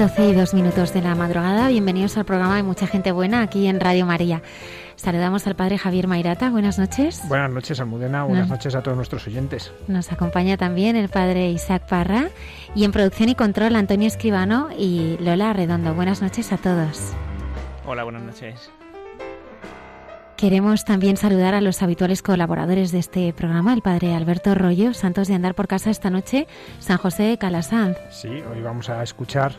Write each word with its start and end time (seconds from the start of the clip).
Y 0.00 0.32
dos 0.32 0.54
minutos 0.54 0.94
de 0.94 1.02
la 1.02 1.14
madrugada. 1.14 1.68
Bienvenidos 1.68 2.16
al 2.16 2.24
programa 2.24 2.56
de 2.56 2.62
Mucha 2.62 2.86
Gente 2.86 3.12
Buena 3.12 3.42
aquí 3.42 3.66
en 3.66 3.80
Radio 3.80 4.06
María. 4.06 4.40
Saludamos 4.96 5.46
al 5.46 5.56
padre 5.56 5.76
Javier 5.76 6.06
Mairata. 6.08 6.48
Buenas 6.48 6.78
noches. 6.78 7.20
Buenas 7.28 7.50
noches, 7.50 7.80
Almudena. 7.80 8.24
Buenas 8.24 8.48
noches 8.48 8.74
a 8.74 8.82
todos 8.82 8.96
nuestros 8.96 9.26
oyentes. 9.26 9.74
Nos 9.88 10.10
acompaña 10.10 10.56
también 10.56 10.96
el 10.96 11.10
padre 11.10 11.50
Isaac 11.50 11.86
Parra 11.86 12.30
y 12.74 12.84
en 12.84 12.92
producción 12.92 13.28
y 13.28 13.34
control 13.34 13.76
Antonio 13.76 14.08
Escribano 14.08 14.70
y 14.74 15.18
Lola 15.20 15.52
Redondo. 15.52 15.92
Buenas 15.92 16.22
noches 16.22 16.50
a 16.50 16.56
todos. 16.56 17.12
Hola, 17.84 18.02
buenas 18.02 18.22
noches. 18.22 18.70
Queremos 20.38 20.86
también 20.86 21.18
saludar 21.18 21.52
a 21.52 21.60
los 21.60 21.82
habituales 21.82 22.22
colaboradores 22.22 22.90
de 22.90 23.00
este 23.00 23.30
programa, 23.34 23.74
el 23.74 23.82
padre 23.82 24.14
Alberto 24.14 24.54
Rollo, 24.54 24.94
Santos 24.94 25.28
de 25.28 25.34
Andar 25.34 25.54
por 25.54 25.68
Casa 25.68 25.90
esta 25.90 26.08
noche, 26.08 26.46
San 26.78 26.96
José 26.96 27.24
de 27.24 27.36
Calasanz. 27.36 27.98
Sí, 28.10 28.28
hoy 28.28 28.62
vamos 28.62 28.88
a 28.88 29.02
escuchar 29.02 29.52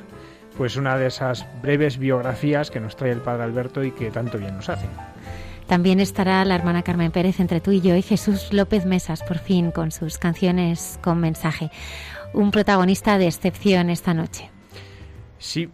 pues 0.58 0.76
una 0.76 0.98
de 0.98 1.08
esas 1.08 1.46
breves 1.62 1.98
biografías 1.98 2.72
que 2.72 2.80
nos 2.80 2.96
trae 2.96 3.12
el 3.12 3.22
padre 3.22 3.44
Alberto 3.44 3.84
y 3.84 3.92
que 3.92 4.12
tanto 4.12 4.38
bien 4.38 4.56
nos 4.56 4.70
hace. 4.70 4.88
También 5.68 6.00
estará 6.00 6.44
la 6.44 6.56
hermana 6.56 6.84
Carmen 6.84 7.12
Pérez 7.12 7.40
entre 7.40 7.62
tú 7.62 7.72
y 7.72 7.80
yo 7.80 7.96
y 7.96 8.02
Jesús 8.02 8.52
López 8.52 8.86
Mesas, 8.86 9.24
por 9.24 9.38
fin, 9.38 9.72
con 9.72 9.92
sus 9.92 10.18
canciones 10.18 11.00
con 11.02 11.20
mensaje. 11.20 11.72
Un 12.34 12.52
protagonista 12.52 13.18
de 13.18 13.28
excepción 13.28 13.90
esta 13.90 14.14
noche. 14.14 14.50
Sí. 15.40 15.70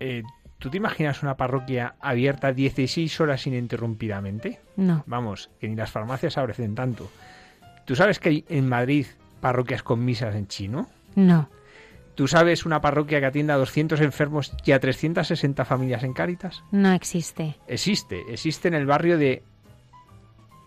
Eh, 0.00 0.24
¿Tú 0.58 0.70
te 0.70 0.78
imaginas 0.78 1.22
una 1.22 1.36
parroquia 1.36 1.94
abierta 2.00 2.52
16 2.52 3.20
horas 3.20 3.46
ininterrumpidamente? 3.46 4.58
No. 4.76 5.04
Vamos, 5.06 5.50
que 5.60 5.68
ni 5.68 5.76
las 5.76 5.90
farmacias 5.90 6.38
abrecen 6.38 6.74
tanto. 6.74 7.08
¿Tú 7.84 7.94
sabes 7.94 8.18
que 8.18 8.30
hay 8.30 8.44
en 8.48 8.68
Madrid 8.68 9.06
parroquias 9.40 9.82
con 9.82 10.04
misas 10.04 10.34
en 10.34 10.48
chino? 10.48 10.88
No. 11.14 11.48
¿Tú 12.16 12.26
sabes 12.26 12.64
una 12.64 12.80
parroquia 12.80 13.20
que 13.20 13.26
atienda 13.26 13.54
a 13.54 13.58
200 13.58 14.00
enfermos 14.00 14.50
y 14.64 14.72
a 14.72 14.80
360 14.80 15.66
familias 15.66 16.02
en 16.02 16.14
Cáritas? 16.14 16.64
No 16.72 16.90
existe. 16.92 17.56
Existe, 17.68 18.22
existe 18.30 18.68
en 18.68 18.74
el 18.74 18.86
barrio 18.86 19.18
de 19.18 19.42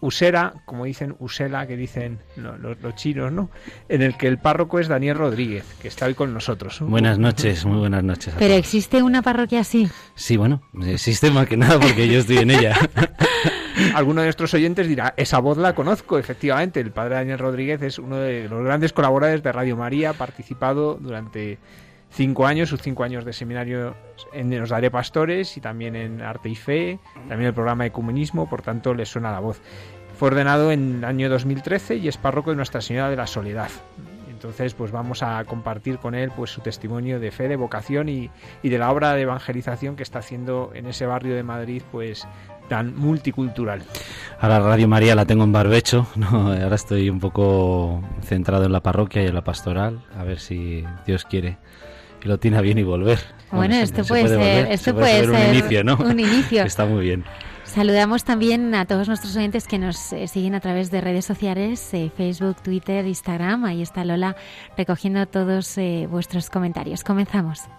Usera, 0.01 0.53
como 0.65 0.85
dicen 0.85 1.15
Usela, 1.19 1.67
que 1.67 1.75
dicen 1.75 2.19
los, 2.35 2.95
chinos, 2.95 3.31
¿no? 3.31 3.49
En 3.89 4.01
el 4.01 4.15
que 4.15 4.27
el 4.27 4.37
párroco 4.37 4.79
es 4.79 4.87
Daniel 4.87 5.17
Rodríguez, 5.17 5.65
que 5.81 5.87
está 5.87 6.05
hoy 6.05 6.13
con 6.13 6.33
nosotros. 6.33 6.79
Buenas 6.81 7.19
noches, 7.19 7.65
muy 7.65 7.79
buenas 7.79 8.03
noches. 8.03 8.33
¿Pero 8.39 8.53
existe 8.53 9.03
una 9.03 9.21
parroquia 9.21 9.61
así? 9.61 9.89
Sí, 10.15 10.37
bueno, 10.37 10.61
existe 10.85 11.31
más 11.31 11.47
que 11.47 11.57
nada 11.57 11.79
porque 11.79 12.07
yo 12.07 12.19
estoy 12.19 12.37
en 12.37 12.51
ella. 12.51 12.77
Alguno 13.93 14.21
de 14.21 14.27
nuestros 14.27 14.53
oyentes 14.53 14.87
dirá, 14.87 15.13
esa 15.17 15.39
voz 15.39 15.57
la 15.57 15.75
conozco, 15.75 16.17
efectivamente. 16.17 16.79
El 16.79 16.91
padre 16.91 17.15
Daniel 17.15 17.39
Rodríguez 17.39 17.81
es 17.81 17.99
uno 17.99 18.17
de 18.17 18.47
los 18.47 18.63
grandes 18.63 18.93
colaboradores 18.93 19.43
de 19.43 19.51
Radio 19.51 19.77
María, 19.77 20.11
ha 20.11 20.13
participado 20.13 20.95
durante 20.95 21.57
cinco 22.09 22.45
años, 22.45 22.69
sus 22.69 22.81
cinco 22.81 23.03
años 23.03 23.25
de 23.25 23.33
seminario 23.33 23.95
en 24.33 24.57
Los 24.57 24.69
Daré 24.69 24.91
Pastores 24.91 25.55
y 25.57 25.61
también 25.61 25.95
en 25.95 26.21
Arte 26.21 26.49
y 26.49 26.55
Fe, 26.55 26.99
también 27.27 27.47
el 27.47 27.53
programa 27.53 27.83
de 27.83 27.89
Ecumenismo, 27.89 28.49
por 28.49 28.61
tanto 28.61 28.93
le 28.93 29.05
suena 29.05 29.31
la 29.31 29.39
voz. 29.39 29.61
Fue 30.17 30.27
ordenado 30.27 30.71
en 30.71 30.97
el 30.97 31.05
año 31.05 31.29
2013 31.29 31.95
y 31.95 32.07
es 32.07 32.17
párroco 32.17 32.49
de 32.49 32.57
Nuestra 32.57 32.81
Señora 32.81 33.09
de 33.09 33.15
la 33.15 33.27
Soledad. 33.27 33.69
Entonces, 34.29 34.73
pues 34.73 34.91
vamos 34.91 35.21
a 35.21 35.43
compartir 35.43 35.97
con 35.97 36.15
él 36.15 36.31
pues 36.33 36.51
su 36.51 36.61
testimonio 36.61 37.19
de 37.19 37.29
fe, 37.29 37.49
de 37.49 37.57
vocación 37.57 38.07
y, 38.07 38.29
y, 38.63 38.69
de 38.69 38.77
la 38.77 38.89
obra 38.89 39.13
de 39.13 39.23
evangelización 39.23 39.97
que 39.97 40.03
está 40.03 40.19
haciendo 40.19 40.71
en 40.73 40.85
ese 40.85 41.05
barrio 41.05 41.35
de 41.35 41.43
Madrid, 41.43 41.81
pues 41.91 42.25
tan 42.69 42.95
multicultural. 42.95 43.81
Ahora 44.39 44.59
Radio 44.59 44.87
María 44.87 45.13
la 45.15 45.25
tengo 45.25 45.43
en 45.43 45.51
barbecho, 45.51 46.07
ahora 46.31 46.75
estoy 46.75 47.09
un 47.09 47.19
poco 47.19 48.01
centrado 48.21 48.63
en 48.63 48.71
la 48.71 48.79
parroquia 48.79 49.23
y 49.23 49.27
en 49.27 49.35
la 49.35 49.43
pastoral, 49.43 50.05
a 50.17 50.23
ver 50.23 50.39
si 50.39 50.85
Dios 51.05 51.25
quiere 51.25 51.57
y 52.23 52.27
lo 52.27 52.37
tiene 52.37 52.57
a 52.57 52.61
bien 52.61 52.77
y 52.77 52.83
volver. 52.83 53.19
Bueno, 53.51 53.75
esto 53.75 54.03
puede, 54.03 54.27
ser, 54.27 54.71
esto 54.71 54.93
puede, 54.93 55.21
ser, 55.21 55.29
un 55.29 55.55
inicio, 55.55 55.83
¿no? 55.83 55.97
Un 55.97 56.19
inicio. 56.19 56.63
Está 56.65 56.85
muy 56.85 57.03
bien. 57.03 57.25
Saludamos 57.63 58.23
también 58.23 58.73
a 58.73 58.85
todos 58.85 59.07
nuestros 59.07 59.35
oyentes 59.35 59.67
que 59.67 59.77
nos 59.77 60.11
eh, 60.11 60.27
siguen 60.27 60.55
a 60.55 60.59
través 60.59 60.89
de 60.89 61.01
redes 61.01 61.25
sociales, 61.25 61.93
eh, 61.93 62.11
Facebook, 62.15 62.63
Twitter, 62.63 63.05
Instagram. 63.05 63.63
Ahí 63.65 63.83
está 63.83 64.03
Lola 64.03 64.35
recogiendo 64.75 65.23
todos 65.27 65.77
eh, 65.77 66.07
vuestros 66.09 66.49
comentarios. 66.49 67.03
Comenzamos. 67.03 67.69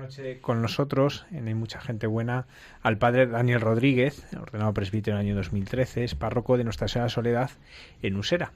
Noche 0.00 0.40
con 0.40 0.62
nosotros, 0.62 1.26
en 1.30 1.46
Hay 1.46 1.54
mucha 1.54 1.80
gente 1.80 2.06
buena, 2.06 2.46
al 2.82 2.98
padre 2.98 3.26
Daniel 3.26 3.60
Rodríguez, 3.60 4.26
ordenado 4.40 4.72
presbítero 4.72 5.16
en 5.16 5.22
el 5.22 5.28
año 5.28 5.36
2013, 5.36 6.04
es 6.04 6.14
párroco 6.14 6.56
de 6.56 6.64
Nuestra 6.64 6.88
Señora 6.88 7.08
Soledad 7.10 7.50
en 8.02 8.16
Usera. 8.16 8.52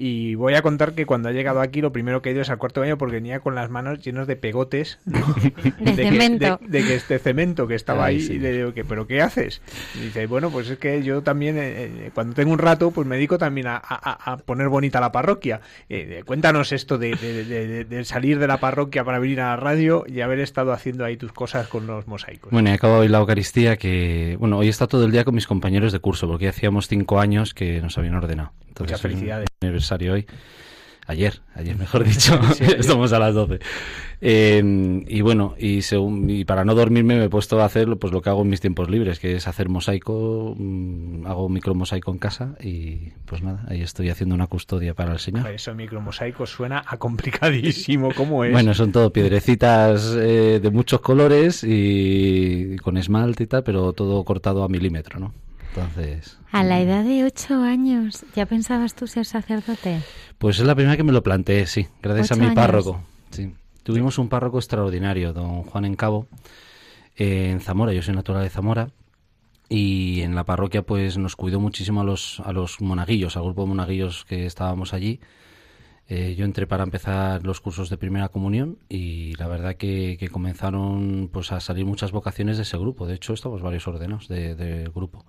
Y 0.00 0.36
voy 0.36 0.54
a 0.54 0.62
contar 0.62 0.92
que 0.92 1.06
cuando 1.06 1.28
ha 1.28 1.32
llegado 1.32 1.60
aquí 1.60 1.80
lo 1.80 1.90
primero 1.90 2.22
que 2.22 2.28
ha 2.28 2.32
ido 2.32 2.42
es 2.42 2.50
al 2.50 2.58
cuarto 2.58 2.80
baño 2.80 2.96
porque 2.98 3.16
venía 3.16 3.40
con 3.40 3.56
las 3.56 3.68
manos 3.68 3.98
llenos 3.98 4.28
de 4.28 4.36
pegotes. 4.36 5.00
De, 5.78 5.94
cemento. 5.94 6.58
Que, 6.58 6.68
de, 6.68 6.84
que 6.84 6.94
este 6.94 7.18
cemento 7.18 7.66
que 7.66 7.74
estaba 7.74 8.04
ahí 8.06 8.18
y 8.18 8.38
le 8.38 8.52
digo 8.52 8.74
que 8.74 8.84
pero 8.84 9.06
qué 9.06 9.22
haces 9.22 9.60
y 9.94 10.04
dice 10.06 10.26
bueno 10.26 10.50
pues 10.50 10.68
es 10.68 10.78
que 10.78 11.02
yo 11.02 11.22
también 11.22 11.56
eh, 11.56 11.84
eh, 11.84 12.10
cuando 12.14 12.34
tengo 12.34 12.52
un 12.52 12.58
rato 12.58 12.90
pues 12.90 13.06
me 13.06 13.16
dedico 13.16 13.38
también 13.38 13.66
a, 13.66 13.76
a, 13.76 14.32
a 14.32 14.36
poner 14.38 14.68
bonita 14.68 15.00
la 15.00 15.10
parroquia. 15.10 15.60
Eh, 15.88 16.22
cuéntanos 16.26 16.72
esto 16.72 16.98
de, 16.98 17.14
de, 17.16 18.04
salir 18.04 18.38
de 18.38 18.46
la 18.46 18.58
parroquia 18.60 19.04
para 19.04 19.18
venir 19.18 19.40
a 19.40 19.50
la 19.50 19.56
radio 19.56 20.04
y 20.06 20.20
haber 20.20 20.40
estado 20.40 20.72
haciendo 20.72 21.04
ahí 21.04 21.16
tus 21.16 21.32
cosas 21.32 21.66
con 21.68 21.86
los 21.86 22.06
mosaicos 22.06 22.50
bueno 22.52 22.70
he 22.70 22.74
acabado 22.74 23.00
hoy 23.00 23.08
la 23.08 23.18
Eucaristía 23.18 23.76
que 23.76 24.36
bueno 24.38 24.58
hoy 24.58 24.68
está 24.68 24.86
todo 24.86 25.04
el 25.04 25.12
día 25.12 25.24
con 25.24 25.34
mis 25.34 25.46
compañeros 25.46 25.92
de 25.92 25.98
curso 25.98 26.28
porque 26.28 26.48
hacíamos 26.48 26.88
cinco 26.88 27.18
años 27.20 27.54
que 27.54 27.80
nos 27.80 27.98
habían 27.98 28.14
ordenado 28.14 28.52
Muchas 28.78 29.00
felicidades 29.00 29.48
hoy. 30.10 30.26
Ayer, 31.08 31.40
ayer 31.54 31.74
mejor 31.78 32.04
dicho, 32.04 32.38
estamos 32.60 33.14
a 33.14 33.18
las 33.18 33.34
12. 33.34 33.60
Eh, 34.20 35.04
y 35.06 35.20
bueno, 35.22 35.54
y, 35.58 35.80
según, 35.80 36.28
y 36.28 36.44
para 36.44 36.66
no 36.66 36.74
dormirme 36.74 37.16
me 37.16 37.24
he 37.24 37.28
puesto 37.30 37.58
a 37.62 37.64
hacer 37.64 37.88
pues, 37.96 38.12
lo 38.12 38.20
que 38.20 38.28
hago 38.28 38.42
en 38.42 38.50
mis 38.50 38.60
tiempos 38.60 38.90
libres, 38.90 39.18
que 39.18 39.36
es 39.36 39.48
hacer 39.48 39.70
mosaico, 39.70 40.54
mm, 40.58 41.26
hago 41.26 41.48
micromosaico 41.48 42.10
en 42.10 42.18
casa 42.18 42.56
y 42.60 43.12
pues 43.24 43.42
nada, 43.42 43.64
ahí 43.68 43.80
estoy 43.80 44.10
haciendo 44.10 44.34
una 44.34 44.48
custodia 44.48 44.92
para 44.92 45.12
el 45.12 45.18
Señor. 45.18 45.48
Eso 45.48 45.74
micromosaico 45.74 46.44
suena 46.44 46.84
a 46.86 46.98
complicadísimo, 46.98 48.10
¿cómo 48.14 48.44
es? 48.44 48.52
Bueno, 48.52 48.74
son 48.74 48.92
todo 48.92 49.10
piedrecitas 49.10 50.14
eh, 50.14 50.60
de 50.62 50.70
muchos 50.70 51.00
colores 51.00 51.64
y 51.66 52.76
con 52.82 52.98
esmalte 52.98 53.44
y 53.44 53.46
tal, 53.46 53.62
pero 53.62 53.94
todo 53.94 54.22
cortado 54.24 54.62
a 54.62 54.68
milímetro, 54.68 55.18
¿no? 55.20 55.32
Entonces. 55.78 56.38
A 56.50 56.64
la 56.64 56.80
edad 56.80 57.04
de 57.04 57.24
ocho 57.24 57.62
años, 57.62 58.24
¿ya 58.34 58.46
pensabas 58.46 58.94
tú 58.94 59.06
ser 59.06 59.24
sacerdote? 59.24 60.00
Pues 60.38 60.58
es 60.58 60.66
la 60.66 60.74
primera 60.74 60.96
que 60.96 61.02
me 61.02 61.12
lo 61.12 61.22
planteé, 61.22 61.66
sí, 61.66 61.86
gracias 62.02 62.32
a 62.32 62.36
mi 62.36 62.54
párroco. 62.54 63.02
Sí. 63.30 63.52
Tuvimos 63.82 64.18
un 64.18 64.28
párroco 64.28 64.58
extraordinario, 64.58 65.32
don 65.32 65.62
Juan 65.62 65.84
Encabo, 65.84 66.26
eh, 67.16 67.50
en 67.50 67.60
Zamora. 67.60 67.92
Yo 67.92 68.02
soy 68.02 68.14
natural 68.14 68.42
de 68.42 68.50
Zamora. 68.50 68.90
Y 69.70 70.22
en 70.22 70.34
la 70.34 70.44
parroquia, 70.44 70.82
pues 70.82 71.18
nos 71.18 71.36
cuidó 71.36 71.60
muchísimo 71.60 72.00
a 72.00 72.04
los, 72.04 72.40
a 72.40 72.52
los 72.52 72.80
monaguillos, 72.80 73.36
al 73.36 73.44
grupo 73.44 73.62
de 73.62 73.68
monaguillos 73.68 74.24
que 74.24 74.46
estábamos 74.46 74.94
allí. 74.94 75.20
Eh, 76.08 76.34
yo 76.38 76.46
entré 76.46 76.66
para 76.66 76.84
empezar 76.84 77.44
los 77.44 77.60
cursos 77.60 77.90
de 77.90 77.98
primera 77.98 78.30
comunión 78.30 78.78
y 78.88 79.34
la 79.34 79.46
verdad 79.46 79.76
que, 79.76 80.16
que, 80.18 80.28
comenzaron 80.28 81.28
pues 81.30 81.52
a 81.52 81.60
salir 81.60 81.84
muchas 81.84 82.12
vocaciones 82.12 82.56
de 82.56 82.62
ese 82.62 82.78
grupo. 82.78 83.06
De 83.06 83.14
hecho, 83.14 83.34
estamos 83.34 83.60
varios 83.60 83.86
ordenados 83.86 84.26
del 84.26 84.56
de 84.56 84.90
grupo 84.94 85.26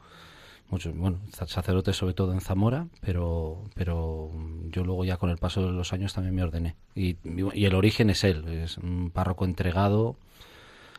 muchos, 0.70 0.96
bueno, 0.96 1.20
sacerdotes 1.32 1.96
sobre 1.96 2.14
todo 2.14 2.34
en 2.34 2.42
Zamora, 2.42 2.88
pero, 3.02 3.64
pero 3.76 4.32
yo 4.70 4.84
luego 4.84 5.06
ya 5.06 5.18
con 5.18 5.30
el 5.30 5.38
paso 5.38 5.66
de 5.66 5.72
los 5.72 5.94
años 5.94 6.14
también 6.14 6.36
me 6.36 6.44
ordené. 6.44 6.76
Y, 6.96 7.18
y 7.54 7.66
el 7.66 7.76
origen 7.76 8.10
es 8.10 8.24
él, 8.24 8.48
es 8.48 8.78
un 8.78 9.12
párroco 9.12 9.46
entregado, 9.46 10.16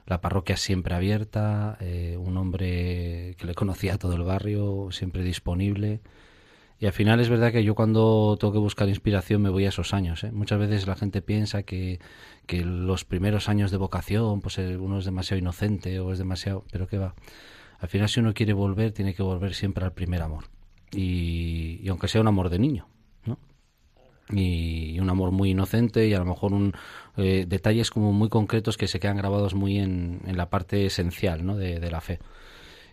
la 0.06 0.20
parroquia 0.20 0.56
siempre 0.56 0.94
abierta, 0.94 1.76
eh, 1.80 2.16
un 2.18 2.36
hombre 2.36 3.36
que 3.38 3.46
le 3.46 3.54
conocía 3.54 3.94
a 3.94 3.98
todo 3.98 4.14
el 4.14 4.22
barrio, 4.22 4.88
siempre 4.90 5.22
disponible. 5.22 6.00
Y 6.80 6.86
al 6.86 6.92
final 6.92 7.20
es 7.20 7.28
verdad 7.28 7.52
que 7.52 7.62
yo 7.62 7.74
cuando 7.74 8.36
tengo 8.40 8.52
que 8.52 8.58
buscar 8.58 8.88
inspiración 8.88 9.42
me 9.42 9.50
voy 9.50 9.66
a 9.66 9.68
esos 9.68 9.92
años. 9.92 10.24
¿eh? 10.24 10.32
Muchas 10.32 10.58
veces 10.58 10.86
la 10.86 10.96
gente 10.96 11.20
piensa 11.22 11.62
que, 11.62 12.00
que 12.46 12.64
los 12.64 13.04
primeros 13.04 13.48
años 13.48 13.70
de 13.70 13.76
vocación, 13.76 14.40
pues 14.40 14.58
eh, 14.58 14.76
uno 14.78 14.98
es 14.98 15.04
demasiado 15.04 15.38
inocente 15.38 16.00
o 16.00 16.12
es 16.12 16.18
demasiado... 16.18 16.64
Pero 16.72 16.88
qué 16.88 16.98
va 16.98 17.14
al 17.80 17.88
final, 17.88 18.08
si 18.08 18.20
uno 18.20 18.34
quiere 18.34 18.52
volver, 18.52 18.92
tiene 18.92 19.14
que 19.14 19.22
volver 19.22 19.54
siempre 19.54 19.84
al 19.84 19.92
primer 19.92 20.20
amor. 20.20 20.44
Y, 20.92 21.88
aunque 21.88 22.08
sea 22.08 22.20
un 22.20 22.28
amor 22.28 22.50
de 22.50 22.58
niño, 22.58 22.86
¿no? 23.24 23.38
Y, 24.30 24.98
un 25.00 25.08
amor 25.08 25.30
muy 25.30 25.50
inocente 25.50 26.06
y 26.06 26.12
a 26.12 26.18
lo 26.18 26.26
mejor 26.26 26.52
un, 26.52 26.74
eh, 27.16 27.46
detalles 27.48 27.90
como 27.90 28.12
muy 28.12 28.28
concretos 28.28 28.76
que 28.76 28.86
se 28.86 29.00
quedan 29.00 29.16
grabados 29.16 29.54
muy 29.54 29.78
en, 29.78 30.20
la 30.26 30.50
parte 30.50 30.84
esencial 30.84 31.44
¿no? 31.46 31.56
de, 31.56 31.90
la 31.90 32.00
fe 32.00 32.18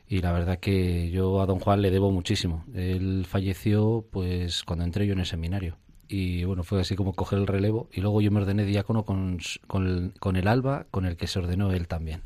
y 0.07 0.21
la 0.21 0.31
verdad 0.31 0.59
que 0.59 1.09
yo 1.09 1.41
a 1.41 1.45
don 1.45 1.59
Juan 1.59 1.81
le 1.81 1.91
debo 1.91 2.11
muchísimo. 2.11 2.63
Él 2.73 3.25
falleció 3.27 4.05
pues 4.09 4.63
cuando 4.63 4.85
entré 4.85 5.05
yo 5.05 5.13
en 5.13 5.19
el 5.19 5.25
seminario 5.25 5.77
y 6.07 6.45
bueno, 6.45 6.63
fue 6.63 6.79
así 6.79 6.95
como 6.95 7.13
coger 7.13 7.39
el 7.39 7.47
relevo 7.47 7.89
y 7.91 7.99
luego 7.99 8.21
yo 8.21 8.31
me 8.31 8.39
ordené 8.39 8.63
diácono 8.63 9.03
con, 9.03 9.39
con, 9.67 10.13
con 10.19 10.37
el 10.37 10.47
alba 10.47 10.85
con 10.91 11.05
el 11.05 11.17
que 11.17 11.27
se 11.27 11.39
ordenó 11.39 11.73
él 11.73 11.89
también. 11.89 12.21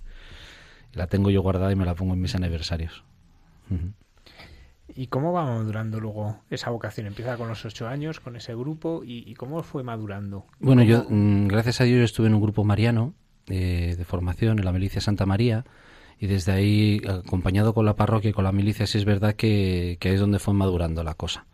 La 0.94 1.08
tengo 1.08 1.30
yo 1.30 1.42
guardada 1.42 1.72
y 1.72 1.76
me 1.76 1.86
la 1.86 1.96
pongo 1.96 2.14
en 2.14 2.22
mis 2.22 2.36
aniversarios. 2.36 3.04
¿Y 4.94 5.08
cómo 5.08 5.32
va 5.32 5.46
madurando 5.46 6.00
luego 6.00 6.40
esa 6.50 6.70
vocación? 6.70 7.08
Empieza 7.08 7.38
con 7.38 7.48
los 7.48 7.64
ocho 7.66 7.88
años, 7.88 8.20
con 8.20 8.36
ese 8.36 8.54
grupo, 8.56 9.02
¿y, 9.06 9.34
cómo 9.36 9.64
fue 9.64 9.84
madurando? 9.84 10.46
Bueno, 10.60 10.84
yo, 10.84 11.06
mm, 11.10 11.48
gracias 11.48 11.82
a 11.82 11.86
Dios, 11.86 12.04
estuve 12.04 12.28
en 12.28 12.34
un 12.34 12.42
grupo 12.42 12.64
mariano 12.64 13.14
eh, 13.48 13.96
de 13.98 14.06
formación 14.06 14.60
en 14.60 14.66
la 14.66 14.72
milicia 14.72 15.00
Santa 15.00 15.26
María, 15.26 15.66
y 16.20 16.28
desde 16.28 16.52
ahí, 16.52 17.02
acompañado 17.08 17.74
con 17.74 17.86
la 17.86 17.96
parroquia 17.96 18.30
y 18.30 18.34
con 18.34 18.44
la 18.44 18.52
milicia, 18.52 18.86
sí 18.86 18.98
es 18.98 19.06
verdad 19.06 19.34
que, 19.34 19.98
que 20.00 20.14
es 20.14 20.20
donde 20.20 20.40
fue 20.40 20.54
madurando 20.54 21.04
la 21.04 21.14
cosa. 21.14 21.46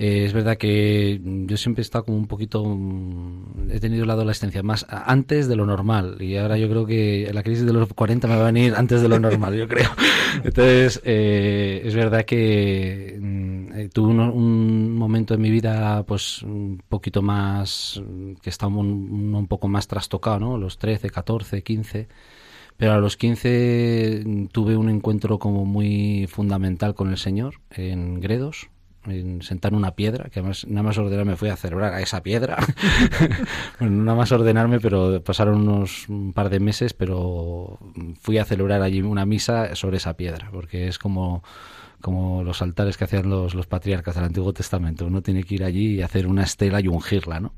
Eh, 0.00 0.26
es 0.26 0.32
verdad 0.32 0.56
que 0.56 1.20
yo 1.22 1.56
siempre 1.56 1.80
he 1.80 1.82
estado 1.82 2.04
como 2.04 2.18
un 2.18 2.28
poquito. 2.28 2.64
Mm, 2.64 3.68
he 3.72 3.80
tenido 3.80 4.06
la 4.06 4.12
adolescencia 4.12 4.62
más 4.62 4.86
antes 4.88 5.48
de 5.48 5.56
lo 5.56 5.66
normal. 5.66 6.18
Y 6.22 6.36
ahora 6.36 6.56
yo 6.56 6.68
creo 6.70 6.86
que 6.86 7.28
la 7.34 7.42
crisis 7.42 7.66
de 7.66 7.72
los 7.72 7.92
40 7.92 8.28
me 8.28 8.36
va 8.36 8.42
a 8.42 8.52
venir 8.52 8.74
antes 8.76 9.02
de 9.02 9.08
lo 9.08 9.18
normal, 9.18 9.56
yo 9.56 9.66
creo. 9.66 9.90
Entonces, 10.44 11.00
eh, 11.04 11.82
es 11.84 11.94
verdad 11.96 12.24
que 12.24 13.18
mm, 13.20 13.72
eh, 13.74 13.88
tuve 13.92 14.10
un, 14.12 14.94
momento 14.96 15.34
en 15.34 15.40
mi 15.40 15.50
vida, 15.50 16.04
pues 16.04 16.42
un 16.44 16.80
poquito 16.88 17.20
más. 17.20 18.00
que 18.40 18.50
estaba 18.50 18.76
un, 18.76 19.34
un 19.34 19.46
poco 19.48 19.66
más 19.66 19.88
trastocado, 19.88 20.38
¿no? 20.38 20.58
Los 20.58 20.78
13, 20.78 21.10
14, 21.10 21.62
15 21.62 22.08
pero 22.76 22.92
a 22.92 22.98
los 22.98 23.16
15 23.16 24.22
mm, 24.24 24.46
tuve 24.46 24.76
un 24.76 24.88
encuentro 24.88 25.40
como 25.40 25.64
muy 25.64 26.28
fundamental 26.28 26.94
con 26.94 27.10
el 27.10 27.18
Señor 27.18 27.60
en 27.70 28.20
Gredos, 28.20 28.70
en 29.10 29.42
sentar 29.42 29.74
una 29.74 29.92
piedra, 29.92 30.30
que 30.30 30.42
nada 30.42 30.82
más 30.82 30.98
ordenarme 30.98 31.36
fui 31.36 31.48
a 31.48 31.56
celebrar 31.56 31.94
a 31.94 32.00
esa 32.00 32.22
piedra. 32.22 32.58
bueno, 33.80 34.04
nada 34.04 34.18
más 34.18 34.32
ordenarme, 34.32 34.80
pero 34.80 35.22
pasaron 35.22 35.68
unos 35.68 36.08
un 36.08 36.32
par 36.32 36.50
de 36.50 36.60
meses, 36.60 36.94
pero 36.94 37.78
fui 38.20 38.38
a 38.38 38.44
celebrar 38.44 38.82
allí 38.82 39.02
una 39.02 39.26
misa 39.26 39.74
sobre 39.74 39.98
esa 39.98 40.14
piedra, 40.14 40.48
porque 40.52 40.88
es 40.88 40.98
como 40.98 41.42
como 42.00 42.44
los 42.44 42.62
altares 42.62 42.96
que 42.96 43.04
hacían 43.04 43.28
los, 43.28 43.54
los 43.54 43.66
patriarcas 43.66 44.14
del 44.14 44.24
Antiguo 44.24 44.52
Testamento. 44.52 45.06
Uno 45.06 45.20
tiene 45.20 45.42
que 45.42 45.56
ir 45.56 45.64
allí 45.64 45.96
y 45.96 46.02
hacer 46.02 46.28
una 46.28 46.44
estela 46.44 46.80
y 46.80 46.86
ungirla, 46.86 47.40
¿no? 47.40 47.52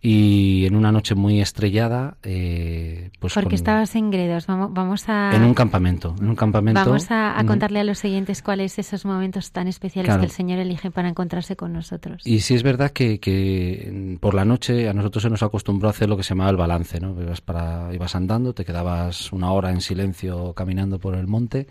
Y 0.00 0.64
en 0.66 0.76
una 0.76 0.92
noche 0.92 1.16
muy 1.16 1.40
estrellada 1.40 2.18
eh, 2.22 3.10
pues 3.18 3.34
porque 3.34 3.56
estabas 3.56 3.96
en 3.96 4.10
Gredos. 4.10 4.46
Vamos, 4.46 4.72
vamos 4.72 5.08
a 5.08 5.34
en 5.34 5.42
un 5.42 5.54
campamento 5.54 6.14
en 6.20 6.28
un 6.28 6.36
campamento 6.36 6.84
vamos 6.84 7.06
a, 7.10 7.42
contarle 7.46 7.80
a 7.80 7.84
los 7.84 7.98
siguientes 7.98 8.40
cuáles 8.40 8.78
esos 8.78 9.04
momentos 9.04 9.50
tan 9.50 9.66
especiales 9.66 10.16
que 10.16 10.24
el 10.24 10.30
Señor 10.30 10.60
elige 10.60 10.92
para 10.92 11.08
encontrarse 11.08 11.56
con 11.56 11.72
nosotros. 11.72 12.22
Y 12.24 12.40
sí 12.40 12.54
es 12.54 12.62
verdad 12.62 12.92
que, 12.92 13.18
que 13.18 14.16
por 14.20 14.34
la 14.34 14.44
noche 14.44 14.88
a 14.88 14.92
nosotros 14.92 15.22
se 15.22 15.30
nos 15.30 15.42
acostumbró 15.42 15.88
a 15.88 15.90
hacer 15.90 16.08
lo 16.08 16.16
que 16.16 16.22
se 16.22 16.30
llamaba 16.30 16.50
el 16.50 16.56
balance 16.56 17.00
no 17.00 17.20
ibas 17.20 17.40
para 17.40 17.92
ibas 17.92 18.14
andando 18.14 18.52
te 18.52 18.64
quedabas 18.64 19.32
una 19.32 19.50
hora 19.50 19.70
en 19.70 19.80
silencio 19.80 20.52
caminando 20.54 21.00
por 21.00 21.16
el 21.16 21.26
monte 21.26 21.66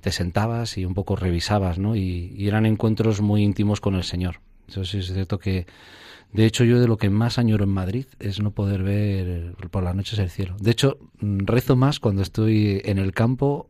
te 0.00 0.12
sentabas 0.12 0.78
y 0.78 0.86
un 0.86 0.94
poco 0.94 1.14
revisabas 1.14 1.78
no 1.78 1.94
y, 1.94 2.32
y 2.36 2.48
eran 2.48 2.64
encuentros 2.64 3.20
muy 3.20 3.42
íntimos 3.42 3.80
con 3.80 3.96
el 3.96 4.04
Señor. 4.04 4.40
Eso 4.68 4.84
sí 4.84 4.98
es 4.98 5.12
cierto 5.12 5.38
que 5.38 5.66
de 6.32 6.44
hecho, 6.44 6.64
yo 6.64 6.80
de 6.80 6.86
lo 6.86 6.98
que 6.98 7.08
más 7.08 7.38
añoro 7.38 7.64
en 7.64 7.70
Madrid 7.70 8.06
es 8.18 8.40
no 8.40 8.50
poder 8.50 8.82
ver 8.82 9.54
por 9.70 9.82
las 9.82 9.94
noches 9.94 10.18
el 10.18 10.28
cielo. 10.28 10.54
De 10.60 10.70
hecho, 10.70 10.98
mm, 11.20 11.46
rezo 11.46 11.76
más 11.76 11.98
cuando 11.98 12.22
estoy 12.22 12.82
en 12.84 12.98
el 12.98 13.12
campo, 13.12 13.68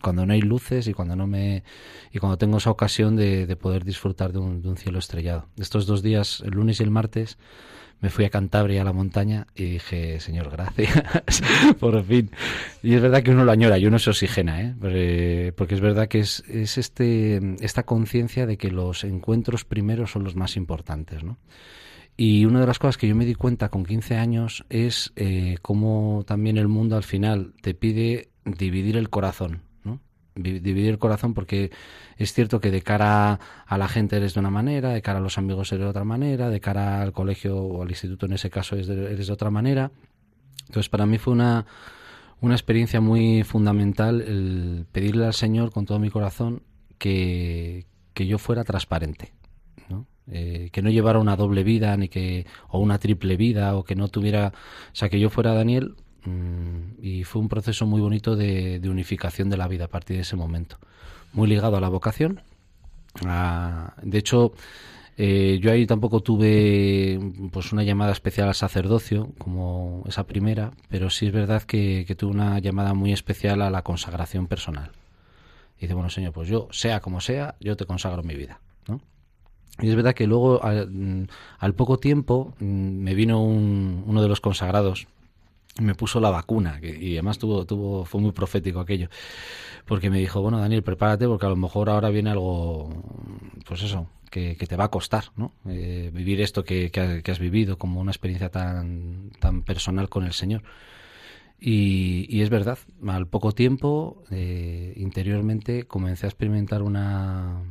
cuando 0.00 0.24
no 0.24 0.32
hay 0.32 0.40
luces 0.40 0.86
y 0.86 0.94
cuando 0.94 1.16
no 1.16 1.26
me 1.26 1.64
y 2.12 2.18
cuando 2.18 2.38
tengo 2.38 2.58
esa 2.58 2.70
ocasión 2.70 3.16
de, 3.16 3.56
poder 3.56 3.84
disfrutar 3.84 4.32
de 4.32 4.38
un, 4.38 4.76
cielo 4.76 4.98
estrellado. 4.98 5.46
Estos 5.58 5.86
dos 5.86 6.02
días, 6.02 6.42
el 6.44 6.52
lunes 6.52 6.78
y 6.78 6.84
el 6.84 6.90
martes, 6.90 7.38
me 8.00 8.10
fui 8.10 8.24
a 8.24 8.30
Cantabria 8.30 8.82
a 8.82 8.84
la 8.84 8.92
montaña 8.92 9.48
y 9.54 9.64
dije, 9.64 10.20
Señor, 10.20 10.50
gracias, 10.50 11.42
por 11.80 12.04
fin. 12.04 12.30
Y 12.82 12.94
es 12.94 13.02
verdad 13.02 13.22
que 13.22 13.32
uno 13.32 13.44
lo 13.44 13.50
añora 13.50 13.78
y 13.78 13.86
uno 13.86 13.98
se 13.98 14.10
oxigena, 14.10 14.60
¿eh? 14.60 15.52
porque 15.56 15.74
es 15.74 15.80
verdad 15.80 16.06
que 16.06 16.20
es, 16.20 16.44
es 16.48 16.78
este, 16.78 17.56
esta 17.60 17.82
conciencia 17.82 18.46
de 18.46 18.56
que 18.56 18.70
los 18.70 19.02
encuentros 19.02 19.64
primeros 19.64 20.12
son 20.12 20.22
los 20.22 20.36
más 20.36 20.56
importantes, 20.56 21.24
¿no? 21.24 21.38
Y 22.16 22.44
una 22.44 22.60
de 22.60 22.66
las 22.66 22.78
cosas 22.78 22.96
que 22.96 23.08
yo 23.08 23.16
me 23.16 23.24
di 23.24 23.34
cuenta 23.34 23.70
con 23.70 23.84
15 23.84 24.16
años 24.16 24.64
es 24.68 25.12
eh, 25.16 25.56
cómo 25.62 26.22
también 26.26 26.58
el 26.58 26.68
mundo 26.68 26.96
al 26.96 27.02
final 27.02 27.54
te 27.60 27.74
pide 27.74 28.28
dividir 28.44 28.96
el 28.96 29.10
corazón, 29.10 29.62
¿no? 29.82 30.00
Dividir 30.36 30.90
el 30.90 30.98
corazón 30.98 31.34
porque 31.34 31.72
es 32.16 32.32
cierto 32.32 32.60
que 32.60 32.70
de 32.70 32.82
cara 32.82 33.40
a 33.66 33.78
la 33.78 33.88
gente 33.88 34.16
eres 34.16 34.34
de 34.34 34.40
una 34.40 34.50
manera, 34.50 34.90
de 34.90 35.02
cara 35.02 35.18
a 35.18 35.22
los 35.22 35.38
amigos 35.38 35.72
eres 35.72 35.84
de 35.84 35.90
otra 35.90 36.04
manera, 36.04 36.50
de 36.50 36.60
cara 36.60 37.02
al 37.02 37.12
colegio 37.12 37.56
o 37.56 37.82
al 37.82 37.90
instituto 37.90 38.26
en 38.26 38.34
ese 38.34 38.48
caso 38.48 38.76
eres 38.76 38.86
de, 38.86 39.32
otra 39.32 39.50
manera. 39.50 39.90
Entonces, 40.66 40.88
para 40.88 41.06
mí 41.06 41.18
fue 41.18 41.32
una, 41.32 41.66
una 42.40 42.54
experiencia 42.54 43.00
muy 43.00 43.42
fundamental 43.42 44.20
el 44.20 44.86
pedirle 44.92 45.26
al 45.26 45.34
Señor 45.34 45.72
con 45.72 45.84
todo 45.84 45.98
mi 45.98 46.10
corazón 46.10 46.62
que, 46.98 47.86
que 48.12 48.26
yo 48.28 48.38
fuera 48.38 48.62
transparente. 48.62 49.32
¿no? 49.88 50.06
Eh, 50.30 50.70
que 50.72 50.80
no 50.80 50.88
llevara 50.88 51.18
una 51.18 51.36
doble 51.36 51.64
vida 51.64 51.94
ni 51.98 52.08
que 52.08 52.46
o 52.68 52.78
una 52.78 52.98
triple 52.98 53.36
vida 53.36 53.76
o 53.76 53.84
que 53.84 53.94
no 53.94 54.08
tuviera 54.08 54.54
o 54.90 54.96
sea 54.96 55.10
que 55.10 55.20
yo 55.20 55.28
fuera 55.28 55.52
Daniel 55.52 55.96
mm, 56.24 57.02
y 57.02 57.24
fue 57.24 57.42
un 57.42 57.50
proceso 57.50 57.84
muy 57.84 58.00
bonito 58.00 58.34
de, 58.34 58.80
unificación 58.88 59.50
de 59.50 59.58
la 59.58 59.68
vida 59.68 59.84
a 59.84 59.88
partir 59.88 60.16
de 60.16 60.22
ese 60.22 60.34
momento 60.34 60.78
muy 61.34 61.46
ligado 61.46 61.76
a 61.76 61.80
la 61.82 61.90
vocación 61.90 62.40
de 64.02 64.18
hecho 64.18 64.54
eh, 65.16 65.60
yo 65.62 65.70
ahí 65.70 65.86
tampoco 65.86 66.20
tuve 66.20 67.18
pues 67.52 67.72
una 67.72 67.84
llamada 67.84 68.12
especial 68.12 68.48
al 68.48 68.54
sacerdocio 68.54 69.32
como 69.38 70.02
esa 70.08 70.26
primera, 70.26 70.72
pero 70.88 71.10
sí 71.10 71.26
es 71.26 71.32
verdad 71.32 71.62
que, 71.62 72.04
tuve 72.18 72.32
una 72.32 72.58
llamada 72.58 72.94
muy 72.94 73.12
especial 73.12 73.62
a 73.62 73.70
la 73.70 73.82
consagración 73.82 74.48
personal. 74.48 74.90
Y 75.78 75.82
dice, 75.82 75.94
bueno, 75.94 76.10
Señor, 76.10 76.32
pues 76.32 76.48
yo, 76.48 76.68
sea 76.72 77.00
como 77.00 77.20
sea, 77.20 77.54
yo 77.60 77.76
te 77.76 77.84
consagro 77.84 78.22
mi 78.22 78.34
vida. 78.34 78.60
¿no? 78.88 79.00
Y 79.80 79.88
es 79.88 79.96
verdad 79.96 80.14
que 80.14 80.26
luego, 80.26 80.62
al, 80.62 80.88
mm, 80.90 81.72
poco 81.76 81.98
tiempo, 81.98 82.54
mm, 82.60 82.64
me 82.64 83.14
vino 83.14 83.42
uno 83.42 84.22
de 84.22 84.28
los 84.28 84.40
consagrados, 84.40 85.06
me 85.80 85.94
puso 85.96 86.20
la 86.20 86.30
vacuna, 86.30 86.78
y 86.80 87.14
además 87.14 87.38
tuvo, 87.38 87.66
tuvo, 87.66 88.04
fue 88.04 88.20
muy 88.20 88.30
profético 88.30 88.78
aquello, 88.78 89.08
porque 89.86 90.10
me 90.10 90.18
dijo, 90.18 90.40
bueno, 90.40 90.60
Daniel, 90.60 90.84
prepárate, 90.84 91.26
porque 91.26 91.46
a 91.46 91.48
lo 91.48 91.56
mejor 91.56 91.90
ahora 91.90 92.10
viene 92.10 92.30
algo, 92.30 92.90
pues 93.66 93.82
eso, 93.82 94.06
que, 94.30 94.54
te 94.54 94.76
va 94.76 94.84
a 94.84 94.90
costar, 94.90 95.24
¿no? 95.36 95.52
Eh, 95.68 96.10
vivir 96.12 96.40
esto 96.40 96.64
que, 96.64 96.90
has 97.26 97.38
vivido 97.38 97.78
como 97.78 98.00
una 98.00 98.12
experiencia 98.12 98.50
tan, 98.50 99.30
tan 99.40 99.62
personal 99.62 100.08
con 100.08 100.24
el 100.24 100.32
Señor. 100.32 100.62
Y, 101.60 102.42
es 102.42 102.50
verdad, 102.50 102.78
al 103.06 103.26
poco 103.26 103.52
tiempo, 103.52 104.22
eh, 104.30 104.92
interiormente, 104.96 105.84
comencé 105.84 106.26
a 106.26 106.28
experimentar 106.28 106.82
una, 106.82 107.62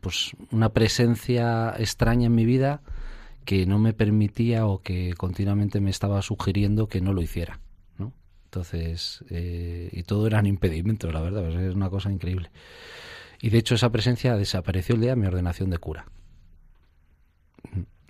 pues, 0.00 0.32
una 0.50 0.70
presencia 0.70 1.74
extraña 1.78 2.26
en 2.26 2.34
mi 2.34 2.44
vida 2.44 2.82
que 3.44 3.66
no 3.66 3.78
me 3.78 3.92
permitía 3.92 4.66
o 4.66 4.82
que 4.82 5.14
continuamente 5.14 5.80
me 5.80 5.90
estaba 5.90 6.20
sugiriendo 6.22 6.88
que 6.88 7.00
no 7.00 7.12
lo 7.12 7.22
hiciera. 7.22 7.60
¿no? 7.98 8.12
Entonces, 8.44 9.24
eh, 9.30 9.88
y 9.92 10.02
todo 10.02 10.26
eran 10.26 10.46
impedimentos, 10.46 11.12
la 11.12 11.20
verdad, 11.20 11.48
es 11.48 11.74
una 11.74 11.88
cosa 11.90 12.10
increíble. 12.10 12.50
Y 13.40 13.50
de 13.50 13.58
hecho 13.58 13.74
esa 13.74 13.90
presencia 13.90 14.36
desapareció 14.36 14.94
el 14.94 15.02
día 15.02 15.10
de 15.10 15.16
mi 15.16 15.26
ordenación 15.26 15.70
de 15.70 15.78
cura. 15.78 16.06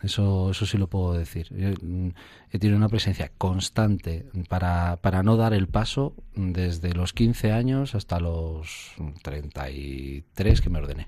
Eso, 0.06 0.50
eso 0.52 0.66
sí 0.66 0.78
lo 0.78 0.86
puedo 0.88 1.12
decir. 1.12 1.48
Mm, 1.82 2.10
he 2.50 2.58
tenido 2.58 2.76
una 2.78 2.88
presencia 2.88 3.30
constante 3.36 4.26
para, 4.48 4.96
para 5.02 5.22
no 5.22 5.36
dar 5.36 5.52
el 5.52 5.68
paso 5.68 6.14
desde 6.34 6.94
los 6.94 7.12
15 7.12 7.52
años 7.52 7.94
hasta 7.94 8.20
los 8.20 8.92
33 9.22 10.60
que 10.60 10.70
me 10.70 10.78
ordené. 10.78 11.06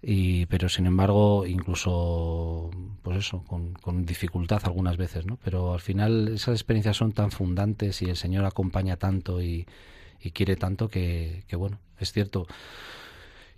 Y, 0.00 0.46
pero 0.46 0.68
sin 0.68 0.86
embargo, 0.86 1.44
incluso, 1.46 2.70
pues 3.02 3.18
eso, 3.18 3.42
con, 3.44 3.72
con, 3.74 4.06
dificultad 4.06 4.60
algunas 4.64 4.96
veces, 4.96 5.26
¿no? 5.26 5.38
Pero 5.42 5.74
al 5.74 5.80
final 5.80 6.28
esas 6.28 6.54
experiencias 6.54 6.96
son 6.96 7.12
tan 7.12 7.32
fundantes 7.32 8.00
y 8.02 8.04
el 8.04 8.16
Señor 8.16 8.44
acompaña 8.44 8.96
tanto 8.96 9.42
y, 9.42 9.66
quiere 10.34 10.56
tanto 10.56 10.88
que, 10.88 11.44
bueno, 11.52 11.78
es 11.98 12.12
cierto. 12.12 12.46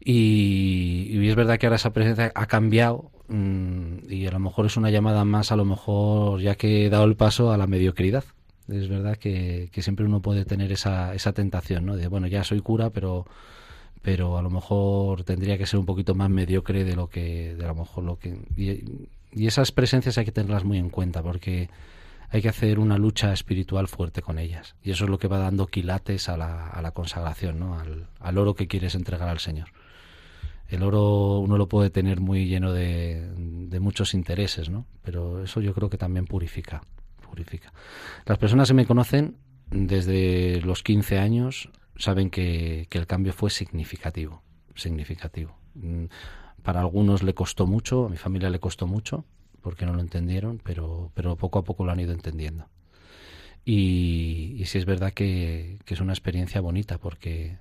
Y, 0.03 1.29
es 1.29 1.35
verdad 1.37 1.59
que 1.59 1.67
ahora 1.67 1.77
esa 1.77 1.93
presencia 1.93 2.33
ha 2.35 2.47
cambiado 2.47 3.11
y 3.31 4.27
a 4.27 4.31
lo 4.31 4.39
mejor 4.41 4.67
es 4.67 4.77
una 4.77 4.91
llamada 4.91 5.25
más, 5.25 5.53
a 5.53 5.57
lo 5.57 5.65
mejor 5.65 6.41
ya 6.41 6.57
que 6.57 6.87
he 6.87 6.91
dado 6.91 7.05
el 7.05 7.17
paso 7.17 7.53
a 7.53 7.57
la 7.57 7.67
mediocridad. 7.67 8.25
Es 8.69 8.89
verdad 8.89 9.17
que, 9.17 9.71
siempre 9.79 10.05
uno 10.05 10.21
puede 10.21 10.45
tener 10.45 10.73
esa, 10.73 11.15
esa 11.15 11.33
tentación, 11.33 11.87
¿no? 11.87 11.97
De, 11.97 12.09
bueno, 12.09 12.27
ya 12.27 12.45
soy 12.45 12.61
cura, 12.61 12.91
pero 12.91 13.27
pero 14.03 14.39
a 14.39 14.43
lo 14.43 14.49
mejor 14.49 15.25
tendría 15.25 15.59
que 15.59 15.67
ser 15.67 15.79
un 15.79 15.85
poquito 15.85 16.15
más 16.15 16.31
mediocre 16.31 16.85
de 16.85 16.97
lo 16.97 17.09
que 17.09 17.55
de 17.55 17.65
a 17.65 17.69
lo 17.69 17.75
mejor 17.75 18.03
lo 18.05 18.19
que 18.19 18.35
y, 18.57 18.83
y 19.33 19.47
esas 19.47 19.73
presencias 19.73 20.17
hay 20.17 20.25
que 20.25 20.33
tenerlas 20.33 20.65
muy 20.65 20.79
en 20.79 20.89
cuenta 20.89 21.23
porque 21.23 21.69
hay 22.31 22.43
que 22.43 22.49
hacer 22.49 22.79
una 22.79 22.97
lucha 22.97 23.33
espiritual 23.33 23.89
fuerte 23.89 24.23
con 24.23 24.39
ellas. 24.39 24.77
Y 24.83 24.93
eso 24.93 25.05
es 25.05 25.11
lo 25.11 25.19
que 25.19 25.29
va 25.29 25.39
dando 25.39 25.67
quilates 25.67 26.29
a 26.29 26.37
la, 26.37 26.69
a 26.69 26.81
la 26.81 26.93
consagración, 26.93 27.59
¿no? 27.59 27.79
al, 27.79 28.07
al, 28.21 28.39
oro 28.39 28.55
que 28.55 28.69
quieres 28.69 28.95
entregar 28.95 29.29
al 29.29 29.41
Señor. 29.41 29.69
El 30.71 30.83
oro 30.83 31.39
uno 31.39 31.59
lo 31.59 31.69
puede 31.69 31.91
tener 31.91 32.21
muy 32.21 32.47
lleno 32.47 32.73
de, 32.73 33.29
muchos 33.81 34.15
intereses, 34.15 34.69
¿no? 34.69 34.87
pero 35.03 35.43
eso 35.43 35.61
yo 35.61 35.75
creo 35.75 35.91
que 35.91 35.99
también 35.99 36.27
purifica. 36.27 36.83
purifica. 37.29 37.73
Las 38.27 38.39
personas 38.39 38.69
que 38.69 38.75
me 38.75 38.87
conocen 38.87 39.37
desde 39.71 40.61
los 40.62 40.83
15 40.83 41.19
años 41.19 41.71
saben 41.97 42.31
que, 42.31 42.87
que 42.89 42.99
el 42.99 43.07
cambio 43.07 43.33
fue 43.33 43.50
significativo. 43.50 44.43
significativo. 44.75 45.57
Mm, 45.75 46.07
para 46.62 46.81
algunos 46.81 47.23
le 47.23 47.35
costó 47.35 47.67
mucho, 47.67 48.07
a 48.07 48.09
mi 48.09 48.17
familia 48.17 48.50
le 48.50 48.61
costó 48.61 48.87
mucho, 48.87 49.25
porque 49.61 49.87
no 49.87 49.95
lo 49.95 50.00
entendieron, 50.00 50.61
pero, 50.62 51.11
pero 51.15 51.37
poco 51.37 51.59
a 51.59 51.65
poco 51.65 51.85
lo 51.85 51.93
han 51.93 52.00
ido 52.00 52.12
entendiendo. 52.12 52.67
Y, 53.65 54.62
sí 54.67 54.79
es 54.79 54.87
verdad 54.87 55.12
que, 55.12 55.79
es 55.87 56.00
una 56.00 56.12
experiencia 56.12 56.61
bonita, 56.61 56.99
porque 56.99 57.59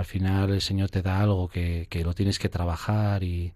al 0.00 0.06
final 0.06 0.50
el 0.50 0.62
Señor 0.62 0.88
te 0.88 1.02
da 1.02 1.20
algo 1.20 1.48
que, 1.48 1.86
que 1.90 2.04
lo 2.04 2.14
tienes 2.14 2.38
que 2.38 2.48
trabajar 2.48 3.22
y, 3.22 3.52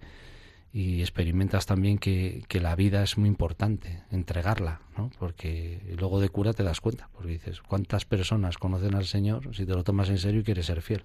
y 0.75 1.01
experimentas 1.01 1.65
también 1.65 1.97
que, 1.97 2.45
que, 2.49 2.61
la 2.61 2.77
vida 2.77 3.03
es 3.03 3.17
muy 3.17 3.31
importante, 3.31 4.03
entregarla, 4.11 4.83
¿no? 4.99 5.11
Porque 5.19 5.81
luego 5.99 6.21
de 6.21 6.29
cura 6.29 6.53
te 6.53 6.63
das 6.63 6.83
cuenta, 6.83 7.09
porque 7.15 7.31
dices, 7.31 7.63
¿cuántas 7.63 8.05
personas 8.05 8.59
conocen 8.59 8.95
al 8.95 9.07
Señor 9.07 9.57
si 9.57 9.65
te 9.65 9.73
lo 9.73 9.85
tomas 9.85 10.11
en 10.11 10.19
serio 10.19 10.43
y 10.43 10.45
quieres 10.45 10.67
ser 10.67 10.83
fiel? 10.83 11.03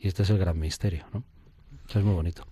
Y 0.00 0.08
este 0.08 0.22
es 0.22 0.30
el 0.30 0.38
gran 0.38 0.58
misterio, 0.58 1.04
¿no? 1.12 1.24
Eso 1.86 1.98
es 1.98 2.04
muy 2.06 2.14
bonito. 2.14 2.46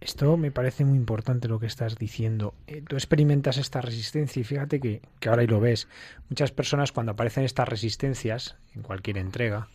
Esto 0.00 0.38
me 0.38 0.50
parece 0.50 0.86
muy 0.86 0.96
importante 0.96 1.48
lo 1.48 1.60
que 1.60 1.66
estás 1.66 1.98
diciendo. 1.98 2.54
Eh, 2.66 2.82
tú 2.88 2.96
experimentas 2.96 3.58
esta 3.58 3.82
resistencia 3.82 4.40
y 4.40 4.44
fíjate 4.44 4.80
que, 4.80 5.02
que 5.18 5.28
ahora 5.28 5.42
ahí 5.42 5.48
lo 5.48 5.60
ves. 5.60 5.86
Muchas 6.30 6.50
personas 6.50 6.92
cuando 6.92 7.12
aparecen 7.12 7.44
estas 7.44 7.68
resistencias 7.68 8.56
en 8.74 8.80
cualquier 8.80 9.18
entrega, 9.18 9.68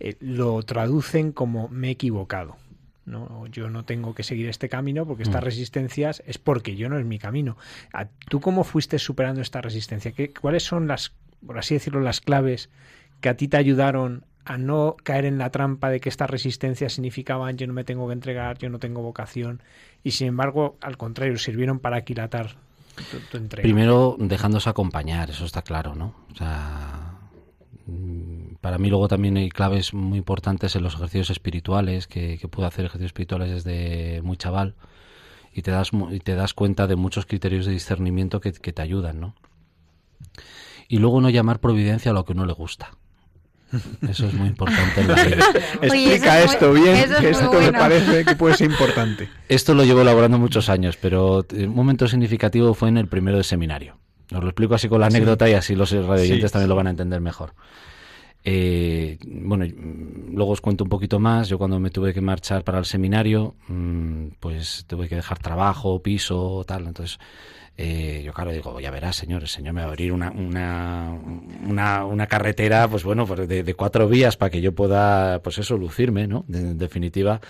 eh, 0.00 0.16
lo 0.20 0.62
traducen 0.62 1.32
como 1.32 1.68
me 1.68 1.88
he 1.88 1.90
equivocado. 1.92 2.56
¿no? 3.06 3.46
Yo 3.48 3.68
no 3.68 3.84
tengo 3.84 4.14
que 4.14 4.22
seguir 4.22 4.48
este 4.48 4.68
camino 4.68 5.06
porque 5.06 5.24
estas 5.24 5.42
mm. 5.42 5.44
resistencias 5.44 6.22
es 6.26 6.38
porque 6.38 6.76
yo 6.76 6.88
no 6.88 6.98
es 6.98 7.04
mi 7.04 7.18
camino. 7.18 7.56
¿Tú 8.28 8.40
cómo 8.40 8.64
fuiste 8.64 8.98
superando 8.98 9.40
esta 9.40 9.60
resistencia? 9.60 10.12
¿Qué, 10.12 10.32
¿Cuáles 10.32 10.62
son 10.62 10.86
las, 10.86 11.12
por 11.46 11.58
así 11.58 11.74
decirlo, 11.74 12.00
las 12.00 12.20
claves 12.20 12.70
que 13.20 13.28
a 13.28 13.36
ti 13.36 13.48
te 13.48 13.56
ayudaron 13.56 14.24
a 14.44 14.58
no 14.58 14.96
caer 15.02 15.24
en 15.24 15.38
la 15.38 15.50
trampa 15.50 15.88
de 15.88 16.00
que 16.00 16.08
estas 16.08 16.28
resistencias 16.28 16.94
significaban 16.94 17.56
yo 17.56 17.66
no 17.66 17.72
me 17.72 17.84
tengo 17.84 18.06
que 18.06 18.12
entregar, 18.12 18.58
yo 18.58 18.68
no 18.68 18.78
tengo 18.78 19.02
vocación, 19.02 19.62
y 20.02 20.12
sin 20.12 20.28
embargo, 20.28 20.76
al 20.82 20.96
contrario, 20.98 21.38
sirvieron 21.38 21.78
para 21.78 21.96
aquilatar 21.96 22.56
tu, 23.30 23.36
entrega. 23.38 23.62
Primero, 23.62 24.16
dejándose 24.18 24.68
acompañar, 24.68 25.30
eso 25.30 25.46
está 25.46 25.62
claro, 25.62 25.94
¿no? 25.94 26.14
O 26.30 26.36
sea, 26.36 27.18
para 28.64 28.78
mí 28.78 28.88
luego 28.88 29.08
también 29.08 29.36
hay 29.36 29.50
claves 29.50 29.92
muy 29.92 30.16
importantes 30.16 30.74
en 30.74 30.82
los 30.82 30.94
ejercicios 30.94 31.28
espirituales, 31.28 32.06
que, 32.06 32.38
que 32.38 32.48
pude 32.48 32.64
hacer 32.64 32.86
ejercicios 32.86 33.10
espirituales 33.10 33.50
desde 33.50 34.22
muy 34.22 34.38
chaval, 34.38 34.74
y 35.52 35.60
te 35.60 35.70
das, 35.70 35.90
y 36.10 36.20
te 36.20 36.34
das 36.34 36.54
cuenta 36.54 36.86
de 36.86 36.96
muchos 36.96 37.26
criterios 37.26 37.66
de 37.66 37.72
discernimiento 37.72 38.40
que, 38.40 38.54
que 38.54 38.72
te 38.72 38.80
ayudan, 38.80 39.20
¿no? 39.20 39.34
Y 40.88 40.96
luego 40.96 41.20
no 41.20 41.28
llamar 41.28 41.60
providencia 41.60 42.12
a 42.12 42.14
lo 42.14 42.24
que 42.24 42.32
no 42.32 42.46
le 42.46 42.54
gusta 42.54 42.92
eso 44.08 44.28
es 44.28 44.32
muy 44.32 44.48
importante 44.48 45.02
en 45.02 45.08
la 45.08 45.14
vida. 45.14 45.44
Explica 45.82 46.42
esto 46.42 46.72
bien, 46.72 47.10
que 47.20 47.30
esto 47.30 47.52
me 47.52 47.70
parece 47.70 48.24
que 48.24 48.34
puede 48.34 48.56
ser 48.56 48.70
importante. 48.70 49.28
Esto 49.46 49.74
lo 49.74 49.84
llevo 49.84 50.00
elaborando 50.00 50.38
muchos 50.38 50.70
años, 50.70 50.96
pero 50.96 51.44
un 51.52 51.74
momento 51.74 52.08
significativo 52.08 52.72
fue 52.72 52.88
en 52.88 52.96
el 52.96 53.08
primero 53.08 53.36
de 53.36 53.44
seminario. 53.44 53.98
Os 54.32 54.42
lo 54.42 54.48
explico 54.48 54.74
así 54.74 54.88
con 54.88 55.00
la 55.00 55.08
anécdota 55.08 55.50
y 55.50 55.52
así 55.52 55.74
los 55.74 55.90
radioyentes 55.90 56.50
también 56.50 56.70
lo 56.70 56.76
van 56.76 56.86
a 56.86 56.90
entender 56.90 57.20
mejor. 57.20 57.52
Eh, 58.44 59.18
bueno, 59.26 59.64
luego 60.32 60.52
os 60.52 60.60
cuento 60.60 60.84
un 60.84 60.90
poquito 60.90 61.18
más. 61.18 61.48
Yo 61.48 61.58
cuando 61.58 61.80
me 61.80 61.90
tuve 61.90 62.12
que 62.12 62.20
marchar 62.20 62.62
para 62.62 62.78
el 62.78 62.84
seminario, 62.84 63.54
mm, 63.68 64.26
pues 64.40 64.84
tuve 64.86 65.08
que 65.08 65.16
dejar 65.16 65.38
trabajo, 65.38 66.02
piso, 66.02 66.64
tal. 66.66 66.86
Entonces 66.86 67.18
eh, 67.76 68.22
yo 68.24 68.32
claro 68.32 68.52
digo, 68.52 68.78
ya 68.78 68.92
verás, 68.92 69.16
señor, 69.16 69.42
el 69.42 69.48
señor 69.48 69.74
me 69.74 69.80
va 69.80 69.86
a 69.86 69.90
abrir 69.90 70.12
una, 70.12 70.30
una, 70.30 71.18
una, 71.66 72.04
una 72.04 72.26
carretera, 72.28 72.86
pues 72.86 73.02
bueno, 73.02 73.26
pues 73.26 73.48
de, 73.48 73.64
de, 73.64 73.74
cuatro 73.74 74.08
vías 74.08 74.36
para 74.36 74.50
que 74.50 74.60
yo 74.60 74.72
pueda, 74.72 75.40
pues 75.42 75.58
eso, 75.58 75.76
lucirme, 75.76 76.28
¿no? 76.28 76.44
en 76.52 76.78
definitiva, 76.78 77.40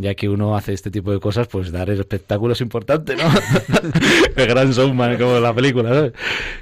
ya 0.00 0.14
que 0.14 0.28
uno 0.28 0.56
hace 0.56 0.72
este 0.72 0.90
tipo 0.90 1.12
de 1.12 1.20
cosas, 1.20 1.48
pues 1.48 1.70
dar 1.72 1.90
el 1.90 2.00
espectáculo 2.00 2.52
es 2.52 2.60
importante, 2.60 3.16
¿no? 3.16 3.24
el 4.36 4.46
gran 4.46 4.70
showman, 4.72 5.16
como 5.18 5.38
la 5.40 5.54
película, 5.54 5.90
¿sabes? 5.90 6.12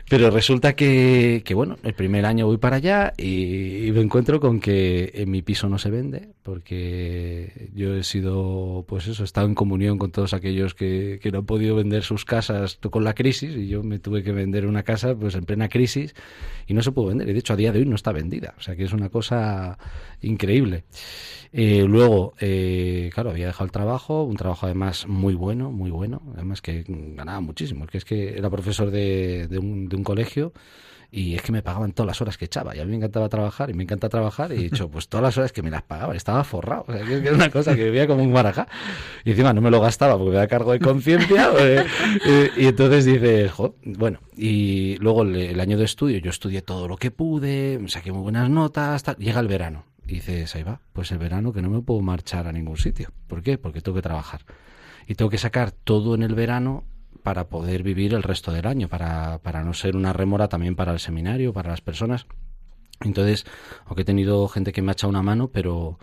Pero 0.09 0.31
resulta 0.31 0.75
que, 0.75 1.43
que, 1.45 1.55
bueno, 1.55 1.77
el 1.83 1.95
primer 1.95 2.27
año 2.27 2.47
voy 2.47 2.59
para 2.59 2.77
allá 2.77 3.13
y, 3.17 3.91
me 3.93 4.01
encuentro 4.03 4.39
con 4.39 4.61
que 4.61 5.11
en 5.15 5.31
mi 5.31 5.43
piso 5.43 5.69
no 5.69 5.79
se 5.79 5.91
vende, 5.91 6.29
porque 6.43 7.71
yo 7.75 7.95
he 7.95 8.05
sido, 8.05 8.85
pues 8.87 9.07
eso, 9.09 9.23
he 9.23 9.25
estado 9.25 9.47
en 9.47 9.55
comunión 9.55 9.99
con 9.99 10.11
todos 10.11 10.35
aquellos 10.35 10.75
que, 10.75 11.19
que 11.23 11.33
no 11.33 11.39
han 11.39 11.47
podido 11.47 11.75
vender 11.75 12.03
sus 12.03 12.25
casas 12.25 12.79
con 12.91 13.05
la 13.05 13.15
crisis 13.15 13.57
y 13.57 13.69
yo 13.69 13.83
me 13.83 13.99
tuve 13.99 14.23
que 14.23 14.33
vender 14.33 14.67
una 14.67 14.83
casa 14.83 15.15
pues 15.15 15.35
en 15.35 15.45
plena 15.45 15.69
crisis 15.69 16.15
y 16.67 16.75
no 16.75 16.83
se 16.83 16.93
pudo 16.93 17.07
vender 17.07 17.29
y 17.29 17.33
de 17.33 17.39
hecho 17.39 17.55
a 17.55 17.57
día 17.57 17.73
de 17.73 17.81
hoy 17.81 17.87
no 17.87 17.97
está 17.97 18.13
vendida, 18.13 18.55
o 18.59 18.61
sea 18.61 18.77
que 18.77 18.85
es 18.85 18.93
una 18.93 19.09
cosa 19.09 19.79
increíble. 20.23 20.85
Eh, 21.53 21.85
luego, 21.87 22.35
eh, 22.41 23.11
claro, 23.15 23.31
había 23.31 23.47
dejado 23.47 23.65
el 23.65 23.73
trabajo, 23.73 24.25
un 24.25 24.37
trabajo 24.37 24.67
además 24.67 25.07
muy 25.07 25.35
bueno, 25.35 25.71
muy 25.71 25.91
bueno, 25.91 26.23
además 26.35 26.61
que 26.61 26.85
ganaba 26.87 27.41
muchísimo, 27.41 27.87
que 27.87 27.99
es 27.99 28.05
que 28.05 28.37
era 28.37 28.51
profesor 28.51 28.91
de, 28.91 29.49
de, 29.49 29.59
un, 29.59 29.89
de 29.89 29.97
un 29.97 30.05
colegio 30.05 30.53
y 31.11 31.35
es 31.35 31.43
que 31.43 31.53
me 31.53 31.63
pagaban 31.63 31.93
todas 31.93 32.09
las 32.09 32.21
horas 32.21 32.37
que 32.37 32.45
echaba 32.45 32.77
y 32.77 32.81
a 32.81 32.85
mí 32.85 32.91
me 32.91 32.97
encantaba 32.97 33.29
trabajar 33.31 33.71
y 33.71 33.75
me 33.75 33.83
encanta 33.83 34.09
trabajar 34.11 34.53
y 34.53 34.57
he 34.57 34.59
dicho 34.59 34.91
pues 34.91 35.09
todas 35.09 35.23
las 35.23 35.39
horas 35.39 35.53
que 35.53 35.63
me 35.63 35.71
las 35.71 35.83
pagaban 35.83 36.15
estaba 36.17 36.45
forrado 36.45 36.85
o 36.87 36.93
sea 36.93 37.03
que 37.03 37.15
era 37.17 37.33
una 37.33 37.51
cosa 37.51 37.75
que 37.75 37.85
vivía 37.85 38.07
como 38.07 38.23
un 38.23 38.33
marajá 38.33 38.69
y 39.25 39.31
encima 39.31 39.53
no 39.55 39.63
me 39.63 39.71
lo 39.71 39.81
gastaba 39.81 40.19
porque 40.19 40.33
me 40.33 40.37
da 40.37 40.47
cargo 40.47 40.73
de 40.73 40.81
conciencia 40.81 41.51
eh, 41.59 41.87
eh, 42.27 42.51
y 42.57 42.67
entonces 42.67 43.07
dices 43.07 43.53
bueno 43.85 44.21
y 44.37 44.97
luego 44.99 45.23
el, 45.23 45.35
el, 45.37 45.61
año 45.61 45.79
de 45.79 45.85
estudio 45.85 46.19
yo 46.19 46.31
estudié 46.31 46.61
todo 46.61 46.87
lo 46.89 46.97
que 46.97 47.11
pude 47.11 47.81
saqué 47.89 48.13
muy 48.13 48.23
buenas 48.23 48.51
notas 48.51 49.03
tal, 49.03 49.17
llega 49.17 49.41
el 49.41 49.49
verano 49.49 49.85
dices 50.15 50.55
ahí 50.55 50.63
va 50.63 50.81
pues 50.93 51.13
el 51.13 51.19
verano 51.19 51.53
que 51.53 51.63
no 51.63 51.71
me 51.71 51.81
puedo 51.83 52.01
marchar 52.01 52.47
a 52.47 52.53
ningún 52.53 52.77
sitio 52.77 53.13
¿por 53.27 53.43
qué? 53.43 53.59
porque 53.59 53.81
tengo 53.81 53.97
que 53.97 54.03
trabajar 54.03 54.43
y 55.07 55.15
tengo 55.15 55.31
que 55.31 55.39
sacar 55.39 55.73
todo 55.73 56.15
en 56.15 56.23
el 56.23 56.35
verano 56.35 56.85
para 57.23 57.49
poder 57.49 57.83
vivir 57.83 58.15
el 58.15 58.23
resto 58.23 58.53
del 58.53 58.67
año, 58.67 58.89
para, 58.89 59.39
para 59.39 59.65
no 59.65 59.75
ser 59.75 59.97
una 59.97 60.13
rémora 60.13 60.49
también 60.49 60.77
para 60.77 60.93
el 60.93 60.99
seminario, 60.99 61.53
para 61.53 61.71
las 61.71 61.81
personas. 61.81 62.27
Entonces, 63.01 63.45
aunque 63.87 64.03
he 64.03 64.05
tenido 64.05 64.49
gente 64.49 64.73
que 64.73 64.83
me 64.83 64.91
ha 64.91 64.93
echado 64.93 65.11
una 65.11 65.23
mano, 65.23 65.49
pero, 65.49 65.99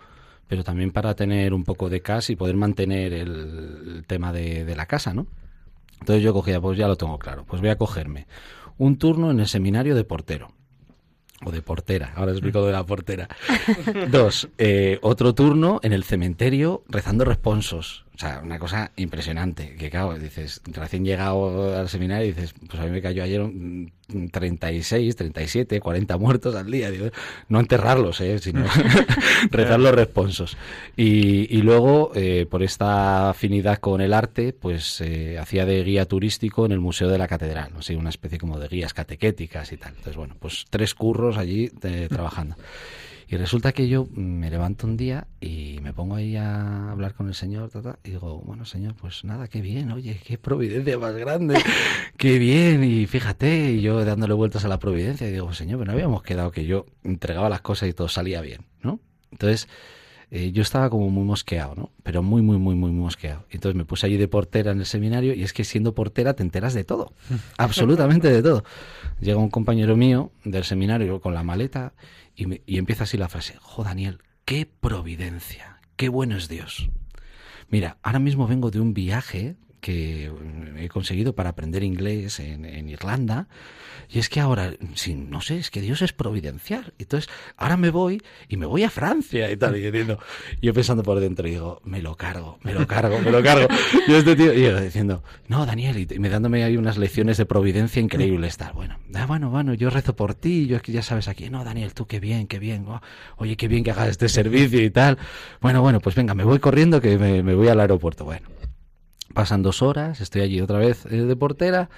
pero 0.47 0.63
también 0.63 0.91
para 0.91 1.15
tener 1.15 1.53
un 1.53 1.63
poco 1.63 1.89
de 1.89 2.01
casa 2.01 2.31
y 2.31 2.35
poder 2.35 2.55
mantener 2.55 3.13
el, 3.13 3.95
el 3.95 4.05
tema 4.07 4.31
de, 4.31 4.65
de, 4.65 4.75
la 4.75 4.85
casa, 4.85 5.13
¿no? 5.13 5.27
Entonces 5.99 6.23
yo 6.23 6.33
cogía, 6.33 6.59
pues 6.61 6.77
ya 6.77 6.87
lo 6.87 6.95
tengo 6.95 7.17
claro, 7.17 7.45
pues 7.45 7.61
voy 7.61 7.69
a 7.69 7.77
cogerme 7.77 8.27
un 8.77 8.97
turno 8.97 9.31
en 9.31 9.39
el 9.39 9.47
seminario 9.47 9.95
de 9.95 10.03
portero. 10.03 10.51
O 11.43 11.51
de 11.51 11.61
portera, 11.61 12.13
ahora 12.15 12.31
explico 12.31 12.65
de 12.65 12.71
la 12.71 12.85
portera. 12.85 13.27
Dos, 14.11 14.47
eh, 14.57 14.99
otro 15.01 15.35
turno 15.35 15.79
en 15.83 15.91
el 15.91 16.03
cementerio 16.03 16.83
rezando 16.87 17.25
responsos. 17.25 18.04
O 18.15 18.17
sea, 18.17 18.39
una 18.41 18.57
cosa 18.57 18.91
impresionante. 18.95 19.75
Que 19.75 19.89
claro, 19.89 20.17
dices, 20.17 20.61
recién 20.65 21.03
llegado 21.03 21.77
al 21.77 21.89
seminario, 21.89 22.27
dices, 22.27 22.53
pues 22.67 22.81
a 22.81 22.85
mí 22.85 22.91
me 22.91 23.01
cayó 23.01 23.23
ayer 23.23 23.41
36, 24.31 25.15
37, 25.17 25.81
40 25.81 26.17
muertos 26.17 26.55
al 26.55 26.71
día. 26.71 26.89
Digo, 26.91 27.07
no 27.49 27.59
enterrarlos, 27.59 28.21
¿eh? 28.21 28.39
sino 28.39 28.63
rezar 29.51 29.79
los 29.81 29.93
responsos. 29.93 30.57
Y, 30.95 31.53
y 31.53 31.61
luego, 31.61 32.13
eh, 32.15 32.47
por 32.49 32.63
esta 32.63 33.31
afinidad 33.31 33.79
con 33.79 33.99
el 33.99 34.13
arte, 34.13 34.53
pues 34.53 35.01
eh, 35.01 35.37
hacía 35.37 35.65
de 35.65 35.83
guía 35.83 36.05
turístico 36.05 36.65
en 36.65 36.71
el 36.71 36.79
Museo 36.79 37.09
de 37.09 37.17
la 37.17 37.27
Catedral. 37.27 37.71
¿no? 37.73 37.79
Así, 37.79 37.95
una 37.95 38.11
especie 38.11 38.37
como 38.37 38.59
de 38.59 38.69
guías 38.69 38.93
catequéticas 38.93 39.73
y 39.73 39.77
tal. 39.77 39.89
Entonces, 39.89 40.15
bueno, 40.15 40.35
pues 40.39 40.65
tres 40.69 40.93
curros 40.93 41.37
allí 41.37 41.69
eh, 41.83 42.07
trabajando. 42.09 42.55
Y 43.27 43.37
resulta 43.37 43.71
que 43.71 43.87
yo 43.87 44.07
me 44.13 44.49
levanto 44.49 44.85
un 44.85 44.97
día 44.97 45.27
y 45.41 45.79
me 45.81 45.93
pongo 45.93 46.15
ahí 46.15 46.35
a 46.35 46.91
hablar 46.91 47.15
con 47.15 47.27
el 47.27 47.33
Señor 47.33 47.69
tata, 47.69 47.97
y 48.03 48.11
digo, 48.11 48.41
bueno, 48.45 48.65
Señor, 48.65 48.93
pues 48.95 49.23
nada, 49.23 49.47
qué 49.47 49.61
bien, 49.61 49.91
oye, 49.91 50.19
qué 50.23 50.37
providencia 50.37 50.99
más 50.99 51.15
grande, 51.15 51.57
qué 52.17 52.37
bien, 52.37 52.83
y 52.83 53.07
fíjate, 53.07 53.71
y 53.71 53.81
yo 53.81 54.05
dándole 54.05 54.33
vueltas 54.33 54.63
a 54.65 54.67
la 54.67 54.79
providencia, 54.79 55.27
y 55.27 55.31
digo, 55.31 55.53
Señor, 55.53 55.79
pero 55.79 55.91
no 55.91 55.93
habíamos 55.93 56.21
quedado 56.21 56.51
que 56.51 56.65
yo 56.65 56.85
entregaba 57.03 57.49
las 57.49 57.61
cosas 57.61 57.89
y 57.89 57.93
todo 57.93 58.07
salía 58.09 58.41
bien, 58.41 58.61
¿no? 58.81 58.99
Entonces, 59.31 59.67
eh, 60.31 60.51
yo 60.51 60.61
estaba 60.63 60.89
como 60.89 61.09
muy 61.09 61.23
mosqueado, 61.23 61.75
¿no? 61.75 61.91
Pero 62.03 62.23
muy, 62.23 62.41
muy, 62.41 62.57
muy, 62.57 62.75
muy 62.75 62.91
mosqueado. 62.91 63.45
Entonces 63.51 63.75
me 63.75 63.85
puse 63.85 64.07
allí 64.07 64.17
de 64.17 64.27
portera 64.27 64.71
en 64.71 64.79
el 64.79 64.85
seminario 64.85 65.33
y 65.33 65.43
es 65.43 65.53
que 65.53 65.63
siendo 65.63 65.93
portera 65.93 66.33
te 66.33 66.43
enteras 66.43 66.73
de 66.73 66.83
todo, 66.83 67.13
absolutamente 67.57 68.29
de 68.29 68.41
todo. 68.41 68.63
Llega 69.19 69.37
un 69.37 69.49
compañero 69.49 69.95
mío 69.95 70.31
del 70.43 70.63
seminario 70.63 71.21
con 71.21 71.33
la 71.33 71.43
maleta 71.43 71.93
y, 72.35 72.45
me, 72.47 72.61
y 72.65 72.77
empieza 72.77 73.03
así 73.03 73.17
la 73.17 73.29
frase, 73.29 73.55
jo 73.61 73.83
Daniel, 73.83 74.19
qué 74.45 74.65
providencia, 74.65 75.79
qué 75.95 76.09
bueno 76.09 76.37
es 76.37 76.47
Dios. 76.49 76.89
Mira, 77.69 77.97
ahora 78.03 78.19
mismo 78.19 78.47
vengo 78.47 78.71
de 78.71 78.79
un 78.79 78.93
viaje 78.93 79.55
que 79.85 80.31
he 80.79 80.89
conseguido 80.89 81.35
para 81.35 81.51
aprender 81.51 81.83
inglés 81.83 82.39
en, 82.39 82.89
Irlanda. 82.89 83.47
Y 84.09 84.17
es 84.17 84.29
que 84.29 84.39
ahora, 84.39 84.73
sí, 84.95 85.13
no 85.13 85.41
sé, 85.41 85.59
es 85.59 85.69
que 85.69 85.79
Dios 85.79 86.01
es 86.01 86.11
providencial. 86.11 86.95
Entonces, 86.97 87.29
ahora 87.55 87.77
me 87.77 87.91
voy 87.91 88.19
y 88.49 88.57
me 88.57 88.65
voy 88.65 88.81
a 88.81 88.89
Francia 88.89 89.51
y 89.51 89.57
tal. 89.57 89.77
Y 89.77 89.91
yo 90.59 90.73
pensando 90.73 91.03
por 91.03 91.19
dentro, 91.19 91.47
digo, 91.47 91.81
me 91.83 92.01
lo 92.01 92.15
cargo, 92.15 92.57
me 92.63 92.73
lo 92.73 92.87
cargo, 92.87 93.19
me 93.19 93.29
lo 93.29 93.43
cargo. 93.43 93.67
Y 94.07 94.13
este 94.13 94.35
tío, 94.35 94.55
y 94.55 94.63
yo 94.63 94.81
diciendo, 94.81 95.23
no, 95.49 95.67
Daniel, 95.67 95.99
y, 95.99 96.17
me 96.17 96.29
dándome 96.29 96.63
ahí 96.63 96.77
unas 96.77 96.97
lecciones 96.97 97.37
de 97.37 97.45
providencia 97.45 98.01
increíbles. 98.01 98.57
Tal. 98.57 98.73
Bueno, 98.73 98.97
ah, 99.13 99.27
bueno, 99.27 99.51
bueno, 99.51 99.75
yo 99.75 99.91
rezo 99.91 100.15
por 100.15 100.33
ti, 100.33 100.65
yo 100.65 100.77
es 100.77 100.81
que 100.81 100.93
ya 100.93 101.03
sabes 101.03 101.27
aquí, 101.27 101.51
no, 101.51 101.63
Daniel, 101.63 101.93
tú 101.93 102.07
qué 102.07 102.19
bien, 102.19 102.47
qué 102.47 102.57
bien. 102.57 102.87
Oye, 103.37 103.55
qué 103.55 103.67
bien 103.67 103.83
que 103.83 103.91
hagas 103.91 104.09
este 104.09 104.29
servicio 104.29 104.81
y 104.81 104.89
tal. 104.89 105.19
Bueno, 105.61 105.83
bueno, 105.83 105.99
pues 105.99 106.15
venga, 106.15 106.33
me 106.33 106.43
voy 106.43 106.57
corriendo 106.57 106.99
que 106.99 107.19
me 107.19 107.53
voy 107.53 107.67
al 107.67 107.79
aeropuerto. 107.79 108.25
Bueno, 108.25 108.47
Pasan 109.35 109.63
dos 109.63 109.81
horas, 109.81 110.21
estoy 110.21 110.43
allí 110.43 110.61
otra 110.61 110.77
vez 110.77 111.03
de 111.03 111.35
portera 111.35 111.89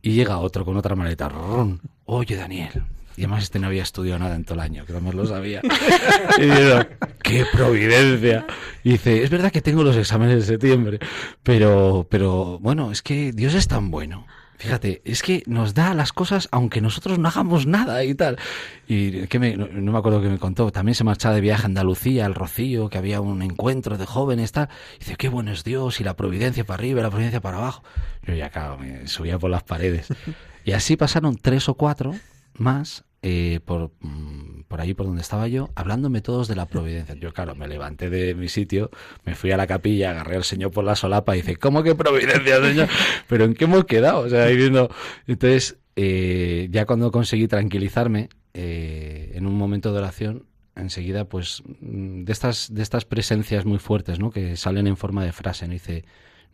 y 0.00 0.12
llega 0.12 0.38
otro 0.38 0.64
con 0.64 0.78
otra 0.78 0.96
maleta. 0.96 1.28
Ron, 1.28 1.78
Oye, 2.06 2.36
Daniel. 2.36 2.84
Y 3.18 3.24
además 3.24 3.42
este 3.42 3.58
no 3.58 3.66
había 3.66 3.82
estudiado 3.82 4.18
nada 4.18 4.34
en 4.34 4.44
todo 4.44 4.54
el 4.54 4.60
año, 4.60 4.86
que 4.86 4.94
no 4.94 5.12
lo 5.12 5.26
sabía. 5.26 5.60
y 6.38 6.40
digo, 6.40 6.78
¡qué 7.22 7.44
providencia! 7.52 8.46
Dice, 8.82 9.22
es 9.22 9.28
verdad 9.28 9.52
que 9.52 9.60
tengo 9.60 9.84
los 9.84 9.94
exámenes 9.94 10.36
de 10.36 10.42
septiembre, 10.54 11.00
pero, 11.42 12.06
pero 12.08 12.58
bueno, 12.60 12.90
es 12.90 13.02
que 13.02 13.32
Dios 13.32 13.52
es 13.52 13.68
tan 13.68 13.90
bueno. 13.90 14.26
Fíjate, 14.60 15.00
es 15.06 15.22
que 15.22 15.42
nos 15.46 15.72
da 15.72 15.94
las 15.94 16.12
cosas 16.12 16.46
aunque 16.52 16.82
nosotros 16.82 17.18
no 17.18 17.28
hagamos 17.28 17.66
nada 17.66 18.04
y 18.04 18.14
tal. 18.14 18.38
Y 18.86 19.26
que 19.28 19.38
me, 19.38 19.56
no, 19.56 19.66
no, 19.66 19.92
me 19.92 19.98
acuerdo 19.98 20.20
que 20.20 20.28
me 20.28 20.38
contó, 20.38 20.70
también 20.70 20.94
se 20.94 21.02
marchaba 21.02 21.34
de 21.34 21.40
viaje 21.40 21.62
a 21.62 21.66
Andalucía, 21.66 22.26
al 22.26 22.34
Rocío, 22.34 22.90
que 22.90 22.98
había 22.98 23.22
un 23.22 23.40
encuentro 23.40 23.96
de 23.96 24.04
jóvenes, 24.04 24.52
tal. 24.52 24.68
Y 24.96 24.98
dice, 24.98 25.16
qué 25.16 25.30
bueno 25.30 25.50
es 25.50 25.64
Dios, 25.64 25.98
y 26.00 26.04
la 26.04 26.14
providencia 26.14 26.64
para 26.64 26.74
arriba 26.74 27.00
y 27.00 27.02
la 27.02 27.08
providencia 27.08 27.40
para 27.40 27.56
abajo. 27.56 27.82
Yo 28.26 28.34
ya, 28.34 28.50
claro, 28.50 28.76
me 28.76 29.06
subía 29.06 29.38
por 29.38 29.50
las 29.50 29.62
paredes. 29.62 30.08
Y 30.62 30.72
así 30.72 30.94
pasaron 30.96 31.36
tres 31.36 31.70
o 31.70 31.74
cuatro 31.74 32.14
más 32.52 33.04
eh, 33.22 33.60
por, 33.64 33.92
por 34.70 34.80
ahí 34.80 34.94
por 34.94 35.06
donde 35.06 35.20
estaba 35.20 35.48
yo, 35.48 35.68
hablándome 35.74 36.20
todos 36.20 36.46
de 36.46 36.54
la 36.54 36.64
providencia. 36.64 37.16
Yo, 37.16 37.32
claro, 37.32 37.56
me 37.56 37.66
levanté 37.66 38.08
de 38.08 38.36
mi 38.36 38.48
sitio, 38.48 38.88
me 39.24 39.34
fui 39.34 39.50
a 39.50 39.56
la 39.56 39.66
capilla, 39.66 40.10
agarré 40.10 40.36
al 40.36 40.44
Señor 40.44 40.70
por 40.70 40.84
la 40.84 40.94
solapa 40.94 41.34
y 41.34 41.40
dice, 41.40 41.56
¿cómo 41.56 41.82
que 41.82 41.96
providencia, 41.96 42.62
Señor? 42.62 42.88
¿Pero 43.26 43.46
en 43.46 43.54
qué 43.54 43.64
hemos 43.64 43.84
quedado? 43.84 44.20
O 44.20 44.28
sea, 44.28 44.44
ahí 44.44 44.56
viendo... 44.56 44.88
Entonces, 45.26 45.76
eh, 45.96 46.68
ya 46.70 46.86
cuando 46.86 47.10
conseguí 47.10 47.48
tranquilizarme, 47.48 48.28
eh, 48.54 49.32
en 49.34 49.44
un 49.44 49.56
momento 49.58 49.92
de 49.92 49.98
oración, 49.98 50.46
enseguida, 50.76 51.24
pues, 51.24 51.64
de 51.80 52.30
estas, 52.30 52.72
de 52.72 52.82
estas 52.82 53.04
presencias 53.04 53.64
muy 53.64 53.80
fuertes, 53.80 54.20
¿no? 54.20 54.30
Que 54.30 54.56
salen 54.56 54.86
en 54.86 54.96
forma 54.96 55.24
de 55.24 55.32
frase, 55.32 55.66
¿no? 55.66 55.72
Dice, 55.72 56.04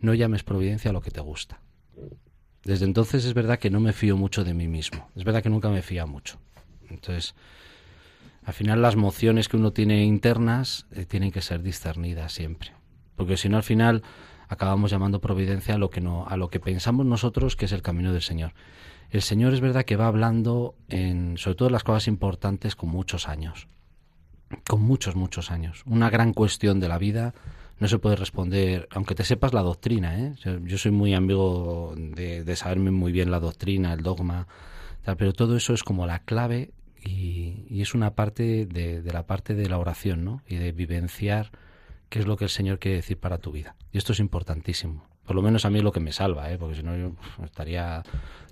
no 0.01 0.15
llames 0.15 0.43
providencia 0.43 0.89
a 0.89 0.95
lo 0.95 1.03
que 1.03 1.11
te 1.11 1.21
gusta. 1.21 1.61
Desde 2.65 2.87
entonces 2.87 3.27
es 3.27 3.35
verdad 3.35 3.59
que 3.59 3.69
no 3.69 3.79
me 3.79 3.93
fío 3.93 4.17
mucho 4.17 4.43
de 4.43 4.55
mí 4.55 4.69
mismo. 4.69 5.11
Es 5.17 5.25
verdad 5.25 5.43
que 5.43 5.51
nunca 5.51 5.69
me 5.69 5.83
fía 5.83 6.07
mucho. 6.07 6.39
Entonces, 6.89 7.35
al 8.47 8.55
final 8.55 8.81
las 8.81 8.95
mociones 8.95 9.49
que 9.49 9.57
uno 9.57 9.73
tiene 9.73 10.05
internas 10.05 10.87
eh, 10.93 11.05
tienen 11.05 11.33
que 11.33 11.43
ser 11.43 11.63
discernidas 11.63 12.33
siempre. 12.33 12.73
Porque 13.17 13.37
si 13.37 13.49
no, 13.49 13.57
al 13.57 13.65
final 13.65 14.05
acabamos 14.49 14.93
llamando 14.93 15.21
providencia 15.21 15.75
a 15.75 15.79
lo 15.79 15.91
que 15.91 16.01
no, 16.01 16.29
a 16.29 16.37
lo 16.37 16.49
que 16.49 16.61
pensamos 16.61 17.05
nosotros 17.05 17.57
que 17.57 17.65
es 17.65 17.73
el 17.73 17.83
camino 17.83 18.13
del 18.13 18.23
Señor. 18.23 18.53
El 19.11 19.23
Señor 19.23 19.53
es 19.53 19.61
verdad 19.61 19.85
que 19.85 19.97
va 19.97 20.07
hablando 20.07 20.77
en, 20.89 21.37
sobre 21.39 21.57
todo 21.57 21.69
en 21.69 21.73
las 21.73 21.83
cosas 21.83 22.07
importantes, 22.07 22.77
con 22.77 22.89
muchos 22.89 23.29
años. 23.29 23.67
Con 24.69 24.81
muchos, 24.81 25.17
muchos 25.17 25.51
años. 25.51 25.83
Una 25.85 26.09
gran 26.09 26.33
cuestión 26.33 26.79
de 26.79 26.87
la 26.87 26.99
vida 26.99 27.35
no 27.81 27.89
se 27.89 27.99
puede 27.99 28.15
responder, 28.15 28.87
aunque 28.93 29.17
te 29.17 29.25
sepas 29.25 29.55
la 29.55 29.63
doctrina, 29.63 30.21
¿eh? 30.21 30.35
Yo 30.63 30.79
soy 30.79 30.93
muy 30.93 31.15
amigo 31.15 31.95
de, 31.97 32.45
de 32.45 32.57
saberme 32.57 32.93
muy 32.93 33.11
bien 33.11 33.33
la 33.33 33.41
doctrina, 33.41 33.93
el 33.93 34.03
dogma, 34.05 34.47
pero 35.19 35.33
todo 35.33 35.57
eso 35.57 35.75
es 35.75 35.83
como 35.83 36.07
la 36.07 36.21
clave 36.21 36.71
y, 37.07 37.67
y 37.69 37.83
es 37.83 37.95
una 37.95 38.15
parte 38.15 38.67
de, 38.67 39.03
de, 39.03 39.13
la 39.13 39.27
parte 39.27 39.55
de 39.55 39.69
la 39.69 39.79
oración, 39.79 40.25
¿no? 40.25 40.43
Y 40.47 40.57
de 40.57 40.73
vivenciar 40.73 41.51
qué 42.09 42.19
es 42.19 42.27
lo 42.27 42.37
que 42.37 42.45
el 42.45 42.51
Señor 42.51 42.79
quiere 42.79 42.97
decir 42.97 43.19
para 43.19 43.39
tu 43.39 43.53
vida. 43.53 43.77
Y 43.93 43.99
esto 43.99 44.13
es 44.13 44.21
importantísimo. 44.21 45.07
Por 45.25 45.37
lo 45.37 45.43
menos 45.43 45.65
a 45.65 45.71
mí 45.71 45.79
es 45.79 45.85
lo 45.85 45.93
que 45.93 46.01
me 46.01 46.13
salva, 46.13 46.51
¿eh? 46.53 46.59
Porque 46.59 46.77
si 46.77 46.83
no 46.83 46.97
yo 46.97 47.13
estaría 47.45 48.03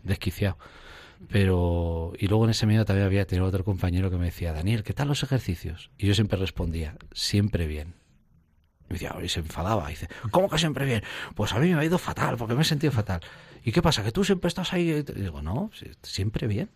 desquiciado. 0.02 0.58
Pero, 1.28 2.12
y 2.18 2.26
luego 2.26 2.44
en 2.44 2.50
ese 2.50 2.66
medio 2.66 2.84
también 2.84 3.06
había 3.06 3.26
tenido 3.26 3.46
otro 3.46 3.64
compañero 3.64 4.10
que 4.10 4.16
me 4.16 4.26
decía, 4.26 4.52
Daniel, 4.52 4.82
¿qué 4.82 4.92
tal 4.92 5.08
los 5.08 5.22
ejercicios? 5.22 5.90
Y 5.96 6.06
yo 6.06 6.14
siempre 6.14 6.38
respondía, 6.38 6.96
siempre 7.12 7.66
bien. 7.66 7.94
Y, 8.90 8.94
decía, 8.94 9.16
y 9.22 9.28
se 9.28 9.40
enfadaba, 9.40 9.88
dice, 9.88 10.08
¿cómo 10.30 10.50
que 10.50 10.58
siempre 10.58 10.84
bien? 10.84 11.02
Pues 11.34 11.52
a 11.52 11.58
mí 11.58 11.72
me 11.72 11.80
ha 11.80 11.84
ido 11.84 11.98
fatal, 11.98 12.36
porque 12.36 12.54
me 12.54 12.62
he 12.62 12.64
sentido 12.64 12.92
fatal. 12.92 13.20
¿Y 13.64 13.72
qué 13.72 13.80
pasa? 13.80 14.02
¿Que 14.02 14.12
tú 14.12 14.24
siempre 14.24 14.48
estás 14.48 14.72
ahí? 14.72 15.02
Digo, 15.02 15.40
no, 15.40 15.70
siempre 16.02 16.46
bien. 16.46 16.70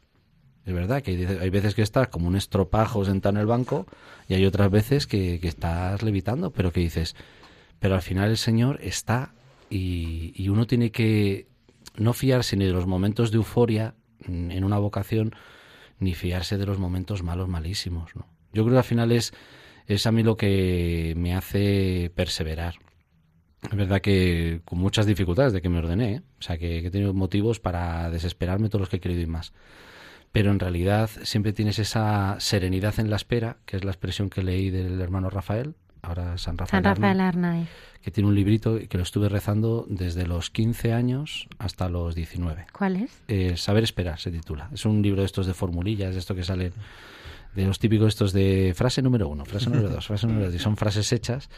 Es 0.69 0.75
verdad 0.75 1.03
que 1.03 1.39
hay 1.41 1.49
veces 1.49 1.75
que 1.75 1.81
estás 1.81 2.09
como 2.09 2.29
un 2.29 2.37
estropajo 2.37 3.03
sentado 3.03 3.37
en 3.37 3.41
el 3.41 3.47
banco 3.47 3.87
y 4.29 4.35
hay 4.35 4.45
otras 4.45 4.71
veces 4.71 5.07
que, 5.07 5.41
estás 5.43 6.03
levitando, 6.03 6.51
pero 6.51 6.73
que 6.73 6.81
dices, 6.81 7.17
pero 7.79 7.95
al 7.95 8.03
final 8.03 8.29
el 8.29 8.37
Señor 8.37 8.79
está 8.83 9.33
y, 9.71 10.47
uno 10.51 10.67
tiene 10.67 10.91
que 10.91 11.47
no 11.97 12.13
fiarse 12.13 12.55
ni 12.59 12.67
de 12.67 12.73
los 12.73 12.87
momentos 12.87 13.31
de 13.31 13.39
euforia 13.39 13.95
en 14.27 14.63
una 14.63 14.79
vocación, 14.79 15.35
ni 16.01 16.15
fiarse 16.15 16.59
de 16.59 16.67
los 16.67 16.79
momentos 16.79 17.23
malos, 17.23 17.49
malísimos. 17.49 18.15
¿no? 18.15 18.27
Yo 18.53 18.63
creo 18.65 18.75
que 18.75 18.79
al 18.79 18.85
final 18.85 19.11
es, 19.11 19.33
es 19.87 20.07
a 20.07 20.13
mí 20.13 20.23
lo 20.23 20.37
que 20.37 21.15
me 21.17 21.35
hace 21.35 22.13
perseverar. 22.15 22.75
Es 23.63 23.75
verdad 23.75 24.03
que 24.03 24.61
con 24.67 24.79
muchas 24.81 25.07
dificultades 25.07 25.55
de 25.55 25.63
que 25.63 25.71
me 25.71 25.79
ordené, 25.79 26.17
¿eh? 26.17 26.23
o 26.39 26.43
sea, 26.43 26.59
que, 26.59 26.87
he 26.87 26.91
tenido 26.91 27.15
motivos 27.15 27.59
para 27.59 28.11
desesperarme 28.11 28.69
todos 28.69 28.81
los 28.81 28.89
que 28.91 28.97
he 28.97 29.01
querido 29.01 29.23
y 29.23 29.27
más. 29.27 29.55
Pero 30.33 30.51
en 30.51 30.59
realidad 30.59 31.11
siempre 31.23 31.53
tienes 31.53 31.79
esa 31.79 32.37
serenidad 32.39 33.01
en 33.01 33.11
la 33.11 33.17
espera, 33.17 33.57
que 33.65 33.77
es 33.77 33.85
la 33.85 33.91
expresión 33.91 34.31
que 34.31 34.43
leí 34.43 34.71
del 34.71 35.01
hermano 35.01 35.31
Rafael, 35.31 35.75
ahora 36.03 36.39
San 36.39 36.59
Rafael, 36.59 36.85
San 36.85 36.97
Rafael 36.97 37.21
Arnaiz 37.21 37.69
que 38.03 38.11
tiene 38.11 38.29
un 38.29 38.35
librito 38.35 38.79
que 38.89 38.97
lo 38.97 39.03
estuve 39.03 39.29
rezando 39.29 39.85
desde 39.89 40.27
los 40.27 40.51
15 40.51 40.93
años 40.93 41.49
hasta 41.59 41.89
los 41.89 42.15
19. 42.15 42.67
¿Cuál 42.73 42.97
es? 42.97 43.23
Eh, 43.29 43.57
Saber 43.57 43.85
esperar 43.85 44.19
se 44.19 44.31
titula. 44.31 44.71
Es 44.73 44.85
un 44.85 45.03
libro 45.03 45.23
de 45.23 45.27
estos 45.27 45.47
de 45.47 45.55
formulillas, 45.55 46.15
de 46.15 46.21
esto 46.21 46.35
que 46.35 46.45
salen 46.45 46.73
de 47.55 47.67
los 47.67 47.79
típicos 47.79 48.09
estos 48.09 48.33
de 48.33 48.73
frase 48.77 49.03
número 49.03 49.29
uno, 49.29 49.45
frase 49.45 49.69
número 49.69 49.89
dos, 49.89 50.07
frase 50.07 50.27
número 50.27 50.49
tres, 50.49 50.63
son 50.63 50.77
frases 50.77 51.13
hechas, 51.13 51.51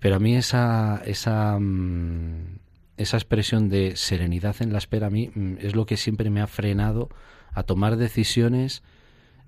pero 0.00 0.16
a 0.16 0.18
mí 0.18 0.34
esa, 0.34 1.02
esa, 1.04 1.58
mm, 1.58 2.58
esa 2.96 3.16
expresión 3.16 3.68
de 3.68 3.96
serenidad 3.96 4.56
en 4.60 4.72
la 4.72 4.78
espera 4.78 5.08
a 5.08 5.10
mí 5.10 5.30
mm, 5.34 5.56
es 5.60 5.74
lo 5.74 5.84
que 5.84 5.96
siempre 5.96 6.30
me 6.30 6.40
ha 6.40 6.46
frenado 6.46 7.10
a 7.56 7.62
tomar 7.62 7.96
decisiones 7.96 8.82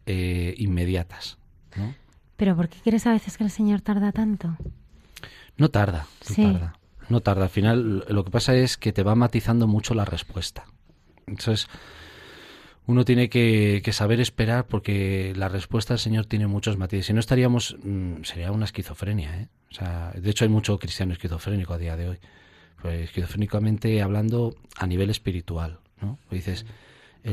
eh, 0.06 0.54
inmediatas. 0.56 1.36
¿no? 1.76 1.94
¿Pero 2.36 2.56
por 2.56 2.68
qué 2.68 2.78
crees 2.82 3.06
a 3.06 3.12
veces 3.12 3.36
que 3.36 3.44
el 3.44 3.50
Señor 3.50 3.82
tarda 3.82 4.12
tanto? 4.12 4.56
No 5.58 5.68
tarda, 5.68 6.06
no 6.28 6.34
tarda. 6.34 6.78
No 7.10 7.20
tarda. 7.20 7.44
Al 7.44 7.50
final 7.50 8.04
lo 8.08 8.24
que 8.24 8.30
pasa 8.30 8.54
es 8.54 8.78
que 8.78 8.92
te 8.92 9.02
va 9.02 9.14
matizando 9.14 9.66
mucho 9.66 9.92
la 9.92 10.06
respuesta. 10.06 10.64
Entonces, 11.26 11.68
uno 12.86 13.04
tiene 13.04 13.28
que, 13.28 13.82
saber 13.92 14.20
esperar 14.20 14.66
porque 14.66 15.34
la 15.36 15.50
respuesta 15.50 15.92
del 15.92 15.98
Señor 15.98 16.24
tiene 16.24 16.46
muchos 16.46 16.78
matices. 16.78 17.06
Si 17.06 17.12
no 17.12 17.20
estaríamos, 17.20 17.76
mm, 17.82 18.22
sería 18.22 18.50
una 18.52 18.64
esquizofrenia. 18.64 19.42
¿eh? 19.42 19.48
O 19.70 19.74
sea, 19.74 20.12
de 20.18 20.30
hecho 20.30 20.46
hay 20.46 20.50
mucho 20.50 20.78
cristiano 20.78 21.12
esquizofrénico 21.12 21.74
a 21.74 21.78
día 21.78 21.96
de 21.96 22.08
hoy. 22.08 22.18
Pues 22.80 23.02
esquizofrénicamente 23.02 24.00
hablando 24.00 24.54
a 24.78 24.86
nivel 24.86 25.10
espiritual. 25.10 25.80
¿no? 26.00 26.18
Pues 26.30 26.46
dices, 26.46 26.64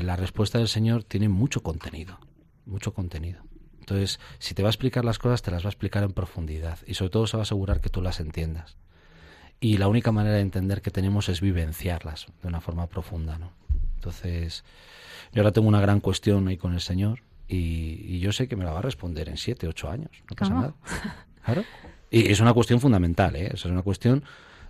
la 0.01 0.15
respuesta 0.15 0.58
del 0.58 0.67
Señor 0.67 1.03
tiene 1.03 1.29
mucho 1.29 1.62
contenido. 1.62 2.19
Mucho 2.65 2.93
contenido. 2.93 3.41
Entonces, 3.79 4.19
si 4.39 4.55
te 4.55 4.63
va 4.63 4.69
a 4.69 4.71
explicar 4.71 5.05
las 5.05 5.19
cosas, 5.19 5.43
te 5.43 5.51
las 5.51 5.63
va 5.63 5.67
a 5.67 5.69
explicar 5.69 6.03
en 6.03 6.12
profundidad 6.12 6.79
y 6.88 6.95
sobre 6.95 7.12
todo 7.12 7.27
se 7.27 7.38
va 7.38 7.41
a 7.41 7.43
asegurar 7.43 7.81
que 7.81 7.89
tú 7.89 8.01
las 8.01 8.19
entiendas. 8.19 8.77
Y 9.60 9.77
la 9.77 9.88
única 9.88 10.12
manera 10.12 10.36
de 10.36 10.41
entender 10.41 10.81
que 10.81 10.91
tenemos 10.91 11.29
es 11.29 11.39
vivenciarlas 11.39 12.27
de 12.41 12.47
una 12.47 12.62
forma 12.62 12.88
profunda, 12.88 13.38
¿no? 13.38 13.51
Entonces, 13.95 14.63
yo 15.34 15.41
ahora 15.41 15.51
tengo 15.51 15.67
una 15.67 15.81
gran 15.81 15.99
cuestión 15.99 16.47
ahí 16.47 16.58
con 16.58 16.73
el 16.73 16.81
Señor 16.81 17.21
y, 17.47 18.19
yo 18.19 18.31
sé 18.31 18.47
que 18.47 18.55
me 18.55 18.65
la 18.65 18.71
va 18.71 18.79
a 18.79 18.81
responder 18.81 19.29
en 19.29 19.38
siete, 19.38 19.67
ocho 19.67 19.89
años, 19.89 20.12
no 20.29 20.36
pasa 20.36 20.53
nada. 20.53 20.73
Claro. 21.43 21.63
Y 22.10 22.31
es 22.31 22.39
una 22.39 22.53
cuestión 22.53 22.81
fundamental, 22.81 23.36
¿eh? 23.36 23.51
es 23.53 23.65
una 23.65 23.84
cuestión 23.84 24.23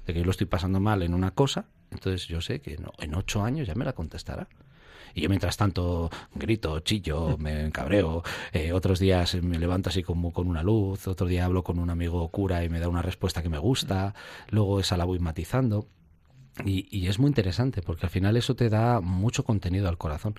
de 0.05 0.13
que 0.13 0.19
yo 0.19 0.25
lo 0.25 0.31
estoy 0.31 0.47
pasando 0.47 0.81
mal 0.81 1.03
en 1.03 1.13
una 1.13 1.31
cosa, 1.31 1.67
entonces 1.89 2.27
yo 2.27 2.41
sé 2.41 2.59
que 2.59 2.77
en 2.99 3.15
ocho 3.15 3.43
años 3.45 3.65
ya 3.65 3.75
me 3.75 3.85
la 3.85 3.93
contestará. 3.93 4.49
Y 5.15 5.21
yo 5.21 5.30
mientras 5.30 5.56
tanto 5.56 6.12
grito, 6.36 6.82
chillo, 6.82 7.38
me 7.38 7.71
cabreo. 7.71 8.21
Eh, 8.51 8.73
otros 8.73 8.99
días 8.99 9.41
me 9.41 9.58
levanto 9.58 9.89
así 9.89 10.04
como 10.04 10.34
con 10.34 10.47
una 10.47 10.62
luz. 10.62 11.08
Otro 11.08 11.25
día 11.25 11.45
hablo 11.45 11.63
con 11.63 11.80
un 11.80 11.89
amigo 11.89 12.28
cura 12.28 12.65
y 12.65 12.69
me 12.69 12.82
da 12.82 12.89
una 12.89 13.01
respuesta 13.01 13.41
que 13.41 13.47
me 13.47 13.58
gusta. 13.58 14.13
Luego 14.49 14.82
esa 14.82 14.97
la 14.97 15.06
voy 15.06 15.19
matizando. 15.19 15.88
Y, 16.65 16.86
y 16.95 17.08
es 17.08 17.17
muy 17.17 17.30
interesante 17.30 17.82
porque 17.82 18.06
al 18.06 18.10
final 18.10 18.36
eso 18.36 18.58
te 18.58 18.69
da 18.69 18.99
mucho 18.99 19.45
contenido 19.45 19.88
al 19.88 19.97
corazón. 19.97 20.36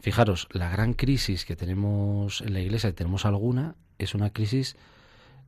Fijaros, 0.00 0.48
la 0.52 0.68
gran 0.68 0.92
crisis 0.92 1.46
que 1.46 1.56
tenemos 1.56 2.42
en 2.42 2.52
la 2.52 2.60
iglesia, 2.60 2.90
y 2.90 2.92
tenemos 2.92 3.24
alguna, 3.24 3.74
es 3.98 4.14
una 4.14 4.34
crisis 4.34 4.76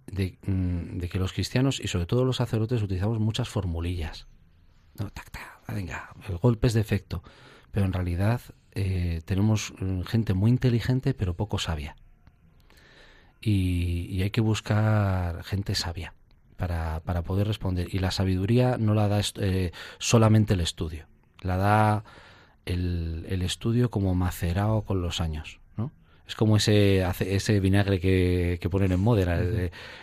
de, 0.07 0.39
mm, 0.47 0.97
de, 0.97 1.09
que 1.11 1.19
los 1.19 1.35
cristianos 1.35 1.79
y 1.79 1.89
sobre 1.89 2.07
todo 2.07 2.25
los 2.25 2.37
sacerdotes 2.37 2.83
utilizamos 2.83 3.19
muchas 3.19 3.51
formulillas. 3.51 4.29
No, 4.99 5.11
tac, 5.11 5.31
tac, 5.31 5.75
venga, 5.75 6.09
el 6.27 6.39
golpe 6.39 6.69
es 6.69 6.73
de 6.73 6.81
efecto 6.81 7.23
pero 7.77 7.85
en 7.85 7.93
realidad 7.93 8.41
eh, 8.73 9.21
tenemos 9.27 9.75
mm, 9.79 10.01
gente 10.05 10.33
muy 10.33 10.51
inteligente 10.51 11.13
pero 11.13 11.35
poco 11.35 11.59
sabia. 11.59 11.95
Y, 13.43 14.23
hay 14.23 14.31
que 14.31 14.41
buscar 14.41 15.45
gente 15.45 15.75
sabia 15.75 16.15
para, 16.57 17.01
para, 17.01 17.21
poder 17.21 17.47
responder. 17.47 17.95
Y 17.95 17.99
la 17.99 18.13
sabiduría 18.13 18.79
no 18.79 18.95
la 18.95 19.09
da 19.09 19.21
eh, 19.43 19.73
solamente 19.99 20.55
el 20.55 20.63
estudio, 20.63 21.05
la 21.43 21.59
da 21.59 22.05
el, 22.65 23.27
el, 23.29 23.43
estudio 23.43 23.91
como 23.91 24.15
macerado 24.15 24.81
con 24.81 25.03
los 25.03 25.21
años. 25.21 25.61
¿no? 25.77 25.93
Es 26.27 26.35
como 26.35 26.57
ese, 26.57 27.05
ese 27.21 27.61
vinagre 27.61 28.01
que, 28.01 28.57
que 28.59 28.71
ponen 28.71 28.91
en 28.91 29.01
Modena, 29.01 29.39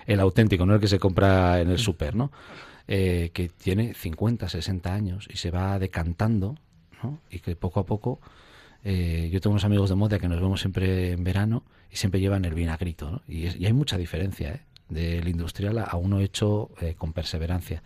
el, 0.05 0.19
auténtico, 0.19 0.67
no 0.67 0.75
el 0.75 0.79
que 0.79 0.87
se 0.87 0.99
compra 0.99 1.59
en 1.59 1.71
el 1.71 1.79
súper, 1.79 2.13
¿no? 2.13 2.31
Eh, 2.87 3.31
que 3.33 3.49
tiene 3.49 3.95
50, 3.95 4.47
60 4.47 4.93
años 4.93 5.27
y 5.31 5.37
se 5.37 5.49
va 5.49 5.79
decantando 5.79 6.59
y 7.29 7.39
que 7.39 7.55
poco 7.55 7.79
a 7.79 7.85
poco 7.85 8.19
eh, 8.83 9.29
yo 9.31 9.39
tengo 9.39 9.53
unos 9.53 9.63
amigos 9.63 9.89
de 9.89 9.95
moda 9.95 10.19
que 10.19 10.27
nos 10.27 10.41
vemos 10.41 10.59
siempre 10.59 11.11
en 11.11 11.23
verano 11.23 11.63
y 11.89 11.95
siempre 11.95 12.19
llevan 12.19 12.43
el 12.45 12.53
vinagrito, 12.53 13.09
¿no? 13.09 13.21
y, 13.27 13.47
hay 13.47 13.73
mucha 13.73 13.97
diferencia 13.97 14.53
¿eh? 14.53 14.61
del 14.89 15.27
industrial 15.27 15.79
a 15.79 15.95
uno 15.95 16.19
hecho 16.19 16.71
eh, 16.81 16.95
con 16.95 17.13
perseverancia, 17.13 17.81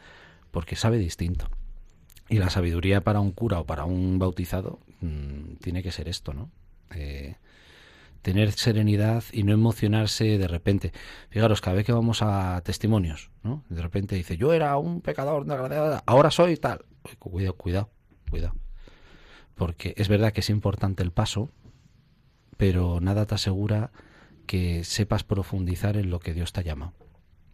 porque 0.52 0.76
sabe 0.76 0.98
distinto. 0.98 1.50
Y 2.30 2.40
la 2.40 2.50
sabiduría 2.50 3.02
para 3.02 3.20
un 3.20 3.32
cura 3.32 3.60
o 3.60 3.66
para 3.66 3.86
un 3.86 4.20
bautizado 4.20 4.80
mm, 5.02 5.58
tiene 5.62 5.84
que 5.84 5.92
ser 5.92 6.10
esto, 6.10 6.34
¿no? 6.34 6.50
tener 8.22 8.52
serenidad 8.54 9.24
y 9.32 9.44
no 9.44 9.54
emocionarse 9.54 10.38
de 10.38 10.48
repente. 10.48 10.92
Fijaros, 11.30 11.62
cada 11.62 11.76
vez 11.76 11.86
que 11.86 11.94
vamos 11.94 12.22
a 12.22 12.60
testimonios, 12.66 13.30
¿no? 13.44 13.64
De 13.70 13.82
repente 13.82 14.16
dice, 14.16 14.36
yo 14.36 14.54
era 14.54 14.76
un 14.78 15.02
pecador, 15.02 15.46
ahora 16.06 16.32
soy 16.32 16.58
tal. 16.58 16.84
Cuidado, 17.20 17.56
cuidado, 17.56 17.90
cuidado 18.30 18.56
porque 19.58 19.94
es 19.98 20.08
verdad 20.08 20.32
que 20.32 20.42
es 20.42 20.50
importante 20.50 21.04
el 21.04 21.12
paso, 21.12 21.50
pero 22.56 23.02
nada 23.02 23.26
te 23.26 23.36
asegura 23.36 23.92
que 24.46 24.84
sepas 24.84 25.24
profundizar 25.24 25.98
en 25.98 26.10
lo 26.10 26.20
que 26.20 26.34
Dios 26.34 26.54
te 26.54 26.62
ha 26.62 26.64
llamado. 26.64 26.94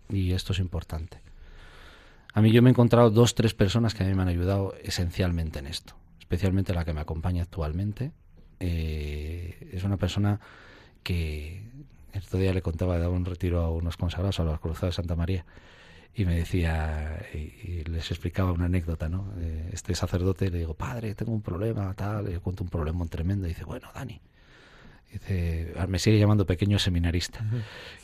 Y 0.10 0.34
esto 0.34 0.54
es 0.54 0.60
importante. 0.60 1.22
A 2.34 2.42
mí 2.42 2.52
yo 2.52 2.62
me 2.62 2.70
he 2.70 2.72
encontrado 2.72 3.10
dos, 3.10 3.36
tres 3.36 3.54
personas 3.54 3.96
que 3.96 4.04
a 4.04 4.08
mí 4.08 4.14
me 4.14 4.22
han 4.22 4.28
ayudado 4.28 4.76
esencialmente 4.84 5.60
en 5.60 5.68
esto, 5.68 5.96
especialmente 6.20 6.74
la 6.74 6.84
que 6.86 6.94
me 6.94 7.02
acompaña 7.02 7.44
actualmente. 7.44 8.12
Eh, 8.60 9.70
es 9.72 9.84
una 9.84 9.98
persona 9.98 10.40
que 11.04 11.64
el 12.12 12.24
otro 12.24 12.40
día 12.40 12.54
le 12.54 12.62
contaba, 12.62 12.98
daba 12.98 13.16
un 13.16 13.26
retiro 13.26 13.62
a 13.62 13.72
unos 13.72 13.98
consagrados 13.98 14.40
a 14.40 14.44
los 14.44 14.60
cruzados 14.60 14.96
de 14.96 15.02
Santa 15.02 15.16
María 15.16 15.46
y 16.16 16.26
me 16.26 16.36
decía, 16.36 17.26
y, 17.34 17.84
les 17.86 18.12
explicaba 18.12 18.52
una 18.52 18.66
anécdota, 18.66 19.10
¿no? 19.10 19.34
Este 19.72 19.96
sacerdote 19.96 20.52
le 20.52 20.60
digo, 20.60 20.76
padre, 20.76 21.16
tengo 21.16 21.32
un 21.32 21.42
problema, 21.42 21.94
tal, 21.96 22.26
le 22.26 22.40
cuento 22.40 22.64
un 22.64 22.70
problema 22.70 23.06
tremendo, 23.08 23.46
y 23.46 23.50
dice, 23.50 23.64
bueno, 23.64 23.90
Dani, 23.94 24.22
dice, 25.12 25.74
ah, 25.78 25.88
me 25.88 25.98
sigue 25.98 26.20
llamando 26.20 26.46
pequeño 26.46 26.78
seminarista, 26.78 27.44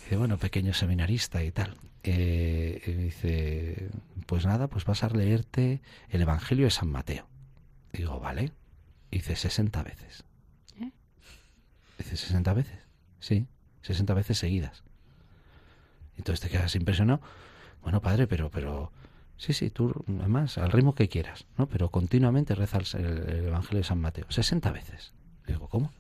dice, 0.04 0.18
bueno, 0.18 0.38
pequeño 0.38 0.74
seminarista 0.74 1.44
y 1.44 1.52
tal, 1.52 1.76
eh, 2.04 2.82
y 2.86 2.92
dice, 2.94 3.90
pues 4.26 4.46
nada, 4.46 4.68
pues 4.68 4.86
vas 4.86 5.04
a 5.04 5.10
leerte 5.10 5.82
el 6.10 6.22
Evangelio 6.22 6.66
de 6.66 6.72
San 6.72 6.90
Mateo. 6.90 7.28
Digo, 7.94 8.20
vale, 8.20 8.52
dice, 9.12 9.36
60 9.36 9.84
veces. 9.84 10.24
¿Eh? 10.82 10.92
Dice, 12.00 12.18
60 12.18 12.54
veces, 12.54 12.80
sí, 13.20 13.46
60 13.84 14.14
veces 14.16 14.38
seguidas. 14.40 14.84
Entonces 16.18 16.42
te 16.42 16.50
quedas 16.50 16.76
impresionado 16.76 17.22
bueno, 17.84 18.02
padre, 18.02 18.28
pero, 18.28 18.50
pero, 18.50 18.92
sí, 19.38 19.54
sí, 19.54 19.70
tú, 19.70 19.94
además, 20.20 20.58
al 20.58 20.72
ritmo 20.72 20.96
que 20.96 21.10
quieras, 21.10 21.46
¿no? 21.58 21.68
Pero 21.68 21.90
continuamente 21.90 22.56
reza 22.56 22.80
el, 22.98 23.46
Evangelio 23.48 23.80
de 23.80 23.84
San 23.84 24.00
Mateo, 24.00 24.26
60 24.30 24.72
veces. 24.72 25.14
digo, 25.48 25.68
¿cómo? 25.68 25.92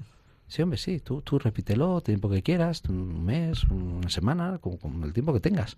Sí, 0.47 0.61
hombre, 0.63 0.77
sí, 0.77 0.99
tú, 0.99 1.21
tú 1.21 1.37
repítelo, 1.37 1.97
el 1.97 2.03
tiempo 2.03 2.29
que 2.29 2.41
quieras, 2.41 2.81
un 2.89 3.23
mes, 3.23 3.63
una 3.65 4.09
semana, 4.09 4.57
con, 4.57 5.03
el 5.03 5.13
tiempo 5.13 5.31
que 5.31 5.39
tengas. 5.39 5.77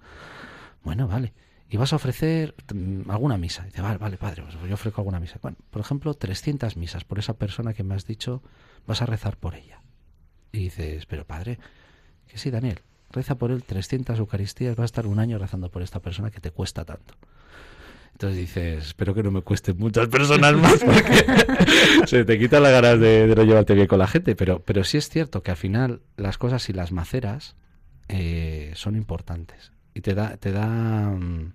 Bueno, 0.84 1.08
vale. 1.08 1.34
Y 1.70 1.78
vas 1.78 1.94
a 1.94 1.98
ofrecer 1.98 2.56
mm, 2.74 3.10
alguna 3.10 3.38
misa. 3.38 3.64
Dice, 3.64 3.82
vale, 3.82 3.98
vale, 3.98 4.18
padre, 4.18 4.44
pues 4.44 4.56
yo 4.68 4.74
ofrezco 4.74 5.02
alguna 5.02 5.20
misa. 5.20 5.40
Bueno, 5.42 5.58
por 5.70 5.82
ejemplo, 5.82 6.14
300 6.14 6.78
misas 6.78 7.04
por 7.04 7.20
esa 7.20 7.34
persona 7.34 7.74
que 7.74 7.84
me 7.84 7.96
has 7.96 8.06
dicho, 8.06 8.42
vas 8.88 9.02
a 9.02 9.06
rezar 9.06 9.38
por 9.38 9.56
ella. 9.56 9.82
Y 10.54 10.60
dices, 10.60 11.06
pero 11.06 11.26
padre, 11.26 11.60
que 12.28 12.38
sí, 12.38 12.50
Daniel, 12.50 12.80
reza 13.12 13.36
por 13.36 13.52
él 13.52 13.64
300 13.64 14.18
Eucaristías, 14.20 14.78
va 14.78 14.84
a 14.84 14.86
estar 14.86 15.08
un 15.08 15.20
año 15.20 15.38
rezando 15.38 15.70
por 15.70 15.82
esta 15.82 16.00
persona 16.00 16.32
que 16.32 16.40
te 16.40 16.52
cuesta 16.52 16.86
tanto. 16.86 17.16
Entonces 18.14 18.38
dices, 18.38 18.86
espero 18.88 19.16
que 19.16 19.24
no 19.24 19.32
me 19.32 19.42
cueste 19.42 19.74
muchas 19.74 20.08
personas 20.08 20.54
más 20.54 20.80
porque 20.86 22.06
se 22.06 22.24
te 22.24 22.38
quita 22.38 22.60
la 22.60 22.70
ganas 22.70 23.00
de, 23.00 23.34
no 23.36 23.44
llevarte 23.44 23.74
bien 23.74 23.88
con 23.88 23.98
la 23.98 24.08
gente. 24.08 24.36
Pero, 24.36 24.60
pero 24.60 24.84
sí 24.84 24.98
es 24.98 25.10
cierto 25.10 25.42
que 25.42 25.50
al 25.50 25.58
final 25.58 26.02
las 26.18 26.38
cosas 26.38 26.70
y 26.70 26.74
las 26.74 26.92
maceras 26.92 27.56
eh, 28.10 28.74
son 28.76 28.96
importantes. 28.96 29.72
Y 29.96 30.02
te 30.02 30.14
da, 30.14 30.38
te 30.38 30.52
da, 30.52 30.68
mm, 30.68 31.54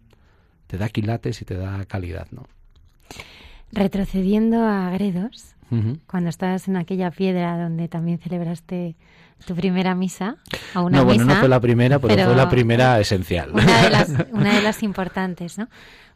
te 0.66 0.76
da 0.76 0.88
quilates 0.88 1.40
y 1.40 1.44
te 1.44 1.54
da 1.54 1.84
calidad, 1.84 2.26
¿no? 2.32 2.48
Retrocediendo 3.70 4.64
a 4.64 4.90
Gredos, 4.90 5.54
cuando 6.06 6.30
estabas 6.30 6.68
en 6.68 6.76
aquella 6.76 7.10
piedra 7.10 7.60
donde 7.60 7.88
también 7.88 8.18
celebraste 8.18 8.96
tu 9.44 9.54
primera 9.54 9.94
misa 9.94 10.36
o 10.74 10.82
una 10.82 10.98
no, 10.98 11.04
bueno, 11.04 11.24
no 11.24 11.34
fue 11.36 11.48
la 11.48 11.60
primera, 11.60 11.98
pero, 11.98 12.24
fue 12.24 12.34
la 12.34 12.48
primera 12.48 13.00
esencial. 13.00 13.50
Una 13.52 13.82
de 13.82 13.90
las, 13.90 14.08
una 14.32 14.54
de 14.54 14.62
las 14.62 14.82
importantes, 14.82 15.58
¿no? 15.58 15.68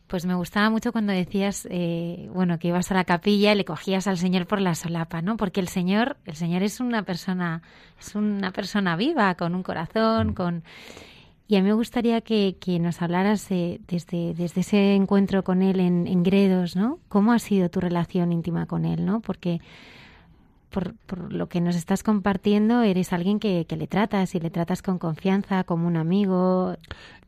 Pues 0.06 0.26
me 0.26 0.35
gustaba 0.35 0.70
mucho 0.70 0.90
cuando 0.90 1.12
decías, 1.12 1.68
eh, 1.70 2.28
bueno, 2.35 2.59
que 2.59 2.68
ibas 2.68 2.90
a 2.90 2.94
la 2.94 3.04
capilla 3.04 3.52
y 3.52 3.54
le 3.54 3.64
cogías 3.64 4.09
al 4.09 4.18
Señor 4.18 4.46
por 4.46 4.61
la 4.61 4.74
solapa, 4.74 5.22
¿no? 5.22 5.37
Porque 5.37 5.61
el 5.61 5.68
Señor, 5.68 6.16
el 6.24 6.35
Señor 6.35 6.64
es 6.64 6.80
una 6.80 7.04
persona, 7.04 7.62
es 8.00 8.16
una 8.16 8.50
persona 8.50 8.96
viva, 8.96 9.37
con 9.37 9.54
un 9.54 9.62
corazón, 9.62 10.28
mm. 10.28 10.35
con 10.35 10.64
y 11.50 11.56
a 11.56 11.62
mí 11.62 11.68
me 11.68 11.74
gustaría 11.74 12.20
que, 12.20 12.56
que 12.61 12.78
nos 12.78 13.02
hablaras 13.02 13.48
desde, 13.48 14.35
desde 14.35 14.61
ese 14.61 14.94
encuentro 14.94 15.42
con 15.42 15.62
él 15.62 15.80
en, 15.80 16.06
en, 16.06 16.22
Gredos, 16.22 16.76
¿no? 16.76 17.00
¿Cómo 17.09 17.33
ha 17.33 17.40
sido 17.40 17.68
tu 17.68 17.80
relación 17.80 18.30
íntima 18.30 18.66
con 18.66 18.85
él, 18.85 19.04
¿no? 19.04 19.18
Porque 19.18 19.61
por, 20.70 20.94
por 21.06 21.33
lo 21.33 21.48
que 21.48 21.61
nos 21.61 21.76
estás 21.76 22.02
compartiendo, 22.02 22.83
eres 22.83 23.12
alguien 23.12 23.38
que, 23.38 23.66
que, 23.66 23.76
le 23.76 23.87
tratas 23.87 24.35
y 24.35 24.40
le 24.40 24.50
tratas 24.50 24.83
con 24.83 24.98
confianza, 24.98 25.64
como 25.64 25.87
un 25.87 25.96
amigo. 25.96 26.76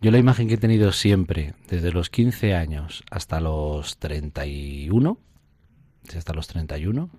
Yo 0.00 0.10
la 0.10 0.18
imagen 0.18 0.48
que 0.48 0.54
he 0.54 0.58
tenido 0.58 0.92
siempre, 0.92 1.54
desde 1.68 1.92
los 1.92 2.08
15 2.08 2.54
años 2.54 3.04
hasta 3.10 3.40
los 3.40 3.98
31, 3.98 5.18
hasta 6.16 6.32
los 6.32 6.46
31, 6.46 7.10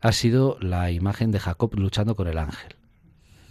ha 0.00 0.12
sido 0.12 0.56
la 0.60 0.90
imagen 0.90 1.30
de 1.30 1.40
Jacob 1.40 1.74
luchando 1.74 2.16
con 2.16 2.28
el 2.28 2.38
ángel. 2.38 2.76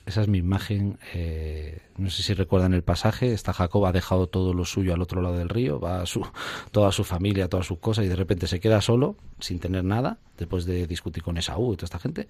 Esa 0.09 0.21
es 0.21 0.27
mi 0.27 0.39
imagen. 0.39 0.97
Eh, 1.13 1.83
no 1.97 2.09
sé 2.09 2.23
si 2.23 2.33
recuerdan 2.33 2.73
el 2.73 2.81
pasaje. 2.81 3.31
Está 3.31 3.53
Jacob, 3.53 3.85
ha 3.85 3.91
dejado 3.91 4.25
todo 4.25 4.55
lo 4.55 4.65
suyo 4.65 4.95
al 4.95 5.03
otro 5.03 5.21
lado 5.21 5.37
del 5.37 5.49
río, 5.49 5.79
va 5.79 6.01
a 6.01 6.07
su, 6.07 6.25
toda 6.71 6.91
su 6.91 7.03
familia, 7.03 7.47
todas 7.47 7.67
sus 7.67 7.77
cosas, 7.77 8.05
y 8.05 8.07
de 8.07 8.15
repente 8.15 8.47
se 8.47 8.59
queda 8.59 8.81
solo, 8.81 9.17
sin 9.39 9.59
tener 9.59 9.83
nada, 9.83 10.17
después 10.35 10.65
de 10.65 10.87
discutir 10.87 11.21
con 11.21 11.37
Esaú 11.37 11.73
y 11.73 11.75
toda 11.75 11.85
esta 11.85 11.99
gente. 11.99 12.27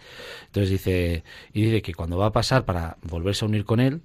Entonces 0.48 0.72
dice, 0.72 1.24
y 1.54 1.62
dice 1.62 1.82
que 1.82 1.94
cuando 1.94 2.18
va 2.18 2.26
a 2.26 2.32
pasar 2.34 2.66
para 2.66 2.98
volverse 3.02 3.46
a 3.46 3.48
unir 3.48 3.64
con 3.64 3.80
él, 3.80 4.02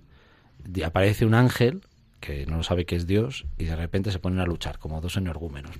aparece 0.85 1.27
un 1.27 1.35
ángel 1.35 1.83
que 2.21 2.47
no 2.47 2.63
sabe 2.63 2.87
que 2.87 2.95
es 2.95 3.09
Dios, 3.09 3.45
y 3.59 3.65
de 3.65 3.75
repente 3.75 4.13
se 4.13 4.21
ponen 4.21 4.39
a 4.39 4.47
luchar, 4.47 4.79
como 4.79 5.01
dos 5.01 5.17
energúmenos. 5.17 5.73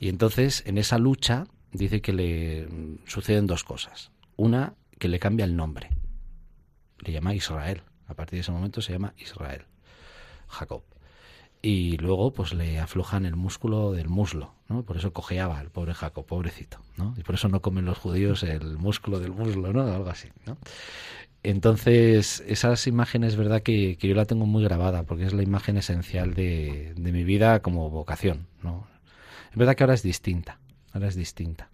y 0.00 0.08
entonces, 0.08 0.64
en 0.66 0.78
esa 0.78 0.98
lucha, 0.98 1.46
dice 1.70 2.00
que 2.00 2.12
le 2.12 2.68
suceden 3.06 3.46
dos 3.46 3.62
cosas. 3.62 4.10
Una, 4.34 4.74
que 4.98 5.06
le 5.06 5.20
cambia 5.20 5.44
el 5.44 5.54
nombre 5.54 5.90
le 7.00 7.12
llama 7.12 7.34
Israel. 7.34 7.82
A 8.06 8.14
partir 8.14 8.38
de 8.38 8.40
ese 8.40 8.52
momento 8.52 8.80
se 8.80 8.92
llama 8.92 9.14
Israel, 9.18 9.66
Jacob. 10.48 10.82
Y 11.60 11.96
luego 11.98 12.32
pues 12.32 12.54
le 12.54 12.78
aflojan 12.78 13.26
el 13.26 13.36
músculo 13.36 13.92
del 13.92 14.08
muslo, 14.08 14.54
¿no? 14.68 14.84
Por 14.84 14.96
eso 14.96 15.12
cojeaba 15.12 15.60
el 15.60 15.70
pobre 15.70 15.92
Jacob, 15.92 16.24
pobrecito, 16.24 16.78
¿no? 16.96 17.14
Y 17.18 17.22
por 17.22 17.34
eso 17.34 17.48
no 17.48 17.60
comen 17.60 17.84
los 17.84 17.98
judíos 17.98 18.44
el 18.44 18.78
músculo 18.78 19.18
del 19.18 19.32
muslo, 19.32 19.72
¿no? 19.72 19.82
Algo 19.82 20.08
así, 20.08 20.28
¿no? 20.46 20.56
Entonces, 21.42 22.42
esas 22.46 22.86
imágenes, 22.86 23.36
verdad 23.36 23.62
que, 23.62 23.96
yo 23.96 24.14
la 24.14 24.24
tengo 24.24 24.46
muy 24.46 24.62
grabada, 24.62 25.02
porque 25.04 25.24
es 25.24 25.32
la 25.32 25.42
imagen 25.42 25.76
esencial 25.76 26.34
de, 26.34 26.94
de 26.96 27.12
mi 27.12 27.24
vida 27.24 27.60
como 27.60 27.90
vocación, 27.90 28.46
¿no? 28.62 28.86
Es 29.50 29.56
verdad 29.56 29.74
que 29.74 29.82
ahora 29.82 29.94
es 29.94 30.02
distinta, 30.02 30.60
ahora 30.92 31.08
es 31.08 31.16
distinta. 31.16 31.70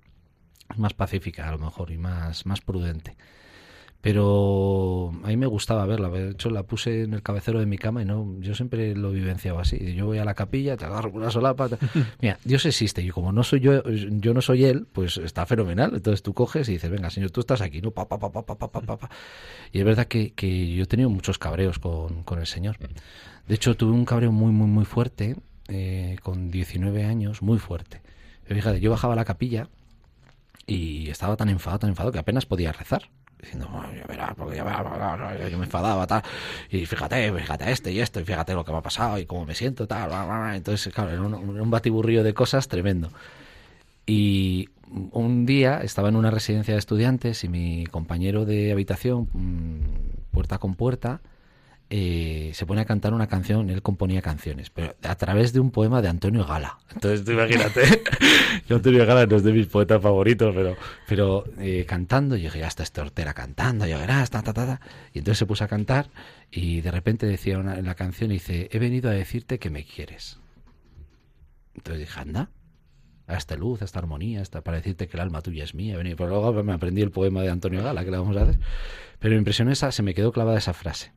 Es 0.70 0.78
más 0.78 0.94
pacífica 0.94 1.46
a 1.46 1.52
lo 1.52 1.58
mejor 1.58 1.90
y 1.90 1.98
más, 1.98 2.46
más 2.46 2.62
prudente 2.62 3.16
pero 4.04 5.14
a 5.22 5.28
mí 5.28 5.36
me 5.38 5.46
gustaba 5.46 5.86
verla. 5.86 6.10
De 6.10 6.32
hecho, 6.32 6.50
la 6.50 6.62
puse 6.62 7.04
en 7.04 7.14
el 7.14 7.22
cabecero 7.22 7.58
de 7.58 7.64
mi 7.64 7.78
cama 7.78 8.02
y 8.02 8.04
no, 8.04 8.36
yo 8.40 8.54
siempre 8.54 8.94
lo 8.94 9.12
vivenciaba 9.12 9.62
así. 9.62 9.94
Yo 9.94 10.04
voy 10.04 10.18
a 10.18 10.26
la 10.26 10.34
capilla, 10.34 10.76
te 10.76 10.84
agarro 10.84 11.10
una 11.10 11.30
solapa. 11.30 11.70
Mira, 12.20 12.38
Dios 12.44 12.66
existe 12.66 13.00
y 13.00 13.08
como 13.08 13.32
no 13.32 13.42
soy 13.42 13.60
yo, 13.60 13.82
yo 13.88 14.34
no 14.34 14.42
soy 14.42 14.66
él, 14.66 14.86
pues 14.92 15.16
está 15.16 15.46
fenomenal. 15.46 15.92
Entonces 15.94 16.22
tú 16.22 16.34
coges 16.34 16.68
y 16.68 16.72
dices, 16.72 16.90
venga, 16.90 17.08
señor, 17.08 17.30
tú 17.30 17.40
estás 17.40 17.62
aquí, 17.62 17.80
¿no? 17.80 17.92
Pa, 17.92 18.06
pa, 18.06 18.18
pa, 18.18 18.30
pa, 18.30 18.44
pa, 18.44 18.68
pa, 18.68 18.82
pa, 18.82 19.10
Y 19.72 19.78
es 19.78 19.84
verdad 19.86 20.04
que, 20.04 20.34
que, 20.34 20.74
yo 20.74 20.82
he 20.82 20.86
tenido 20.86 21.08
muchos 21.08 21.38
cabreos 21.38 21.78
con, 21.78 22.24
con, 22.24 22.38
el 22.38 22.46
Señor. 22.46 22.76
De 23.48 23.54
hecho, 23.54 23.74
tuve 23.74 23.92
un 23.92 24.04
cabreo 24.04 24.32
muy, 24.32 24.52
muy, 24.52 24.66
muy 24.66 24.84
fuerte, 24.84 25.36
eh, 25.68 26.18
con 26.22 26.50
19 26.50 27.04
años, 27.04 27.40
muy 27.40 27.58
fuerte. 27.58 28.02
Fíjate, 28.44 28.80
yo 28.80 28.90
bajaba 28.90 29.14
a 29.14 29.16
la 29.16 29.24
capilla 29.24 29.70
y 30.66 31.08
estaba 31.08 31.38
tan 31.38 31.48
enfadado, 31.48 31.78
tan 31.78 31.88
enfadado 31.88 32.12
que 32.12 32.18
apenas 32.18 32.44
podía 32.44 32.70
rezar 32.70 33.08
diciendo, 33.44 33.68
ya 33.96 34.07
verás, 34.07 34.35
porque 34.37 34.57
ya 34.57 34.64
verás, 34.64 35.50
yo 35.50 35.59
me 35.59 35.64
enfadaba, 35.64 36.07
tal, 36.07 36.22
y 36.70 36.87
fíjate, 36.87 37.33
fíjate 37.33 37.70
este 37.70 37.92
y 37.92 38.00
esto, 38.00 38.20
y 38.20 38.24
fíjate 38.24 38.54
lo 38.54 38.64
que 38.64 38.72
me 38.72 38.78
ha 38.78 38.83
pasado 38.83 39.18
y 39.18 39.26
cómo 39.26 39.46
me 39.46 39.54
siento, 39.54 39.87
tal, 39.87 40.11
entonces, 40.54 40.92
claro, 40.92 41.11
era 41.11 41.22
un, 41.22 41.35
un 41.35 41.70
batiburrillo 41.70 42.22
de 42.22 42.35
cosas 42.35 42.68
tremendo. 42.68 43.11
Y 44.07 44.68
un 45.12 45.46
día 45.46 45.80
estaba 45.83 46.09
en 46.09 46.16
una 46.16 46.30
residencia 46.30 46.74
de 46.74 46.78
estudiantes 46.78 47.44
y 47.44 47.48
mi 47.48 47.87
compañero 47.87 48.44
de 48.44 48.72
habitación, 48.72 49.28
mm, 49.33 50.30
puerta 50.30 50.59
con 50.59 50.74
puerta, 50.74 51.20
eh, 51.96 52.50
se 52.54 52.66
pone 52.66 52.80
a 52.80 52.85
cantar 52.87 53.14
una 53.14 53.28
canción, 53.28 53.70
él 53.70 53.80
componía 53.80 54.20
canciones, 54.20 54.68
pero 54.68 54.96
a 55.04 55.14
través 55.14 55.52
de 55.52 55.61
un 55.61 55.70
poema 55.70 56.02
de 56.02 56.09
Antonio 56.09 56.44
Gala. 56.44 56.78
Entonces, 56.92 57.24
imagínate, 57.28 57.83
Antonio 58.68 59.07
Gala 59.07 59.26
no 59.26 59.37
es 59.37 59.44
de 59.44 59.52
mis 59.52 59.68
poetas 59.68 60.02
favoritos, 60.02 60.52
pero, 60.52 60.76
pero 61.07 61.44
eh, 61.61 61.85
cantando, 61.87 62.35
yo 62.35 62.46
dije, 62.46 62.59
ya 62.59 62.66
está 62.66 62.83
este 62.83 63.00
hortera 63.00 63.33
cantando, 63.33 63.87
yo 63.87 63.96
verás, 63.96 64.28
ta, 64.30 64.42
ta, 64.42 64.52
ta, 64.52 64.80
Y 65.12 65.18
entonces 65.18 65.38
se 65.38 65.46
puso 65.46 65.62
a 65.62 65.68
cantar 65.68 66.11
y 66.50 66.80
de 66.80 66.90
repente 66.90 67.26
decía 67.26 67.54
en 67.54 67.87
la 67.87 67.94
canción, 67.94 68.30
dice, 68.30 68.68
he 68.72 68.80
venido 68.80 69.09
a 69.09 69.12
decirte 69.12 69.61
que 69.61 69.70
me 69.70 69.85
quieres. 69.85 70.40
Entonces 71.76 72.00
dije, 72.00 72.18
anda, 72.18 72.50
a 73.28 73.37
esta 73.37 73.54
luz, 73.54 73.83
a 73.83 73.85
esta 73.85 74.00
armonía, 74.00 74.42
hasta 74.42 74.62
para 74.62 74.78
decirte 74.78 75.07
que 75.07 75.16
el 75.16 75.20
alma 75.20 75.42
tuya 75.42 75.62
es 75.62 75.76
mía. 75.76 75.96
Pero 76.02 76.28
luego 76.28 76.64
me 76.64 76.72
aprendí 76.72 77.02
el 77.02 77.12
poema 77.12 77.42
de 77.42 77.50
Antonio 77.50 77.85
Gala, 77.85 78.04
que 78.04 78.11
le 78.11 78.16
vamos 78.16 78.37
a 78.37 78.42
hacer. 78.42 78.59
Pero 79.20 79.35
me 79.35 79.38
impresionó 79.38 79.70
esa, 79.70 79.92
se 79.92 80.02
me 80.02 80.12
quedó 80.12 80.33
clavada 80.33 80.59
esa 80.59 80.74
frase. 80.74 81.12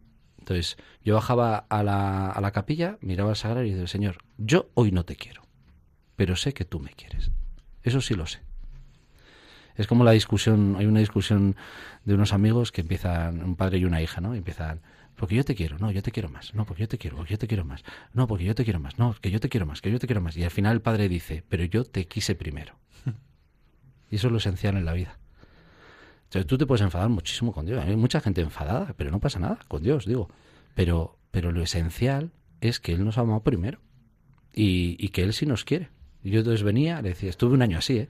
Entonces, 0.47 0.77
yo 1.03 1.15
bajaba 1.15 1.57
a 1.57 1.83
la, 1.83 2.29
a 2.29 2.39
la 2.39 2.51
capilla, 2.51 2.97
miraba 3.01 3.31
al 3.31 3.35
sagrario 3.35 3.69
y 3.69 3.73
decía, 3.73 3.87
Señor, 3.87 4.19
yo 4.37 4.69
hoy 4.75 4.93
no 4.93 5.03
te 5.03 5.17
quiero, 5.17 5.41
pero 6.15 6.37
sé 6.37 6.53
que 6.53 6.63
tú 6.63 6.79
me 6.79 6.91
quieres. 6.91 7.31
Eso 7.83 7.99
sí 7.99 8.13
lo 8.13 8.25
sé. 8.27 8.39
Es 9.75 9.87
como 9.87 10.05
la 10.05 10.11
discusión, 10.11 10.77
hay 10.79 10.85
una 10.85 11.01
discusión 11.01 11.57
de 12.05 12.13
unos 12.13 12.31
amigos 12.31 12.71
que 12.71 12.79
empiezan, 12.79 13.43
un 13.43 13.57
padre 13.57 13.79
y 13.79 13.83
una 13.83 14.01
hija, 14.01 14.21
¿no? 14.21 14.35
Y 14.35 14.37
empiezan, 14.37 14.79
porque 15.17 15.35
yo 15.35 15.43
te 15.43 15.53
quiero, 15.53 15.79
no, 15.79 15.91
yo 15.91 16.01
te 16.01 16.13
quiero 16.13 16.29
más, 16.29 16.55
no, 16.55 16.63
porque 16.63 16.83
yo 16.83 16.87
te 16.87 16.97
quiero, 16.97 17.17
porque 17.17 17.33
yo 17.33 17.37
te 17.37 17.47
quiero 17.47 17.65
más, 17.65 17.83
no, 18.13 18.25
porque 18.25 18.45
yo 18.45 18.55
te 18.55 18.63
quiero 18.63 18.79
más, 18.79 18.97
no, 18.97 19.15
que 19.19 19.31
yo 19.31 19.41
te 19.41 19.49
quiero 19.49 19.65
más, 19.65 19.81
que 19.81 19.91
yo 19.91 19.99
te 19.99 20.07
quiero 20.07 20.21
más. 20.21 20.37
Y 20.37 20.45
al 20.45 20.51
final 20.51 20.75
el 20.75 20.81
padre 20.81 21.09
dice, 21.09 21.43
pero 21.49 21.65
yo 21.65 21.83
te 21.83 22.07
quise 22.07 22.35
primero. 22.35 22.79
y 24.09 24.15
eso 24.15 24.27
es 24.27 24.31
lo 24.31 24.37
esencial 24.37 24.77
en 24.77 24.85
la 24.85 24.93
vida. 24.93 25.19
Entonces 26.27 26.47
tú 26.47 26.57
te 26.57 26.65
puedes 26.65 26.81
enfadar 26.81 27.07
muchísimo 27.09 27.53
con 27.53 27.65
Dios. 27.65 27.83
Hay 27.83 27.95
mucha 27.95 28.19
gente 28.19 28.41
enfadada, 28.41 28.93
pero 28.97 29.11
no 29.11 29.19
pasa 29.19 29.39
nada 29.39 29.59
con 29.67 29.81
Dios, 29.81 30.05
digo. 30.05 30.29
Pero, 30.75 31.17
pero 31.31 31.51
lo 31.51 31.61
esencial 31.61 32.31
es 32.59 32.79
que 32.79 32.91
Él 32.91 33.05
nos 33.05 33.17
amó 33.17 33.43
primero 33.43 33.79
y, 34.53 34.97
y 34.99 35.09
que 35.09 35.23
Él 35.23 35.33
sí 35.33 35.45
nos 35.45 35.63
quiere. 35.63 35.89
Yo 36.23 36.39
entonces 36.39 36.63
venía, 36.63 37.01
le 37.01 37.09
decía, 37.09 37.29
estuve 37.29 37.53
un 37.53 37.61
año 37.61 37.77
así, 37.77 37.99
¿eh? 37.99 38.09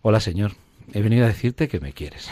Hola 0.00 0.20
Señor, 0.20 0.52
he 0.94 1.02
venido 1.02 1.24
a 1.24 1.28
decirte 1.28 1.68
que 1.68 1.78
me 1.78 1.92
quieres. 1.92 2.30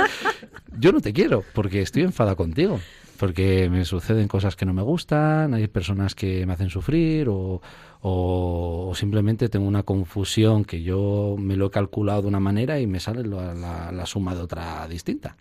yo 0.78 0.92
no 0.92 1.00
te 1.00 1.14
quiero 1.14 1.42
porque 1.54 1.80
estoy 1.80 2.02
enfada 2.02 2.34
contigo 2.36 2.80
porque 3.18 3.68
me 3.70 3.84
suceden 3.84 4.28
cosas 4.28 4.56
que 4.56 4.66
no 4.66 4.72
me 4.72 4.82
gustan, 4.82 5.54
hay 5.54 5.68
personas 5.68 6.14
que 6.14 6.46
me 6.46 6.52
hacen 6.52 6.70
sufrir 6.70 7.28
o, 7.28 7.60
o, 8.00 8.92
simplemente 8.94 9.48
tengo 9.48 9.66
una 9.66 9.82
confusión 9.82 10.64
que 10.64 10.82
yo 10.82 11.36
me 11.38 11.56
lo 11.56 11.66
he 11.66 11.70
calculado 11.70 12.22
de 12.22 12.28
una 12.28 12.40
manera 12.40 12.80
y 12.80 12.86
me 12.86 13.00
sale 13.00 13.24
la, 13.24 13.54
la, 13.92 14.06
suma 14.06 14.34
de 14.34 14.40
otra 14.42 14.86
distinta. 14.88 15.36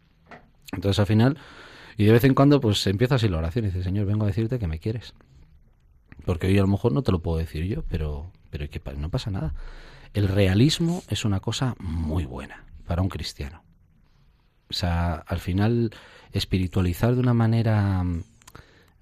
Entonces 0.72 1.00
al 1.00 1.08
final, 1.08 1.38
y 1.98 2.06
de 2.06 2.12
vez 2.12 2.24
en 2.24 2.34
cuando 2.34 2.60
pues 2.60 2.86
empieza 2.88 3.16
así 3.16 3.28
la 3.28 3.38
oración 3.38 3.66
y 3.66 3.68
dice, 3.70 3.84
Señor, 3.84 4.06
vengo 4.06 4.24
a 4.24 4.28
decirte 4.28 4.60
que 4.60 4.68
me 4.68 4.80
quieres. 4.80 5.14
Porque 6.26 6.48
hoy 6.48 6.58
a 6.58 6.62
lo 6.62 6.68
mejor 6.68 6.94
no 6.94 7.02
te 7.02 7.12
lo 7.12 7.20
puedo 7.20 7.38
decir 7.38 7.66
yo, 7.66 7.84
pero, 7.84 8.32
pero 8.50 8.70
que 8.70 8.82
no 8.98 9.10
pasa 9.10 9.32
nada. 9.32 9.54
El 10.14 10.28
realismo 10.28 11.04
es 11.10 11.26
una 11.26 11.40
cosa 11.40 11.76
muy 11.80 12.26
buena 12.26 12.64
para 12.86 13.02
un 13.02 13.10
cristiano. 13.10 13.64
O 14.70 14.74
sea, 14.74 15.16
al 15.16 15.40
final 15.40 15.92
espiritualizar 16.34 17.16
de 17.16 17.22
una 17.22 17.34
manera 17.34 18.04
mm, 18.04 18.24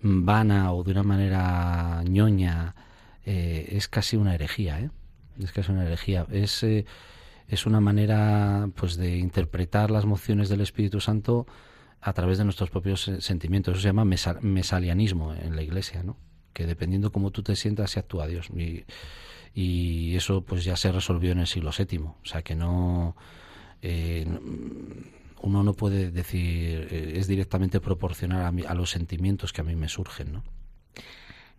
vana 0.01 0.73
o 0.73 0.83
de 0.83 0.91
una 0.91 1.03
manera 1.03 2.03
ñoña 2.07 2.75
eh, 3.25 3.69
es 3.71 3.87
casi 3.87 4.17
una 4.17 4.35
herejía, 4.35 4.79
¿eh? 4.79 4.89
Es 5.39 5.51
casi 5.51 5.71
una 5.71 5.85
herejía. 5.85 6.27
Es, 6.31 6.61
eh, 6.63 6.85
es 7.47 7.65
una 7.65 7.79
manera 7.79 8.69
pues 8.75 8.97
de 8.97 9.17
interpretar 9.17 9.91
las 9.91 10.05
mociones 10.05 10.49
del 10.49 10.61
Espíritu 10.61 10.99
Santo 10.99 11.47
a 12.01 12.13
través 12.13 12.37
de 12.37 12.43
nuestros 12.43 12.69
propios 12.69 13.09
sentimientos. 13.19 13.73
Eso 13.73 13.81
se 13.81 13.87
llama 13.89 14.05
mesalianismo 14.05 15.33
en 15.33 15.55
la 15.55 15.61
Iglesia, 15.61 16.03
¿no? 16.03 16.17
que 16.53 16.65
dependiendo 16.65 17.11
cómo 17.11 17.31
tú 17.31 17.43
te 17.43 17.55
sientas 17.55 17.91
se 17.91 17.99
actúa 17.99 18.27
Dios. 18.27 18.49
Y, 19.53 20.15
eso 20.15 20.43
pues 20.43 20.63
ya 20.63 20.75
se 20.77 20.91
resolvió 20.91 21.31
en 21.31 21.39
el 21.39 21.47
siglo 21.47 21.71
VII. 21.77 21.99
O 21.99 22.15
sea 22.23 22.41
que 22.41 22.55
no... 22.55 23.15
Eh, 23.81 24.25
uno 25.41 25.63
no 25.63 25.73
puede 25.73 26.11
decir, 26.11 26.87
eh, 26.91 27.13
es 27.15 27.27
directamente 27.27 27.79
proporcional 27.79 28.41
a, 28.41 28.69
a 28.69 28.75
los 28.75 28.89
sentimientos 28.89 29.53
que 29.53 29.61
a 29.61 29.63
mí 29.63 29.75
me 29.75 29.89
surgen, 29.89 30.33
¿no? 30.33 30.43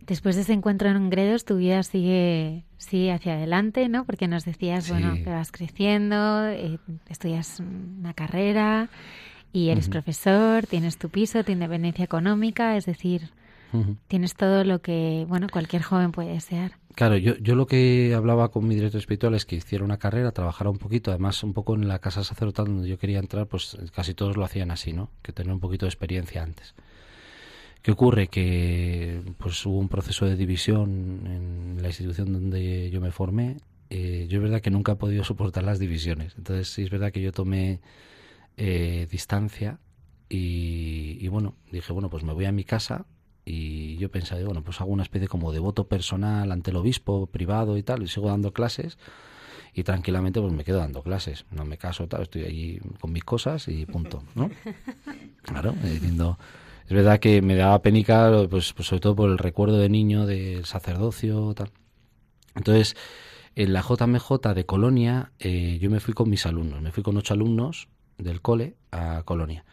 Después 0.05 0.35
de 0.35 0.41
ese 0.41 0.51
encuentro 0.51 0.89
en 0.89 1.09
Gredos, 1.09 1.45
tu 1.45 1.57
vida 1.57 1.81
sigue, 1.83 2.65
sigue 2.77 3.13
hacia 3.13 3.35
adelante, 3.35 3.87
¿no? 3.87 4.03
Porque 4.05 4.27
nos 4.27 4.43
decías, 4.43 4.89
bueno, 4.89 5.13
que 5.13 5.29
vas 5.29 5.51
creciendo, 5.51 6.47
eh, 6.47 6.77
estudias 7.07 7.61
una 7.61 8.13
carrera 8.13 8.89
y 9.53 9.69
eres 9.69 9.87
profesor, 9.87 10.65
tienes 10.67 10.97
tu 10.97 11.09
piso, 11.09 11.43
tu 11.45 11.53
independencia 11.53 12.03
económica, 12.03 12.75
es 12.75 12.85
decir, 12.85 13.29
tienes 14.07 14.35
todo 14.35 14.65
lo 14.65 14.81
que, 14.81 15.25
bueno, 15.29 15.47
cualquier 15.49 15.83
joven 15.83 16.11
puede 16.11 16.33
desear. 16.33 16.73
Claro, 16.95 17.17
yo, 17.17 17.35
yo 17.37 17.55
lo 17.55 17.65
que 17.65 18.13
hablaba 18.15 18.51
con 18.51 18.67
mi 18.67 18.75
director 18.75 18.99
espiritual 18.99 19.33
es 19.33 19.45
que 19.45 19.55
hiciera 19.55 19.83
una 19.83 19.97
carrera, 19.97 20.31
trabajara 20.31 20.69
un 20.69 20.77
poquito, 20.77 21.09
además 21.09 21.43
un 21.43 21.53
poco 21.53 21.73
en 21.73 21.87
la 21.87 21.97
casa 21.99 22.23
sacerdotal 22.23 22.67
donde 22.67 22.87
yo 22.87 22.99
quería 22.99 23.17
entrar, 23.17 23.47
pues 23.47 23.77
casi 23.95 24.13
todos 24.13 24.37
lo 24.37 24.45
hacían 24.45 24.69
así, 24.69 24.93
¿no? 24.93 25.09
Que 25.23 25.33
tener 25.33 25.51
un 25.51 25.59
poquito 25.59 25.87
de 25.87 25.89
experiencia 25.89 26.43
antes. 26.43 26.75
¿Qué 27.81 27.91
ocurre? 27.91 28.27
Que 28.27 29.21
pues 29.39 29.65
hubo 29.65 29.79
un 29.79 29.89
proceso 29.89 30.25
de 30.25 30.35
división 30.35 31.23
en 31.25 31.81
la 31.81 31.87
institución 31.89 32.31
donde 32.31 32.89
yo 32.91 33.01
me 33.01 33.11
formé. 33.11 33.57
Eh, 33.89 34.27
yo 34.29 34.37
es 34.37 34.43
verdad 34.43 34.61
que 34.61 34.69
nunca 34.69 34.93
he 34.93 34.95
podido 34.95 35.23
soportar 35.23 35.63
las 35.63 35.79
divisiones. 35.79 36.35
Entonces 36.37 36.69
sí 36.69 36.83
es 36.83 36.91
verdad 36.91 37.11
que 37.11 37.21
yo 37.21 37.31
tomé 37.31 37.81
eh, 38.57 39.07
distancia 39.11 39.79
y, 40.29 41.17
y, 41.19 41.27
bueno, 41.27 41.55
dije, 41.71 41.91
bueno, 41.91 42.09
pues 42.09 42.23
me 42.23 42.33
voy 42.33 42.45
a 42.45 42.51
mi 42.51 42.63
casa 42.63 43.05
y 43.45 43.97
yo 43.97 44.09
pensé, 44.09 44.43
bueno, 44.43 44.63
pues 44.63 44.79
hago 44.81 44.91
una 44.91 45.03
especie 45.03 45.27
como 45.27 45.51
de 45.51 45.59
voto 45.59 45.87
personal 45.87 46.51
ante 46.51 46.71
el 46.71 46.77
obispo 46.77 47.27
privado 47.27 47.77
y 47.77 47.83
tal 47.83 48.03
y 48.03 48.07
sigo 48.07 48.29
dando 48.29 48.53
clases 48.53 48.97
y 49.73 49.83
tranquilamente 49.83 50.39
pues 50.39 50.53
me 50.53 50.63
quedo 50.63 50.77
dando 50.77 51.01
clases. 51.01 51.45
No 51.51 51.65
me 51.65 51.77
caso, 51.77 52.07
tal, 52.07 52.23
estoy 52.23 52.43
allí 52.45 52.79
con 52.99 53.11
mis 53.11 53.23
cosas 53.23 53.67
y 53.67 53.85
punto, 53.85 54.23
¿no? 54.35 54.49
Claro, 55.43 55.73
diciendo 55.83 56.37
es 56.85 56.91
verdad 56.91 57.19
que 57.19 57.41
me 57.41 57.55
daba 57.55 57.81
penica, 57.81 58.29
pues, 58.49 58.73
pues, 58.73 58.87
sobre 58.87 58.99
todo 58.99 59.15
por 59.15 59.29
el 59.29 59.37
recuerdo 59.37 59.77
de 59.77 59.89
niño 59.89 60.25
del 60.25 60.65
sacerdocio, 60.65 61.53
tal. 61.53 61.71
Entonces, 62.55 62.95
en 63.55 63.73
la 63.73 63.81
JMJ 63.81 64.53
de 64.53 64.65
Colonia, 64.65 65.31
eh, 65.39 65.79
yo 65.81 65.89
me 65.89 65.99
fui 65.99 66.13
con 66.13 66.29
mis 66.29 66.45
alumnos, 66.45 66.81
me 66.81 66.91
fui 66.91 67.03
con 67.03 67.15
ocho 67.17 67.33
alumnos 67.33 67.87
del 68.17 68.41
cole 68.41 68.75
a 68.91 69.23
Colonia. 69.23 69.63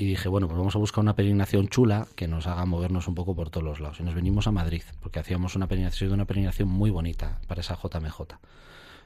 Y 0.00 0.06
dije, 0.06 0.30
bueno, 0.30 0.48
pues 0.48 0.56
vamos 0.56 0.74
a 0.74 0.78
buscar 0.78 1.02
una 1.02 1.14
peregrinación 1.14 1.68
chula 1.68 2.06
que 2.16 2.26
nos 2.26 2.46
haga 2.46 2.64
movernos 2.64 3.06
un 3.06 3.14
poco 3.14 3.34
por 3.36 3.50
todos 3.50 3.62
los 3.62 3.80
lados. 3.80 4.00
Y 4.00 4.02
nos 4.02 4.14
venimos 4.14 4.46
a 4.46 4.50
Madrid, 4.50 4.80
porque 5.00 5.18
hacíamos 5.18 5.56
una 5.56 5.66
peregrinación, 5.66 6.12
una 6.12 6.24
peregrinación 6.24 6.68
muy 6.68 6.88
bonita 6.88 7.38
para 7.46 7.60
esa 7.60 7.76
JMJ 7.76 8.38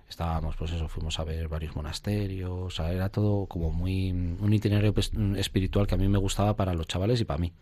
estábamos, 0.08 0.54
pues 0.54 0.70
eso, 0.70 0.86
fuimos 0.86 1.18
a 1.18 1.24
ver 1.24 1.48
varios 1.48 1.74
monasterios, 1.74 2.78
era 2.78 3.08
todo 3.08 3.46
como 3.46 3.72
muy 3.72 4.12
un 4.12 4.52
itinerario 4.52 4.94
pues, 4.94 5.10
espiritual 5.36 5.88
que 5.88 5.96
a 5.96 5.98
mí 5.98 6.06
me 6.06 6.18
gustaba 6.18 6.54
para 6.54 6.74
los 6.74 6.86
chavales 6.86 7.20
y 7.20 7.24
para 7.24 7.38
mí. 7.38 7.52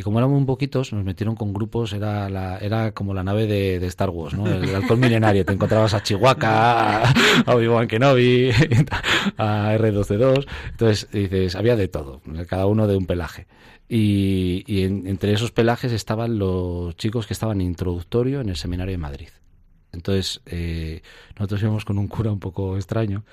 Y 0.00 0.02
como 0.02 0.18
éramos 0.18 0.38
un 0.38 0.46
poquitos, 0.46 0.94
nos 0.94 1.04
metieron 1.04 1.36
con 1.36 1.52
grupos, 1.52 1.92
era 1.92 2.30
la, 2.30 2.56
era 2.56 2.92
como 2.92 3.12
la 3.12 3.22
nave 3.22 3.46
de, 3.46 3.86
Star 3.88 4.08
Wars, 4.08 4.32
¿no? 4.32 4.46
El 4.46 4.74
alcohol 4.74 4.96
milenario. 4.98 5.44
Te 5.44 5.52
encontrabas 5.52 5.92
a 5.92 6.02
Chihuahua, 6.02 7.02
a 7.44 7.54
Obi-Wan 7.54 7.86
Kenobi, 7.86 8.50
a 9.36 9.76
R12-2. 9.76 10.46
Entonces, 10.70 11.06
dices, 11.12 11.54
había 11.54 11.76
de 11.76 11.88
todo, 11.88 12.22
cada 12.48 12.64
uno 12.64 12.86
de 12.86 12.96
un 12.96 13.04
pelaje. 13.04 13.46
Y, 13.90 14.64
y 14.66 14.84
entre 14.84 15.34
esos 15.34 15.50
pelajes 15.50 15.92
estaban 15.92 16.38
los 16.38 16.96
chicos 16.96 17.26
que 17.26 17.34
estaban 17.34 17.60
introductorio 17.60 18.40
en 18.40 18.48
el 18.48 18.56
seminario 18.56 18.92
de 18.92 18.98
Madrid. 18.98 19.28
Entonces, 19.92 20.40
eh, 20.46 21.02
nosotros 21.36 21.62
íbamos 21.62 21.84
con 21.84 21.98
un 21.98 22.06
cura 22.06 22.30
un 22.30 22.38
poco 22.38 22.76
extraño, 22.76 23.24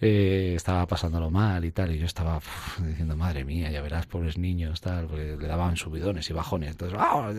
eh, 0.00 0.52
estaba 0.54 0.86
pasándolo 0.86 1.30
mal 1.30 1.64
y 1.64 1.70
tal, 1.70 1.94
y 1.94 1.98
yo 1.98 2.06
estaba 2.06 2.40
diciendo, 2.86 3.16
madre 3.16 3.44
mía, 3.44 3.70
ya 3.70 3.80
verás, 3.80 4.06
pobres 4.06 4.36
niños, 4.36 4.80
tal, 4.80 5.06
porque 5.06 5.36
le 5.40 5.46
daban 5.46 5.76
subidones 5.76 6.28
y 6.28 6.32
bajones, 6.32 6.72
entonces, 6.72 6.98
¡ah! 7.00 7.32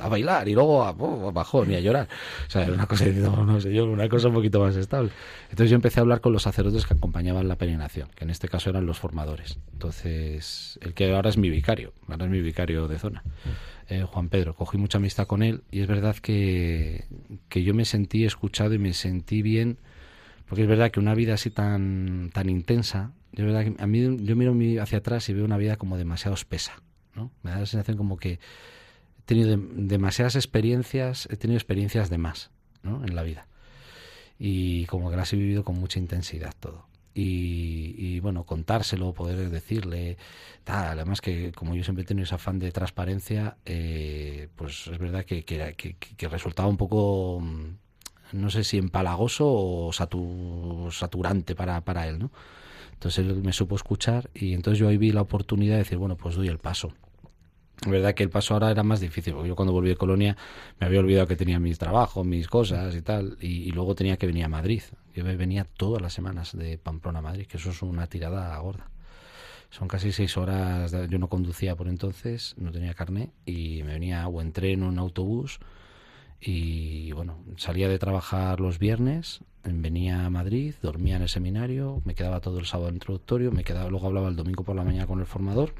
a 0.00 0.08
bailar 0.08 0.48
y 0.48 0.54
luego 0.54 0.84
a, 0.84 0.92
bajón 0.92 1.70
y 1.70 1.76
a 1.76 1.80
llorar. 1.80 2.08
O 2.48 2.50
sea, 2.50 2.62
era 2.62 2.72
una 2.72 4.08
cosa 4.08 4.28
un 4.28 4.34
poquito 4.34 4.60
más 4.60 4.76
estable. 4.76 5.10
Entonces 5.50 5.70
yo 5.70 5.76
empecé 5.76 6.00
a 6.00 6.02
hablar 6.02 6.20
con 6.20 6.32
los 6.32 6.42
sacerdotes 6.42 6.86
que 6.86 6.94
acompañaban 6.94 7.48
la 7.48 7.56
peregrinación, 7.56 8.08
que 8.14 8.24
en 8.24 8.30
este 8.30 8.48
caso 8.48 8.70
eran 8.70 8.86
los 8.86 8.98
formadores. 8.98 9.58
Entonces, 9.72 10.78
el 10.82 10.94
que 10.94 11.14
ahora 11.14 11.30
es 11.30 11.36
mi 11.36 11.50
vicario, 11.50 11.92
ahora 12.08 12.24
es 12.24 12.30
mi 12.30 12.40
vicario 12.40 12.88
de 12.88 12.98
zona. 12.98 13.22
Eh, 13.92 14.04
Juan 14.04 14.30
Pedro. 14.30 14.54
Cogí 14.54 14.78
mucha 14.78 14.96
amistad 14.96 15.26
con 15.26 15.42
él 15.42 15.64
y 15.70 15.80
es 15.80 15.86
verdad 15.86 16.16
que, 16.16 17.04
que 17.50 17.62
yo 17.62 17.74
me 17.74 17.84
sentí 17.84 18.24
escuchado 18.24 18.72
y 18.72 18.78
me 18.78 18.94
sentí 18.94 19.42
bien, 19.42 19.76
porque 20.48 20.62
es 20.62 20.68
verdad 20.68 20.90
que 20.90 20.98
una 20.98 21.14
vida 21.14 21.34
así 21.34 21.50
tan, 21.50 22.30
tan 22.32 22.48
intensa, 22.48 23.12
verdad 23.32 23.64
que 23.64 23.82
a 23.82 23.86
mí 23.86 24.16
yo 24.24 24.34
miro 24.34 24.82
hacia 24.82 24.98
atrás 24.98 25.28
y 25.28 25.34
veo 25.34 25.44
una 25.44 25.58
vida 25.58 25.76
como 25.76 25.98
demasiado 25.98 26.34
espesa. 26.34 26.82
¿no? 27.14 27.30
Me 27.42 27.50
da 27.50 27.60
la 27.60 27.66
sensación 27.66 27.98
como 27.98 28.16
que 28.16 28.32
he 28.32 29.22
tenido 29.26 29.58
demasiadas 29.58 30.36
experiencias, 30.36 31.28
he 31.30 31.36
tenido 31.36 31.58
experiencias 31.58 32.08
de 32.08 32.16
más 32.16 32.50
¿no? 32.82 33.04
en 33.04 33.14
la 33.14 33.22
vida. 33.22 33.46
Y 34.38 34.86
como 34.86 35.10
que 35.10 35.16
las 35.16 35.30
he 35.34 35.36
vivido 35.36 35.64
con 35.64 35.78
mucha 35.78 35.98
intensidad 35.98 36.54
todo 36.58 36.86
y, 37.14 38.20
bueno, 38.20 38.44
contárselo, 38.44 39.12
poder 39.12 39.50
decirle, 39.50 40.16
además 40.66 41.20
que 41.20 41.52
como 41.52 41.74
yo 41.74 41.84
siempre 41.84 42.04
he 42.04 42.06
tenido 42.06 42.24
ese 42.24 42.34
afán 42.34 42.58
de 42.58 42.72
transparencia, 42.72 43.56
eh, 43.66 44.48
pues 44.56 44.86
es 44.86 44.98
verdad 44.98 45.24
que, 45.24 45.44
que, 45.44 45.74
que, 45.74 46.28
resultaba 46.28 46.68
un 46.68 46.76
poco, 46.76 47.40
mm, 47.40 48.40
no 48.40 48.50
sé 48.50 48.64
si 48.64 48.78
empalagoso 48.78 49.46
o 49.46 49.90
saturante 49.92 51.54
para, 51.54 51.80
para 51.82 52.08
él, 52.08 52.18
¿no? 52.18 52.30
Entonces 52.94 53.26
él 53.26 53.42
me 53.42 53.52
supo 53.52 53.74
escuchar 53.74 54.30
y 54.32 54.54
entonces 54.54 54.78
yo 54.78 54.88
ahí 54.88 54.96
vi 54.96 55.10
la 55.10 55.22
oportunidad 55.22 55.74
de 55.74 55.78
decir, 55.78 55.98
bueno, 55.98 56.16
pues 56.16 56.36
doy 56.36 56.46
el 56.46 56.58
paso. 56.58 56.92
Es 57.84 57.90
verdad 57.90 58.14
que 58.14 58.22
el 58.22 58.30
paso 58.30 58.54
ahora 58.54 58.70
era 58.70 58.84
más 58.84 59.00
difícil, 59.00 59.34
porque 59.34 59.48
yo 59.48 59.56
cuando 59.56 59.72
volví 59.72 59.88
de 59.88 59.96
Colonia 59.96 60.36
me 60.78 60.86
había 60.86 61.00
olvidado 61.00 61.26
que 61.26 61.34
tenía 61.34 61.58
mis 61.58 61.78
trabajos, 61.78 62.24
mis 62.24 62.46
cosas 62.46 62.94
y 62.94 63.02
tal, 63.02 63.36
y, 63.40 63.72
luego 63.72 63.96
tenía 63.96 64.16
que 64.16 64.26
venir 64.26 64.44
a 64.44 64.48
Madrid. 64.48 64.82
Yo 65.14 65.24
venía 65.24 65.64
todas 65.64 66.00
las 66.00 66.12
semanas 66.12 66.56
de 66.56 66.78
Pamplona 66.78 67.20
a 67.20 67.22
Madrid, 67.22 67.46
que 67.46 67.58
eso 67.58 67.70
es 67.70 67.82
una 67.82 68.06
tirada 68.06 68.56
gorda. 68.58 68.90
Son 69.70 69.88
casi 69.88 70.12
seis 70.12 70.36
horas, 70.36 70.94
yo 71.08 71.18
no 71.18 71.28
conducía 71.28 71.76
por 71.76 71.88
entonces, 71.88 72.54
no 72.58 72.72
tenía 72.72 72.94
carne, 72.94 73.32
y 73.46 73.82
me 73.84 73.94
venía 73.94 74.26
o 74.28 74.40
en 74.42 74.52
tren 74.52 74.82
o 74.82 74.90
en 74.90 74.98
autobús, 74.98 75.60
y 76.40 77.12
bueno, 77.12 77.38
salía 77.56 77.88
de 77.88 77.98
trabajar 77.98 78.60
los 78.60 78.78
viernes, 78.78 79.40
venía 79.64 80.26
a 80.26 80.30
Madrid, 80.30 80.74
dormía 80.82 81.16
en 81.16 81.22
el 81.22 81.28
seminario, 81.28 82.02
me 82.04 82.14
quedaba 82.14 82.40
todo 82.40 82.58
el 82.58 82.66
sábado 82.66 82.90
introductorio, 82.90 83.52
me 83.52 83.64
quedaba, 83.64 83.88
luego 83.88 84.08
hablaba 84.08 84.28
el 84.28 84.36
domingo 84.36 84.64
por 84.64 84.76
la 84.76 84.84
mañana 84.84 85.06
con 85.06 85.20
el 85.20 85.26
formador, 85.26 85.74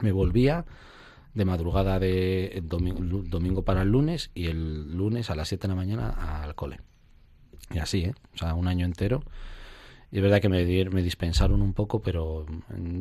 me 0.00 0.12
volvía 0.12 0.64
de 1.34 1.44
madrugada 1.44 1.98
de 1.98 2.62
domingo, 2.64 3.64
para 3.64 3.82
el 3.82 3.88
lunes 3.88 4.30
y 4.34 4.46
el 4.46 4.96
lunes 4.96 5.30
a 5.30 5.34
las 5.34 5.48
7 5.48 5.62
de 5.62 5.68
la 5.68 5.74
mañana 5.74 6.42
al 6.42 6.54
cole. 6.54 6.78
Y 7.72 7.78
así, 7.78 8.04
¿eh? 8.04 8.14
O 8.34 8.38
sea, 8.38 8.54
un 8.54 8.68
año 8.68 8.84
entero. 8.84 9.22
Y 10.12 10.16
es 10.16 10.22
verdad 10.22 10.40
que 10.40 10.48
me, 10.48 10.64
me 10.90 11.02
dispensaron 11.02 11.62
un 11.62 11.72
poco, 11.72 12.02
pero 12.02 12.44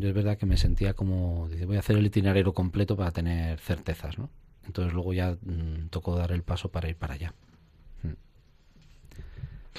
es 0.02 0.14
verdad 0.14 0.38
que 0.38 0.46
me 0.46 0.58
sentía 0.58 0.94
como, 0.94 1.50
voy 1.66 1.76
a 1.76 1.80
hacer 1.80 1.98
el 1.98 2.06
itinerario 2.06 2.54
completo 2.54 2.96
para 2.96 3.12
tener 3.12 3.60
certezas, 3.60 4.20
¿no? 4.20 4.30
Entonces 4.68 4.94
luego 4.94 5.14
ya 5.14 5.32
mm, 5.32 5.88
tocó 5.90 6.16
dar 6.16 6.32
el 6.32 6.44
paso 6.44 6.70
para 6.70 6.88
ir 6.88 6.96
para 6.96 7.16
allá. 7.16 7.34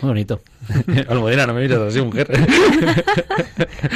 Muy 0.02 0.08
bonito. 0.08 0.40
Almudena, 1.08 1.46
no 1.46 1.52
me 1.52 1.60
mires 1.60 1.76
así, 1.76 2.00
mujer. 2.00 2.30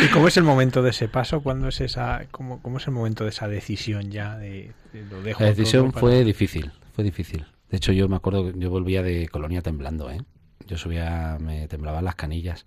¿Y 0.05 0.09
cómo 0.09 0.29
es 0.29 0.37
el 0.37 0.45
momento 0.45 0.83
de 0.83 0.91
ese 0.91 1.09
paso? 1.09 1.41
¿Cuándo 1.43 1.69
es 1.69 1.81
esa, 1.81 2.27
cómo, 2.31 2.61
cómo 2.61 2.77
es 2.77 2.87
el 2.87 2.93
momento 2.93 3.25
de 3.25 3.31
esa 3.31 3.49
decisión 3.49 4.11
ya? 4.11 4.37
De, 4.37 4.73
lo 5.11 5.23
dejo 5.23 5.43
La 5.43 5.49
decisión 5.49 5.93
fue 5.93 6.23
difícil, 6.23 6.73
fue 6.93 7.05
difícil. 7.05 7.47
De 7.71 7.79
hecho, 7.79 7.93
yo 7.93 8.09
me 8.09 8.17
acuerdo 8.17 8.53
que 8.53 8.59
yo 8.59 8.69
volvía 8.69 9.03
de 9.03 9.29
Colonia 9.29 9.63
temblando, 9.63 10.11
¿eh? 10.11 10.21
Yo 10.67 10.79
subía, 10.79 11.39
me 11.41 11.69
temblaban 11.69 12.05
las 12.05 12.15
canillas. 12.15 12.67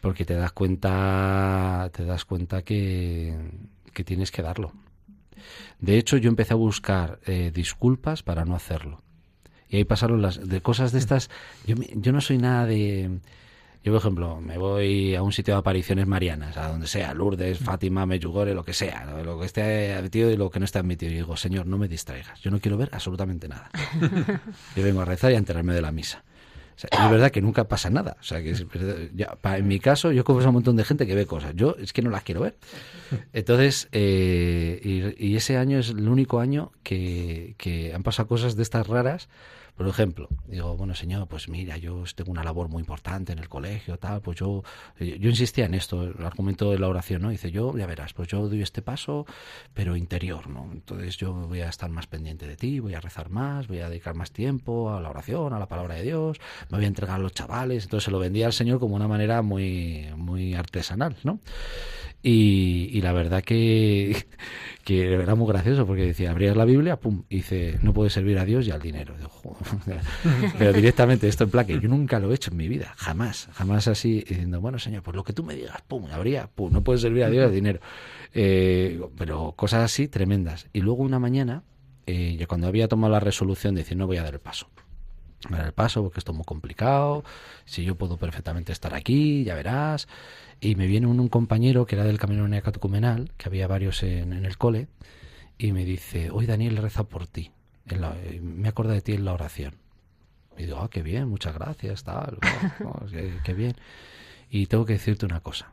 Porque 0.00 0.24
te 0.24 0.34
das 0.34 0.52
cuenta, 0.52 1.90
te 1.92 2.04
das 2.04 2.24
cuenta 2.24 2.62
que, 2.62 3.36
que 3.92 4.04
tienes 4.04 4.30
que 4.30 4.42
darlo. 4.42 4.72
De 5.80 5.98
hecho, 5.98 6.16
yo 6.16 6.28
empecé 6.28 6.54
a 6.54 6.56
buscar 6.56 7.18
eh, 7.26 7.50
disculpas 7.52 8.22
para 8.22 8.44
no 8.44 8.54
hacerlo 8.54 9.02
y 9.70 9.76
ahí 9.76 9.84
pasaron 9.84 10.22
las 10.22 10.46
de 10.48 10.60
cosas 10.60 10.92
de 10.92 10.98
estas. 10.98 11.30
Yo, 11.66 11.76
yo 11.94 12.12
no 12.12 12.20
soy 12.20 12.38
nada 12.38 12.66
de. 12.66 13.20
Yo, 13.84 13.92
por 13.92 14.00
ejemplo, 14.00 14.40
me 14.40 14.58
voy 14.58 15.14
a 15.14 15.22
un 15.22 15.32
sitio 15.32 15.54
de 15.54 15.60
apariciones 15.60 16.06
marianas, 16.06 16.56
a 16.56 16.68
donde 16.68 16.88
sea, 16.88 17.14
Lourdes, 17.14 17.58
Fátima, 17.58 18.06
Meyugore, 18.06 18.52
lo 18.52 18.64
que 18.64 18.72
sea, 18.72 19.04
lo 19.22 19.38
que 19.38 19.46
esté 19.46 19.92
admitido 19.94 20.30
y 20.30 20.36
lo 20.36 20.50
que 20.50 20.58
no 20.58 20.64
esté 20.64 20.80
admitido. 20.80 21.12
Y 21.12 21.16
digo, 21.16 21.36
Señor, 21.36 21.66
no 21.66 21.78
me 21.78 21.86
distraigas, 21.86 22.40
yo 22.40 22.50
no 22.50 22.60
quiero 22.60 22.76
ver 22.76 22.90
absolutamente 22.92 23.46
nada. 23.46 23.70
yo 24.76 24.82
vengo 24.82 25.00
a 25.00 25.04
rezar 25.04 25.30
y 25.30 25.36
a 25.36 25.38
enterarme 25.38 25.74
de 25.74 25.82
la 25.82 25.92
misa. 25.92 26.24
Es 26.82 27.10
verdad 27.10 27.30
que 27.30 27.42
nunca 27.42 27.64
pasa 27.64 27.90
nada. 27.90 28.16
O 28.20 28.22
sea, 28.22 28.42
que 28.42 28.54
en 28.54 29.68
mi 29.68 29.80
caso, 29.80 30.12
yo 30.12 30.24
conozco 30.24 30.46
a 30.46 30.50
un 30.50 30.54
montón 30.54 30.76
de 30.76 30.84
gente 30.84 31.06
que 31.06 31.14
ve 31.14 31.26
cosas. 31.26 31.52
Yo 31.54 31.74
es 31.78 31.92
que 31.92 32.02
no 32.02 32.10
las 32.10 32.22
quiero 32.22 32.42
ver. 32.42 32.56
Entonces, 33.32 33.88
eh, 33.92 35.14
y, 35.18 35.36
ese 35.36 35.56
año 35.56 35.78
es 35.78 35.90
el 35.90 36.08
único 36.08 36.40
año 36.40 36.72
que, 36.82 37.54
que 37.58 37.94
han 37.94 38.02
pasado 38.02 38.28
cosas 38.28 38.56
de 38.56 38.62
estas 38.62 38.86
raras 38.86 39.28
por 39.78 39.86
ejemplo, 39.86 40.28
digo, 40.48 40.76
bueno, 40.76 40.92
señor, 40.96 41.28
pues 41.28 41.48
mira, 41.48 41.76
yo 41.76 42.02
tengo 42.16 42.32
una 42.32 42.42
labor 42.42 42.68
muy 42.68 42.80
importante 42.80 43.32
en 43.32 43.38
el 43.38 43.48
colegio, 43.48 43.96
tal, 43.96 44.20
pues 44.20 44.36
yo, 44.36 44.64
yo 44.98 45.30
insistía 45.30 45.66
en 45.66 45.74
esto, 45.74 46.02
el 46.02 46.24
argumento 46.24 46.72
de 46.72 46.80
la 46.80 46.88
oración, 46.88 47.22
¿no? 47.22 47.30
Dice, 47.30 47.52
yo, 47.52 47.78
ya 47.78 47.86
verás, 47.86 48.12
pues 48.12 48.26
yo 48.26 48.48
doy 48.48 48.60
este 48.60 48.82
paso, 48.82 49.24
pero 49.74 49.96
interior, 49.96 50.48
¿no? 50.48 50.68
Entonces 50.72 51.16
yo 51.16 51.32
voy 51.32 51.60
a 51.60 51.68
estar 51.68 51.90
más 51.90 52.08
pendiente 52.08 52.48
de 52.48 52.56
ti, 52.56 52.80
voy 52.80 52.94
a 52.94 53.00
rezar 53.00 53.30
más, 53.30 53.68
voy 53.68 53.78
a 53.78 53.88
dedicar 53.88 54.16
más 54.16 54.32
tiempo 54.32 54.90
a 54.92 55.00
la 55.00 55.10
oración, 55.10 55.52
a 55.52 55.60
la 55.60 55.68
palabra 55.68 55.94
de 55.94 56.02
Dios, 56.02 56.40
me 56.70 56.78
voy 56.78 56.84
a 56.84 56.88
entregar 56.88 57.14
a 57.14 57.22
los 57.22 57.32
chavales, 57.32 57.84
entonces 57.84 58.06
se 58.06 58.10
lo 58.10 58.18
vendía 58.18 58.46
al 58.46 58.52
Señor 58.52 58.80
como 58.80 58.96
una 58.96 59.06
manera 59.06 59.42
muy, 59.42 60.08
muy 60.16 60.54
artesanal, 60.54 61.14
¿no? 61.22 61.38
Y, 62.22 63.00
la 63.00 63.12
verdad 63.12 63.42
que, 63.44 64.26
era 64.86 65.34
muy 65.34 65.46
gracioso 65.48 65.86
porque 65.86 66.06
decía, 66.06 66.30
abrías 66.30 66.56
la 66.56 66.64
Biblia, 66.64 66.96
pum, 66.96 67.24
y 67.28 67.36
dice, 67.36 67.78
no 67.82 67.92
puedes 67.92 68.12
servir 68.12 68.38
a 68.38 68.44
Dios 68.44 68.66
y 68.66 68.70
al 68.70 68.82
dinero. 68.82 69.14
Pero 70.58 70.72
directamente 70.72 71.28
esto 71.28 71.44
en 71.44 71.50
plan 71.50 71.66
que 71.66 71.78
yo 71.78 71.88
nunca 71.88 72.18
lo 72.18 72.32
he 72.32 72.34
hecho 72.34 72.50
en 72.50 72.56
mi 72.56 72.68
vida, 72.68 72.94
jamás, 72.96 73.48
jamás 73.52 73.86
así, 73.88 74.24
diciendo, 74.28 74.60
bueno, 74.60 74.78
señor, 74.78 75.02
pues 75.02 75.16
lo 75.16 75.24
que 75.24 75.32
tú 75.32 75.44
me 75.44 75.54
digas, 75.54 75.82
pum, 75.86 76.06
abría, 76.10 76.48
pum, 76.48 76.72
no 76.72 76.82
puedes 76.82 77.02
servir 77.02 77.24
a 77.24 77.30
Dios 77.30 77.42
y 77.42 77.46
al 77.46 77.54
dinero. 77.54 77.80
Eh, 78.34 79.00
pero 79.16 79.52
cosas 79.52 79.84
así 79.84 80.08
tremendas. 80.08 80.68
Y 80.72 80.80
luego 80.80 81.02
una 81.02 81.18
mañana, 81.18 81.62
eh, 82.06 82.36
ya 82.38 82.46
cuando 82.46 82.66
había 82.66 82.88
tomado 82.88 83.12
la 83.12 83.20
resolución 83.20 83.74
de 83.74 83.82
decir, 83.82 83.96
no 83.96 84.06
voy 84.06 84.16
a 84.16 84.22
dar 84.22 84.34
el 84.34 84.40
paso, 84.40 84.68
dar 85.50 85.66
el 85.66 85.72
paso 85.72 86.02
porque 86.02 86.18
esto 86.18 86.32
es 86.32 86.36
muy 86.36 86.44
complicado, 86.44 87.24
si 87.64 87.84
yo 87.84 87.94
puedo 87.94 88.16
perfectamente 88.16 88.72
estar 88.72 88.94
aquí, 88.94 89.44
ya 89.44 89.54
verás. 89.54 90.08
Y 90.60 90.74
me 90.74 90.86
viene 90.86 91.06
un, 91.06 91.28
compañero 91.28 91.86
que 91.86 91.94
era 91.94 92.04
del 92.04 92.18
Camino 92.18 92.48
Necatecumenal, 92.48 93.32
que 93.36 93.48
había 93.48 93.68
varios 93.68 94.02
en, 94.02 94.32
el 94.32 94.58
cole, 94.58 94.88
y 95.56 95.72
me 95.72 95.84
dice, 95.84 96.30
hoy 96.30 96.46
Daniel 96.46 96.76
reza 96.76 97.04
por 97.04 97.26
ti. 97.26 97.52
me 98.40 98.68
acuerda 98.68 98.92
de 98.92 99.00
ti 99.00 99.12
en 99.12 99.24
la 99.24 99.34
oración. 99.34 99.74
Y 100.56 100.64
digo, 100.64 100.78
ah, 100.80 100.90
qué 100.90 101.02
bien, 101.02 101.28
muchas 101.28 101.54
gracias, 101.54 102.02
tal, 102.02 102.38
qué, 103.44 103.54
bien. 103.54 103.76
Y 104.50 104.66
tengo 104.66 104.84
que 104.84 104.94
decirte 104.94 105.26
una 105.26 105.40
cosa. 105.40 105.72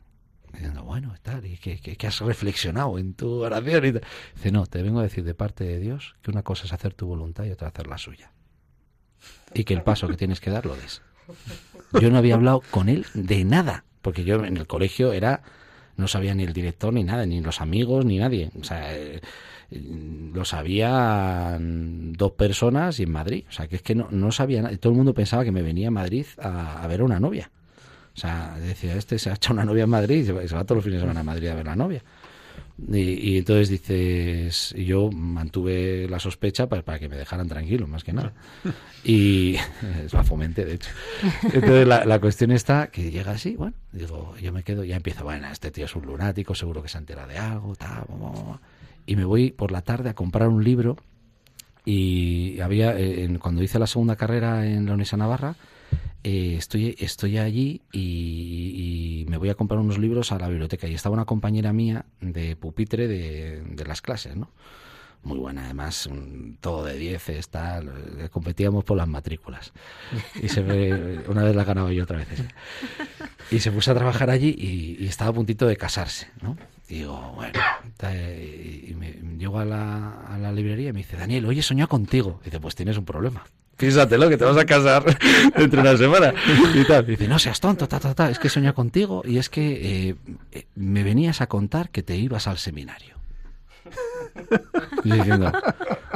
Diciendo, 0.53 0.83
bueno, 0.83 1.13
tal, 1.21 1.45
¿y 1.45 1.57
qué, 1.57 2.07
has 2.07 2.19
reflexionado 2.21 2.99
en 2.99 3.15
tu 3.15 3.43
oración? 3.43 3.85
Y 3.85 3.91
Dice, 3.91 4.51
no, 4.51 4.67
te 4.67 4.83
vengo 4.83 4.99
a 4.99 5.03
decir 5.03 5.23
de 5.23 5.33
parte 5.33 5.63
de 5.63 5.79
Dios 5.79 6.15
que 6.21 6.29
una 6.29 6.43
cosa 6.43 6.65
es 6.65 6.73
hacer 6.73 6.93
tu 6.93 7.07
voluntad 7.07 7.45
y 7.45 7.51
otra 7.51 7.69
hacer 7.69 7.87
la 7.87 7.97
suya. 7.97 8.31
Y 9.53 9.63
que 9.63 9.73
el 9.73 9.81
paso 9.81 10.07
que 10.07 10.15
tienes 10.15 10.39
que 10.39 10.51
dar 10.51 10.65
lo 10.65 10.75
des. 10.75 11.01
Yo 11.99 12.11
no 12.11 12.17
había 12.17 12.35
hablado 12.35 12.61
con 12.69 12.87
él 12.87 13.05
de 13.15 13.43
nada 13.43 13.85
porque 14.05 14.23
yo 14.23 14.35
en 14.45 14.55
el 14.55 14.67
colegio 14.67 15.13
era 15.13 15.41
no 15.97 16.07
sabía 16.07 16.35
ni 16.35 16.43
el 16.43 16.53
director 16.53 16.93
ni 16.93 17.03
nada, 17.03 17.25
ni 17.25 17.41
los 17.41 17.59
amigos 17.59 18.05
ni 18.05 18.19
nadie. 18.19 18.51
O 18.61 18.63
sea, 18.63 18.95
eh, 18.95 19.19
lo 19.71 20.45
sabían 20.45 22.13
dos 22.13 22.33
personas 22.33 22.99
y 22.99 23.03
en 23.03 23.11
Madrid. 23.11 23.45
O 23.49 23.51
sea, 23.51 23.65
que 23.65 23.77
es 23.77 23.81
que 23.81 23.95
no, 23.95 24.07
no 24.11 24.31
sabía 24.31 24.61
nada. 24.61 24.77
Todo 24.77 24.91
el 24.91 24.97
mundo 24.97 25.15
pensaba 25.15 25.43
que 25.43 25.51
me 25.51 25.63
venía 25.63 25.87
a 25.87 25.91
Madrid 25.91 26.27
a, 26.37 26.85
ver 26.85 27.01
a 27.01 27.03
una 27.03 27.19
novia. 27.19 27.49
O 28.15 28.19
sea, 28.19 28.59
decía, 28.59 28.95
este 28.95 29.17
se 29.17 29.31
ha 29.31 29.33
hecho 29.33 29.53
una 29.53 29.65
novia 29.65 29.85
en 29.85 29.89
Madrid 29.89 30.17
y 30.17 30.25
se 30.25 30.33
va, 30.33 30.47
se 30.47 30.53
va 30.53 30.65
todos 30.65 30.77
los 30.77 30.85
fines 30.85 30.99
de 30.99 31.05
semana 31.05 31.21
a 31.21 31.23
Madrid 31.23 31.47
a 31.47 31.55
ver 31.55 31.67
a 31.67 31.71
la 31.71 31.75
novia. 31.75 32.03
Y, 32.77 33.37
entonces 33.37 33.69
dices, 33.69 34.75
yo 34.77 35.09
mantuve 35.09 36.07
la 36.09 36.19
sospecha 36.19 36.67
para, 36.67 36.99
que 36.99 37.07
me 37.07 37.15
dejaran 37.15 37.47
tranquilo, 37.47 37.87
más 37.87 38.03
que 38.03 38.11
nada. 38.11 38.33
Y 39.03 39.55
es 40.05 40.13
la 40.13 40.23
fomente, 40.23 40.65
de 40.65 40.75
hecho. 40.75 40.89
Entonces 41.43 41.87
la, 41.87 42.19
cuestión 42.19 42.51
está 42.51 42.87
que 42.87 43.11
llega 43.11 43.31
así, 43.31 43.55
bueno, 43.55 43.75
digo, 43.93 44.35
yo 44.41 44.51
me 44.51 44.63
quedo, 44.63 44.83
ya 44.83 44.97
empiezo, 44.97 45.23
bueno, 45.23 45.47
este 45.47 45.71
tío 45.71 45.85
es 45.85 45.95
un 45.95 46.05
lunático, 46.05 46.53
seguro 46.53 46.83
que 46.83 46.89
se 46.89 46.97
entera 46.97 47.25
de 47.27 47.37
algo, 47.37 47.75
tal, 47.75 48.05
y 49.05 49.15
me 49.15 49.23
voy 49.23 49.51
por 49.51 49.71
la 49.71 49.81
tarde 49.81 50.09
a 50.09 50.13
comprar 50.13 50.49
un 50.49 50.63
libro 50.63 50.97
y 51.85 52.59
había, 52.59 52.99
eh, 52.99 53.37
cuando 53.39 53.61
hice 53.61 53.79
la 53.79 53.87
segunda 53.87 54.15
carrera 54.15 54.65
en 54.65 54.85
la 54.85 54.93
Universidad 54.93 55.19
Navarra, 55.19 55.55
eh, 56.27 56.55
estoy, 56.57 56.95
estoy 56.97 57.37
allí 57.37 57.83
y, 57.91 59.27
me 59.29 59.37
voy 59.37 59.49
a 59.49 59.53
comprar 59.53 59.79
unos 59.79 59.99
libros 59.99 60.31
a 60.31 60.39
la 60.39 60.49
biblioteca. 60.49 60.87
Y 60.87 60.95
estaba 60.95 61.13
una 61.13 61.25
compañera 61.25 61.71
mía 61.71 62.05
de 62.19 62.55
pupitre 62.55 63.07
de, 63.07 63.85
las 63.85 64.01
clases, 64.01 64.35
¿no? 64.35 64.49
Muy 65.21 65.37
buena, 65.37 65.65
además, 65.65 66.09
todo 66.61 66.83
de 66.83 66.97
10, 66.97 67.47
tal. 67.49 67.89
Eh, 68.17 68.29
competíamos 68.29 68.83
por 68.83 68.97
las 68.97 69.07
matrículas. 69.07 69.71
Y 70.41 70.49
se 70.49 70.61
una 71.27 71.43
vez 71.43 71.55
la 71.55 71.63
ganaba 71.63 71.91
yo, 71.93 72.03
otra 72.03 72.17
vez. 72.17 72.27
Y 73.51 73.59
se 73.59 73.71
puso 73.71 73.91
a 73.91 73.93
trabajar 73.93 74.31
allí 74.31 74.55
y, 74.57 75.05
estaba 75.05 75.29
a 75.29 75.33
puntito 75.33 75.67
de 75.67 75.77
casarse, 75.77 76.31
¿no? 76.41 76.57
Digo, 76.87 77.33
bueno, 77.35 77.59
y 78.03 78.93
me, 78.95 79.11
llego 79.37 79.59
a 79.59 79.65
la, 79.65 80.21
a 80.27 80.37
la 80.37 80.51
librería 80.51 80.89
y 80.89 80.93
me 80.93 80.99
dice, 80.99 81.17
Daniel, 81.17 81.45
oye, 81.45 81.61
soñado 81.61 81.89
contigo. 81.89 82.39
Dice, 82.43 82.59
pues 82.59 82.75
tienes 82.75 82.97
un 82.97 83.05
problema 83.05 83.43
lo 83.77 84.29
que 84.29 84.37
te 84.37 84.45
vas 84.45 84.57
a 84.57 84.65
casar 84.65 85.03
dentro 85.57 85.81
de 85.81 85.89
una 85.89 85.97
semana. 85.97 86.33
Y 86.73 86.85
tal. 86.85 87.05
dice, 87.05 87.27
no 87.27 87.39
seas 87.39 87.59
tonto, 87.59 87.87
ta, 87.87 87.99
ta, 87.99 88.13
ta, 88.13 88.29
es 88.29 88.39
que 88.39 88.49
soñé 88.49 88.73
contigo 88.73 89.21
y 89.25 89.37
es 89.37 89.49
que 89.49 90.09
eh, 90.09 90.15
eh, 90.51 90.65
me 90.75 91.03
venías 91.03 91.41
a 91.41 91.47
contar 91.47 91.89
que 91.89 92.03
te 92.03 92.15
ibas 92.15 92.47
al 92.47 92.57
seminario. 92.57 93.15
Y 95.03 95.11
diciendo, 95.11 95.51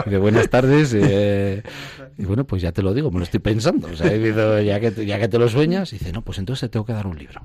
de 0.05 0.17
buenas 0.17 0.49
tardes, 0.49 0.93
eh, 0.93 1.63
y 2.17 2.25
bueno, 2.25 2.43
pues 2.45 2.61
ya 2.61 2.71
te 2.71 2.81
lo 2.81 2.93
digo, 2.93 3.11
me 3.11 3.19
lo 3.19 3.23
estoy 3.23 3.39
pensando. 3.39 3.87
O 3.87 3.95
sea, 3.95 4.11
ya, 4.61 4.79
que, 4.79 5.05
ya 5.05 5.19
que 5.19 5.27
te 5.27 5.37
lo 5.37 5.47
sueñas, 5.47 5.91
dice, 5.91 6.11
no, 6.11 6.21
pues 6.23 6.37
entonces 6.39 6.61
te 6.61 6.73
tengo 6.73 6.85
que 6.85 6.93
dar 6.93 7.07
un 7.07 7.17
libro. 7.17 7.41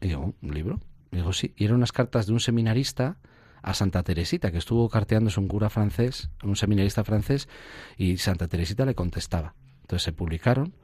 Y 0.00 0.08
digo, 0.08 0.34
¿un 0.42 0.54
libro? 0.54 0.80
Digo, 1.16 1.32
sí, 1.32 1.54
y 1.56 1.64
eran 1.64 1.76
unas 1.76 1.92
cartas 1.92 2.26
de 2.26 2.34
un 2.34 2.40
seminarista 2.40 3.16
a 3.62 3.74
Santa 3.74 4.02
Teresita, 4.02 4.52
que 4.52 4.58
estuvo 4.58 4.88
carteándose 4.88 5.40
un 5.40 5.48
cura 5.48 5.70
francés, 5.70 6.28
un 6.42 6.56
seminarista 6.56 7.04
francés, 7.04 7.48
y 7.96 8.18
Santa 8.18 8.48
Teresita 8.48 8.84
le 8.84 8.94
contestaba. 8.94 9.54
Entonces 9.80 10.02
se 10.02 10.12
publicaron 10.12 10.74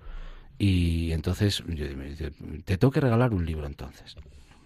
y 0.59 1.13
entonces 1.13 1.63
yo, 1.67 1.87
te 2.65 2.79
tengo 2.79 2.91
que 2.91 3.01
regalar 3.01 3.35
un 3.35 3.45
libro 3.45 3.67
entonces. 3.67 4.17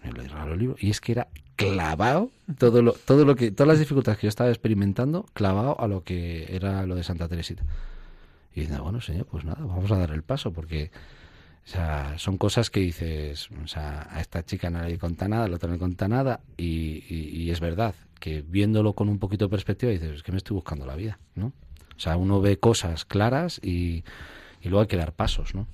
Me 0.05 0.13
le 0.13 0.29
regaló 0.29 0.53
el 0.53 0.59
libro 0.59 0.77
y 0.79 0.91
es 0.91 1.01
que 1.01 1.13
era 1.13 1.29
clavado 1.57 2.31
todo 2.59 2.83
lo, 2.83 2.93
todo 2.93 3.25
lo 3.25 3.35
que, 3.35 3.51
todas 3.51 3.69
las 3.69 3.79
dificultades 3.79 4.21
que 4.21 4.27
yo 4.27 4.29
estaba 4.29 4.51
experimentando, 4.51 5.25
clavado 5.33 5.81
a 5.81 5.89
lo 5.89 6.05
que 6.05 6.55
era 6.55 6.87
lo 6.87 6.95
de 6.95 7.03
Santa 7.03 7.29
Teresita. 7.29 7.65
Y 8.55 8.61
dice, 8.61 8.79
bueno, 8.79 9.01
señor, 9.01 9.27
pues 9.27 9.45
nada, 9.45 9.65
vamos 9.65 9.91
a 9.91 9.99
dar 9.99 10.13
el 10.13 10.23
paso 10.23 10.53
porque 10.53 10.91
o 11.67 11.69
sea, 11.69 12.15
son 12.17 12.39
cosas 12.39 12.71
que 12.71 12.79
dices, 12.79 13.49
o 13.63 13.67
sea, 13.67 14.07
a 14.09 14.21
esta 14.21 14.45
chica 14.45 14.71
no 14.71 14.83
le 14.85 14.99
conta 14.99 15.27
nada, 15.27 15.47
al 15.47 15.55
otro 15.55 15.69
no 15.69 15.75
le 15.75 15.81
conta 15.81 16.07
nada, 16.07 16.41
y, 16.57 17.03
y, 17.09 17.51
es 17.51 17.59
verdad 17.59 17.93
que 18.21 18.43
viéndolo 18.43 18.93
con 18.93 19.09
un 19.09 19.19
poquito 19.19 19.47
de 19.47 19.51
perspectiva 19.51 19.91
dices, 19.91 20.13
es 20.13 20.23
que 20.23 20.31
me 20.31 20.39
estoy 20.39 20.55
buscando 20.55 20.87
la 20.87 20.95
vida, 20.95 21.19
¿no? 21.35 21.47
O 21.97 22.01
sea, 22.01 22.17
uno 22.17 22.41
ve 22.41 22.59
cosas 22.59 23.05
claras 23.05 23.61
y, 23.65 24.05
y 24.63 24.69
luego 24.69 24.83
hay 24.83 24.87
que 24.87 24.97
dar 24.97 25.13
pasos, 25.13 25.57
¿no? 25.57 25.67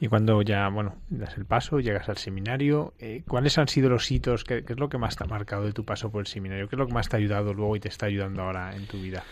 Y 0.00 0.08
cuando 0.08 0.42
ya, 0.42 0.68
bueno, 0.68 0.96
das 1.10 1.36
el 1.36 1.44
paso, 1.44 1.78
llegas 1.78 2.08
al 2.08 2.16
seminario, 2.16 2.94
eh, 2.98 3.22
¿cuáles 3.26 3.56
han 3.56 3.68
sido 3.68 3.88
los 3.88 4.10
hitos? 4.10 4.42
¿Qué, 4.42 4.64
¿Qué, 4.64 4.72
es 4.72 4.78
lo 4.80 4.88
que 4.88 4.98
más 4.98 5.16
te 5.16 5.24
ha 5.24 5.26
marcado 5.28 5.64
de 5.64 5.72
tu 5.72 5.84
paso 5.84 6.10
por 6.10 6.20
el 6.20 6.26
seminario? 6.26 6.68
¿Qué 6.68 6.74
es 6.74 6.78
lo 6.78 6.86
que 6.88 6.92
más 6.94 7.08
te 7.08 7.16
ha 7.16 7.18
ayudado 7.18 7.54
luego 7.54 7.76
y 7.76 7.80
te 7.80 7.88
está 7.88 8.06
ayudando 8.06 8.42
ahora 8.42 8.74
en 8.74 8.86
tu 8.86 9.00
vida? 9.00 9.24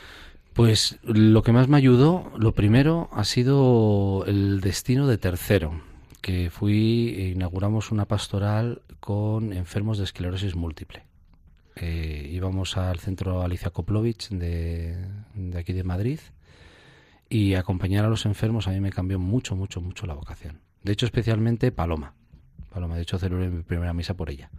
Pues 0.57 0.99
lo 1.03 1.43
que 1.43 1.53
más 1.53 1.69
me 1.69 1.77
ayudó, 1.77 2.33
lo 2.39 2.55
primero, 2.55 3.11
ha 3.13 3.25
sido 3.25 4.25
el 4.27 4.63
destino 4.63 5.07
de 5.07 5.19
tercero, 5.19 5.83
que 6.23 6.49
fui, 6.49 7.33
inauguramos 7.35 7.93
una 7.93 8.07
pastoral 8.07 8.81
con 8.99 9.53
enfermos 9.53 9.99
de 9.99 10.05
esclerosis 10.05 10.57
múltiple. 10.57 11.05
Eh, 11.75 12.31
íbamos 12.33 12.79
al 12.79 13.01
centro 13.01 13.43
Alicia 13.43 13.69
Koplovich 13.69 14.31
de, 14.31 14.97
de 15.35 15.59
aquí 15.59 15.75
de 15.75 15.85
Madrid 15.85 16.21
y 17.29 17.53
acompañar 17.53 18.07
a 18.07 18.09
los 18.09 18.25
enfermos 18.25 18.67
a 18.67 18.71
mí 18.71 18.81
me 18.81 18.93
cambió 18.93 19.19
mucho, 19.19 19.57
mucho, 19.57 19.83
mucho 19.83 20.07
la 20.07 20.15
vocación. 20.15 20.63
De 20.83 20.93
hecho, 20.93 21.05
especialmente 21.05 21.71
Paloma. 21.71 22.15
Paloma, 22.73 22.97
de 22.97 23.03
hecho, 23.03 23.19
celebré 23.19 23.51
mi 23.51 23.63
primera 23.63 23.93
misa 23.93 24.15
por 24.15 24.31
ella, 24.31 24.51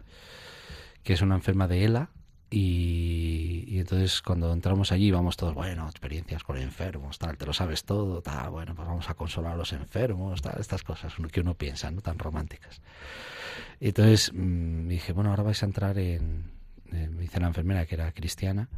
que 1.01 1.13
es 1.13 1.23
una 1.23 1.33
enferma 1.33 1.67
de 1.67 1.85
ELA, 1.85 2.11
y, 2.49 3.79
entonces 3.79 4.21
cuando 4.21 4.51
entramos 4.53 4.91
allí 4.91 5.11
vamos 5.11 5.37
todos, 5.37 5.53
bueno, 5.53 5.87
experiencias 5.87 6.43
con 6.43 6.57
enfermos, 6.57 7.19
tal, 7.19 7.37
te 7.37 7.45
lo 7.45 7.53
sabes 7.53 7.83
todo, 7.83 8.21
tal, 8.21 8.49
bueno, 8.49 8.73
pues 8.73 8.87
vamos 8.87 9.09
a 9.09 9.13
consolar 9.13 9.53
a 9.53 9.57
los 9.57 9.73
enfermos, 9.73 10.41
tal, 10.41 10.59
estas 10.59 10.83
cosas 10.83 11.13
que 11.31 11.41
uno 11.41 11.55
piensa, 11.55 11.91
¿no? 11.91 12.01
Tan 12.01 12.17
románticas. 12.17 12.81
Y 13.79 13.89
entonces 13.89 14.31
mm, 14.33 14.37
me 14.37 14.93
dije, 14.93 15.13
bueno, 15.13 15.29
ahora 15.29 15.43
vais 15.43 15.61
a 15.61 15.65
entrar 15.65 15.97
en, 15.97 16.51
me 16.91 17.21
dice 17.21 17.39
la 17.39 17.47
enfermera 17.47 17.85
que 17.85 17.95
era 17.95 18.11
cristiana, 18.13 18.69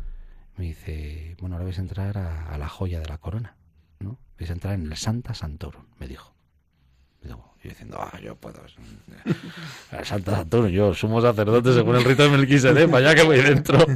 me 0.58 0.66
dice, 0.66 1.38
bueno, 1.40 1.56
ahora 1.56 1.66
vais 1.66 1.78
a 1.78 1.82
entrar 1.82 2.18
a, 2.18 2.54
a 2.54 2.58
la 2.58 2.68
joya 2.68 3.00
de 3.00 3.08
la 3.08 3.18
corona, 3.20 3.56
¿no? 4.00 4.20
Vais 4.38 4.50
a 4.50 4.54
entrar 4.54 4.74
en 4.74 4.88
el 4.88 4.98
Santa 4.98 5.34
Santorum, 5.34 5.86
me 6.00 6.08
dijo. 6.08 6.39
Y 7.64 7.70
diciendo, 7.70 7.98
ah, 8.00 8.18
yo 8.22 8.36
puedo. 8.36 8.62
Santa 10.04 10.38
Saturno, 10.38 10.70
yo 10.70 10.94
sumo 10.94 11.22
sacerdote 11.22 11.74
según 11.74 11.98
el 11.98 12.06
rito 12.06 12.24
de 12.24 12.30
Melquisedec, 12.30 12.94
allá 12.94 13.16
que 13.16 13.24
voy 13.24 13.42
dentro. 13.42 13.86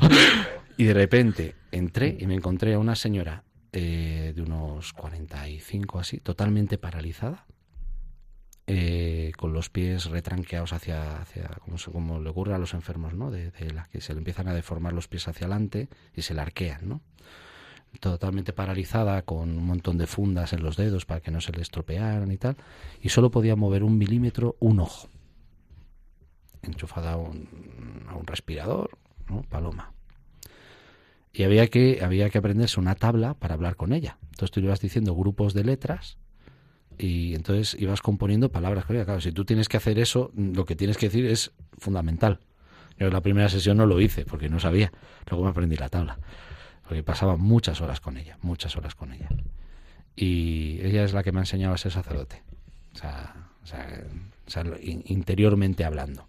Y 0.75 0.85
de 0.85 0.93
repente 0.95 1.55
entré 1.71 2.17
y 2.19 2.25
me 2.25 2.33
encontré 2.33 2.73
a 2.73 2.79
una 2.79 2.95
señora 2.95 3.43
eh, 3.71 4.33
de 4.35 4.41
unos 4.41 4.93
45 4.93 5.99
así, 5.99 6.17
totalmente 6.17 6.77
paralizada, 6.77 7.45
eh, 8.65 9.31
con 9.37 9.53
los 9.53 9.69
pies 9.69 10.05
retranqueados 10.05 10.73
hacia, 10.73 11.21
hacia 11.21 11.47
como, 11.59 11.77
como, 11.91 12.19
le 12.19 12.29
ocurre 12.29 12.55
a 12.55 12.57
los 12.57 12.73
enfermos, 12.73 13.13
¿no? 13.13 13.29
De, 13.29 13.51
de 13.51 13.71
las 13.71 13.87
que 13.87 14.01
se 14.01 14.13
le 14.13 14.19
empiezan 14.19 14.47
a 14.47 14.53
deformar 14.53 14.93
los 14.93 15.07
pies 15.07 15.27
hacia 15.27 15.45
adelante 15.45 15.89
y 16.15 16.23
se 16.23 16.33
le 16.33 16.41
arquean, 16.41 16.87
¿no? 16.89 17.01
Totalmente 17.99 18.53
paralizada, 18.53 19.21
con 19.21 19.57
un 19.57 19.65
montón 19.65 19.97
de 19.97 20.07
fundas 20.07 20.51
en 20.53 20.63
los 20.63 20.75
dedos 20.75 21.05
para 21.05 21.21
que 21.21 21.31
no 21.31 21.39
se 21.39 21.51
le 21.53 21.61
estropearan 21.61 22.31
y 22.31 22.37
tal, 22.37 22.57
y 23.01 23.09
solo 23.09 23.31
podía 23.31 23.55
mover 23.55 23.83
un 23.83 23.97
milímetro 23.97 24.57
un 24.59 24.79
ojo, 24.79 25.09
enchufada 26.61 27.13
a 27.13 27.17
un, 27.17 28.05
a 28.09 28.15
un 28.15 28.27
respirador, 28.27 28.97
¿no? 29.29 29.43
Paloma. 29.43 29.93
Y 31.33 31.43
había 31.43 31.67
que, 31.67 32.01
había 32.03 32.29
que 32.29 32.37
aprenderse 32.37 32.79
una 32.79 32.95
tabla 32.95 33.33
para 33.33 33.55
hablar 33.55 33.75
con 33.75 33.91
ella. 33.91 34.17
Entonces 34.25 34.51
tú 34.51 34.59
le 34.59 34.67
ibas 34.67 34.79
diciendo 34.79 35.15
grupos 35.15 35.55
de 35.55 35.63
letras 35.63 36.17
y 36.97 37.33
entonces 37.33 37.75
ibas 37.81 38.01
componiendo 38.01 38.51
palabras. 38.51 38.85
Claro, 38.85 39.19
si 39.19 39.31
tú 39.31 39.43
tienes 39.43 39.67
que 39.67 39.77
hacer 39.77 39.97
eso, 39.97 40.31
lo 40.35 40.65
que 40.65 40.75
tienes 40.75 40.97
que 40.97 41.07
decir 41.07 41.25
es 41.25 41.51
fundamental. 41.79 42.39
Yo 42.99 43.07
en 43.07 43.13
la 43.13 43.21
primera 43.21 43.49
sesión 43.49 43.77
no 43.77 43.87
lo 43.87 43.99
hice 43.99 44.25
porque 44.25 44.47
no 44.47 44.59
sabía. 44.59 44.91
Luego 45.29 45.45
me 45.45 45.49
aprendí 45.49 45.75
la 45.75 45.89
tabla. 45.89 46.19
Porque 46.83 47.03
pasaba 47.03 47.37
muchas 47.37 47.81
horas 47.81 48.01
con 48.01 48.17
ella, 48.17 48.37
muchas 48.41 48.75
horas 48.75 48.95
con 48.95 49.13
ella. 49.13 49.29
Y 50.15 50.79
ella 50.81 51.03
es 51.03 51.13
la 51.13 51.23
que 51.23 51.31
me 51.31 51.39
ha 51.39 51.43
enseñado 51.43 51.73
a 51.73 51.77
ser 51.77 51.91
sacerdote. 51.91 52.43
O 52.93 52.97
sea, 52.97 53.49
o 53.63 54.49
sea, 54.49 54.65
interiormente 54.81 55.85
hablando. 55.85 56.27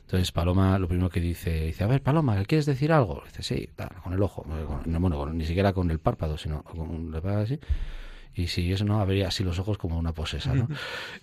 Entonces 0.00 0.32
Paloma 0.32 0.78
lo 0.78 0.88
primero 0.88 1.10
que 1.10 1.20
dice, 1.20 1.66
dice, 1.66 1.84
a 1.84 1.86
ver 1.86 2.02
Paloma, 2.02 2.42
¿quieres 2.44 2.66
decir 2.66 2.92
algo? 2.92 3.22
Dice, 3.26 3.42
sí, 3.42 3.70
con 4.02 4.12
el 4.12 4.22
ojo, 4.22 4.44
no, 4.86 5.00
bueno, 5.00 5.32
ni 5.32 5.44
siquiera 5.44 5.72
con 5.72 5.90
el 5.90 5.98
párpado, 5.98 6.38
sino 6.38 6.62
con 6.62 7.14
así. 7.26 7.58
Y 8.34 8.48
si 8.48 8.72
eso 8.72 8.84
no, 8.84 9.00
habría 9.00 9.28
así 9.28 9.42
los 9.42 9.58
ojos 9.58 9.78
como 9.78 9.98
una 9.98 10.12
posesa, 10.12 10.54
¿no? 10.54 10.68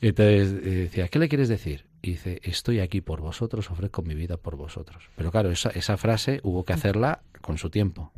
Entonces 0.01 0.51
eh, 0.51 0.69
decía, 0.83 1.07
¿qué 1.07 1.19
le 1.19 1.29
quieres 1.29 1.47
decir? 1.47 1.85
Y 2.01 2.11
dice, 2.11 2.41
estoy 2.43 2.79
aquí 2.79 3.01
por 3.01 3.21
vosotros, 3.21 3.71
ofrezco 3.71 4.01
mi 4.01 4.15
vida 4.15 4.37
por 4.37 4.55
vosotros. 4.55 5.09
Pero 5.15 5.31
claro, 5.31 5.49
esa, 5.49 5.69
esa 5.69 5.97
frase 5.97 6.39
hubo 6.43 6.65
que 6.65 6.73
hacerla 6.73 7.21
con 7.41 7.57
su 7.57 7.69
tiempo. 7.69 8.11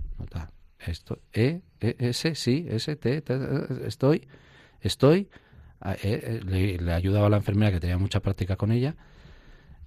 Esto, 0.79 1.19
e, 1.33 1.61
e, 1.79 1.95
ese, 1.99 2.35
sí, 2.35 2.65
ese, 2.69 2.95
te, 2.95 3.23
estoy, 3.85 4.27
estoy. 4.81 5.29
E, 6.01 6.41
le, 6.43 6.77
le 6.77 6.93
ayudaba 6.93 7.27
a 7.27 7.29
la 7.29 7.38
enfermera 7.38 7.71
que 7.71 7.79
tenía 7.79 7.97
mucha 7.97 8.19
práctica 8.19 8.55
con 8.55 8.71
ella 8.71 8.95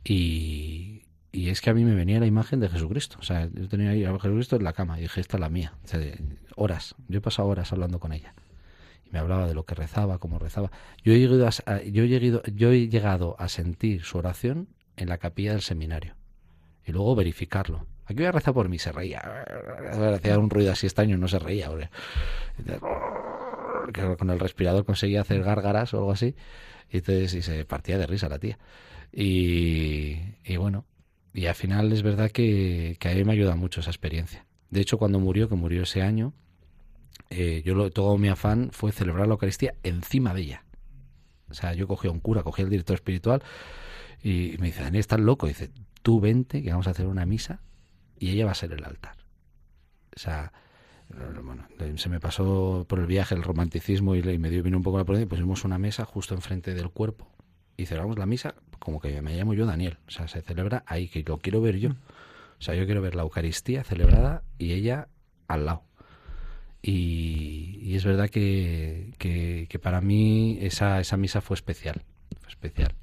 y, 0.05 1.03
es 1.33 1.61
que 1.61 1.71
a 1.71 1.75
mí 1.75 1.85
me 1.85 1.95
venía 1.95 2.21
la 2.21 2.27
imagen 2.27 2.61
de 2.61 2.69
Jesucristo. 2.69 3.17
O 3.21 3.23
sea, 3.23 3.49
yo 3.53 3.69
tenía 3.69 3.91
ahí 3.91 4.05
a 4.05 4.19
Jesucristo 4.19 4.57
en 4.57 4.65
la 4.65 4.73
cama 4.73 4.99
y 4.99 5.03
dije, 5.03 5.21
esta 5.21 5.37
es 5.37 5.41
la 5.41 5.49
mía. 5.49 5.75
O 5.85 5.89
sea, 5.89 6.01
horas. 6.57 6.95
Yo 7.09 7.19
he 7.19 7.21
pasado 7.21 7.49
horas 7.49 7.73
hablando 7.73 8.01
con 8.01 8.13
ella. 8.13 8.35
Me 9.11 9.19
hablaba 9.19 9.47
de 9.47 9.55
lo 9.55 9.65
que 9.65 9.75
rezaba, 9.75 10.19
cómo 10.19 10.39
rezaba. 10.39 10.71
Yo 11.03 11.13
he 11.13 11.19
llegado 11.19 11.47
a, 11.47 11.83
yo 11.83 12.05
he 12.05 12.09
llegado, 12.09 12.43
yo 12.55 12.71
he 12.71 12.89
llegado 12.89 13.37
a 13.39 13.49
sentir 13.49 14.05
su 14.05 14.19
oración 14.19 14.69
en 14.97 15.09
la 15.09 15.19
capilla 15.19 15.53
del 15.53 15.63
seminario. 15.63 16.15
Y 16.85 16.93
luego 16.93 17.15
verificarlo. 17.15 17.87
Aquí 18.07 18.17
voy 18.17 18.27
a 18.27 18.33
rezar 18.33 18.55
por 18.55 18.69
mí, 18.69 18.79
se 18.79 18.91
reía. 18.91 19.21
Hacía 20.15 20.39
un 20.39 20.51
ruido 20.51 20.73
así 20.73 20.87
extraño, 20.87 21.17
no 21.17 21.29
se 21.29 21.39
reía. 21.39 21.71
Con 24.19 24.31
el 24.31 24.39
respirador 24.41 24.85
conseguía 24.85 25.21
hacer 25.21 25.43
gárgaras 25.43 25.95
o 25.95 25.99
algo 25.99 26.13
así. 26.13 26.35
Y 26.91 26.99
entonces 26.99 27.35
y 27.35 27.43
se 27.43 27.65
partía 27.65 27.99
de 27.99 28.07
risa 28.07 28.29
la 28.29 28.39
tía. 28.39 28.59
Y, 29.13 30.57
bueno, 30.57 30.87
y 31.33 31.47
al 31.47 31.55
final 31.55 31.93
es 31.93 32.03
verdad 32.03 32.31
que, 32.31 32.97
a 33.01 33.15
mí 33.15 33.25
me 33.25 33.33
ayuda 33.33 33.55
mucho 33.55 33.81
esa 33.81 33.91
experiencia. 33.91 34.45
De 34.71 34.81
hecho, 34.81 34.99
cuando 34.99 35.19
murió, 35.19 35.49
que 35.49 35.55
murió 35.55 35.83
ese 35.83 36.03
año, 36.03 36.33
eh, 37.31 37.63
yo 37.65 37.75
lo, 37.75 37.91
todo 37.91 38.19
mi 38.19 38.29
afán 38.29 38.71
fue 38.73 38.93
celebrar 38.93 39.27
la 39.27 39.35
Eucaristía 39.35 39.75
encima 39.83 40.35
de 40.35 40.43
ella. 40.43 40.65
O 41.49 41.55
sea, 41.55 41.75
yo 41.75 41.89
cogí 41.89 42.09
a 42.09 42.11
un 42.11 42.21
cura, 42.21 42.43
cogí 42.43 42.63
al 42.63 42.71
director 42.71 42.95
espiritual 42.95 43.43
y 44.23 44.57
me 44.59 44.67
dice, 44.67 44.83
Daniel, 44.83 45.01
estás 45.01 45.21
loco. 45.21 45.47
dice, 45.47 45.71
tú 46.03 46.21
vente, 46.21 46.63
que 46.63 46.71
vamos 46.71 46.87
a 46.87 46.91
hacer 46.91 47.07
una 47.07 47.27
misa 47.27 47.61
y 48.19 48.31
ella 48.31 48.47
va 48.47 48.53
a 48.53 48.57
ser 48.57 48.73
el 48.73 48.85
altar. 48.85 49.17
O 50.15 50.19
sea, 50.19 50.53
bueno, 51.43 51.67
se 51.97 52.09
me 52.09 52.21
pasó 52.21 52.85
por 52.89 53.01
el 53.01 53.07
viaje 53.07 53.35
el 53.35 53.43
romanticismo 53.43 54.15
y, 54.15 54.39
me 54.39 54.51
dio 54.51 54.63
vino 54.63 54.77
un 54.77 54.83
poco 54.83 54.99
la 54.99 55.05
prudencia 55.05 55.25
y 55.25 55.29
pusimos 55.29 55.65
una 55.65 55.79
mesa 55.79 56.05
justo 56.05 56.35
enfrente 56.35 56.75
del 56.75 56.91
cuerpo 56.91 57.29
y 57.77 57.87
celebramos 57.87 58.19
la 58.19 58.27
misa 58.27 58.55
como 58.79 59.01
que 59.01 59.21
me 59.23 59.37
llamo 59.37 59.55
yo 59.55 59.67
Daniel. 59.67 59.99
O 60.07 60.11
sea, 60.11 60.29
se 60.29 60.43
celebra 60.43 60.85
ahí, 60.87 61.09
que 61.09 61.23
lo 61.23 61.39
quiero 61.39 61.61
ver 61.61 61.79
yo. 61.79 61.91
O 61.91 62.63
sea, 62.63 62.75
yo 62.75 62.85
quiero 62.87 63.01
ver 63.01 63.15
la 63.15 63.23
Eucaristía 63.23 63.85
celebrada 63.85 64.43
y 64.59 64.73
ella 64.73 65.09
al 65.49 65.67
lado. 65.67 65.83
Y, 66.83 67.95
es 67.95 68.05
verdad 68.05 68.31
que, 68.31 69.13
que, 69.19 69.79
para 69.83 70.01
mí 70.01 70.59
esa, 70.61 71.01
esa 71.01 71.17
misa 71.17 71.41
fue 71.41 71.55
especial. 71.55 72.03
Fue 72.41 72.51
especial. 72.51 72.95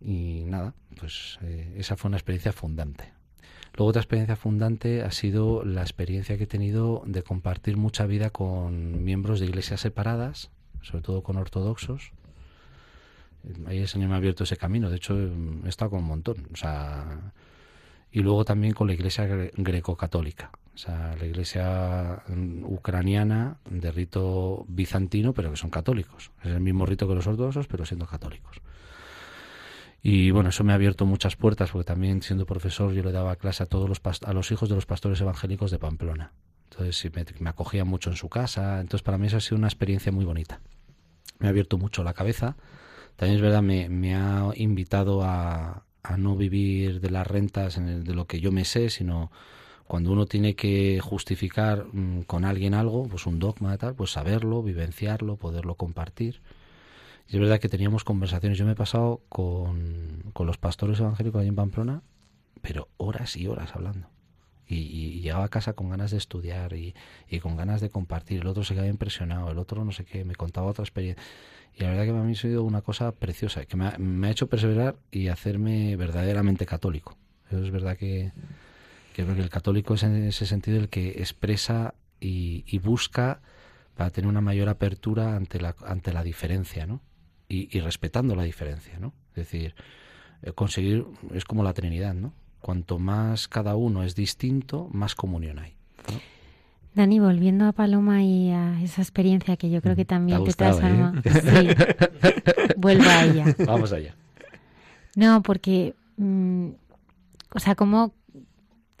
Y 0.00 0.44
nada, 0.46 0.74
pues 0.98 1.38
eh, 1.42 1.74
esa 1.76 1.96
fue 1.96 2.08
una 2.08 2.18
experiencia 2.18 2.52
fundante. 2.52 3.12
Luego 3.76 3.90
otra 3.90 4.02
experiencia 4.02 4.36
fundante 4.36 5.02
ha 5.02 5.10
sido 5.10 5.64
la 5.64 5.82
experiencia 5.82 6.36
que 6.36 6.44
he 6.44 6.48
tenido 6.48 7.02
de 7.06 7.22
compartir 7.22 7.76
mucha 7.76 8.06
vida 8.06 8.30
con 8.30 9.04
miembros 9.04 9.40
de 9.40 9.46
iglesias 9.46 9.80
separadas, 9.80 10.50
sobre 10.82 11.02
todo 11.02 11.22
con 11.22 11.36
ortodoxos, 11.36 12.12
ahí 13.66 13.78
el 13.78 13.88
Señor 13.88 14.08
me 14.08 14.14
ha 14.14 14.18
abierto 14.18 14.44
ese 14.44 14.56
camino. 14.56 14.90
De 14.90 14.96
hecho, 14.96 15.16
he 15.18 15.68
estado 15.68 15.92
con 15.92 16.00
un 16.00 16.06
montón. 16.06 16.48
O 16.52 16.56
sea, 16.56 17.32
y 18.10 18.20
luego 18.20 18.44
también 18.44 18.72
con 18.74 18.86
la 18.86 18.94
iglesia 18.94 19.26
greco-católica. 19.56 20.50
O 20.78 20.80
sea, 20.80 21.16
la 21.18 21.26
iglesia 21.26 22.22
mm, 22.28 22.62
ucraniana 22.64 23.56
de 23.68 23.90
rito 23.90 24.64
bizantino, 24.68 25.32
pero 25.32 25.50
que 25.50 25.56
son 25.56 25.70
católicos. 25.70 26.30
Es 26.44 26.52
el 26.52 26.60
mismo 26.60 26.86
rito 26.86 27.08
que 27.08 27.16
los 27.16 27.26
ortodoxos, 27.26 27.66
pero 27.66 27.84
siendo 27.84 28.06
católicos. 28.06 28.60
Y 30.00 30.30
bueno, 30.30 30.50
eso 30.50 30.62
me 30.62 30.70
ha 30.70 30.76
abierto 30.76 31.04
muchas 31.04 31.34
puertas, 31.34 31.72
porque 31.72 31.84
también 31.84 32.22
siendo 32.22 32.46
profesor 32.46 32.92
yo 32.92 33.02
le 33.02 33.10
daba 33.10 33.34
clase 33.34 33.64
a 33.64 33.66
todos 33.66 33.88
los, 33.88 34.00
a 34.22 34.32
los 34.32 34.52
hijos 34.52 34.68
de 34.68 34.76
los 34.76 34.86
pastores 34.86 35.20
evangélicos 35.20 35.72
de 35.72 35.80
Pamplona. 35.80 36.30
Entonces 36.70 37.12
me, 37.12 37.24
me 37.40 37.50
acogía 37.50 37.84
mucho 37.84 38.10
en 38.10 38.16
su 38.16 38.28
casa. 38.28 38.80
Entonces 38.80 39.02
para 39.02 39.18
mí 39.18 39.26
eso 39.26 39.38
ha 39.38 39.40
sido 39.40 39.56
una 39.56 39.66
experiencia 39.66 40.12
muy 40.12 40.24
bonita. 40.24 40.60
Me 41.40 41.48
ha 41.48 41.50
abierto 41.50 41.76
mucho 41.76 42.04
la 42.04 42.14
cabeza 42.14 42.56
también 43.18 43.34
es 43.34 43.42
verdad, 43.42 43.62
me, 43.62 44.14
ha 44.14 44.52
invitado 44.54 45.24
a, 45.24 45.82
a, 46.04 46.16
no 46.16 46.36
vivir 46.36 47.00
de 47.00 47.10
las 47.10 47.26
rentas 47.26 47.76
de 47.76 48.14
lo 48.14 48.28
que 48.28 48.38
yo 48.38 48.52
me 48.52 48.64
sé, 48.64 48.90
sino 48.90 49.32
cuando 49.88 50.12
uno 50.12 50.26
tiene 50.26 50.54
que 50.54 51.00
justificar 51.00 51.86
mm, 51.92 52.22
con 52.22 52.44
alguien 52.44 52.74
algo, 52.74 53.08
pues 53.08 53.26
un 53.26 53.38
dogma 53.38 53.74
y 53.74 53.78
tal, 53.78 53.94
pues 53.94 54.12
saberlo, 54.12 54.62
vivenciarlo, 54.62 55.36
poderlo 55.36 55.74
compartir. 55.74 56.42
Y 57.26 57.36
es 57.36 57.40
verdad 57.40 57.58
que 57.58 57.68
teníamos 57.68 58.04
conversaciones. 58.04 58.58
Yo 58.58 58.66
me 58.66 58.72
he 58.72 58.76
pasado 58.76 59.22
con, 59.28 60.24
con 60.34 60.46
los 60.46 60.58
pastores 60.58 61.00
evangélicos 61.00 61.40
allí 61.40 61.48
en 61.48 61.56
Pamplona, 61.56 62.02
pero 62.60 62.88
horas 62.98 63.36
y 63.36 63.46
horas 63.46 63.74
hablando. 63.74 64.08
Y, 64.66 64.76
y, 64.76 65.20
llegaba 65.20 65.44
a 65.44 65.48
casa 65.48 65.72
con 65.72 65.88
ganas 65.88 66.10
de 66.10 66.18
estudiar 66.18 66.74
y, 66.74 66.94
y, 67.26 67.40
con 67.40 67.56
ganas 67.56 67.80
de 67.80 67.88
compartir. 67.88 68.42
El 68.42 68.46
otro 68.46 68.64
se 68.64 68.74
quedaba 68.74 68.90
impresionado, 68.90 69.50
el 69.50 69.58
otro 69.58 69.82
no 69.84 69.92
sé 69.92 70.04
qué, 70.04 70.26
me 70.26 70.36
contaba 70.36 70.66
otra 70.66 70.84
experiencia. 70.84 71.22
Y 71.74 71.82
la 71.82 71.90
verdad 71.90 72.04
que 72.04 72.12
para 72.12 72.24
mí 72.24 72.32
ha 72.32 72.34
sido 72.34 72.64
una 72.64 72.82
cosa 72.82 73.12
preciosa, 73.12 73.64
que 73.64 73.76
me 73.76 74.26
ha, 74.26 74.30
hecho 74.30 74.48
perseverar 74.48 74.96
y 75.10 75.28
hacerme 75.28 75.96
verdaderamente 75.96 76.66
católico. 76.66 77.16
Eso 77.50 77.64
es 77.64 77.70
verdad 77.70 77.96
que, 77.96 78.32
que 79.18 79.24
creo 79.24 79.34
que 79.34 79.42
el 79.42 79.50
católico 79.50 79.94
es 79.94 80.04
en 80.04 80.14
ese 80.28 80.46
sentido 80.46 80.78
el 80.78 80.88
que 80.88 81.08
expresa 81.08 81.94
y, 82.20 82.78
busca 82.78 83.40
para 83.96 84.10
tener 84.10 84.28
una 84.28 84.40
mayor 84.40 84.68
apertura 84.68 85.34
ante 85.34 85.60
la, 85.60 85.74
ante 85.84 86.12
la 86.12 86.22
diferencia, 86.22 86.86
¿no? 86.86 87.00
Y, 87.48 87.80
respetando 87.80 88.36
la 88.36 88.44
diferencia, 88.44 89.00
¿no? 89.00 89.12
Es 89.30 89.50
decir, 89.50 89.74
eh, 90.42 90.52
conseguir, 90.52 91.04
es 91.34 91.44
como 91.44 91.64
la 91.64 91.72
Trinidad, 91.72 92.14
¿no? 92.14 92.32
Cuanto 92.60 93.00
más 93.00 93.48
cada 93.48 93.74
uno 93.74 94.04
es 94.04 94.14
distinto, 94.14 94.88
más 94.92 95.16
comunión 95.16 95.58
hay. 95.58 95.74
Dani, 96.94 97.18
volviendo 97.18 97.64
a 97.64 97.72
Paloma 97.72 98.22
y 98.22 98.52
a 98.52 98.80
esa 98.82 99.02
experiencia 99.02 99.56
que 99.56 99.68
yo 99.68 99.82
creo 99.82 99.96
que 99.96 100.04
también 100.04 100.44
te, 100.44 100.52
transforma. 100.52 101.20
¿eh? 101.24 101.30
Sí, 101.32 102.74
vuelvo 102.76 103.08
a 103.08 103.24
ella. 103.24 103.46
Vamos 103.66 103.92
allá. 103.92 104.14
No, 105.16 105.42
porque, 105.42 105.96
mm, 106.18 106.68
o 107.52 107.58
sea, 107.58 107.74
como, 107.74 108.14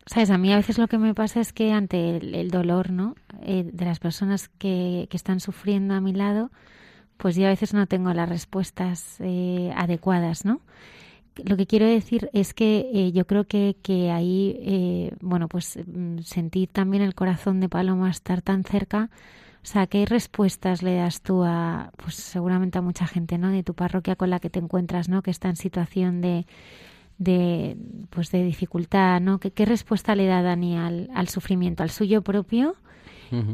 sabes, 0.08 0.30
a 0.30 0.38
mí 0.38 0.52
a 0.52 0.56
veces 0.56 0.78
lo 0.78 0.88
que 0.88 0.98
me 0.98 1.14
pasa 1.14 1.40
es 1.40 1.52
que 1.52 1.72
ante 1.72 2.16
el, 2.16 2.50
dolor, 2.50 2.90
¿no? 2.90 3.14
Eh, 3.42 3.68
de 3.72 3.84
las 3.84 4.00
personas 4.00 4.48
que, 4.48 5.06
que, 5.10 5.16
están 5.16 5.40
sufriendo 5.40 5.94
a 5.94 6.00
mi 6.00 6.12
lado, 6.12 6.50
pues 7.16 7.36
yo 7.36 7.46
a 7.46 7.50
veces 7.50 7.74
no 7.74 7.86
tengo 7.86 8.12
las 8.12 8.28
respuestas 8.28 9.16
eh, 9.20 9.72
adecuadas, 9.76 10.44
¿no? 10.44 10.60
lo 11.44 11.56
que 11.56 11.66
quiero 11.66 11.86
decir 11.86 12.30
es 12.32 12.54
que 12.54 12.90
eh, 12.92 13.12
yo 13.12 13.26
creo 13.26 13.44
que, 13.44 13.76
que 13.82 14.10
ahí, 14.10 14.58
eh, 14.60 15.12
bueno, 15.20 15.48
pues 15.48 15.78
mm, 15.86 16.18
sentir 16.20 16.68
también 16.68 17.02
el 17.02 17.14
corazón 17.14 17.60
de 17.60 17.68
Paloma 17.68 18.10
estar 18.10 18.42
tan 18.42 18.64
cerca. 18.64 19.10
O 19.62 19.66
sea, 19.66 19.86
¿qué 19.86 20.06
respuestas 20.06 20.82
le 20.82 20.94
das 20.94 21.20
tú 21.20 21.44
a, 21.44 21.92
pues 21.96 22.14
seguramente 22.14 22.78
a 22.78 22.82
mucha 22.82 23.06
gente, 23.06 23.38
¿no? 23.38 23.50
De 23.50 23.62
tu 23.62 23.74
parroquia 23.74 24.16
con 24.16 24.30
la 24.30 24.40
que 24.40 24.50
te 24.50 24.58
encuentras, 24.58 25.08
¿no? 25.08 25.22
Que 25.22 25.30
está 25.30 25.48
en 25.48 25.56
situación 25.56 26.20
de, 26.20 26.46
de 27.18 27.76
pues 28.10 28.30
de 28.30 28.42
dificultad, 28.44 29.20
¿no? 29.20 29.38
¿Qué, 29.38 29.50
qué 29.50 29.64
respuesta 29.64 30.14
le 30.14 30.26
da 30.26 30.42
Dani 30.42 30.76
al, 30.76 31.10
al, 31.14 31.28
sufrimiento, 31.28 31.82
al 31.82 31.90
suyo 31.90 32.22
propio 32.22 32.76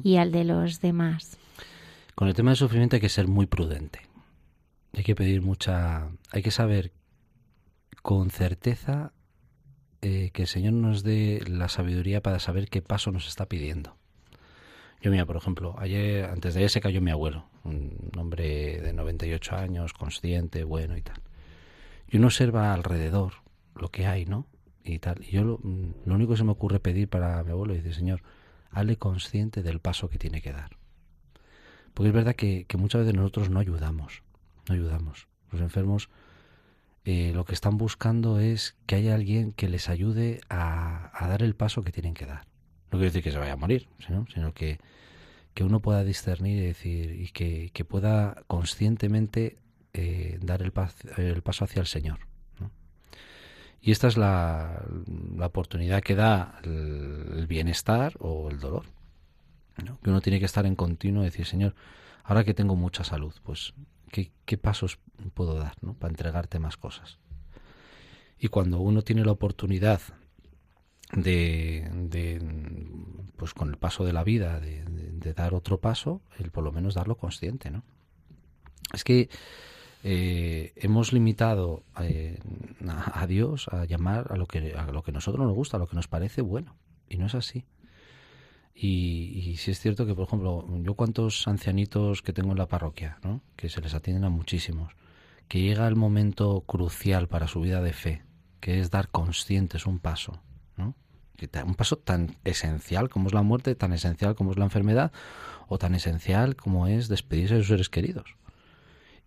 y 0.02 0.16
al 0.16 0.32
de 0.32 0.44
los 0.44 0.80
demás. 0.80 1.38
Con 2.14 2.28
el 2.28 2.34
tema 2.34 2.50
del 2.50 2.56
sufrimiento 2.56 2.96
hay 2.96 3.00
que 3.00 3.08
ser 3.08 3.26
muy 3.26 3.46
prudente. 3.46 4.00
Hay 4.92 5.02
que 5.02 5.14
pedir 5.14 5.42
mucha... 5.42 6.08
Hay 6.30 6.42
que 6.42 6.50
saber 6.50 6.92
con 8.02 8.30
certeza 8.30 9.12
eh, 10.02 10.30
que 10.32 10.42
el 10.42 10.48
Señor 10.48 10.74
nos 10.74 11.02
dé 11.02 11.42
la 11.48 11.68
sabiduría 11.68 12.22
para 12.22 12.38
saber 12.38 12.68
qué 12.68 12.82
paso 12.82 13.10
nos 13.10 13.26
está 13.26 13.46
pidiendo. 13.46 13.96
Yo 15.00 15.10
mira, 15.10 15.26
por 15.26 15.36
ejemplo, 15.36 15.74
ayer, 15.78 16.26
antes 16.26 16.54
de 16.54 16.60
ayer 16.60 16.70
se 16.70 16.80
cayó 16.80 17.00
mi 17.00 17.10
abuelo, 17.10 17.46
un 17.64 18.10
hombre 18.16 18.80
de 18.80 18.92
98 18.92 19.56
años, 19.56 19.92
consciente, 19.92 20.64
bueno 20.64 20.96
y 20.96 21.02
tal. 21.02 21.20
Y 22.08 22.18
uno 22.18 22.28
observa 22.28 22.72
alrededor 22.72 23.43
lo 23.74 23.90
que 23.90 24.06
hay, 24.06 24.24
¿no? 24.26 24.46
Y 24.82 24.98
tal. 24.98 25.22
Y 25.24 25.32
yo 25.32 25.44
lo, 25.44 25.60
lo 26.04 26.14
único 26.14 26.32
que 26.32 26.38
se 26.38 26.44
me 26.44 26.52
ocurre 26.52 26.80
pedir 26.80 27.08
para 27.08 27.42
mi 27.42 27.50
abuelo 27.50 27.74
es, 27.74 27.94
Señor, 27.94 28.22
hazle 28.70 28.96
consciente 28.96 29.62
del 29.62 29.80
paso 29.80 30.08
que 30.08 30.18
tiene 30.18 30.42
que 30.42 30.52
dar. 30.52 30.76
Porque 31.94 32.08
es 32.08 32.14
verdad 32.14 32.34
que, 32.34 32.66
muchas 32.76 33.02
veces 33.02 33.14
nosotros 33.14 33.50
no 33.50 33.60
ayudamos, 33.60 34.22
no 34.68 34.74
ayudamos. 34.74 35.28
Los 35.52 35.60
enfermos 35.60 36.10
eh, 37.04 37.32
lo 37.34 37.44
que 37.44 37.54
están 37.54 37.78
buscando 37.78 38.40
es 38.40 38.76
que 38.86 38.96
haya 38.96 39.14
alguien 39.14 39.52
que 39.52 39.68
les 39.68 39.88
ayude 39.88 40.40
a, 40.50 41.12
dar 41.20 41.42
el 41.42 41.54
paso 41.54 41.82
que 41.82 41.92
tienen 41.92 42.14
que 42.14 42.26
dar. 42.26 42.46
No 42.90 42.98
quiere 42.98 43.06
decir 43.06 43.22
que 43.22 43.30
se 43.30 43.38
vaya 43.38 43.52
a 43.52 43.56
morir, 43.56 43.88
sino, 43.98 44.52
que, 44.52 44.78
que 45.54 45.64
uno 45.64 45.80
pueda 45.80 46.02
discernir 46.02 46.62
y 46.62 46.66
decir 46.66 47.20
y 47.20 47.28
que, 47.28 47.70
que 47.72 47.84
pueda 47.84 48.42
conscientemente 48.46 49.58
eh, 49.92 50.38
dar 50.42 50.62
el, 50.62 50.72
el, 51.16 51.42
paso 51.42 51.64
hacia 51.64 51.80
el 51.80 51.86
Señor. 51.86 52.18
Y 53.86 53.92
esta 53.92 54.08
es 54.08 54.16
la, 54.16 54.82
la, 55.36 55.44
oportunidad 55.44 56.02
que 56.02 56.14
da 56.14 56.58
el, 56.64 57.46
bienestar 57.46 58.14
o 58.18 58.48
el 58.48 58.58
dolor. 58.58 58.86
Que 60.02 60.08
uno 60.08 60.22
tiene 60.22 60.38
que 60.38 60.46
estar 60.46 60.64
en 60.64 60.74
continuo 60.74 61.20
y 61.20 61.26
decir, 61.26 61.44
Señor, 61.44 61.74
ahora 62.22 62.44
que 62.44 62.54
tengo 62.54 62.76
mucha 62.76 63.04
salud, 63.04 63.34
pues, 63.42 63.74
¿qué, 64.10 64.32
qué 64.46 64.56
pasos 64.56 64.98
puedo 65.34 65.58
dar 65.58 65.74
¿no? 65.82 65.92
para 65.92 66.12
entregarte 66.12 66.58
más 66.58 66.78
cosas? 66.78 67.18
Y 68.38 68.48
cuando 68.48 68.80
uno 68.80 69.02
tiene 69.02 69.22
la 69.22 69.32
oportunidad 69.32 70.00
de, 71.12 71.86
de, 71.92 72.40
pues 73.36 73.52
con 73.52 73.68
el 73.68 73.76
paso 73.76 74.06
de 74.06 74.14
la 74.14 74.24
vida, 74.24 74.60
de, 74.60 74.82
de, 74.86 75.34
dar 75.34 75.52
otro 75.52 75.78
paso, 75.78 76.22
el 76.38 76.50
por 76.50 76.64
lo 76.64 76.72
menos 76.72 76.94
darlo 76.94 77.18
consciente, 77.18 77.70
¿no? 77.70 77.84
Es 78.94 79.04
que 79.04 79.28
eh, 80.06 80.74
hemos 80.76 81.14
limitado 81.14 81.82
eh, 81.98 82.38
a, 82.86 83.26
Dios 83.26 83.68
a 83.68 83.86
llamar 83.86 84.32
a 84.32 84.36
lo 84.36 84.46
que 84.46 84.74
a 84.76 84.92
lo 84.92 85.02
que 85.02 85.12
nosotros 85.12 85.46
nos 85.46 85.54
gusta, 85.54 85.78
a 85.78 85.80
lo 85.80 85.86
que 85.86 85.96
nos 85.96 86.08
parece 86.08 86.42
bueno, 86.42 86.76
y 87.08 87.16
no 87.16 87.24
es 87.24 87.34
así. 87.34 87.64
Y, 88.74 89.32
y 89.46 89.56
sí 89.56 89.70
es 89.70 89.80
cierto 89.80 90.04
que, 90.04 90.14
por 90.14 90.26
ejemplo, 90.26 90.68
yo 90.82 90.92
cuántos 90.92 91.48
ancianitos 91.48 92.20
que 92.20 92.34
tengo 92.34 92.52
en 92.52 92.58
la 92.58 92.68
parroquia, 92.68 93.18
¿no? 93.22 93.40
que 93.56 93.70
se 93.70 93.80
les 93.80 93.94
atienden 93.94 94.24
a 94.24 94.28
muchísimos, 94.28 94.92
que 95.48 95.62
llega 95.62 95.88
el 95.88 95.96
momento 95.96 96.60
crucial 96.66 97.26
para 97.26 97.48
su 97.48 97.62
vida 97.62 97.80
de 97.80 97.94
fe, 97.94 98.24
que 98.60 98.80
es 98.80 98.90
dar 98.90 99.08
conscientes 99.08 99.86
un 99.86 100.00
paso, 100.00 100.42
¿no? 100.76 100.94
un 101.64 101.74
paso 101.76 101.96
tan 101.96 102.36
esencial 102.44 103.08
como 103.08 103.28
es 103.28 103.32
la 103.32 103.42
muerte, 103.42 103.74
tan 103.74 103.94
esencial 103.94 104.34
como 104.34 104.50
es 104.50 104.58
la 104.58 104.64
enfermedad, 104.64 105.12
o 105.66 105.78
tan 105.78 105.94
esencial 105.94 106.56
como 106.56 106.88
es 106.88 107.08
despedirse 107.08 107.54
de 107.54 107.60
sus 107.60 107.68
seres 107.68 107.88
queridos 107.88 108.36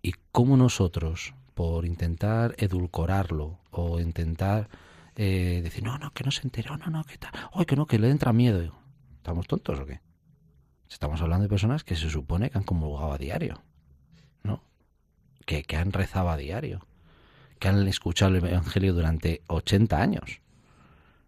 y 0.08 0.14
cómo 0.32 0.56
nosotros, 0.56 1.34
por 1.52 1.84
intentar 1.84 2.54
edulcorarlo 2.56 3.58
o 3.70 4.00
intentar 4.00 4.70
eh, 5.16 5.60
decir, 5.62 5.84
no, 5.84 5.98
no, 5.98 6.14
que 6.14 6.24
no 6.24 6.30
se 6.30 6.44
enteró, 6.44 6.78
no, 6.78 6.86
no, 6.86 7.04
que 7.04 7.18
tal, 7.18 7.30
oye, 7.52 7.66
que 7.66 7.76
no, 7.76 7.86
que 7.86 7.98
le 7.98 8.08
entra 8.08 8.32
miedo. 8.32 8.74
¿Estamos 9.16 9.46
tontos 9.46 9.78
o 9.78 9.84
qué? 9.84 10.00
Estamos 10.88 11.20
hablando 11.20 11.42
de 11.42 11.50
personas 11.50 11.84
que 11.84 11.94
se 11.94 12.08
supone 12.08 12.48
que 12.48 12.56
han 12.56 12.64
comulgado 12.64 13.12
a 13.12 13.18
diario, 13.18 13.60
¿no? 14.42 14.64
Que, 15.44 15.62
que 15.62 15.76
han 15.76 15.92
rezado 15.92 16.30
a 16.30 16.38
diario, 16.38 16.86
que 17.58 17.68
han 17.68 17.86
escuchado 17.86 18.34
el 18.34 18.42
Evangelio 18.42 18.94
durante 18.94 19.42
80 19.48 20.00
años. 20.00 20.40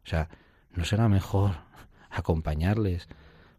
O 0.07 0.09
sea, 0.09 0.31
¿no 0.73 0.87
será 0.87 1.11
mejor 1.11 1.57
acompañarles 2.09 3.09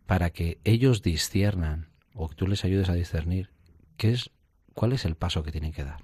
para 0.08 0.32
que 0.32 0.60
ellos 0.64 1.04
disciernan 1.04 1.92
o 2.16 2.28
que 2.28 2.34
tú 2.34 2.48
les 2.48 2.66
ayudes 2.66 2.90
a 2.90 2.96
discernir 2.96 3.52
qué 3.98 4.14
es 4.14 4.32
cuál 4.74 4.94
es 4.94 5.06
el 5.06 5.16
paso 5.16 5.44
que 5.44 5.52
tienen 5.52 5.74
que 5.74 5.84
dar. 5.84 6.04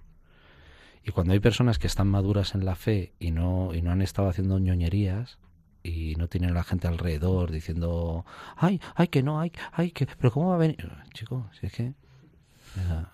Y 1.03 1.11
cuando 1.11 1.33
hay 1.33 1.39
personas 1.39 1.79
que 1.79 1.87
están 1.87 2.07
maduras 2.07 2.53
en 2.53 2.65
la 2.65 2.75
fe 2.75 3.13
y 3.17 3.31
no, 3.31 3.73
y 3.73 3.81
no 3.81 3.91
han 3.91 4.01
estado 4.01 4.27
haciendo 4.27 4.59
ñoñerías 4.59 5.39
y 5.81 6.15
no 6.15 6.27
tienen 6.27 6.49
a 6.51 6.53
la 6.53 6.63
gente 6.63 6.87
alrededor 6.87 7.51
diciendo, 7.51 8.25
ay, 8.57 8.81
ay, 8.95 9.07
que 9.07 9.23
no, 9.23 9.39
ay, 9.39 9.53
ay, 9.71 9.91
que, 9.91 10.05
pero 10.05 10.31
¿cómo 10.31 10.49
va 10.49 10.55
a 10.55 10.57
venir? 10.57 10.91
Chico, 11.13 11.49
si 11.57 11.67
es 11.67 11.71
que, 11.73 11.93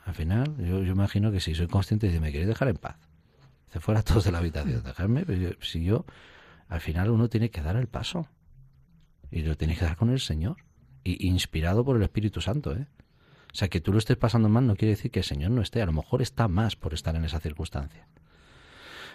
al 0.06 0.16
final, 0.16 0.56
yo, 0.58 0.82
yo 0.82 0.92
imagino 0.92 1.32
que 1.32 1.40
si 1.40 1.54
soy 1.54 1.68
consciente 1.68 2.10
de 2.10 2.20
me 2.20 2.32
queréis 2.32 2.48
dejar 2.48 2.68
en 2.68 2.78
paz, 2.78 2.98
se 3.72 3.80
fuera 3.80 4.02
todos 4.02 4.24
de 4.24 4.32
la 4.32 4.40
habitación, 4.40 4.84
dejarme, 4.84 5.26
pero 5.26 5.56
si 5.62 5.84
yo, 5.84 6.06
al 6.68 6.82
final 6.82 7.12
uno 7.12 7.30
tiene 7.30 7.52
que 7.52 7.62
dar 7.62 7.76
el 7.76 7.88
paso 7.88 8.28
y 9.30 9.42
lo 9.42 9.56
tiene 9.56 9.76
que 9.76 9.86
dar 9.86 9.98
con 9.98 10.10
el 10.10 10.20
Señor 10.20 10.58
y 11.04 11.28
inspirado 11.28 11.86
por 11.86 11.98
el 11.98 12.04
Espíritu 12.04 12.42
Santo, 12.42 12.76
¿eh? 12.76 12.88
O 13.54 13.56
sea, 13.56 13.68
que 13.68 13.82
tú 13.82 13.92
lo 13.92 14.00
estés 14.00 14.18
pasando 14.18 14.50
mal 14.50 14.66
no 14.66 14.76
quiere 14.76 14.96
decir 14.96 15.12
que 15.12 15.20
el 15.20 15.26
Señor 15.26 15.52
no 15.52 15.62
esté, 15.62 15.82
a 15.82 15.86
lo 15.86 15.94
mejor 15.94 16.24
está 16.24 16.48
más 16.48 16.76
por 16.76 16.94
estar 16.94 17.16
en 17.16 17.24
esa 17.24 17.40
circunstancia. 17.40 18.08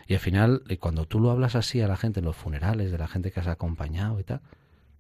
Y 0.07 0.15
al 0.15 0.21
final, 0.21 0.63
eh, 0.69 0.79
cuando 0.79 1.07
tú 1.07 1.19
lo 1.19 1.31
hablas 1.31 1.57
así 1.57 1.81
a 1.81 1.89
la 1.89 1.97
gente 1.97 2.21
en 2.21 2.27
los 2.27 2.37
funerales, 2.37 2.93
de 2.93 2.99
la 2.99 3.09
gente 3.09 3.33
que 3.33 3.41
has 3.41 3.49
acompañado 3.49 4.21
y 4.21 4.25
tal, 4.25 4.41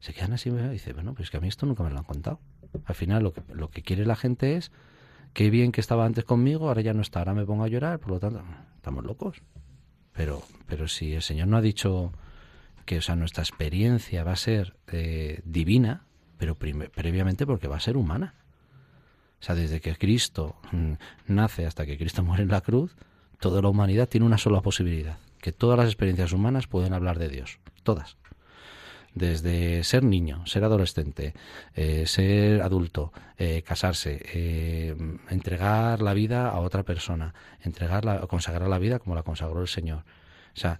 se 0.01 0.12
quedan 0.12 0.32
así 0.32 0.51
y 0.51 0.68
dicen, 0.68 0.95
bueno, 0.95 1.14
pues 1.14 1.30
que 1.30 1.36
a 1.36 1.41
mí 1.41 1.49
esto 1.49 1.66
nunca 1.66 1.82
me 1.84 1.91
lo 1.91 1.99
han 1.99 2.05
contado. 2.05 2.41
Al 2.84 2.95
final 2.95 3.22
lo 3.22 3.32
que, 3.32 3.43
lo 3.53 3.70
que 3.70 3.82
quiere 3.82 4.05
la 4.05 4.16
gente 4.16 4.57
es, 4.57 4.72
qué 5.32 5.51
bien 5.51 5.70
que 5.72 5.80
estaba 5.80 6.05
antes 6.05 6.24
conmigo, 6.24 6.68
ahora 6.68 6.82
ya 6.82 6.93
no 6.93 7.03
está, 7.03 7.20
ahora 7.20 7.34
me 7.34 7.47
pongo 7.47 7.64
a 7.64 7.68
llorar, 7.68 8.01
por 8.01 8.11
lo 8.11 8.20
tanto, 8.20 8.43
estamos 8.76 9.05
locos. 9.05 9.41
Pero, 10.12 10.43
pero 10.66 10.89
si 10.89 11.14
el 11.14 11.22
Señor 11.22 11.47
no 11.47 11.57
ha 11.57 11.62
dicho 11.62 12.12
que 12.84 12.99
o 12.99 13.03
sea, 13.03 13.14
nuestra 13.14 13.43
experiencia 13.45 14.24
va 14.24 14.32
a 14.32 14.36
ser 14.36 14.76
eh, 14.89 15.41
divina, 15.45 16.07
pero 16.39 16.57
previamente 16.57 17.47
porque 17.47 17.68
va 17.68 17.76
a 17.76 17.80
ser 17.80 17.97
humana. 17.97 18.34
O 19.41 19.45
sea, 19.45 19.55
desde 19.55 19.80
que 19.80 19.95
Cristo 19.97 20.57
mm, 20.72 20.93
nace 21.28 21.66
hasta 21.66 21.86
que 21.86 21.97
Cristo 21.97 22.22
muere 22.22 22.43
en 22.43 22.51
la 22.51 22.61
cruz, 22.61 22.97
toda 23.39 23.62
la 23.62 23.68
humanidad 23.68 24.09
tiene 24.09 24.26
una 24.26 24.39
sola 24.39 24.61
posibilidad, 24.62 25.18
que 25.41 25.53
todas 25.53 25.78
las 25.78 25.86
experiencias 25.86 26.32
humanas 26.32 26.66
pueden 26.66 26.93
hablar 26.93 27.18
de 27.18 27.28
Dios, 27.28 27.59
todas. 27.82 28.16
Desde 29.14 29.82
ser 29.84 30.05
niño, 30.05 30.47
ser 30.47 30.64
adolescente, 30.64 31.34
eh, 31.74 32.07
ser 32.07 32.62
adulto, 32.62 33.12
eh, 33.36 33.62
casarse, 33.62 34.20
eh, 34.32 34.95
entregar 35.28 36.03
la 36.03 36.14
vida 36.14 36.51
a 36.51 36.61
otra 36.61 36.82
persona, 36.82 37.34
entregar 37.62 38.05
la, 38.05 38.20
consagrar 38.26 38.68
la 38.68 38.78
vida 38.78 38.99
como 38.99 39.16
la 39.16 39.22
consagró 39.22 39.61
el 39.61 39.68
Señor. 39.68 40.05
O 40.55 40.61
sea, 40.61 40.78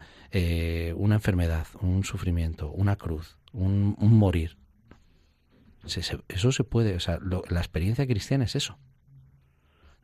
una 0.97 1.15
enfermedad, 1.15 1.67
un 1.81 2.05
sufrimiento, 2.05 2.71
una 2.71 2.97
cruz, 2.97 3.37
un 3.53 3.97
morir, 3.99 4.57
eso 5.85 6.53
se 6.53 6.65
puede, 6.65 6.95
o 6.97 7.01
sea, 7.01 7.19
la 7.23 7.61
experiencia 7.61 8.07
cristiana 8.07 8.45
es 8.45 8.57
eso. 8.57 8.79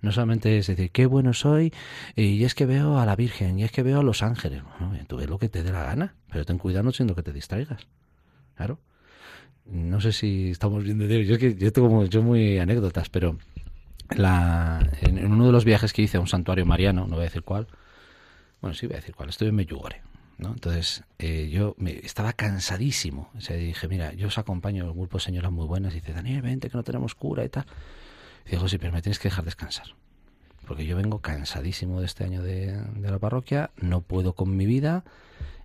No 0.04 0.12
solamente 0.12 0.58
es 0.58 0.66
decir, 0.66 0.90
qué 0.90 1.06
bueno 1.06 1.32
soy, 1.32 1.72
y 2.14 2.44
es 2.44 2.54
que 2.54 2.66
veo 2.66 2.98
a 2.98 3.06
la 3.06 3.16
Virgen, 3.16 3.58
y 3.58 3.64
es 3.64 3.72
que 3.72 3.82
veo 3.82 4.00
a 4.00 4.02
los 4.02 4.22
ángeles. 4.22 4.62
tú 5.08 5.16
ves 5.16 5.30
lo 5.30 5.38
que 5.38 5.48
te 5.48 5.62
dé 5.62 5.72
la 5.72 5.82
gana, 5.82 6.14
pero 6.30 6.44
ten 6.44 6.58
cuidado 6.58 6.92
siendo 6.92 7.14
que 7.14 7.22
te 7.22 7.32
distraigas. 7.32 7.86
Claro. 8.54 8.80
No 9.64 10.02
sé 10.02 10.12
si 10.12 10.50
estamos 10.50 10.84
viendo 10.84 11.06
Yo, 11.06 11.38
que, 11.38 11.54
yo 11.54 11.72
tengo 11.72 12.04
yo 12.04 12.22
muy 12.22 12.58
anécdotas, 12.58 13.08
pero 13.08 13.38
la, 14.14 14.86
en, 15.00 15.24
uno 15.24 15.46
de 15.46 15.52
los 15.52 15.64
viajes 15.64 15.94
que 15.94 16.02
hice 16.02 16.18
a 16.18 16.20
un 16.20 16.26
santuario 16.26 16.66
mariano, 16.66 17.06
no 17.06 17.14
voy 17.14 17.20
a 17.20 17.28
decir 17.28 17.42
cuál, 17.42 17.66
bueno, 18.60 18.74
sí 18.74 18.86
voy 18.86 18.94
a 18.94 18.98
decir 18.98 19.14
cuál, 19.14 19.30
estoy 19.30 19.48
en 19.48 19.54
Medjugorje. 19.54 20.02
¿No? 20.39 20.51
Entonces, 20.53 21.05
eh, 21.18 21.49
yo 21.51 21.74
me, 21.78 21.93
estaba 21.99 22.32
cansadísimo. 22.32 23.30
O 23.37 23.41
sea, 23.41 23.57
dije, 23.57 23.89
mira, 23.89 24.12
yo 24.12 24.28
os 24.28 24.39
acompaño, 24.39 24.87
un 24.87 24.99
grupo 24.99 25.18
de 25.18 25.24
señoras 25.24 25.53
muy 25.53 25.66
buenas. 25.66 25.93
Y 25.95 26.01
dice, 26.01 26.12
Daniel, 26.12 26.43
vente, 26.43 26.70
que 26.70 26.76
no 26.76 26.82
tenemos 26.82 27.14
cura 27.14 27.45
y 27.45 27.49
tal. 27.49 27.66
Y 28.47 28.51
digo, 28.51 28.68
sí, 28.68 28.78
pero 28.78 28.93
me 28.93 29.03
tienes 29.03 29.18
que 29.18 29.28
dejar 29.28 29.45
descansar. 29.45 29.87
Porque 30.66 30.87
yo 30.87 30.97
vengo 30.97 31.20
cansadísimo 31.20 32.01
de 32.01 32.07
este 32.07 32.24
año 32.24 32.43
de, 32.43 32.80
la 33.01 33.18
parroquia, 33.18 33.70
no 33.76 34.01
puedo 34.01 34.35
con 34.35 34.57
mi 34.57 34.66
vida. 34.66 35.05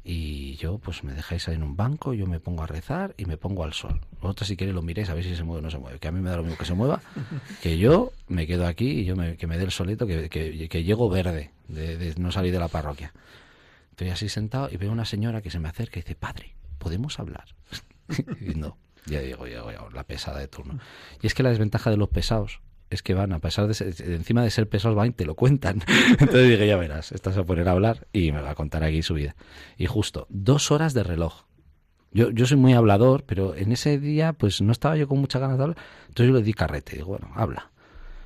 Y 0.04 0.56
yo, 0.56 0.78
pues 0.80 1.04
me 1.04 1.14
dejáis 1.14 1.48
ahí 1.48 1.56
en 1.56 1.64
un 1.64 1.76
banco, 1.76 2.14
yo 2.14 2.26
me 2.26 2.40
pongo 2.40 2.64
a 2.64 2.68
rezar 2.68 3.14
y 3.18 3.26
me 3.26 3.38
pongo 3.38 3.64
al 3.64 3.74
sol. 3.74 4.00
Vosotros, 4.22 4.48
si 4.48 4.56
queréis, 4.56 4.74
lo 4.74 4.82
miréis 4.82 5.10
a 5.10 5.14
ver 5.14 5.24
si 5.24 5.36
se 5.36 5.44
mueve 5.44 5.60
o 5.60 5.62
no 5.62 5.70
se 5.70 5.78
mueve. 5.78 6.00
Que 6.00 6.08
a 6.08 6.12
mí 6.12 6.20
me 6.20 6.30
da 6.30 6.38
lo 6.38 6.44
mismo 6.44 6.58
que 6.58 6.66
se 6.66 6.74
mueva. 6.74 7.02
Que 7.62 7.78
yo 7.78 8.12
me 8.28 8.48
quedo 8.48 8.66
aquí 8.66 9.02
y 9.02 9.06
yo 9.06 9.16
me, 9.16 9.36
que 9.36 9.46
me 9.46 9.58
dé 9.58 9.66
el 9.66 9.72
solito, 9.72 10.08
que, 10.08 10.30
que, 10.30 10.84
llego 10.84 11.10
verde 11.10 11.52
de, 11.68 11.98
de 11.98 12.16
no 12.16 12.32
salir 12.32 12.52
de 12.52 12.60
la 12.60 12.70
parroquia. 12.70 13.14
Estoy 14.00 14.12
así 14.12 14.30
sentado 14.30 14.70
y 14.72 14.78
veo 14.78 14.93
una 14.93 15.04
señora 15.04 15.41
que 15.41 15.52
se 15.52 15.60
me 15.60 15.68
acerca 15.68 16.00
y 16.00 16.04
dice, 16.04 16.16
padre, 16.16 16.56
¿podemos 16.78 17.20
hablar? 17.20 17.43
y 18.39 18.56
no, 18.56 18.78
ya 19.06 19.20
digo, 19.20 19.45
ya, 19.45 19.62
la 19.93 20.06
pesada 20.06 20.39
de 20.39 20.47
turno. 20.47 20.80
Y 21.22 21.28
es 21.28 21.34
que 21.34 21.43
la 21.43 21.50
desventaja 21.50 21.89
de 21.89 21.97
los 21.97 22.08
pesados 22.08 22.62
es 22.89 23.04
que 23.04 23.14
van, 23.14 23.34
a 23.34 23.39
pesar 23.39 23.68
de 23.68 23.74
ser, 23.74 23.93
encima 24.10 24.41
de 24.41 24.52
ser 24.52 24.70
pesados, 24.70 24.95
van 24.95 25.08
y 25.08 25.12
te 25.12 25.26
lo 25.26 25.36
cuentan. 25.36 25.84
Entonces 26.12 26.50
dije, 26.50 26.66
ya 26.66 26.78
verás, 26.78 27.12
estás 27.12 27.36
a 27.36 27.43
poner 27.43 27.68
a 27.68 27.74
hablar 27.74 28.08
y 28.14 28.32
me 28.32 28.39
va 28.39 28.52
a 28.52 28.56
contar 28.56 28.86
aquí 28.86 29.02
su 29.02 29.16
vida. 29.16 29.36
Y 29.76 29.88
justo, 29.88 30.28
dos 30.30 30.72
horas 30.72 30.93
de 30.93 31.04
reloj. 31.04 31.43
Yo, 32.14 32.32
yo 32.32 32.45
soy 32.45 32.56
muy 32.56 32.72
hablador, 32.72 33.26
pero 33.26 33.54
en 33.54 33.74
ese 33.74 34.00
día 34.00 34.32
pues 34.32 34.62
no 34.62 34.72
estaba 34.72 34.95
yo 34.95 35.10
con 35.10 35.20
muchas 35.20 35.41
ganas 35.41 35.58
de 35.58 35.64
hablar. 35.64 35.78
Entonces 36.08 36.28
yo 36.32 36.39
le 36.39 36.41
di 36.41 36.54
carrete. 36.54 36.95
Digo, 36.95 37.08
bueno, 37.08 37.34
habla. 37.36 37.70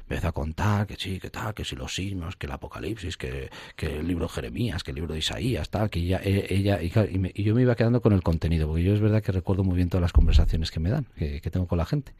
Empezó 0.03 0.27
a 0.27 0.31
contar 0.33 0.85
que 0.85 0.95
sí, 0.95 1.19
que 1.19 1.29
tal, 1.29 1.53
que 1.53 1.63
si 1.63 1.75
los 1.75 1.95
signos, 1.95 2.35
que 2.35 2.45
el 2.45 2.51
Apocalipsis, 2.51 3.15
que, 3.15 3.49
que 3.75 3.99
el 3.99 4.07
libro 4.07 4.25
de 4.25 4.33
Jeremías, 4.33 4.83
que 4.83 4.91
el 4.91 4.95
libro 4.95 5.13
de 5.13 5.19
Isaías, 5.19 5.69
tal, 5.69 5.89
que 5.89 5.99
ella, 5.99 6.19
e, 6.23 6.53
ella 6.53 6.81
y, 6.81 6.91
y, 7.33 7.43
yo 7.43 7.55
me 7.55 7.61
iba 7.61 7.75
quedando 7.75 8.01
con 8.01 8.11
el 8.11 8.21
contenido, 8.21 8.67
porque 8.67 8.83
yo 8.83 8.93
es 8.93 8.99
verdad 8.99 9.23
que 9.23 9.31
recuerdo 9.31 9.63
muy 9.63 9.77
bien 9.77 9.89
todas 9.89 10.01
las 10.01 10.11
conversaciones 10.11 10.71
que 10.71 10.81
me 10.81 10.89
dan, 10.89 11.05
que, 11.15 11.39
tengo 11.49 11.67
con 11.67 11.77
la 11.77 11.85
gente 11.85 12.13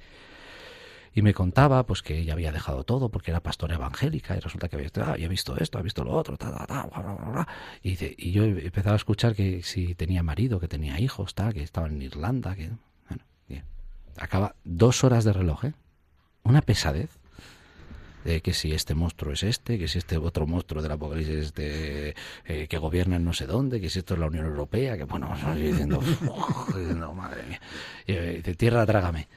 y 1.16 1.22
me 1.22 1.34
contaba 1.34 1.86
pues 1.86 2.02
que 2.02 2.18
ella 2.18 2.34
había 2.34 2.52
dejado 2.52 2.84
todo 2.84 3.10
porque 3.10 3.32
era 3.32 3.42
pastora 3.42 3.76
evangélica 3.76 4.36
y 4.36 4.40
resulta 4.40 4.68
que 4.68 4.78
había, 4.78 4.90
ah, 4.98 5.12
había 5.14 5.28
visto 5.28 5.56
esto, 5.58 5.78
había 5.78 5.84
visto 5.86 6.04
lo 6.04 6.12
otro, 6.12 6.38
ta, 6.38 6.52
ta, 6.52 6.66
ta, 6.66 6.88
bla, 6.88 7.02
bla, 7.02 7.32
bla, 7.32 7.48
y, 7.84 7.92
dice, 7.92 8.16
y 8.18 8.32
yo 8.32 8.46
empezaba 8.46 8.94
a 8.94 8.98
escuchar 8.98 9.36
que 9.36 9.62
si 9.62 9.94
tenía 9.94 10.24
marido, 10.24 10.60
que 10.60 10.68
tenía 10.68 11.00
hijos, 11.00 11.36
tal, 11.36 11.54
que 11.54 11.62
estaba 11.62 11.88
en 11.88 12.02
Irlanda, 12.02 12.56
que 12.56 12.72
bueno, 13.10 13.24
bien. 13.48 13.66
acaba 14.18 14.56
dos 14.64 15.04
horas 15.04 15.24
de 15.24 15.34
reloj, 15.34 15.66
¿eh? 15.66 15.74
una 16.44 16.62
pesadez 16.62 17.20
de 18.24 18.42
que 18.42 18.54
si 18.54 18.72
este 18.74 18.96
monstruo 18.96 19.34
es 19.34 19.44
este, 19.44 19.78
que 19.78 19.88
si 19.88 19.98
este 19.98 20.18
otro 20.18 20.48
monstruo 20.48 20.82
del 20.82 20.92
apocalipsis 20.92 21.36
es 21.36 21.54
eh, 21.58 22.68
que 22.70 22.78
gobierna 22.78 23.18
en 23.18 23.26
no 23.26 23.34
sé 23.34 23.46
dónde, 23.46 23.82
que 23.82 23.90
si 23.90 24.00
esto 24.00 24.14
es 24.14 24.20
la 24.20 24.28
Unión 24.28 24.46
Europea, 24.46 24.98
que 24.98 25.04
bueno, 25.04 25.34
diciendo, 25.56 26.00
diciendo 26.00 27.14
madre 27.14 27.44
mía, 27.44 27.62
y 28.08 28.14
dice, 28.38 28.56
tierra, 28.56 28.86
trágame. 28.86 29.28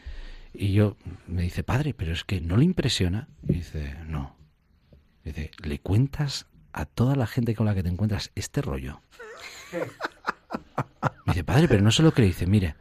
Y 0.53 0.73
yo 0.73 0.97
me 1.27 1.43
dice, 1.43 1.63
padre, 1.63 1.93
pero 1.95 2.13
es 2.13 2.25
que 2.25 2.41
no 2.41 2.57
le 2.57 2.65
impresiona. 2.65 3.29
Y 3.47 3.55
dice, 3.55 3.95
no. 4.07 4.37
dice, 5.23 5.51
¿le 5.63 5.79
cuentas 5.81 6.47
a 6.73 6.87
toda 6.87 7.15
la 7.15 7.27
gente 7.27 7.55
con 7.55 7.67
la 7.67 7.75
que 7.75 7.83
te 7.83 7.89
encuentras 7.89 8.31
este 8.35 8.63
rollo? 8.63 9.01
Me 11.27 11.33
dice, 11.33 11.45
padre, 11.45 11.69
pero 11.69 11.83
no 11.83 11.91
se 11.91 12.03
lo 12.03 12.13
cree. 12.13 12.29
dice, 12.29 12.47
mire, 12.47 12.75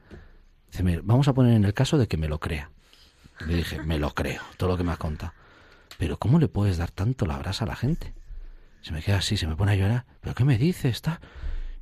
dice, 0.72 1.02
vamos 1.04 1.28
a 1.28 1.34
poner 1.34 1.54
en 1.54 1.66
el 1.66 1.74
caso 1.74 1.98
de 1.98 2.08
que 2.08 2.18
me 2.18 2.30
lo 2.30 2.40
crea. 2.40 2.72
Le 3.46 3.56
dije, 3.58 3.82
me 3.82 4.00
lo 4.00 4.12
creo, 4.12 4.42
todo 4.56 4.70
lo 4.70 4.78
que 4.78 4.84
me 4.84 4.94
has 4.94 4.98
contado. 4.98 5.34
Pero 5.98 6.18
¿cómo 6.18 6.40
le 6.40 6.48
puedes 6.48 6.78
dar 6.78 6.92
tanto 6.92 7.26
la 7.26 7.38
brasa 7.38 7.66
a 7.66 7.68
la 7.68 7.76
gente? 7.76 8.14
Se 8.82 8.92
me 8.92 9.02
queda 9.02 9.18
así, 9.18 9.38
se 9.38 9.48
me 9.48 9.56
pone 9.56 9.72
a 9.72 9.76
llorar. 9.76 10.06
¿Pero 10.22 10.36
qué 10.36 10.44
me 10.44 10.58
dice? 10.58 10.90
Está. 10.90 11.20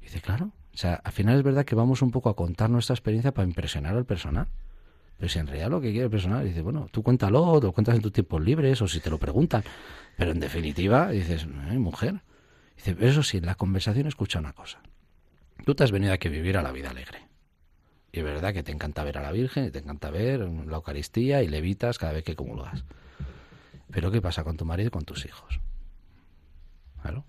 dice, 0.01 0.21
claro. 0.21 0.51
O 0.73 0.77
sea, 0.77 0.95
al 0.95 1.11
final 1.11 1.37
es 1.37 1.43
verdad 1.43 1.65
que 1.65 1.75
vamos 1.75 2.01
un 2.01 2.11
poco 2.11 2.29
a 2.29 2.35
contar 2.35 2.69
nuestra 2.69 2.93
experiencia 2.93 3.33
para 3.33 3.47
impresionar 3.47 3.95
al 3.95 4.05
personal. 4.05 4.47
Pero 5.17 5.29
si 5.29 5.39
en 5.39 5.47
realidad 5.47 5.69
lo 5.69 5.81
que 5.81 5.91
quiere 5.91 6.05
el 6.05 6.11
personal, 6.11 6.45
dice, 6.45 6.61
bueno, 6.61 6.87
tú 6.91 7.03
cuéntalo, 7.03 7.59
te 7.59 7.67
lo 7.67 7.71
cuentas 7.71 7.95
en 7.95 8.01
tus 8.01 8.11
tiempos 8.11 8.41
libres 8.41 8.81
o 8.81 8.87
si 8.87 8.99
te 8.99 9.09
lo 9.09 9.17
preguntan. 9.17 9.63
Pero 10.17 10.31
en 10.31 10.39
definitiva, 10.39 11.09
dices, 11.09 11.47
mujer. 11.47 12.21
Dice, 12.75 12.95
eso 12.99 13.23
sí, 13.23 13.37
en 13.37 13.45
la 13.45 13.55
conversación 13.55 14.07
escucha 14.07 14.39
una 14.39 14.53
cosa. 14.53 14.81
Tú 15.65 15.75
te 15.75 15.83
has 15.83 15.91
venido 15.91 16.13
aquí 16.13 16.27
a 16.27 16.31
vivir 16.31 16.57
a 16.57 16.63
la 16.63 16.71
vida 16.71 16.89
alegre. 16.89 17.27
Y 18.11 18.19
es 18.19 18.25
verdad 18.25 18.53
que 18.53 18.63
te 18.63 18.71
encanta 18.71 19.03
ver 19.03 19.17
a 19.17 19.21
la 19.21 19.31
Virgen, 19.31 19.65
y 19.65 19.71
te 19.71 19.79
encanta 19.79 20.11
ver 20.11 20.39
la 20.41 20.75
Eucaristía 20.75 21.41
y 21.41 21.47
levitas 21.47 21.97
cada 21.97 22.13
vez 22.13 22.23
que 22.23 22.35
comulgas. 22.35 22.83
Pero 23.93 24.11
¿qué 24.11 24.21
pasa 24.21 24.43
con 24.43 24.57
tu 24.57 24.65
marido 24.65 24.87
y 24.87 24.91
con 24.91 25.05
tus 25.05 25.25
hijos? 25.25 25.59
¿Claro? 27.01 27.25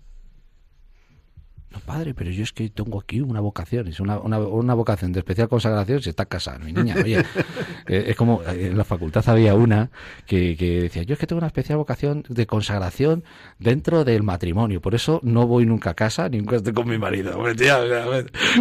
Padre, 1.79 2.13
pero 2.13 2.31
yo 2.31 2.43
es 2.43 2.51
que 2.51 2.69
tengo 2.69 2.99
aquí 2.99 3.21
una 3.21 3.39
vocación, 3.39 3.87
es 3.87 3.99
una, 3.99 4.19
una, 4.19 4.73
vocación 4.73 5.11
de 5.11 5.19
especial 5.19 5.47
consagración 5.47 6.01
si 6.01 6.09
está 6.09 6.25
casada, 6.25 6.59
mi 6.59 6.73
niña. 6.73 6.95
Oye, 7.03 7.19
eh, 7.87 8.05
es 8.07 8.15
como 8.15 8.41
eh, 8.43 8.67
en 8.67 8.77
la 8.77 8.83
facultad 8.83 9.27
había 9.29 9.55
una 9.55 9.89
que, 10.25 10.55
decía, 10.55 11.03
yo 11.03 11.13
es 11.13 11.19
que 11.19 11.27
tengo 11.27 11.39
una 11.39 11.47
especial 11.47 11.77
vocación 11.77 12.23
de 12.29 12.45
consagración 12.45 13.23
dentro 13.59 14.03
del 14.03 14.23
matrimonio, 14.23 14.81
por 14.81 14.95
eso 14.95 15.19
no 15.23 15.47
voy 15.47 15.65
nunca 15.65 15.91
a 15.91 15.93
casa, 15.93 16.29
ni 16.29 16.39
nunca 16.39 16.57
estoy 16.57 16.73
con 16.73 16.87
mi 16.87 16.97
marido. 16.97 17.37
Hombre, 17.37 17.55
tía, 17.55 17.79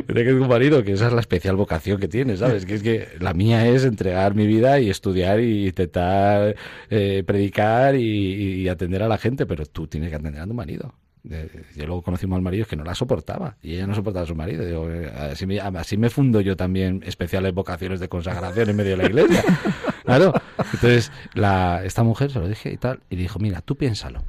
que 0.06 0.34
un 0.34 0.48
marido, 0.48 0.82
que 0.82 0.92
esa 0.92 1.08
es 1.08 1.12
la 1.12 1.20
especial 1.20 1.56
vocación 1.56 1.98
que 1.98 2.08
tienes, 2.08 2.40
¿sabes? 2.40 2.64
Que 2.66 2.74
es 2.74 2.82
que 2.82 3.08
la 3.20 3.34
mía 3.34 3.66
es 3.66 3.84
entregar 3.84 4.34
mi 4.34 4.46
vida 4.46 4.80
y 4.80 4.90
estudiar 4.90 5.40
y 5.40 5.68
intentar 5.68 6.56
eh, 6.90 7.22
predicar 7.26 7.96
y, 7.96 8.62
y 8.62 8.68
atender 8.68 9.02
a 9.02 9.08
la 9.08 9.18
gente, 9.18 9.46
pero 9.46 9.66
tú 9.66 9.86
tienes 9.86 10.10
que 10.10 10.16
atender 10.16 10.40
a 10.40 10.46
tu 10.46 10.54
marido 10.54 10.94
yo 11.24 11.86
luego 11.86 12.02
conocimos 12.02 12.36
al 12.36 12.42
marido 12.42 12.66
que 12.66 12.76
no 12.76 12.84
la 12.84 12.94
soportaba 12.94 13.56
y 13.62 13.74
ella 13.74 13.86
no 13.86 13.94
soportaba 13.94 14.24
a 14.24 14.26
su 14.26 14.34
marido. 14.34 14.90
Eh, 14.92 15.10
así, 15.10 15.46
me, 15.46 15.58
así 15.58 15.96
me 15.96 16.10
fundo 16.10 16.40
yo 16.40 16.56
también 16.56 17.02
especiales 17.06 17.54
vocaciones 17.54 17.98
de 18.00 18.08
consagración 18.08 18.68
en 18.68 18.76
medio 18.76 18.92
de 18.92 18.96
la 18.98 19.06
iglesia. 19.06 19.44
Claro. 20.04 20.34
Entonces, 20.58 21.10
la, 21.32 21.82
esta 21.82 22.02
mujer 22.02 22.30
se 22.30 22.38
lo 22.38 22.46
dije 22.46 22.70
y 22.70 22.76
tal, 22.76 23.00
y 23.08 23.16
dijo, 23.16 23.38
mira, 23.38 23.62
tú 23.62 23.74
piénsalo. 23.74 24.22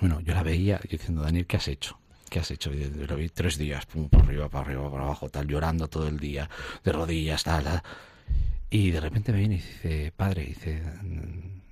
Bueno, 0.00 0.20
yo 0.20 0.32
la 0.32 0.42
veía 0.42 0.80
diciendo, 0.88 1.20
Daniel, 1.20 1.46
¿qué 1.46 1.58
has 1.58 1.68
hecho? 1.68 1.98
¿Qué 2.30 2.38
has 2.38 2.50
hecho? 2.50 2.72
Y 2.72 2.84
lo 3.06 3.14
vi 3.16 3.28
tres 3.28 3.58
días, 3.58 3.84
pum, 3.84 4.08
por 4.08 4.22
arriba, 4.22 4.48
para 4.48 4.64
arriba, 4.64 4.88
por 4.88 5.02
abajo, 5.02 5.28
tal, 5.28 5.46
llorando 5.46 5.88
todo 5.88 6.08
el 6.08 6.18
día, 6.18 6.48
de 6.82 6.92
rodillas, 6.92 7.44
tal, 7.44 7.64
tal. 7.64 7.82
Y 8.70 8.90
de 8.90 9.00
repente 9.00 9.32
me 9.32 9.38
viene 9.40 9.56
y 9.56 9.58
dice, 9.58 10.12
padre, 10.16 10.46
dice, 10.46 10.82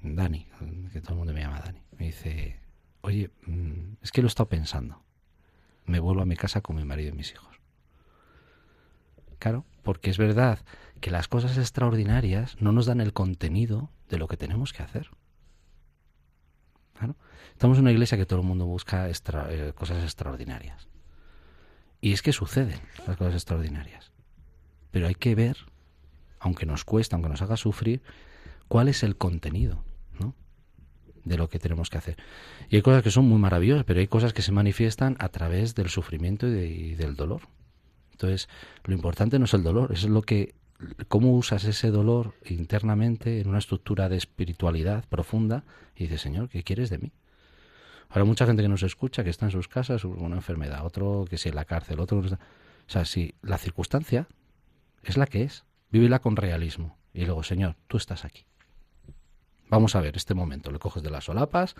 Dani, 0.03 0.47
que 0.93 1.01
todo 1.01 1.13
el 1.13 1.19
mundo 1.19 1.33
me 1.33 1.41
llama 1.41 1.61
Dani, 1.61 1.81
me 1.99 2.07
dice, 2.07 2.57
oye, 3.05 3.31
mm, 3.47 3.99
es 4.03 4.11
que 4.11 4.23
lo 4.23 4.27
he 4.27 4.29
estado 4.29 4.49
pensando. 4.49 5.03
Me 5.85 6.01
vuelvo 6.01 6.23
a 6.23 6.27
mi 6.27 6.37
casa 6.37 6.63
con 6.63 6.77
mi 6.77 6.85
marido 6.85 7.11
y 7.11 7.17
mis 7.17 7.33
hijos. 7.33 7.55
Claro, 9.39 9.67
porque 9.83 10.11
es 10.11 10.17
verdad 10.17 10.61
que 11.01 11.11
las 11.11 11.29
cosas 11.29 11.59
extraordinarias 11.59 12.57
no 12.61 12.73
nos 12.73 12.87
dan 12.87 13.03
el 13.03 13.13
contenido 13.13 13.91
de 14.09 14.17
lo 14.17 14.27
que 14.27 14.39
tenemos 14.39 14.73
que 14.73 14.83
hacer. 14.83 15.11
Claro. 16.95 17.17
Estamos 17.53 17.77
en 17.77 17.83
una 17.83 17.93
iglesia 17.93 18.17
que 18.17 18.25
todo 18.25 18.41
el 18.41 18.47
mundo 18.47 18.65
busca 18.65 19.11
eh, 19.11 19.73
cosas 19.75 20.03
extraordinarias. 20.03 20.89
Y 22.01 22.15
es 22.15 22.23
que 22.23 22.33
suceden 22.33 22.81
las 23.07 23.19
cosas 23.19 23.35
extraordinarias. 23.35 24.13
Pero 24.91 25.09
hay 25.09 25.15
que 25.15 25.35
ver, 25.35 25.59
aunque 26.39 26.65
nos 26.65 26.85
cuesta, 26.85 27.17
aunque 27.17 27.29
nos 27.29 27.43
haga 27.43 27.59
sufrir, 27.59 28.03
cuál 28.69 28.89
es 28.89 29.03
el 29.03 29.19
contenido 29.19 29.85
de 31.25 31.37
lo 31.37 31.49
que 31.49 31.59
tenemos 31.59 31.91
que 31.91 31.99
hacer. 31.99 32.17
Y 32.69 32.77
hay 32.77 32.83
cosas 32.83 33.03
que 33.03 33.11
son 33.11 33.27
muy 33.27 33.39
maravillosas, 33.39 33.85
pero 33.85 34.01
hay 34.01 34.07
cosas 34.07 34.33
que 34.33 34.43
se 34.43 34.53
manifiestan 34.53 35.17
a 35.19 35.29
través 35.29 35.75
del 35.75 35.89
sufrimiento 35.89 36.47
y, 36.47 36.95
del 36.95 37.17
dolor. 37.17 37.43
Entonces, 38.13 38.49
lo 38.85 38.95
importante 38.95 39.39
no 39.39 39.47
es 39.47 39.55
el 39.55 39.63
dolor, 39.63 39.93
es 39.93 40.05
lo 40.05 40.23
que 40.23 40.55
cómo 41.09 41.33
usas 41.33 41.65
ese 41.65 41.91
dolor 41.91 42.35
internamente 42.45 43.41
en 43.41 43.49
una 43.49 43.59
estructura 43.59 44.09
de 44.09 44.17
espiritualidad 44.17 45.05
profunda 45.09 45.65
y 45.97 46.05
dices, 46.05 46.21
Señor, 46.21 46.49
¿qué 46.49 46.63
quieres 46.63 46.91
de 46.91 46.99
mí? 46.99 47.13
Ahora 48.11 48.25
mucha 48.25 48.47
gente 48.47 48.63
que 48.63 48.69
nos 48.69 48.83
escucha, 48.83 49.25
que 49.25 49.31
está 49.31 49.47
en 49.47 49.53
sus 49.53 49.67
casas, 49.67 50.05
una 50.05 50.37
enfermedad, 50.37 50.85
otro 50.85 51.25
que 51.29 51.39
si 51.39 51.49
en 51.49 51.55
la 51.55 51.65
cárcel, 51.65 52.01
otro... 52.01 52.19
O 52.19 52.91
sea, 52.91 53.07
si 53.07 53.35
la 53.41 53.57
circunstancia 53.57 54.29
es 55.03 55.17
la 55.17 55.27
que 55.27 55.43
es, 55.43 55.65
vívela 55.91 56.19
con 56.19 56.37
realismo. 56.37 56.99
Y 57.15 57.25
luego, 57.25 57.43
Señor, 57.43 57.77
tú 57.89 57.97
estás 57.97 58.25
aquí. 58.25 58.45
Vamos 59.75 59.97
a 59.97 60.01
ver 60.01 60.17
este 60.17 60.35
momento. 60.35 60.71
Le 60.71 60.79
coges 60.79 61.03
de 61.03 61.11
las 61.11 61.25
solapas, 61.25 61.75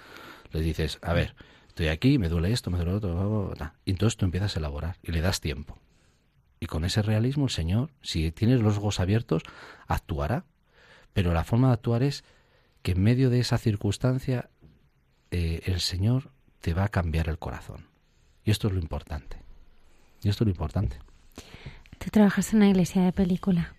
le 0.51 0.61
dices, 0.61 0.99
a 1.01 1.13
ver, 1.13 1.37
estoy 1.69 1.87
aquí, 1.87 2.19
me 2.19 2.29
duele 2.29 2.51
esto, 2.51 2.69
me 2.69 2.79
duele 2.79 2.95
otro, 2.95 3.55
y 3.85 3.93
entonces 3.93 4.17
tú 4.17 4.25
empiezas 4.25 4.57
a 4.57 4.59
elaborar 4.59 4.97
y 5.01 5.13
le 5.13 5.21
das 5.21 5.41
tiempo. 5.41 5.79
Y 6.59 6.67
con 6.67 6.85
ese 6.85 7.03
realismo 7.03 7.45
el 7.45 7.53
Señor, 7.53 7.93
si 8.03 8.33
tienes 8.33 8.61
los 8.63 8.79
ojos 8.79 8.99
abiertos, 8.99 9.45
actuará. 9.87 10.45
Pero 11.13 11.33
la 11.33 11.45
forma 11.45 11.69
de 11.69 11.75
actuar 11.75 12.03
es 12.03 12.25
que 12.83 12.93
en 12.93 13.03
medio 13.05 13.31
de 13.31 13.39
esa 13.39 13.59
circunstancia 13.59 14.51
eh, 15.31 15.63
el 15.67 15.81
Señor 15.81 16.33
te 16.63 16.75
va 16.75 16.83
a 16.83 16.89
cambiar 16.89 17.29
el 17.29 17.39
corazón. 17.39 17.87
Y 18.43 18.51
esto 18.51 18.67
es 18.67 18.75
lo 18.75 18.81
importante. 18.81 19.37
Y 20.21 20.31
esto 20.31 20.43
es 20.43 20.47
lo 20.47 20.51
importante. 20.51 20.99
Tú 22.01 22.11
trabajas 22.11 22.53
en 22.55 22.57
una 22.57 22.71
iglesia 22.71 23.03
de 23.03 23.13
película 23.13 23.74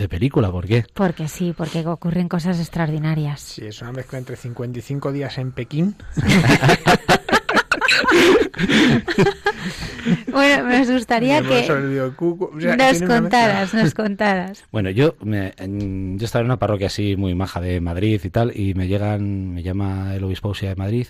de 0.00 0.08
película, 0.08 0.50
¿por 0.50 0.66
qué? 0.66 0.84
Porque 0.94 1.28
sí, 1.28 1.54
porque 1.56 1.86
ocurren 1.86 2.28
cosas 2.28 2.58
extraordinarias. 2.58 3.40
Sí, 3.40 3.66
es 3.66 3.80
una 3.82 3.92
mezcla 3.92 4.18
entre 4.18 4.34
55 4.36 5.12
días 5.12 5.38
en 5.38 5.52
Pekín. 5.52 5.94
bueno, 10.32 10.64
me 10.64 10.84
gustaría 10.86 11.42
que 11.42 11.68
nos 11.68 13.02
contaras, 13.02 13.74
nos 13.74 13.94
contaras. 13.94 14.64
Bueno, 14.72 14.90
yo, 14.90 15.14
me, 15.22 15.54
yo 15.58 16.24
estaba 16.24 16.40
en 16.40 16.46
una 16.46 16.58
parroquia 16.58 16.88
así 16.88 17.16
muy 17.16 17.34
maja 17.34 17.60
de 17.60 17.80
Madrid 17.80 18.20
y 18.24 18.30
tal, 18.30 18.58
y 18.58 18.74
me 18.74 18.88
llegan, 18.88 19.54
me 19.54 19.62
llama 19.62 20.14
el 20.14 20.24
obispo 20.24 20.52
de 20.60 20.74
Madrid, 20.76 21.06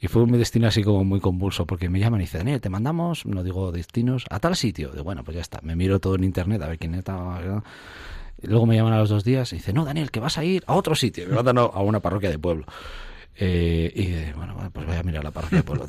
y 0.00 0.08
fue 0.08 0.22
un 0.22 0.32
destino 0.32 0.68
así 0.68 0.82
como 0.82 1.04
muy 1.04 1.20
convulso, 1.20 1.66
porque 1.66 1.90
me 1.90 1.98
llaman 1.98 2.20
y 2.20 2.24
dicen, 2.24 2.40
Daniel, 2.40 2.60
te 2.60 2.70
mandamos, 2.70 3.26
no 3.26 3.42
digo 3.42 3.70
destinos, 3.70 4.24
a 4.30 4.38
tal 4.38 4.56
sitio. 4.56 4.92
De 4.92 5.02
bueno, 5.02 5.24
pues 5.24 5.34
ya 5.34 5.42
está, 5.42 5.60
me 5.62 5.76
miro 5.76 6.00
todo 6.00 6.14
en 6.14 6.24
internet 6.24 6.62
a 6.62 6.68
ver 6.68 6.78
quién 6.78 6.94
está 6.94 7.62
luego 8.42 8.66
me 8.66 8.76
llaman 8.76 8.92
a 8.92 8.98
los 8.98 9.08
dos 9.08 9.24
días 9.24 9.52
y 9.52 9.56
dice, 9.56 9.72
no, 9.72 9.84
Daniel, 9.84 10.10
que 10.10 10.20
vas 10.20 10.38
a 10.38 10.44
ir 10.44 10.62
a 10.66 10.74
otro 10.74 10.94
sitio. 10.94 11.26
Me 11.28 11.34
mandan 11.34 11.58
a 11.58 11.80
una 11.80 12.00
parroquia 12.00 12.30
de 12.30 12.38
pueblo. 12.38 12.64
Eh, 13.42 13.90
y 13.94 14.36
bueno, 14.36 14.54
pues 14.70 14.86
voy 14.86 14.96
a 14.96 15.02
mirar 15.02 15.24
la 15.24 15.30
parroquia 15.30 15.58
de 15.58 15.64
pueblo. 15.64 15.86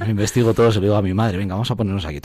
me 0.00 0.10
investigo 0.10 0.54
todo, 0.54 0.70
se 0.70 0.78
lo 0.78 0.84
digo 0.84 0.94
a 0.94 1.02
mi 1.02 1.12
madre, 1.12 1.36
venga, 1.36 1.54
vamos 1.54 1.70
a 1.70 1.74
ponernos 1.74 2.04
aquí. 2.04 2.20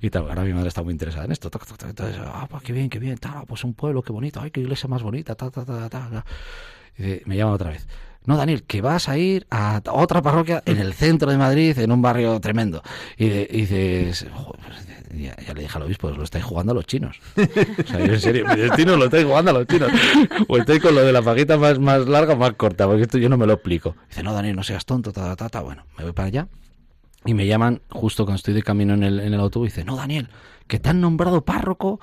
Y 0.00 0.10
tal, 0.10 0.28
ahora 0.28 0.42
mi 0.42 0.52
madre 0.52 0.68
está 0.68 0.82
muy 0.82 0.92
interesada 0.92 1.24
en 1.24 1.32
esto. 1.32 1.50
Entonces, 1.88 2.20
ah, 2.22 2.46
pues 2.50 2.62
qué 2.62 2.74
bien, 2.74 2.90
qué 2.90 2.98
bien, 2.98 3.16
tal, 3.16 3.46
pues 3.46 3.64
un 3.64 3.72
pueblo, 3.72 4.02
qué 4.02 4.12
bonito, 4.12 4.40
ay, 4.40 4.50
qué 4.50 4.60
iglesia 4.60 4.88
más 4.88 5.02
bonita, 5.02 5.34
ta, 5.34 5.50
ta, 5.50 5.64
ta, 5.64 5.88
ta. 5.88 6.24
Y 6.98 7.22
me 7.24 7.36
llaman 7.36 7.54
otra 7.54 7.70
vez. 7.70 7.86
no, 8.26 8.36
Daniel, 8.36 8.64
que 8.64 8.82
vas 8.82 9.08
a 9.08 9.16
ir 9.16 9.46
a 9.50 9.80
otra 9.90 10.20
parroquia 10.20 10.62
en 10.66 10.78
el 10.78 10.92
centro 10.92 11.30
de 11.30 11.38
Madrid, 11.38 11.78
en 11.78 11.90
un 11.90 12.02
barrio 12.02 12.38
tremendo. 12.40 12.82
Y, 13.16 13.28
dices, 13.28 14.26
pues, 15.14 15.46
ya, 15.46 15.54
le 15.54 15.62
dije 15.62 15.76
al 15.76 15.82
obispo, 15.82 16.10
lo 16.10 16.22
estáis 16.22 16.44
jugando 16.44 16.72
a 16.72 16.74
los 16.74 16.86
chinos. 16.86 17.20
O 17.36 17.86
sea, 17.86 17.98
yo 17.98 18.14
en 18.14 18.20
serio, 18.20 18.46
mi 18.48 18.56
destino 18.56 18.96
lo 18.96 19.04
estáis 19.06 19.24
jugando 19.24 19.50
a 19.50 19.54
los 19.54 19.66
chinos. 19.66 19.90
O 20.48 20.56
estoy 20.56 20.80
con 20.80 20.94
lo 20.94 21.02
de 21.02 21.12
la 21.12 21.22
paguita 21.22 21.56
más, 21.56 21.78
más 21.78 22.06
larga 22.06 22.34
o 22.34 22.36
más 22.36 22.52
corta, 22.54 22.86
porque 22.86 23.02
esto 23.02 23.18
yo 23.18 23.28
no 23.28 23.36
me 23.36 23.46
lo 23.46 23.54
explico. 23.54 23.96
Dice, 24.08 24.22
no, 24.22 24.32
Daniel, 24.32 24.56
no 24.56 24.62
seas 24.62 24.84
tonto, 24.84 25.12
ta, 25.12 25.34
ta, 25.36 25.48
ta. 25.48 25.60
Bueno, 25.60 25.84
me 25.98 26.04
voy 26.04 26.12
para 26.12 26.28
allá. 26.28 26.48
Y 27.24 27.34
me 27.34 27.46
llaman 27.46 27.80
justo 27.90 28.24
cuando 28.24 28.36
estoy 28.36 28.54
de 28.54 28.62
camino 28.62 28.94
en 28.94 29.02
el, 29.02 29.20
en 29.20 29.32
el 29.32 29.40
autobús 29.40 29.68
dice, 29.68 29.84
no, 29.84 29.96
Daniel, 29.96 30.28
que 30.66 30.78
te 30.78 30.90
han 30.90 31.00
nombrado 31.00 31.44
párroco 31.44 32.00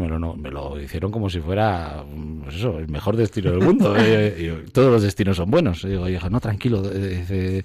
bueno, 0.00 0.18
me 0.18 0.18
lo, 0.18 0.36
me 0.36 0.50
lo 0.50 0.80
hicieron 0.80 1.10
como 1.10 1.28
si 1.28 1.40
fuera 1.40 2.04
pues 2.42 2.56
eso, 2.56 2.78
el 2.78 2.88
mejor 2.88 3.16
destino 3.16 3.50
del 3.50 3.60
mundo. 3.60 3.94
Eh, 4.04 4.64
todos 4.72 4.90
los 4.90 5.02
destinos 5.02 5.36
son 5.36 5.50
buenos. 5.50 5.84
Y 5.84 5.88
digo, 5.88 6.08
no, 6.30 6.40
tranquilo, 6.40 6.82
dice, 6.82 7.64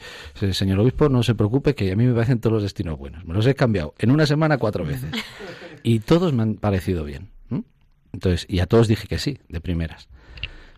señor 0.52 0.80
obispo, 0.80 1.10
no 1.10 1.24
se 1.24 1.36
preocupe, 1.36 1.76
que 1.76 1.92
a 1.92 1.96
mí 1.96 2.06
me 2.06 2.14
parecen 2.14 2.40
todos 2.40 2.54
los 2.54 2.64
destinos 2.64 2.98
buenos. 2.98 3.26
Me 3.26 3.34
los 3.34 3.46
he 3.48 3.56
cambiado 3.56 3.94
en 3.98 4.12
una 4.12 4.26
semana 4.26 4.58
cuatro 4.58 4.86
veces. 4.86 5.12
Y 5.84 6.00
todos 6.00 6.34
me 6.34 6.44
han 6.44 6.56
parecido 6.56 7.04
bien. 7.04 7.30
Entonces, 8.14 8.46
y 8.50 8.60
a 8.60 8.66
todos 8.66 8.88
dije 8.88 9.08
que 9.08 9.20
sí, 9.20 9.40
de 9.50 9.60
primeras. 9.62 10.08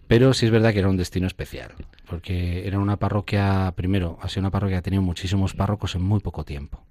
Pero 0.08 0.34
sí 0.34 0.46
es 0.46 0.52
verdad 0.52 0.74
que 0.74 0.80
era 0.80 0.90
un 0.90 0.98
destino 0.98 1.28
especial, 1.28 1.72
porque 2.08 2.68
era 2.68 2.80
una 2.80 2.98
parroquia, 2.98 3.72
primero, 3.76 4.18
ha 4.22 4.30
sido 4.30 4.42
una 4.42 4.52
parroquia 4.52 4.76
que 4.76 4.80
ha 4.80 4.84
tenido 4.84 5.04
muchísimos 5.04 5.54
párrocos 5.54 5.96
en 5.96 6.02
muy 6.02 6.20
poco 6.20 6.44
tiempo. 6.46 6.84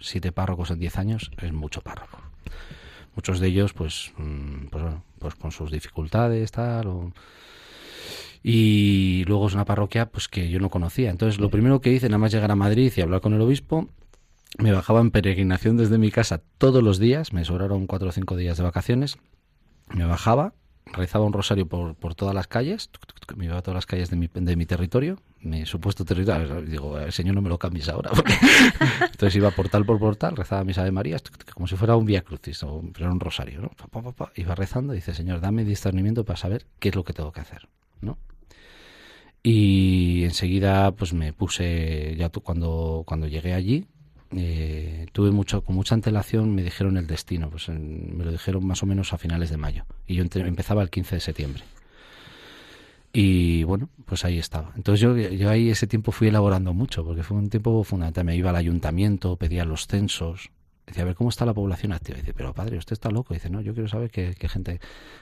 Siete 0.00 0.32
párrocos 0.32 0.70
en 0.70 0.80
diez 0.80 0.96
años 0.96 1.30
es 1.40 1.52
mucho 1.52 1.80
párroco 1.80 2.20
muchos 3.16 3.40
de 3.40 3.48
ellos 3.48 3.72
pues 3.72 4.12
mm, 4.16 4.66
pues 4.70 4.84
bueno 4.84 5.02
pues 5.18 5.34
con 5.34 5.50
sus 5.50 5.70
dificultades 5.70 6.52
tal 6.52 7.12
y 8.42 9.24
luego 9.26 9.48
es 9.48 9.54
una 9.54 9.64
parroquia 9.64 10.06
pues 10.06 10.28
que 10.28 10.48
yo 10.48 10.60
no 10.60 10.70
conocía. 10.70 11.10
Entonces 11.10 11.40
lo 11.40 11.50
primero 11.50 11.80
que 11.80 11.92
hice 11.92 12.08
nada 12.08 12.18
más 12.18 12.30
llegar 12.30 12.52
a 12.52 12.54
Madrid 12.54 12.92
y 12.94 13.00
hablar 13.00 13.20
con 13.20 13.34
el 13.34 13.40
obispo 13.40 13.88
me 14.58 14.72
bajaba 14.72 15.00
en 15.00 15.10
peregrinación 15.10 15.76
desde 15.76 15.98
mi 15.98 16.12
casa 16.12 16.42
todos 16.58 16.82
los 16.82 17.00
días 17.00 17.32
me 17.32 17.44
sobraron 17.44 17.88
cuatro 17.88 18.08
o 18.08 18.12
cinco 18.12 18.36
días 18.36 18.56
de 18.56 18.62
vacaciones 18.62 19.18
me 19.88 20.04
bajaba 20.04 20.52
rezaba 20.92 21.24
un 21.24 21.32
rosario 21.32 21.66
por, 21.66 21.94
por 21.94 22.14
todas 22.14 22.34
las 22.34 22.46
calles, 22.46 22.90
me 23.36 23.46
iba 23.46 23.58
a 23.58 23.62
todas 23.62 23.74
las 23.74 23.86
calles 23.86 24.10
de 24.10 24.16
mi, 24.16 24.28
de 24.32 24.56
mi 24.56 24.66
territorio, 24.66 25.18
mi 25.48 25.66
supuesto 25.66 26.04
territorio. 26.04 26.62
Digo, 26.62 26.98
el 26.98 27.12
Señor 27.12 27.34
no 27.34 27.42
me 27.42 27.48
lo 27.48 27.58
cambies 27.58 27.88
ahora. 27.88 28.10
Entonces 29.00 29.36
iba 29.36 29.50
portal 29.50 29.84
por 29.84 29.98
portal, 29.98 30.36
rezaba 30.36 30.64
misa 30.64 30.84
de 30.84 30.90
María, 30.90 31.18
como 31.54 31.66
si 31.66 31.76
fuera 31.76 31.96
un 31.96 32.04
vía 32.04 32.22
crucis, 32.22 32.62
o 32.62 32.82
era 32.98 33.10
un 33.10 33.20
rosario. 33.20 33.60
¿no? 33.60 33.70
iba 34.34 34.54
rezando 34.54 34.92
y 34.92 34.96
dice, 34.96 35.14
Señor, 35.14 35.40
dame 35.40 35.64
discernimiento 35.64 36.24
para 36.24 36.36
saber 36.36 36.66
qué 36.78 36.90
es 36.90 36.94
lo 36.94 37.04
que 37.04 37.12
tengo 37.12 37.32
que 37.32 37.40
hacer. 37.40 37.68
¿no? 38.00 38.18
Y 39.42 40.24
enseguida 40.24 40.92
pues 40.92 41.12
me 41.12 41.32
puse, 41.32 42.14
ya 42.16 42.28
cuando, 42.30 43.04
cuando 43.06 43.28
llegué 43.28 43.54
allí, 43.54 43.86
eh, 44.34 45.06
tuve 45.12 45.30
mucho, 45.30 45.62
con 45.62 45.76
mucha 45.76 45.94
antelación 45.94 46.54
me 46.54 46.64
dijeron 46.64 46.96
el 46.96 47.06
destino, 47.06 47.48
pues 47.48 47.68
me 47.68 48.24
lo 48.24 48.32
dijeron 48.32 48.66
más 48.66 48.82
o 48.82 48.86
menos 48.86 49.12
a 49.12 49.18
finales 49.18 49.50
de 49.50 49.56
mayo 49.56 49.84
y 50.06 50.16
yo 50.16 50.24
empezaba 50.24 50.82
el 50.82 50.90
15 50.90 51.16
de 51.16 51.20
septiembre. 51.20 51.62
Y 53.18 53.64
bueno, 53.64 53.88
pues 54.04 54.26
ahí 54.26 54.38
estaba. 54.38 54.72
Entonces 54.76 55.00
yo, 55.00 55.16
yo 55.16 55.48
ahí 55.48 55.70
ese 55.70 55.86
tiempo 55.86 56.12
fui 56.12 56.28
elaborando 56.28 56.74
mucho, 56.74 57.02
porque 57.02 57.22
fue 57.22 57.38
un 57.38 57.48
tiempo 57.48 57.82
fundamental. 57.82 58.26
Me 58.26 58.36
iba 58.36 58.50
al 58.50 58.56
ayuntamiento, 58.56 59.36
pedía 59.36 59.64
los 59.64 59.86
censos, 59.86 60.50
decía, 60.86 61.02
a 61.02 61.06
ver, 61.06 61.14
¿cómo 61.14 61.30
está 61.30 61.46
la 61.46 61.54
población 61.54 61.94
activa? 61.94 62.18
Dice, 62.18 62.34
pero 62.34 62.52
padre, 62.52 62.76
usted 62.76 62.92
está 62.92 63.08
loco. 63.08 63.32
Dice, 63.32 63.48
no, 63.48 63.62
yo 63.62 63.72
quiero 63.72 63.88
saber 63.88 64.10
qué, 64.10 64.34
qué, 64.38 64.50
gente... 64.50 64.80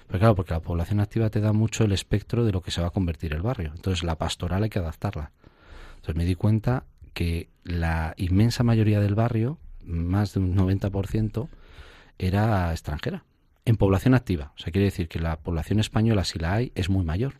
Pero 0.08 0.18
claro, 0.18 0.34
porque 0.34 0.54
la 0.54 0.60
población 0.60 0.98
activa 0.98 1.30
te 1.30 1.38
da 1.38 1.52
mucho 1.52 1.84
el 1.84 1.92
espectro 1.92 2.44
de 2.44 2.50
lo 2.50 2.62
que 2.62 2.72
se 2.72 2.80
va 2.80 2.88
a 2.88 2.90
convertir 2.90 3.32
el 3.32 3.42
barrio. 3.42 3.70
Entonces 3.76 4.02
la 4.02 4.18
pastoral 4.18 4.64
hay 4.64 4.70
que 4.70 4.80
adaptarla. 4.80 5.30
Entonces 5.94 6.16
me 6.16 6.24
di 6.24 6.34
cuenta 6.34 6.86
que 7.12 7.48
la 7.62 8.14
inmensa 8.16 8.64
mayoría 8.64 8.98
del 8.98 9.14
barrio, 9.14 9.60
más 9.84 10.34
de 10.34 10.40
un 10.40 10.56
90%, 10.56 11.48
era 12.18 12.72
extranjera, 12.72 13.22
en 13.64 13.76
población 13.76 14.14
activa. 14.14 14.52
O 14.56 14.58
sea, 14.58 14.72
quiere 14.72 14.86
decir 14.86 15.06
que 15.06 15.20
la 15.20 15.36
población 15.36 15.78
española, 15.78 16.24
si 16.24 16.40
la 16.40 16.54
hay, 16.54 16.72
es 16.74 16.90
muy 16.90 17.04
mayor. 17.04 17.34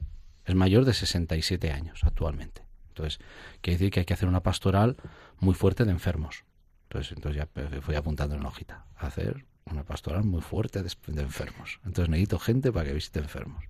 Es 0.44 0.54
mayor 0.54 0.84
de 0.84 0.94
67 0.94 1.72
años 1.72 2.00
actualmente. 2.04 2.66
Entonces, 2.88 3.18
quiere 3.60 3.78
decir 3.78 3.90
que 3.90 4.00
hay 4.00 4.06
que 4.06 4.14
hacer 4.14 4.28
una 4.28 4.42
pastoral 4.42 4.96
muy 5.40 5.54
fuerte 5.54 5.84
de 5.84 5.90
enfermos. 5.90 6.44
Entonces, 6.84 7.12
entonces 7.16 7.42
ya 7.42 7.80
fui 7.80 7.96
apuntando 7.96 8.36
en 8.36 8.42
la 8.42 8.48
hojita. 8.48 8.86
Hacer 8.96 9.44
una 9.70 9.84
pastoral 9.84 10.24
muy 10.24 10.40
fuerte 10.40 10.82
de, 10.82 10.90
enfermos. 11.20 11.80
Entonces 11.84 12.08
necesito 12.08 12.38
gente 12.38 12.72
para 12.72 12.86
que 12.86 12.94
visite 12.94 13.18
enfermos. 13.20 13.64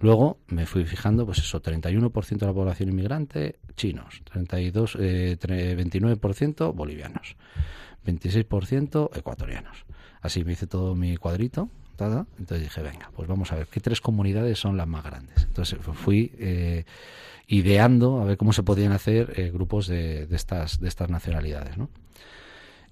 Luego 0.00 0.38
me 0.48 0.66
fui 0.66 0.84
fijando, 0.84 1.24
pues 1.24 1.38
eso, 1.38 1.62
31% 1.62 2.38
de 2.38 2.46
la 2.46 2.52
población 2.52 2.88
inmigrante, 2.88 3.60
chinos, 3.76 4.22
32, 4.24 4.96
29% 4.98 6.68
eh, 6.68 6.72
bolivianos, 6.74 7.36
26% 8.04 9.16
ecuatorianos. 9.16 9.84
Así 10.20 10.44
me 10.44 10.52
hice 10.52 10.66
todo 10.66 10.96
mi 10.96 11.16
cuadrito, 11.16 11.70
entonces 11.98 12.62
dije, 12.62 12.82
venga, 12.82 13.10
pues 13.14 13.28
vamos 13.28 13.52
a 13.52 13.56
ver 13.56 13.66
qué 13.66 13.80
tres 13.80 14.00
comunidades 14.00 14.58
son 14.58 14.76
las 14.76 14.86
más 14.86 15.04
grandes. 15.04 15.44
Entonces 15.44 15.78
fui 15.94 16.32
eh, 16.38 16.84
ideando 17.46 18.20
a 18.20 18.24
ver 18.24 18.36
cómo 18.36 18.52
se 18.52 18.62
podían 18.62 18.92
hacer 18.92 19.34
eh, 19.36 19.50
grupos 19.50 19.86
de, 19.86 20.26
de, 20.26 20.36
estas, 20.36 20.80
de 20.80 20.88
estas 20.88 21.10
nacionalidades. 21.10 21.76
¿no? 21.76 21.88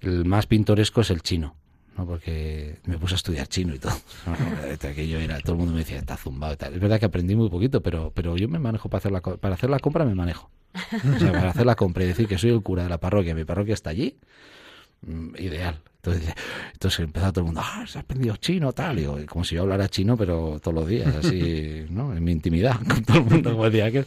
El 0.01 0.25
más 0.25 0.47
pintoresco 0.47 1.01
es 1.01 1.09
el 1.09 1.21
chino, 1.21 1.55
¿no? 1.97 2.05
porque 2.05 2.79
me 2.85 2.97
puse 2.97 3.15
a 3.15 3.17
estudiar 3.17 3.47
chino 3.47 3.75
y 3.75 3.79
todo. 3.79 3.93
Era, 4.83 5.39
todo 5.41 5.53
el 5.53 5.57
mundo 5.57 5.73
me 5.73 5.79
decía, 5.79 5.97
está 5.97 6.17
zumbado 6.17 6.53
y 6.53 6.57
tal. 6.57 6.73
Es 6.73 6.79
verdad 6.79 6.99
que 6.99 7.05
aprendí 7.05 7.35
muy 7.35 7.49
poquito, 7.49 7.81
pero, 7.81 8.11
pero 8.13 8.37
yo 8.37 8.47
me 8.47 8.59
manejo 8.59 8.89
para 8.89 8.99
hacer 8.99 9.11
la, 9.11 9.21
para 9.21 9.55
hacer 9.55 9.69
la 9.69 9.79
compra, 9.79 10.05
me 10.05 10.15
manejo. 10.15 10.49
O 10.75 11.19
sea, 11.19 11.31
para 11.31 11.49
hacer 11.51 11.65
la 11.65 11.75
compra 11.75 12.03
y 12.03 12.07
decir 12.07 12.27
que 12.27 12.37
soy 12.37 12.49
el 12.49 12.63
cura 12.63 12.83
de 12.83 12.89
la 12.89 12.99
parroquia, 12.99 13.35
mi 13.35 13.45
parroquia 13.45 13.75
está 13.75 13.91
allí, 13.91 14.17
mm, 15.01 15.35
ideal. 15.37 15.79
Entonces, 16.05 16.33
entonces 16.73 16.99
empezó 16.99 17.31
todo 17.31 17.39
el 17.41 17.45
mundo, 17.45 17.61
ah, 17.63 17.83
has 17.83 17.95
aprendido 17.95 18.35
chino, 18.35 18.73
tal. 18.73 18.99
Y 18.99 19.25
como 19.25 19.45
si 19.45 19.55
yo 19.55 19.61
hablara 19.61 19.87
chino, 19.87 20.17
pero 20.17 20.59
todos 20.61 20.75
los 20.75 20.87
días, 20.87 21.15
así, 21.15 21.85
¿no? 21.89 22.13
En 22.13 22.21
mi 22.21 22.33
intimidad, 22.33 22.77
con 22.85 23.03
todo 23.05 23.19
el 23.19 23.23
mundo, 23.23 23.51
como 23.51 23.69
decía 23.69 23.85
aquel. 23.85 24.05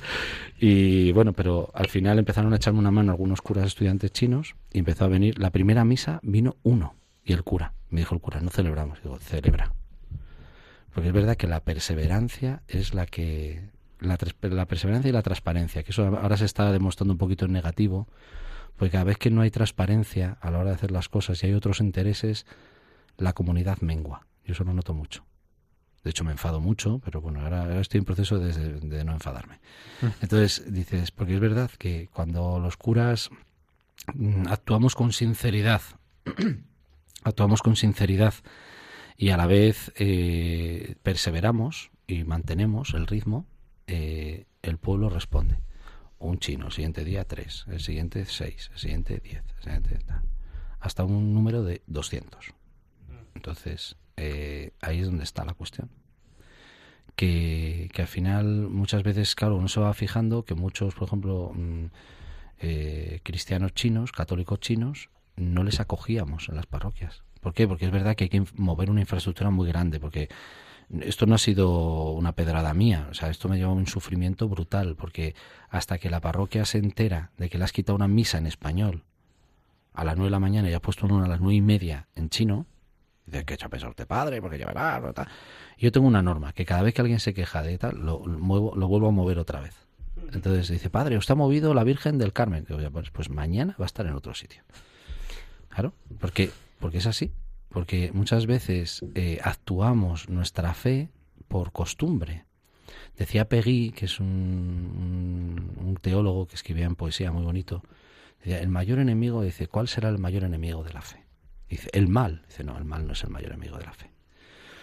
Y 0.61 1.11
bueno, 1.13 1.33
pero 1.33 1.71
al 1.73 1.89
final 1.89 2.19
empezaron 2.19 2.53
a 2.53 2.57
echarme 2.57 2.81
una 2.81 2.91
mano 2.91 3.13
algunos 3.13 3.41
curas 3.41 3.67
estudiantes 3.67 4.13
chinos 4.13 4.57
y 4.75 4.81
empezó 4.81 5.07
a 5.07 5.09
venir, 5.09 5.39
la 5.39 5.51
primera 5.51 5.87
misa 5.87 6.21
vino 6.23 6.57
uno 6.63 6.97
y 7.25 7.33
el 7.33 7.43
cura. 7.45 7.73
Me 7.89 8.01
dijo 8.01 8.15
el 8.15 8.21
cura, 8.21 8.41
no 8.43 8.51
celebramos. 8.51 9.03
Digo, 9.03 9.19
celebra. 9.19 9.73
Porque 10.93 11.09
es 11.09 11.15
verdad 11.15 11.37
que 11.37 11.47
la 11.47 11.61
perseverancia 11.61 12.63
es 12.69 12.93
la 12.93 13.07
que... 13.07 13.71
La, 14.01 14.19
la 14.43 14.67
perseverancia 14.67 15.09
y 15.09 15.13
la 15.13 15.23
transparencia, 15.23 15.83
que 15.83 15.93
eso 15.93 16.05
ahora 16.05 16.37
se 16.37 16.45
está 16.45 16.71
demostrando 16.71 17.15
un 17.15 17.19
poquito 17.19 17.47
en 17.47 17.53
negativo, 17.53 18.07
porque 18.77 18.93
cada 18.93 19.05
vez 19.05 19.19
que 19.19 19.31
no 19.31 19.41
hay 19.41 19.51
transparencia 19.51 20.39
a 20.41 20.51
la 20.51 20.59
hora 20.59 20.71
de 20.71 20.77
hacer 20.77 20.91
las 20.91 21.09
cosas 21.09 21.43
y 21.43 21.47
hay 21.47 21.55
otros 21.55 21.81
intereses, 21.81 22.47
la 23.17 23.33
comunidad 23.33 23.81
mengua. 23.81 24.27
Yo 24.45 24.53
eso 24.53 24.65
lo 24.65 24.75
noto 24.75 24.95
mucho. 24.95 25.25
De 26.05 26.11
hecho, 26.11 26.23
me 26.23 26.31
enfado 26.31 26.61
mucho, 26.61 27.01
pero 27.05 27.21
bueno, 27.21 27.41
ahora, 27.41 27.81
estoy 27.81 27.99
en 27.99 28.05
proceso 28.05 28.39
de, 28.39 28.53
de, 28.53 29.05
no 29.05 29.13
enfadarme. 29.13 29.59
Mm. 30.03 30.07
Entonces, 30.23 30.73
dices, 30.73 31.11
porque 31.11 31.35
es 31.35 31.41
verdad 31.41 31.71
que 31.79 32.09
cuando 32.13 32.61
los 32.61 32.77
curas 32.77 33.31
mm, 34.15 34.47
actuamos 34.47 34.95
con 34.95 35.13
sinceridad 35.13 35.83
actuamos 37.27 37.63
con 37.63 37.77
sinceridad 37.77 38.35
y 39.17 39.31
a 39.31 39.37
la 39.37 39.47
vez 39.47 39.93
eh, 39.97 40.97
perseveramos 41.03 41.91
y 42.07 42.25
mantenemos 42.25 42.95
el 42.95 43.07
ritmo, 43.07 43.47
eh, 43.87 44.47
el 44.63 44.79
pueblo 44.79 45.09
responde. 45.09 45.59
Un 46.27 46.41
chino, 46.41 46.67
el 46.67 46.73
siguiente 46.73 47.05
día 47.05 47.25
tres, 47.25 47.65
el 47.69 47.79
siguiente 47.79 48.25
seis, 48.27 48.69
el 48.73 48.79
siguiente 48.81 49.21
diez, 49.23 49.45
el 49.59 49.63
siguiente 49.63 49.99
hasta 50.81 51.05
un 51.05 51.33
número 51.33 51.63
de 51.63 51.83
200. 51.87 52.53
Entonces, 53.37 53.97
eh, 54.17 54.73
ahí 54.81 55.01
es 55.01 55.07
donde 55.07 55.23
está 55.23 55.45
la 55.45 55.55
cuestión. 55.55 55.89
Que, 57.15 57.89
que, 57.93 58.03
al 58.03 58.09
final 58.09 58.45
muchas 58.69 59.05
veces, 59.05 59.37
claro, 59.37 59.57
uno 59.57 59.69
se 59.69 59.81
va 59.81 59.95
fijando 59.95 60.45
que 60.45 60.55
muchos, 60.55 60.95
por 60.95 61.07
ejemplo, 61.07 61.53
mm, 61.55 61.87
cristianos 63.23 63.73
chinos, 63.75 64.11
católicos 64.11 64.59
chinos, 64.59 65.11
no 65.37 65.63
les 65.63 65.79
acogíamos 65.79 66.49
en 66.49 66.57
las 66.57 66.67
parroquias. 66.67 67.23
¿Por 67.41 67.55
qué? 67.55 67.69
Porque 67.69 67.87
es 67.87 67.93
verdad 67.93 68.17
que 68.17 68.25
hay 68.25 68.31
que 68.31 68.45
mover 68.57 68.91
una 68.91 69.01
infraestructura 69.01 69.51
muy 69.51 69.69
grande, 69.69 70.01
porque 70.01 70.29
esto 71.01 71.27
no 71.27 71.35
ha 71.35 71.39
sido 71.39 72.13
una 72.13 72.33
pedrada 72.33 72.73
mía, 72.75 73.09
o 73.11 73.15
sea, 73.15 73.31
esto 73.31 73.49
me 73.49 73.57
lleva 73.59 73.71
a 73.71 73.75
un 73.75 73.87
sufrimiento 73.87 74.49
brutal, 74.49 74.95
porque 74.97 75.35
hasta 75.69 75.99
que 75.99 76.11
la 76.11 76.21
parroquia 76.21 76.65
se 76.65 76.79
entera 76.79 77.31
de 77.39 77.49
que 77.49 77.59
le 77.59 77.65
has 77.65 77.73
quitado 77.73 77.97
una 77.97 78.09
misa 78.09 78.39
en 78.39 78.47
español 78.47 79.03
a 79.95 80.05
las 80.05 80.17
nueve 80.17 80.29
de 80.29 80.33
la 80.33 80.41
mañana 80.41 80.71
y 80.71 80.75
ha 80.75 80.81
puesto 80.81 81.07
una 81.07 81.25
a 81.25 81.29
las 81.29 81.41
nueve 81.41 81.57
y 81.57 81.63
media 81.63 82.07
en 82.15 82.29
chino, 82.29 82.67
dice 83.27 83.45
que 83.45 83.55
echa 83.55 83.69
usted 83.89 84.07
padre, 84.07 84.41
porque 84.41 84.59
llevará, 84.59 85.13
tal. 85.13 85.27
Yo 85.79 85.91
tengo 85.91 86.07
una 86.07 86.23
norma, 86.23 86.53
que 86.53 86.65
cada 86.65 86.83
vez 86.83 86.95
que 86.95 87.01
alguien 87.01 87.21
se 87.21 87.35
queja 87.35 87.63
de 87.63 87.79
tal, 87.79 87.99
lo, 87.99 88.21
muevo, 88.21 88.75
lo 88.77 88.89
vuelvo 88.89 89.09
a 89.09 89.11
mover 89.13 89.39
otra 89.39 89.61
vez. 89.61 89.75
Entonces 90.33 90.69
dice, 90.69 90.91
padre, 90.91 91.19
usted 91.19 91.33
ha 91.33 91.37
movido 91.37 91.75
la 91.75 91.85
Virgen 91.85 92.19
del 92.19 92.33
Carmen. 92.33 92.65
Pues, 92.93 93.11
pues 93.11 93.31
mañana 93.31 93.77
va 93.79 93.85
a 93.85 93.87
estar 93.87 94.07
en 94.07 94.15
otro 94.15 94.35
sitio. 94.35 94.63
Claro, 95.69 95.93
porque, 96.21 96.51
porque 96.81 96.99
es 96.99 97.07
así. 97.07 97.33
Porque 97.77 98.11
muchas 98.15 98.47
veces 98.47 99.05
eh, 99.15 99.39
actuamos 99.43 100.31
nuestra 100.31 100.73
fe 100.73 101.11
por 101.47 101.73
costumbre. 101.73 102.47
Decía 103.19 103.51
Peggy, 103.51 103.93
que 103.93 104.07
es 104.07 104.19
un, 104.19 105.99
teólogo 106.01 106.47
que 106.47 106.55
escribía 106.55 106.87
en 106.87 106.95
poesía 106.95 107.33
muy 107.33 107.45
bonito, 107.45 107.83
decía, 108.39 108.61
el 108.61 108.71
mayor 108.71 108.99
enemigo, 108.99 109.43
dice, 109.43 109.67
¿cuál 109.67 109.89
será 109.89 110.09
el 110.09 110.17
mayor 110.17 110.45
enemigo 110.45 110.85
de 110.85 110.95
la 110.95 111.03
fe? 111.03 111.27
Dice, 111.69 111.91
el 111.93 112.09
mal. 112.09 112.47
Dice, 112.49 112.65
no, 112.65 112.79
el 112.79 112.87
mal 112.87 113.07
no 113.07 113.13
es 113.13 113.23
el 113.25 113.29
mayor 113.29 113.51
enemigo 113.51 113.77
de 113.77 113.85
la 113.85 113.93
fe. 113.93 114.11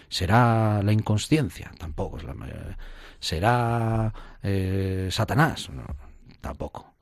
¿Será 0.08 0.80
la 0.84 0.92
inconsciencia? 0.92 1.72
Tampoco 1.76 2.18
es 2.18 2.22
la 2.22 2.34
mayor. 2.34 2.76
¿Será 3.18 4.14
eh, 4.40 5.08
Satanás? 5.10 5.68
Tampoco. 6.40 6.94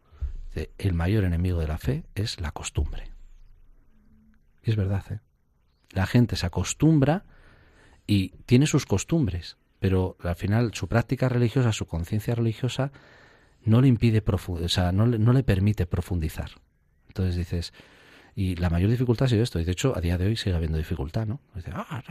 Dice, 0.55 0.71
el 0.79 0.95
mayor 0.95 1.25
enemigo 1.25 1.61
de 1.61 1.69
la 1.69 1.77
fe 1.77 2.05
es 2.15 2.41
la 2.41 2.51
costumbre. 2.51 3.13
Y 4.65 4.71
es 4.71 4.77
verdad, 4.77 5.05
¿eh? 5.11 5.21
La 5.93 6.07
gente 6.07 6.37
se 6.37 6.47
acostumbra 6.47 7.25
y 8.07 8.31
tiene 8.47 8.67
sus 8.67 8.87
costumbres, 8.87 9.57
pero 9.79 10.17
al 10.23 10.37
final 10.37 10.75
su 10.75 10.89
práctica 10.89 11.29
religiosa, 11.29 11.73
su 11.73 11.87
conciencia 11.87 12.35
religiosa, 12.35 12.93
no 13.65 13.81
le 13.81 13.89
impide, 13.89 14.23
o 14.27 14.69
sea, 14.69 14.93
no 14.93 15.07
no 15.07 15.33
le 15.33 15.43
permite 15.45 15.87
profundizar. 15.87 16.51
Entonces 17.09 17.37
dices, 17.37 17.73
y 18.35 18.57
la 18.57 18.71
mayor 18.71 18.91
dificultad 18.91 19.27
ha 19.27 19.29
sido 19.29 19.43
esto. 19.43 19.61
Y 19.61 19.65
de 19.65 19.73
hecho, 19.73 19.93
a 19.97 20.01
día 20.01 20.17
de 20.17 20.27
hoy 20.27 20.37
sigue 20.37 20.57
habiendo 20.57 20.79
dificultad, 20.79 21.27
¿no? 21.27 21.41
Dice, 21.55 21.71
ah, 21.75 22.03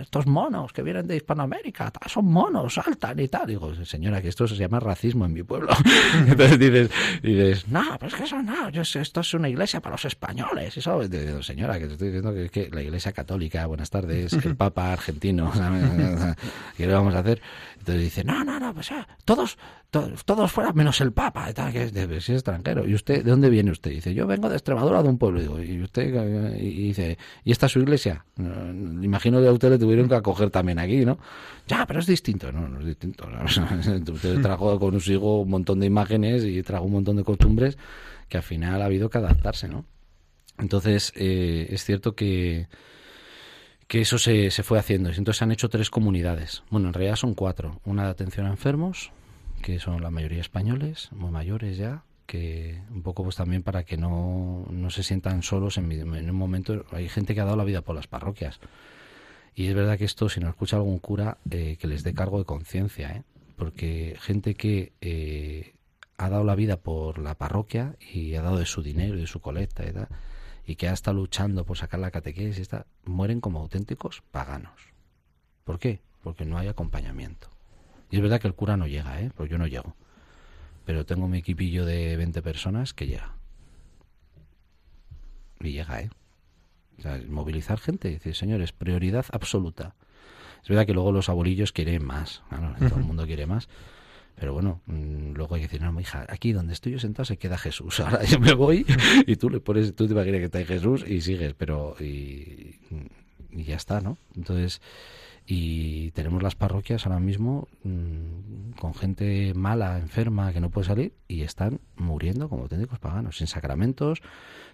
estos, 0.00 0.26
monos 0.26 0.72
que 0.72 0.82
vienen 0.82 1.06
de 1.06 1.16
Hispanoamérica, 1.16 1.90
son 2.06 2.26
monos, 2.26 2.74
saltan 2.74 3.18
y 3.20 3.28
tal. 3.28 3.46
Digo, 3.46 3.74
señora, 3.84 4.20
que 4.20 4.28
esto 4.28 4.46
se 4.46 4.56
llama 4.56 4.80
racismo 4.80 5.24
en 5.24 5.32
mi 5.32 5.42
pueblo. 5.42 5.72
Entonces 6.26 6.58
dices, 6.58 6.90
dices, 7.22 7.68
no, 7.68 7.82
pero 7.98 8.08
es 8.08 8.14
que 8.14 8.24
eso 8.24 8.42
no, 8.42 8.68
yo, 8.68 8.82
esto 8.82 9.20
es 9.20 9.34
una 9.34 9.48
iglesia 9.48 9.80
para 9.80 9.94
los 9.94 10.04
españoles. 10.04 10.76
Eso, 10.76 11.08
digo, 11.08 11.42
señora, 11.42 11.78
que 11.78 11.86
te 11.86 11.92
estoy 11.92 12.08
diciendo 12.08 12.34
que, 12.34 12.48
que 12.50 12.70
la 12.70 12.82
iglesia 12.82 13.12
católica, 13.12 13.64
buenas 13.66 13.88
tardes, 13.88 14.34
el 14.34 14.56
papa 14.56 14.92
argentino, 14.92 15.50
¿qué 16.76 16.86
le 16.86 16.92
vamos 16.92 17.14
a 17.14 17.20
hacer? 17.20 17.40
Entonces 17.86 18.02
dice, 18.02 18.24
no, 18.24 18.42
no, 18.42 18.58
no, 18.58 18.74
pues 18.74 18.90
todos, 19.24 19.56
todos, 20.24 20.50
fuera 20.50 20.72
menos 20.72 21.00
el 21.00 21.12
Papa, 21.12 21.52
que 21.70 21.84
es, 21.84 21.92
de, 21.92 22.16
es 22.16 22.28
extranjero. 22.28 22.84
¿Y 22.84 22.94
usted, 22.94 23.22
de 23.22 23.30
dónde 23.30 23.48
viene 23.48 23.70
usted? 23.70 23.92
Dice, 23.92 24.12
yo 24.12 24.26
vengo 24.26 24.48
de 24.48 24.56
Extremadura, 24.56 25.04
de 25.04 25.08
un 25.08 25.18
pueblo. 25.18 25.40
Digo, 25.40 25.62
y 25.62 25.80
usted, 25.80 26.56
y 26.58 26.88
dice, 26.88 27.16
¿y 27.44 27.52
esta 27.52 27.66
es 27.66 27.72
su 27.72 27.78
iglesia? 27.78 28.26
Imagino 28.38 29.40
que 29.40 29.46
a 29.46 29.52
usted 29.52 29.70
le 29.70 29.78
tuvieron 29.78 30.08
que 30.08 30.16
acoger 30.16 30.50
también 30.50 30.80
aquí, 30.80 31.04
¿no? 31.04 31.20
Ya, 31.68 31.86
pero 31.86 32.00
es 32.00 32.06
distinto. 32.06 32.50
No, 32.50 32.66
no 32.66 32.80
es 32.80 32.86
distinto. 32.86 33.28
usted 34.12 34.42
trajo 34.42 34.80
consigo 34.80 35.42
un 35.42 35.50
montón 35.50 35.78
de 35.78 35.86
imágenes 35.86 36.42
y 36.42 36.60
trajo 36.64 36.86
un 36.86 36.92
montón 36.92 37.14
de 37.14 37.22
costumbres 37.22 37.78
que 38.28 38.38
al 38.38 38.42
final 38.42 38.82
ha 38.82 38.86
habido 38.86 39.10
que 39.10 39.18
adaptarse, 39.18 39.68
¿no? 39.68 39.84
Entonces, 40.58 41.12
eh, 41.14 41.68
es 41.70 41.84
cierto 41.84 42.16
que 42.16 42.66
que 43.88 44.00
eso 44.00 44.18
se, 44.18 44.50
se 44.50 44.62
fue 44.62 44.78
haciendo. 44.78 45.10
Entonces 45.10 45.38
se 45.38 45.44
han 45.44 45.52
hecho 45.52 45.68
tres 45.68 45.90
comunidades. 45.90 46.62
Bueno, 46.70 46.88
en 46.88 46.94
realidad 46.94 47.16
son 47.16 47.34
cuatro. 47.34 47.80
Una 47.84 48.04
de 48.04 48.10
atención 48.10 48.46
a 48.46 48.50
enfermos, 48.50 49.12
que 49.62 49.78
son 49.78 50.02
la 50.02 50.10
mayoría 50.10 50.40
españoles, 50.40 51.10
muy 51.12 51.30
mayores 51.30 51.76
ya, 51.76 52.02
que 52.26 52.82
un 52.90 53.02
poco 53.02 53.22
pues 53.22 53.36
también 53.36 53.62
para 53.62 53.84
que 53.84 53.96
no, 53.96 54.66
no 54.70 54.90
se 54.90 55.02
sientan 55.02 55.42
solos 55.42 55.78
en, 55.78 55.90
un 56.30 56.36
momento. 56.36 56.84
Hay 56.90 57.08
gente 57.08 57.34
que 57.34 57.40
ha 57.40 57.44
dado 57.44 57.56
la 57.56 57.64
vida 57.64 57.82
por 57.82 57.94
las 57.94 58.06
parroquias. 58.06 58.60
Y 59.54 59.68
es 59.68 59.74
verdad 59.74 59.96
que 59.96 60.04
esto, 60.04 60.28
si 60.28 60.40
no 60.40 60.48
escucha 60.48 60.76
algún 60.76 60.98
cura, 60.98 61.38
eh, 61.50 61.78
que 61.80 61.86
les 61.86 62.02
dé 62.02 62.12
cargo 62.12 62.38
de 62.38 62.44
conciencia, 62.44 63.10
¿eh? 63.12 63.22
porque 63.56 64.16
gente 64.20 64.54
que 64.54 64.92
eh, 65.00 65.74
ha 66.18 66.28
dado 66.28 66.44
la 66.44 66.54
vida 66.54 66.76
por 66.76 67.18
la 67.18 67.36
parroquia 67.36 67.96
y 68.12 68.34
ha 68.34 68.42
dado 68.42 68.58
de 68.58 68.66
su 68.66 68.82
dinero 68.82 69.16
de 69.16 69.26
su 69.26 69.40
colecta 69.40 69.84
y 69.84 69.92
y 70.66 70.76
que 70.76 70.88
ha 70.88 70.92
estado 70.92 71.16
luchando 71.16 71.64
por 71.64 71.78
sacar 71.78 72.00
la 72.00 72.10
catequesis, 72.10 72.58
está, 72.58 72.86
mueren 73.04 73.40
como 73.40 73.60
auténticos 73.60 74.22
paganos. 74.32 74.92
¿Por 75.64 75.78
qué? 75.78 76.00
Porque 76.22 76.44
no 76.44 76.58
hay 76.58 76.68
acompañamiento. 76.68 77.48
Y 78.10 78.16
es 78.16 78.22
verdad 78.22 78.40
que 78.40 78.48
el 78.48 78.54
cura 78.54 78.76
no 78.76 78.86
llega, 78.86 79.20
¿eh? 79.20 79.30
Pues 79.36 79.48
yo 79.50 79.58
no 79.58 79.66
llego. 79.66 79.94
Pero 80.84 81.06
tengo 81.06 81.28
mi 81.28 81.38
equipillo 81.38 81.84
de 81.84 82.16
20 82.16 82.42
personas 82.42 82.94
que 82.94 83.06
llega. 83.06 83.36
Y 85.60 85.72
llega, 85.72 86.00
¿eh? 86.00 86.10
O 86.98 87.02
sea, 87.02 87.20
movilizar 87.28 87.78
gente, 87.78 88.10
decir, 88.10 88.34
señores, 88.34 88.72
prioridad 88.72 89.26
absoluta. 89.32 89.94
Es 90.62 90.68
verdad 90.68 90.86
que 90.86 90.94
luego 90.94 91.12
los 91.12 91.28
abuelillos 91.28 91.72
quieren 91.72 92.04
más, 92.04 92.42
todo 92.78 92.98
el 92.98 93.04
mundo 93.06 93.26
quiere 93.26 93.46
más, 93.46 93.68
pero 94.36 94.52
bueno, 94.52 94.82
mm, 94.86 95.32
luego 95.32 95.54
hay 95.54 95.62
que 95.62 95.68
decir, 95.68 95.82
no, 95.82 95.98
hija, 95.98 96.26
aquí 96.28 96.52
donde 96.52 96.74
estoy 96.74 96.92
yo 96.92 96.98
sentado 96.98 97.24
se 97.24 97.38
queda 97.38 97.56
Jesús. 97.56 98.00
Ahora 98.00 98.22
yo 98.24 98.38
me 98.38 98.52
voy 98.52 98.86
y 99.26 99.36
tú 99.36 99.50
le 99.50 99.60
pones, 99.60 99.94
tú 99.94 100.06
te 100.06 100.12
imaginas 100.12 100.38
que 100.38 100.44
está 100.44 100.58
ahí 100.58 100.66
Jesús 100.66 101.04
y 101.06 101.22
sigues, 101.22 101.54
pero 101.54 101.96
y, 101.98 102.76
ya 103.50 103.76
está, 103.76 104.02
¿no? 104.02 104.18
Entonces, 104.36 104.82
y 105.46 106.10
tenemos 106.10 106.42
las 106.42 106.54
parroquias 106.54 107.06
ahora 107.06 107.18
mismo 107.18 107.68
mm, 107.84 108.72
con 108.78 108.94
gente 108.94 109.54
mala, 109.54 109.98
enferma, 109.98 110.52
que 110.52 110.60
no 110.60 110.68
puede 110.68 110.86
salir 110.86 111.14
y 111.28 111.40
están 111.42 111.80
muriendo 111.96 112.50
como 112.50 112.64
auténticos 112.64 112.98
paganos, 112.98 113.38
sin 113.38 113.46
sacramentos, 113.46 114.20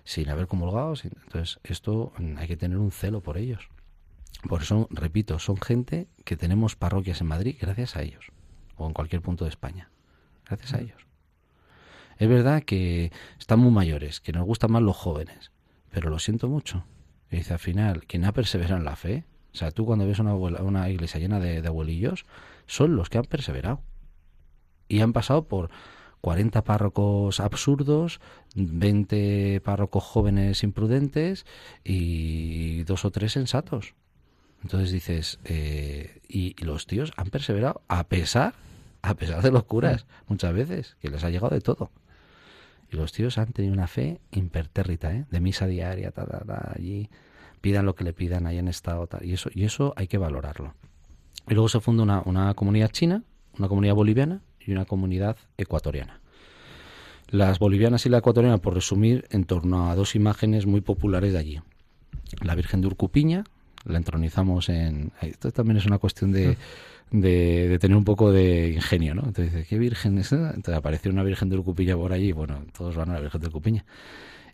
sin 0.03 0.29
haber 0.29 0.49
comulgado. 0.49 0.95
Entonces, 1.05 1.61
esto 1.63 2.13
mm, 2.19 2.39
hay 2.39 2.49
que 2.49 2.57
tener 2.57 2.79
un 2.79 2.91
celo 2.91 3.21
por 3.21 3.39
ellos. 3.39 3.69
Por 4.49 4.63
eso, 4.63 4.89
repito, 4.91 5.39
son 5.39 5.57
gente 5.57 6.09
que 6.25 6.37
tenemos 6.37 6.75
parroquias 6.75 7.21
en 7.21 7.29
Madrid 7.29 7.57
gracias 7.61 7.95
a 7.95 8.03
ellos 8.03 8.33
o 8.77 8.87
en 8.87 8.93
cualquier 8.93 9.23
punto 9.23 9.45
de 9.45 9.51
España. 9.51 9.91
Gracias 10.47 10.75
a 10.75 10.81
ellos. 10.81 11.07
Es 12.19 12.29
verdad 12.29 12.63
que 12.63 13.11
están 13.39 13.59
muy 13.59 13.73
mayores, 13.73 14.21
que 14.21 14.33
nos 14.33 14.45
gustan 14.45 14.73
más 14.73 14.83
los 14.83 14.97
jóvenes, 14.97 15.51
pero 15.91 16.11
lo 16.11 16.19
siento 16.19 16.49
mucho. 16.49 16.85
Y 17.31 17.37
dice, 17.37 17.55
al 17.55 17.59
final, 17.59 18.05
quien 18.07 18.25
ha 18.25 18.33
perseverado 18.33 18.77
en 18.77 18.85
la 18.85 18.97
fe, 18.97 19.25
o 19.53 19.57
sea, 19.57 19.71
tú 19.71 19.85
cuando 19.85 20.07
ves 20.07 20.19
una, 20.19 20.89
iglesia 20.91 21.21
llena 21.21 21.41
de, 21.41 21.67
abuelillos, 21.67 22.25
son 22.67 22.97
los 22.97 23.09
que 23.11 23.19
han 23.19 23.25
perseverado. 23.25 23.81
Y 24.89 25.01
han 25.01 25.13
pasado 25.13 25.49
por 25.49 25.71
40 26.21 26.65
párrocos 26.65 27.41
absurdos, 27.41 28.21
20 28.55 29.61
párrocos 29.63 30.05
jóvenes 30.05 30.63
imprudentes 30.63 31.45
y 31.85 32.85
dos 32.85 33.05
o 33.05 33.11
tres 33.11 33.33
sensatos. 33.33 33.95
Entonces 34.63 34.93
dices, 34.93 35.39
eh, 35.45 36.21
y, 36.29 36.55
los 36.65 36.87
tíos 36.87 37.13
han 37.17 37.29
perseverado 37.31 37.83
a 37.89 38.05
pesar, 38.05 38.55
a 39.03 39.15
pesar 39.15 39.43
de 39.43 39.51
los 39.51 39.65
curas, 39.65 40.07
muchas 40.29 40.55
veces, 40.55 40.97
que 41.01 41.11
les 41.11 41.25
ha 41.25 41.31
llegado 41.31 41.55
de 41.55 41.61
todo. 41.61 41.91
Y 42.91 42.97
los 42.97 43.13
tíos 43.13 43.39
han 43.39 43.53
tenido 43.53 43.75
una 43.75 43.87
fe 43.87 44.21
impertérrita, 44.31 45.13
¿eh? 45.13 45.25
de 45.31 45.41
misa 45.41 45.67
diaria, 45.67 46.13
allí, 46.75 47.09
pidan 47.61 47.87
lo 47.87 47.95
que 47.95 48.05
le 48.05 48.13
pidan, 48.13 48.47
en 48.47 48.69
estado, 48.69 49.07
tal. 49.07 49.25
Y 49.25 49.33
eso, 49.33 49.51
y 49.53 49.65
eso 49.65 49.95
hay 49.97 50.07
que 50.07 50.19
valorarlo. 50.19 50.75
Y 51.49 51.55
luego 51.55 51.69
se 51.69 51.81
funda 51.81 52.05
una, 52.05 52.23
una 52.25 52.55
comunidad 52.55 52.91
china, 52.91 53.25
una 53.59 53.69
comunidad 53.69 53.95
boliviana 53.95 54.43
y 54.61 54.73
una 54.73 54.85
comunidad 54.85 55.37
ecuatoriana. 55.57 56.21
Las 57.29 57.59
bolivianas 57.59 58.05
y 58.07 58.11
la 58.11 58.19
ecuatoriana, 58.19 58.59
por 58.59 58.75
resumir, 58.75 59.27
en 59.31 59.45
torno 59.45 59.91
a 59.91 59.97
dos 59.97 60.15
imágenes 60.15 60.67
muy 60.67 60.83
populares 60.83 61.33
de 61.33 61.39
allí. 61.39 61.61
La 62.43 62.55
Virgen 62.55 62.83
de 62.83 62.89
Urcupiña, 62.89 63.45
la 63.85 63.99
entronizamos 63.99 64.69
en... 64.69 65.13
Esto 65.21 65.51
también 65.51 65.79
es 65.79 65.87
una 65.87 65.99
cuestión 65.99 66.33
de, 66.33 66.57
de, 67.11 67.79
tener 67.81 67.97
un 67.97 68.05
poco 68.05 68.33
de 68.33 68.71
ingenio, 68.71 69.15
¿no? 69.15 69.23
Entonces 69.27 69.67
¿qué 69.67 69.79
virgen 69.79 70.19
es 70.19 70.33
esa? 70.33 70.49
Entonces 70.49 70.75
apareció 70.75 71.11
una 71.11 71.23
virgen 71.23 71.49
de 71.49 71.57
Urcupiña 71.57 71.97
por 71.97 72.13
allí, 72.13 72.33
bueno, 72.33 72.65
todos 72.77 72.97
van 72.97 73.11
a 73.11 73.15
la 73.15 73.21
virgen 73.21 73.41
de 73.41 73.47
Urcupiña. 73.49 73.85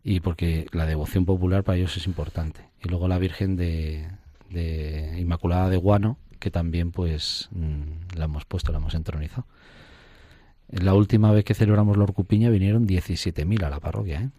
Y 0.02 0.20
porque 0.20 0.66
la 0.72 0.86
devoción 0.86 1.24
popular 1.24 1.64
para 1.64 1.78
ellos 1.78 1.96
es 1.96 2.06
importante. 2.06 2.60
Y 2.82 2.88
luego 2.88 3.08
la 3.08 3.18
virgen 3.18 3.56
de, 3.56 4.08
de 4.50 5.18
Inmaculada 5.18 5.68
de 5.68 5.76
Guano, 5.76 6.18
que 6.38 6.50
también 6.50 6.92
pues 6.92 7.48
mm, 7.52 8.16
la 8.16 8.24
hemos 8.24 8.44
puesto, 8.44 8.72
la 8.72 8.78
hemos 8.78 8.94
entronizado. 8.94 9.46
La 10.68 10.94
última 10.94 11.32
vez 11.32 11.44
que 11.44 11.54
celebramos 11.54 11.96
la 11.96 12.04
Urcupiña 12.04 12.50
vinieron 12.50 12.86
17.000 12.86 13.64
a 13.64 13.70
la 13.70 13.80
parroquia, 13.80 14.20
¿eh? 14.20 14.30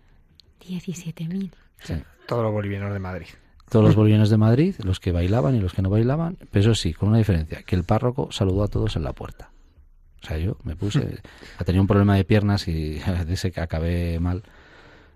17.000. 0.61 1.51
Sí. 1.79 1.95
Todos 2.27 2.43
los 2.43 2.51
bolivianos 2.51 2.93
de 2.93 2.99
Madrid 2.99 3.27
todos 3.69 3.85
los 3.85 3.95
bolivianos 3.95 4.29
de 4.29 4.37
Madrid, 4.37 4.75
los 4.83 4.99
que 4.99 5.11
bailaban 5.11 5.55
y 5.55 5.59
los 5.59 5.73
que 5.73 5.81
no 5.81 5.89
bailaban, 5.89 6.37
pero 6.51 6.71
eso 6.71 6.75
sí, 6.75 6.93
con 6.93 7.09
una 7.09 7.19
diferencia, 7.19 7.63
que 7.63 7.75
el 7.75 7.83
párroco 7.83 8.31
saludó 8.31 8.63
a 8.63 8.67
todos 8.67 8.95
en 8.95 9.03
la 9.03 9.13
puerta. 9.13 9.51
O 10.21 10.27
sea, 10.27 10.37
yo 10.37 10.57
me 10.63 10.75
puse, 10.75 11.19
a 11.57 11.63
tener 11.63 11.79
un 11.79 11.87
problema 11.87 12.15
de 12.15 12.23
piernas 12.25 12.67
y 12.67 12.99
de 13.25 13.33
ese 13.33 13.51
que 13.51 13.61
acabé 13.61 14.19
mal. 14.19 14.43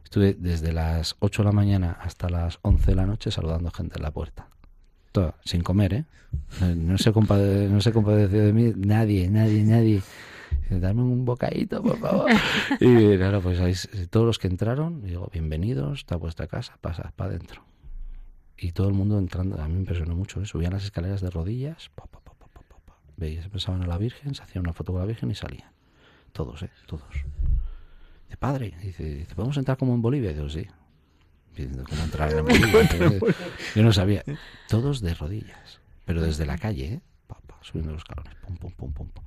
Estuve 0.03 0.35
desde 0.35 0.71
las 0.71 1.15
8 1.19 1.41
de 1.41 1.45
la 1.45 1.51
mañana 1.51 1.97
hasta 1.99 2.29
las 2.29 2.59
11 2.61 2.91
de 2.91 2.95
la 2.95 3.05
noche 3.05 3.31
saludando 3.31 3.71
gente 3.71 3.97
en 3.97 4.03
la 4.03 4.11
puerta. 4.11 4.47
Todo, 5.11 5.35
sin 5.43 5.61
comer, 5.61 5.93
¿eh? 5.93 6.05
No 6.75 6.97
se, 6.97 7.11
compade, 7.11 7.67
no 7.67 7.81
se 7.81 7.91
compadeció 7.91 8.43
de 8.43 8.53
mí 8.53 8.73
nadie, 8.75 9.29
nadie, 9.29 9.63
nadie. 9.63 10.01
Dame 10.69 11.01
un 11.01 11.25
bocadito, 11.25 11.81
por 11.81 11.97
favor. 11.99 12.31
Y 12.79 13.17
claro, 13.17 13.41
pues 13.41 13.59
ahí, 13.59 13.73
todos 14.09 14.25
los 14.25 14.39
que 14.39 14.47
entraron, 14.47 15.03
digo, 15.03 15.29
bienvenidos, 15.31 15.99
está 15.99 16.15
vuestra 16.15 16.47
casa, 16.47 16.77
pasa 16.81 17.11
para 17.15 17.31
adentro 17.31 17.63
y 18.63 18.71
todo 18.71 18.87
el 18.87 18.93
mundo 18.93 19.19
entrando, 19.19 19.61
a 19.61 19.67
mí 19.67 19.73
me 19.73 19.79
impresionó 19.81 20.15
mucho, 20.15 20.41
¿eh? 20.41 20.45
subían 20.45 20.71
las 20.71 20.85
escaleras 20.85 21.19
de 21.19 21.29
rodillas, 21.29 21.89
pa, 21.95 22.05
pa, 22.05 22.21
pa, 22.21 22.33
veías, 23.17 23.49
pensaban 23.49 23.83
a 23.83 23.87
la 23.87 23.97
Virgen, 23.97 24.33
se 24.35 24.41
hacían 24.41 24.63
una 24.63 24.71
foto 24.71 24.93
con 24.93 25.01
la 25.01 25.05
Virgen 25.05 25.29
y 25.29 25.35
salían. 25.35 25.69
Todos, 26.31 26.63
¿eh? 26.63 26.69
Todos. 26.87 27.03
Dice, 28.25 28.37
padre, 28.37 28.73
dice, 28.81 29.27
¿podemos 29.35 29.57
entrar 29.57 29.77
como 29.77 29.93
en 29.93 30.01
Bolivia? 30.01 30.31
Digo, 30.31 30.49
sí. 30.49 30.65
¿Cómo 31.55 32.03
entrar 32.03 32.31
en 32.31 32.45
Bolivia? 32.45 32.89
Yo 33.75 33.83
no 33.83 33.91
sabía. 33.91 34.23
Todos 34.69 35.01
de 35.01 35.13
rodillas, 35.13 35.81
pero 36.05 36.21
desde 36.21 36.45
la 36.45 36.57
calle, 36.57 36.85
¿eh? 36.85 37.01
subiendo 37.61 37.91
los 37.91 38.01
escalones, 38.01 38.33
pum, 38.35 38.55
pum, 38.57 38.71
pum, 38.71 38.93
pum. 38.93 39.23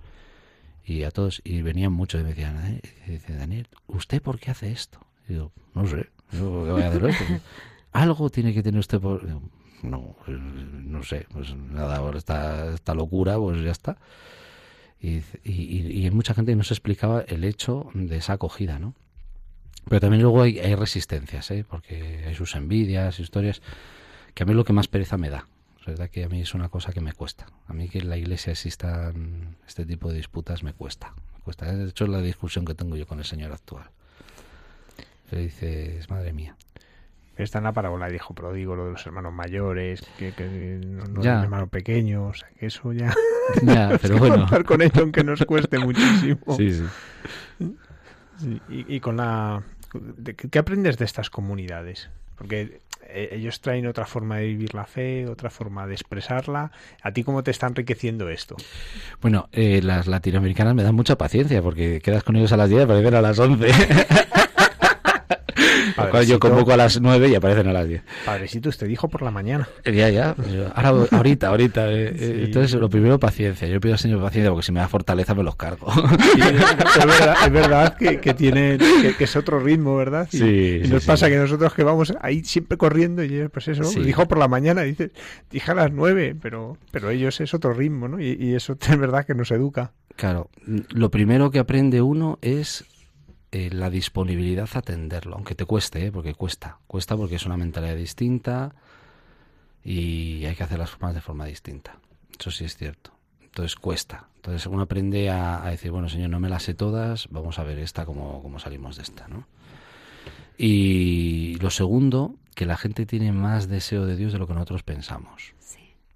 y 0.85 1.03
a 1.03 1.11
todos, 1.11 1.43
y 1.45 1.61
venían 1.61 1.93
muchos 1.93 2.21
y 2.23 2.25
me 2.25 2.31
decían, 2.31 2.81
dice, 3.07 3.35
Daniel, 3.35 3.69
¿usted 3.87 4.23
por 4.23 4.39
qué 4.39 4.51
hace 4.51 4.73
esto? 4.73 4.99
Y 5.29 5.35
yo, 5.35 5.53
no 5.75 5.87
sé, 5.87 6.11
yo 6.33 6.65
¿qué 6.65 6.73
voy 6.73 6.83
a 6.83 6.89
hacer 6.89 7.05
esto? 7.05 7.25
Algo 7.97 8.29
tiene 8.29 8.53
que 8.53 8.63
tener 8.63 8.79
usted 8.79 9.01
por... 9.01 9.27
no, 9.83 10.17
pues, 10.25 10.39
no 10.39 11.03
sé, 11.03 11.27
pues 11.33 11.55
nada, 11.55 11.99
por 12.01 12.17
esta, 12.17 12.75
esta 12.75 12.95
locura, 12.95 13.39
pues 13.39 13.63
ya 13.63 13.71
está. 13.71 13.97
Y, 15.01 15.23
y, 15.45 16.07
y, 16.07 16.11
mucha 16.11 16.35
gente 16.35 16.55
no 16.57 16.63
se 16.63 16.75
explicaba 16.75 17.23
el 17.23 17.43
hecho 17.43 17.89
de 17.95 18.17
esa 18.19 18.35
acogida, 18.35 18.79
¿no? 18.79 18.95
Pero 19.89 20.01
también 20.01 20.23
luego 20.23 20.43
hay, 20.43 20.59
hay 20.59 20.75
resistencias, 20.75 21.51
¿eh? 21.51 21.65
porque 21.67 22.25
hay 22.27 22.35
sus 22.35 22.55
envidias, 22.55 23.19
historias, 23.19 23.63
que 24.35 24.43
a 24.43 24.47
mí 24.47 24.53
lo 24.53 24.65
que 24.65 24.75
más 24.75 24.89
pereza 24.89 25.17
me 25.17 25.31
da. 25.31 25.47
Es 25.81 25.87
verdad 25.87 26.11
que 26.11 26.25
a 26.25 26.29
mí 26.29 26.43
es 26.43 26.53
una 26.53 26.69
cosa 26.69 26.93
que 26.93 27.01
me 27.01 27.15
cuesta. 27.15 27.47
A 27.67 27.73
mí 27.73 27.89
que 27.89 28.01
en 28.01 28.11
la 28.11 28.19
iglesia 28.19 28.51
existan 28.51 29.57
este 29.67 29.87
tipo 29.87 30.11
de 30.11 30.17
disputas 30.17 30.63
me 30.63 30.75
cuesta. 30.75 31.15
Me 31.35 31.41
cuesta. 31.41 31.73
De 31.73 31.89
hecho, 31.89 32.05
es 32.05 32.11
la 32.11 32.21
discusión 32.21 32.67
que 32.67 32.75
tengo 32.75 32.97
yo 32.97 33.07
con 33.07 33.21
el 33.21 33.25
Señor 33.25 33.53
actual. 33.53 33.89
Le 35.31 35.41
dices, 35.41 36.11
madre 36.11 36.35
mía. 36.35 36.57
Está 37.37 37.59
en 37.59 37.65
la 37.65 37.73
parábola 37.73 38.09
dijo 38.09 38.35
prodigo, 38.35 38.77
lo 38.77 38.87
de 38.87 38.93
los 38.93 39.07
hermanos 39.07 39.33
mayores, 39.33 40.03
que, 40.19 40.33
no, 40.85 41.05
no 41.05 41.23
ya. 41.23 41.43
hermano 41.43 41.67
pequeño, 41.67 42.29
o 42.29 42.35
sea, 42.35 42.49
que 42.59 42.67
eso 42.67 42.93
ya... 42.93 43.15
Ya, 43.63 43.97
pero 44.03 44.19
bueno. 44.19 44.39
Contar 44.39 44.65
con 44.65 44.83
ello 44.83 45.03
aunque 45.03 45.23
nos 45.23 45.45
cueste 45.45 45.79
muchísimo. 45.79 46.57
Sí, 46.57 46.73
sí. 46.73 46.85
sí 48.39 48.61
y, 48.69 48.97
y, 48.97 49.01
con 49.01 49.19
la... 49.19 49.63
¿Qué 50.51 50.59
aprendes 50.59 50.99
de 50.99 51.05
estas 51.05 51.31
comunidades? 51.31 52.11
Porque 52.37 52.81
eh, 53.09 53.31
ellos 53.33 53.61
traen 53.61 53.87
otra 53.87 54.05
forma 54.05 54.37
de 54.39 54.47
vivir 54.47 54.75
la 54.75 54.85
fe, 54.85 55.27
otra 55.27 55.51
forma 55.51 55.87
de 55.87 55.95
expresarla. 55.95 56.73
¿A 57.03 57.13
ti 57.13 57.23
cómo 57.23 57.43
te 57.43 57.51
está 57.51 57.67
enriqueciendo 57.67 58.29
esto? 58.29 58.57
Bueno, 59.21 59.49
eh, 59.53 59.81
las 59.83 60.07
latinoamericanas 60.07 60.75
me 60.75 60.83
dan 60.83 60.95
mucha 60.95 61.17
paciencia 61.17 61.63
porque 61.63 62.01
quedas 62.03 62.25
con 62.25 62.37
ellos 62.37 62.53
a 62.53 62.57
las 62.57 62.69
10 62.69 62.87
para 62.87 63.01
ver 63.01 63.15
a 63.15 63.23
las 63.23 63.39
11. 63.39 63.69
yo 66.27 66.39
convoco 66.39 66.73
a 66.73 66.77
las 66.77 67.01
9 67.01 67.29
y 67.29 67.35
aparecen 67.35 67.69
a 67.69 67.73
las 67.73 67.89
10. 67.89 68.03
Padrecito, 68.25 68.69
usted 68.69 68.87
dijo 68.87 69.09
por 69.09 69.23
la 69.23 69.31
mañana. 69.31 69.69
Ya, 69.85 70.11
ya. 70.11 70.35
Ahora, 70.75 71.07
ahorita, 71.11 71.49
ahorita. 71.49 71.91
Eh, 71.91 72.15
eh, 72.19 72.43
entonces, 72.47 72.79
lo 72.79 72.89
primero, 72.89 73.19
paciencia. 73.19 73.67
Yo 73.69 73.81
pido 73.81 73.95
al 73.95 73.99
Señor 73.99 74.21
paciencia 74.21 74.51
porque 74.51 74.67
si 74.67 74.73
me 74.73 74.81
da 74.81 74.89
fortaleza 74.89 75.35
me 75.35 75.43
los 75.43 75.57
cargo. 75.57 75.87
es 77.45 77.53
verdad, 77.53 77.97
que, 77.97 78.35
tiene, 78.35 78.79
que, 79.17 79.25
es 79.25 79.37
otro 79.37 79.61
ritmo, 79.61 79.97
¿verdad? 79.97 80.29
Y, 80.33 80.39
sí. 80.39 80.81
Y 80.85 80.89
nos 80.89 81.05
pasa 81.05 81.29
que 81.29 81.37
nosotros 81.37 81.73
que 81.75 81.85
vamos 81.85 82.15
ahí 82.21 82.45
siempre 82.45 82.77
corriendo 82.77 83.23
y 83.23 83.49
pues 83.49 83.69
eso, 83.69 83.89
dijo 84.01 84.27
por 84.27 84.39
la 84.39 84.49
mañana, 84.49 84.83
dice, 84.83 85.11
dije 85.51 85.71
a 85.71 85.75
las 85.75 85.93
9, 85.93 86.37
pero, 86.41 86.77
pero 86.91 87.11
ellos 87.11 87.41
es 87.41 87.55
otro 87.55 87.73
ritmo, 87.73 88.09
¿no? 88.09 88.21
Y, 88.21 88.37
y 88.39 88.55
eso 88.55 88.77
es 88.81 88.99
verdad 88.99 89.25
que 89.27 89.35
nos 89.35 89.51
educa. 89.51 89.93
Claro, 90.17 90.49
lo 90.67 91.11
primero 91.11 91.51
que 91.51 91.59
aprende 91.59 92.01
uno 92.01 92.39
es 92.41 92.87
eh, 93.59 93.71
la 93.73 93.89
disponibilidad 93.89 94.69
a 94.75 94.81
atenderlo, 94.81 95.35
aunque 95.35 95.55
te 95.55 95.65
cueste, 95.65 96.05
¿eh? 96.05 96.13
porque 96.13 96.35
cuesta, 96.35 96.77
cuesta 96.87 97.17
porque 97.17 97.37
es 97.37 97.47
una 97.47 97.57
mentalidad 97.57 97.97
distinta 97.97 98.75
y 99.83 100.45
hay 100.45 100.55
que 100.55 100.63
hacer 100.63 100.79
las 100.79 100.91
formas 100.91 101.15
de 101.15 101.23
forma 101.23 101.47
distinta. 101.47 101.99
Eso 102.39 102.51
sí 102.51 102.67
es 102.67 102.77
cierto. 102.77 103.13
Entonces 103.41 103.75
cuesta. 103.77 104.29
Entonces 104.37 104.67
uno 104.67 104.83
aprende 104.83 105.31
a, 105.31 105.71
decir, 105.71 105.91
bueno, 105.91 106.11
señor, 106.11 106.29
no 106.29 106.39
me 106.39 106.51
las 106.51 106.65
sé 106.65 106.75
todas, 106.75 107.29
vamos 107.31 107.59
a 107.59 107.65
ver 107.65 107.79
esta, 107.79 108.05
cómo, 108.05 108.43
cómo 108.43 108.59
salimos 108.59 108.97
de 108.97 109.05
esta, 109.05 109.27
¿no? 109.27 109.47
Y 110.59 111.57
lo 111.63 111.71
segundo, 111.71 112.35
que 112.55 112.67
la 112.67 112.77
gente 112.77 113.07
tiene 113.07 113.33
más 113.33 113.69
deseo 113.69 114.05
de 114.05 114.17
Dios 114.17 114.35
de 114.35 114.39
lo 114.39 114.47
que 114.47 114.53
nosotros 114.53 114.83
pensamos. 114.83 115.55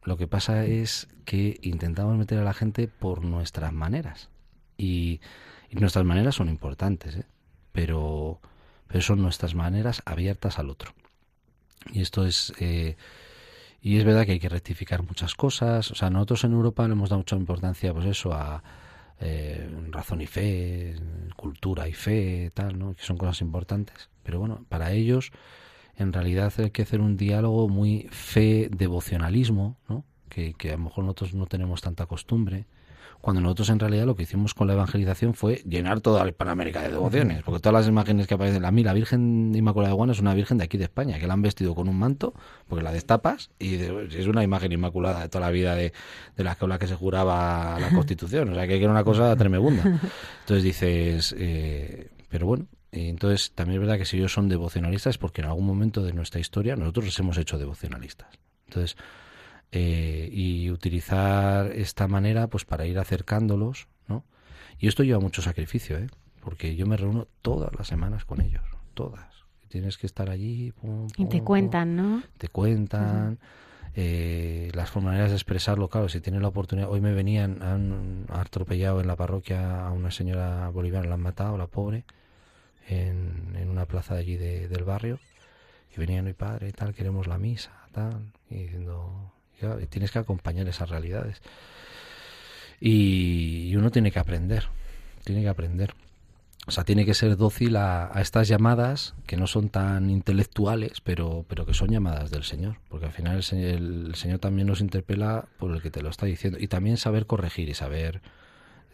Lo 0.02 0.18
que 0.18 0.26
pasa 0.26 0.66
es 0.66 1.08
que 1.24 1.58
intentamos 1.62 2.18
meter 2.18 2.38
a 2.38 2.44
la 2.44 2.52
gente 2.52 2.86
por 2.86 3.24
nuestras 3.24 3.72
maneras. 3.72 4.28
Y 4.76 5.22
y 5.70 5.76
nuestras 5.76 6.04
maneras 6.04 6.34
son 6.34 6.48
importantes, 6.48 7.16
¿eh? 7.16 7.24
Pero, 7.72 8.40
pero 8.86 9.00
son 9.00 9.22
nuestras 9.22 9.54
maneras 9.54 10.02
abiertas 10.04 10.58
al 10.58 10.70
otro. 10.70 10.92
Y 11.92 12.00
esto 12.00 12.26
es... 12.26 12.52
Eh, 12.60 12.96
y 13.82 13.96
es 13.96 14.04
verdad 14.04 14.26
que 14.26 14.32
hay 14.32 14.40
que 14.40 14.50
rectificar 14.50 15.02
muchas 15.02 15.34
cosas. 15.34 15.90
O 15.90 15.94
sea, 15.94 16.10
nosotros 16.10 16.44
en 16.44 16.52
Europa 16.52 16.86
le 16.86 16.92
hemos 16.92 17.08
dado 17.08 17.20
mucha 17.20 17.36
importancia, 17.36 17.94
pues 17.94 18.04
eso, 18.04 18.34
a 18.34 18.62
eh, 19.20 19.70
razón 19.90 20.20
y 20.20 20.26
fe, 20.26 20.96
cultura 21.36 21.88
y 21.88 21.94
fe, 21.94 22.50
tal, 22.52 22.78
¿no? 22.78 22.92
Que 22.92 23.02
son 23.02 23.16
cosas 23.16 23.40
importantes. 23.40 24.10
Pero 24.22 24.38
bueno, 24.38 24.66
para 24.68 24.92
ellos, 24.92 25.32
en 25.96 26.12
realidad 26.12 26.52
hay 26.58 26.70
que 26.72 26.82
hacer 26.82 27.00
un 27.00 27.16
diálogo 27.16 27.68
muy 27.68 28.06
fe-devocionalismo, 28.10 29.78
¿no? 29.88 30.04
Que, 30.28 30.52
que 30.52 30.70
a 30.70 30.76
lo 30.76 30.84
mejor 30.84 31.04
nosotros 31.04 31.34
no 31.34 31.46
tenemos 31.46 31.80
tanta 31.80 32.04
costumbre 32.04 32.66
cuando 33.20 33.42
nosotros 33.42 33.68
en 33.70 33.78
realidad 33.78 34.06
lo 34.06 34.16
que 34.16 34.22
hicimos 34.22 34.54
con 34.54 34.66
la 34.66 34.72
evangelización 34.72 35.34
fue 35.34 35.56
llenar 35.66 36.00
toda 36.00 36.24
la 36.24 36.30
Hispanoamérica 36.30 36.82
de 36.82 36.90
devociones, 36.90 37.42
porque 37.42 37.60
todas 37.60 37.80
las 37.82 37.88
imágenes 37.88 38.26
que 38.26 38.34
aparecen, 38.34 38.64
a 38.64 38.70
mí 38.70 38.82
la 38.82 38.94
Virgen 38.94 39.54
Inmaculada 39.54 39.90
de 39.90 39.96
Guana 39.96 40.12
es 40.12 40.20
una 40.20 40.34
Virgen 40.34 40.58
de 40.58 40.64
aquí 40.64 40.78
de 40.78 40.84
España, 40.84 41.18
que 41.18 41.26
la 41.26 41.34
han 41.34 41.42
vestido 41.42 41.74
con 41.74 41.88
un 41.88 41.98
manto, 41.98 42.34
porque 42.66 42.82
la 42.82 42.92
destapas, 42.92 43.50
y 43.58 43.74
es 43.74 44.26
una 44.26 44.42
imagen 44.42 44.72
inmaculada 44.72 45.20
de 45.20 45.28
toda 45.28 45.46
la 45.46 45.50
vida 45.50 45.74
de, 45.74 45.92
de 46.36 46.44
la, 46.44 46.54
con 46.56 46.70
la 46.70 46.78
que 46.78 46.86
se 46.86 46.94
juraba 46.94 47.78
la 47.78 47.90
Constitución, 47.94 48.50
o 48.50 48.54
sea 48.54 48.66
que 48.66 48.76
era 48.76 48.90
una 48.90 49.04
cosa 49.04 49.36
tremenda. 49.36 50.00
Entonces 50.40 50.62
dices, 50.62 51.34
eh, 51.38 52.08
pero 52.28 52.46
bueno, 52.46 52.66
entonces 52.92 53.52
también 53.52 53.80
es 53.80 53.86
verdad 53.86 53.98
que 53.98 54.06
si 54.06 54.16
ellos 54.16 54.32
son 54.32 54.48
devocionalistas 54.48 55.12
es 55.12 55.18
porque 55.18 55.42
en 55.42 55.48
algún 55.48 55.66
momento 55.66 56.02
de 56.02 56.12
nuestra 56.12 56.40
historia 56.40 56.76
nosotros 56.76 57.04
les 57.06 57.18
hemos 57.18 57.36
hecho 57.36 57.58
devocionalistas. 57.58 58.28
Entonces, 58.66 58.96
eh, 59.72 60.28
y 60.32 60.70
utilizar 60.70 61.70
esta 61.72 62.08
manera 62.08 62.48
pues 62.48 62.64
para 62.64 62.86
ir 62.86 62.98
acercándolos, 62.98 63.86
¿no? 64.08 64.24
Y 64.78 64.88
esto 64.88 65.04
lleva 65.04 65.20
mucho 65.20 65.42
sacrificio, 65.42 65.98
¿eh? 65.98 66.08
Porque 66.40 66.74
yo 66.74 66.86
me 66.86 66.96
reúno 66.96 67.28
todas 67.42 67.70
las 67.76 67.86
semanas 67.86 68.24
con 68.24 68.40
ellos, 68.40 68.64
todas. 68.94 69.44
Tienes 69.68 69.98
que 69.98 70.06
estar 70.06 70.30
allí. 70.30 70.72
y 71.16 71.26
te 71.26 71.42
cuentan, 71.42 71.94
¿no? 71.94 72.22
Te 72.38 72.48
cuentan. 72.48 73.38
Eh, 73.94 74.70
las 74.74 74.94
maneras 74.96 75.30
de 75.30 75.36
expresarlo, 75.36 75.88
claro, 75.88 76.08
si 76.08 76.20
tienes 76.20 76.42
la 76.42 76.48
oportunidad. 76.48 76.88
Hoy 76.90 77.00
me 77.00 77.12
venían, 77.12 77.62
han 77.62 78.24
atropellado 78.28 79.00
en 79.00 79.06
la 79.06 79.16
parroquia 79.16 79.86
a 79.86 79.92
una 79.92 80.10
señora 80.10 80.68
boliviana, 80.70 81.08
la 81.08 81.14
han 81.14 81.20
matado, 81.20 81.56
la 81.56 81.66
pobre, 81.66 82.04
en, 82.88 83.54
en 83.56 83.68
una 83.68 83.86
plaza 83.86 84.14
de 84.14 84.20
allí 84.20 84.36
del 84.36 84.84
barrio. 84.84 85.20
Y 85.94 86.00
venían 86.00 86.24
mi 86.24 86.32
padre 86.32 86.68
y 86.68 86.72
tal, 86.72 86.94
queremos 86.94 87.26
la 87.26 87.38
misa, 87.38 87.72
tal, 87.92 88.32
y 88.48 88.62
diciendo, 88.62 89.32
tienes 89.88 90.10
que 90.10 90.18
acompañar 90.18 90.68
esas 90.68 90.88
realidades. 90.90 91.40
Y, 92.80 93.74
uno 93.76 93.90
tiene 93.90 94.10
que 94.10 94.18
aprender, 94.18 94.64
tiene 95.24 95.42
que 95.42 95.48
aprender. 95.48 95.94
O 96.66 96.72
sea, 96.72 96.84
tiene 96.84 97.04
que 97.04 97.14
ser 97.14 97.36
dócil 97.36 97.76
a, 97.76 98.12
estas 98.16 98.48
llamadas 98.48 99.14
que 99.26 99.36
no 99.36 99.46
son 99.46 99.70
tan 99.70 100.10
intelectuales, 100.10 101.00
pero, 101.00 101.44
pero 101.48 101.66
que 101.66 101.74
son 101.74 101.90
llamadas 101.90 102.30
del 102.30 102.44
Señor. 102.44 102.76
Porque 102.88 103.06
al 103.06 103.12
final 103.12 103.42
el, 103.52 104.06
el 104.08 104.14
Señor 104.14 104.38
también 104.38 104.66
nos 104.68 104.80
interpela 104.80 105.46
por 105.58 105.72
el 105.72 105.82
que 105.82 105.90
te 105.90 106.02
lo 106.02 106.10
está 106.10 106.26
diciendo. 106.26 106.58
Y 106.60 106.68
también 106.68 106.96
saber 106.96 107.26
corregir 107.26 107.68
y 107.68 107.74
saber 107.74 108.22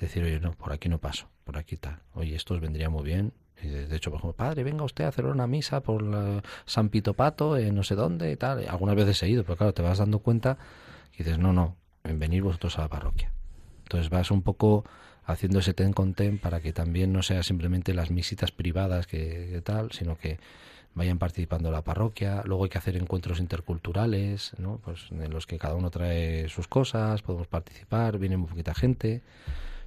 decir, 0.00 0.22
oye, 0.24 0.40
no, 0.40 0.52
por 0.52 0.72
aquí 0.72 0.88
no 0.88 0.98
paso, 0.98 1.28
por 1.44 1.58
aquí 1.58 1.76
tal. 1.76 2.00
Oye, 2.14 2.34
esto 2.34 2.54
os 2.54 2.60
vendría 2.60 2.90
muy 2.90 3.04
bien, 3.04 3.32
y 3.62 3.68
de 3.68 3.96
hecho, 3.96 4.10
por 4.10 4.18
ejemplo, 4.18 4.36
padre, 4.36 4.62
venga 4.64 4.84
usted 4.84 5.04
a 5.04 5.08
hacer 5.08 5.26
una 5.26 5.46
misa 5.46 5.80
por 5.80 6.04
San 6.66 6.88
Pitopato, 6.88 7.56
en 7.56 7.74
no 7.74 7.82
sé 7.82 7.94
dónde 7.94 8.30
y 8.30 8.36
tal. 8.36 8.66
Algunas 8.68 8.96
veces 8.96 9.22
he 9.22 9.28
ido, 9.28 9.44
pero 9.44 9.56
claro, 9.56 9.74
te 9.74 9.82
vas 9.82 9.98
dando 9.98 10.18
cuenta 10.18 10.58
y 11.14 11.18
dices, 11.18 11.38
no, 11.38 11.52
no, 11.52 11.76
en 12.04 12.18
venir 12.18 12.42
vosotros 12.42 12.78
a 12.78 12.82
la 12.82 12.88
parroquia. 12.88 13.32
Entonces 13.84 14.10
vas 14.10 14.30
un 14.30 14.42
poco 14.42 14.84
haciendo 15.24 15.58
ese 15.60 15.74
ten 15.74 15.92
con 15.92 16.14
ten 16.14 16.38
para 16.38 16.60
que 16.60 16.72
también 16.72 17.12
no 17.12 17.22
sea 17.22 17.42
simplemente 17.42 17.94
las 17.94 18.10
misitas 18.10 18.52
privadas 18.52 19.06
que, 19.06 19.60
tal, 19.64 19.92
sino 19.92 20.18
que 20.18 20.38
vayan 20.94 21.18
participando 21.18 21.68
en 21.68 21.74
la 21.74 21.82
parroquia. 21.82 22.42
Luego 22.44 22.64
hay 22.64 22.70
que 22.70 22.78
hacer 22.78 22.96
encuentros 22.96 23.40
interculturales, 23.40 24.52
¿no? 24.58 24.80
Pues 24.84 25.06
en 25.10 25.30
los 25.30 25.46
que 25.46 25.58
cada 25.58 25.74
uno 25.74 25.90
trae 25.90 26.48
sus 26.48 26.68
cosas, 26.68 27.22
podemos 27.22 27.46
participar, 27.48 28.18
viene 28.18 28.36
muy 28.36 28.48
poquita 28.48 28.74
gente 28.74 29.22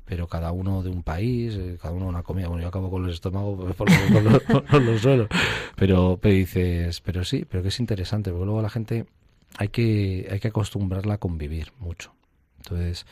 pero 0.09 0.27
cada 0.27 0.51
uno 0.51 0.81
de 0.81 0.89
un 0.89 1.03
país, 1.03 1.55
eh, 1.55 1.77
cada 1.79 1.93
uno 1.93 2.07
una 2.07 2.23
comida. 2.23 2.47
Bueno, 2.47 2.63
yo 2.63 2.69
acabo 2.69 2.89
con 2.89 3.05
el 3.05 3.11
estómago 3.11 3.55
por, 3.73 4.81
los 4.81 5.01
suelos. 5.01 5.27
Pero, 5.75 6.17
pero 6.19 6.33
dices, 6.33 6.99
pero 7.01 7.23
sí, 7.23 7.45
pero 7.47 7.61
que 7.61 7.69
es 7.69 7.79
interesante, 7.79 8.31
porque 8.31 8.45
luego 8.45 8.63
la 8.63 8.71
gente 8.71 9.05
hay 9.59 9.67
que, 9.67 10.27
hay 10.31 10.39
que 10.39 10.47
acostumbrarla 10.47 11.13
a 11.13 11.17
convivir 11.19 11.73
mucho. 11.77 12.11
Entonces, 12.57 13.05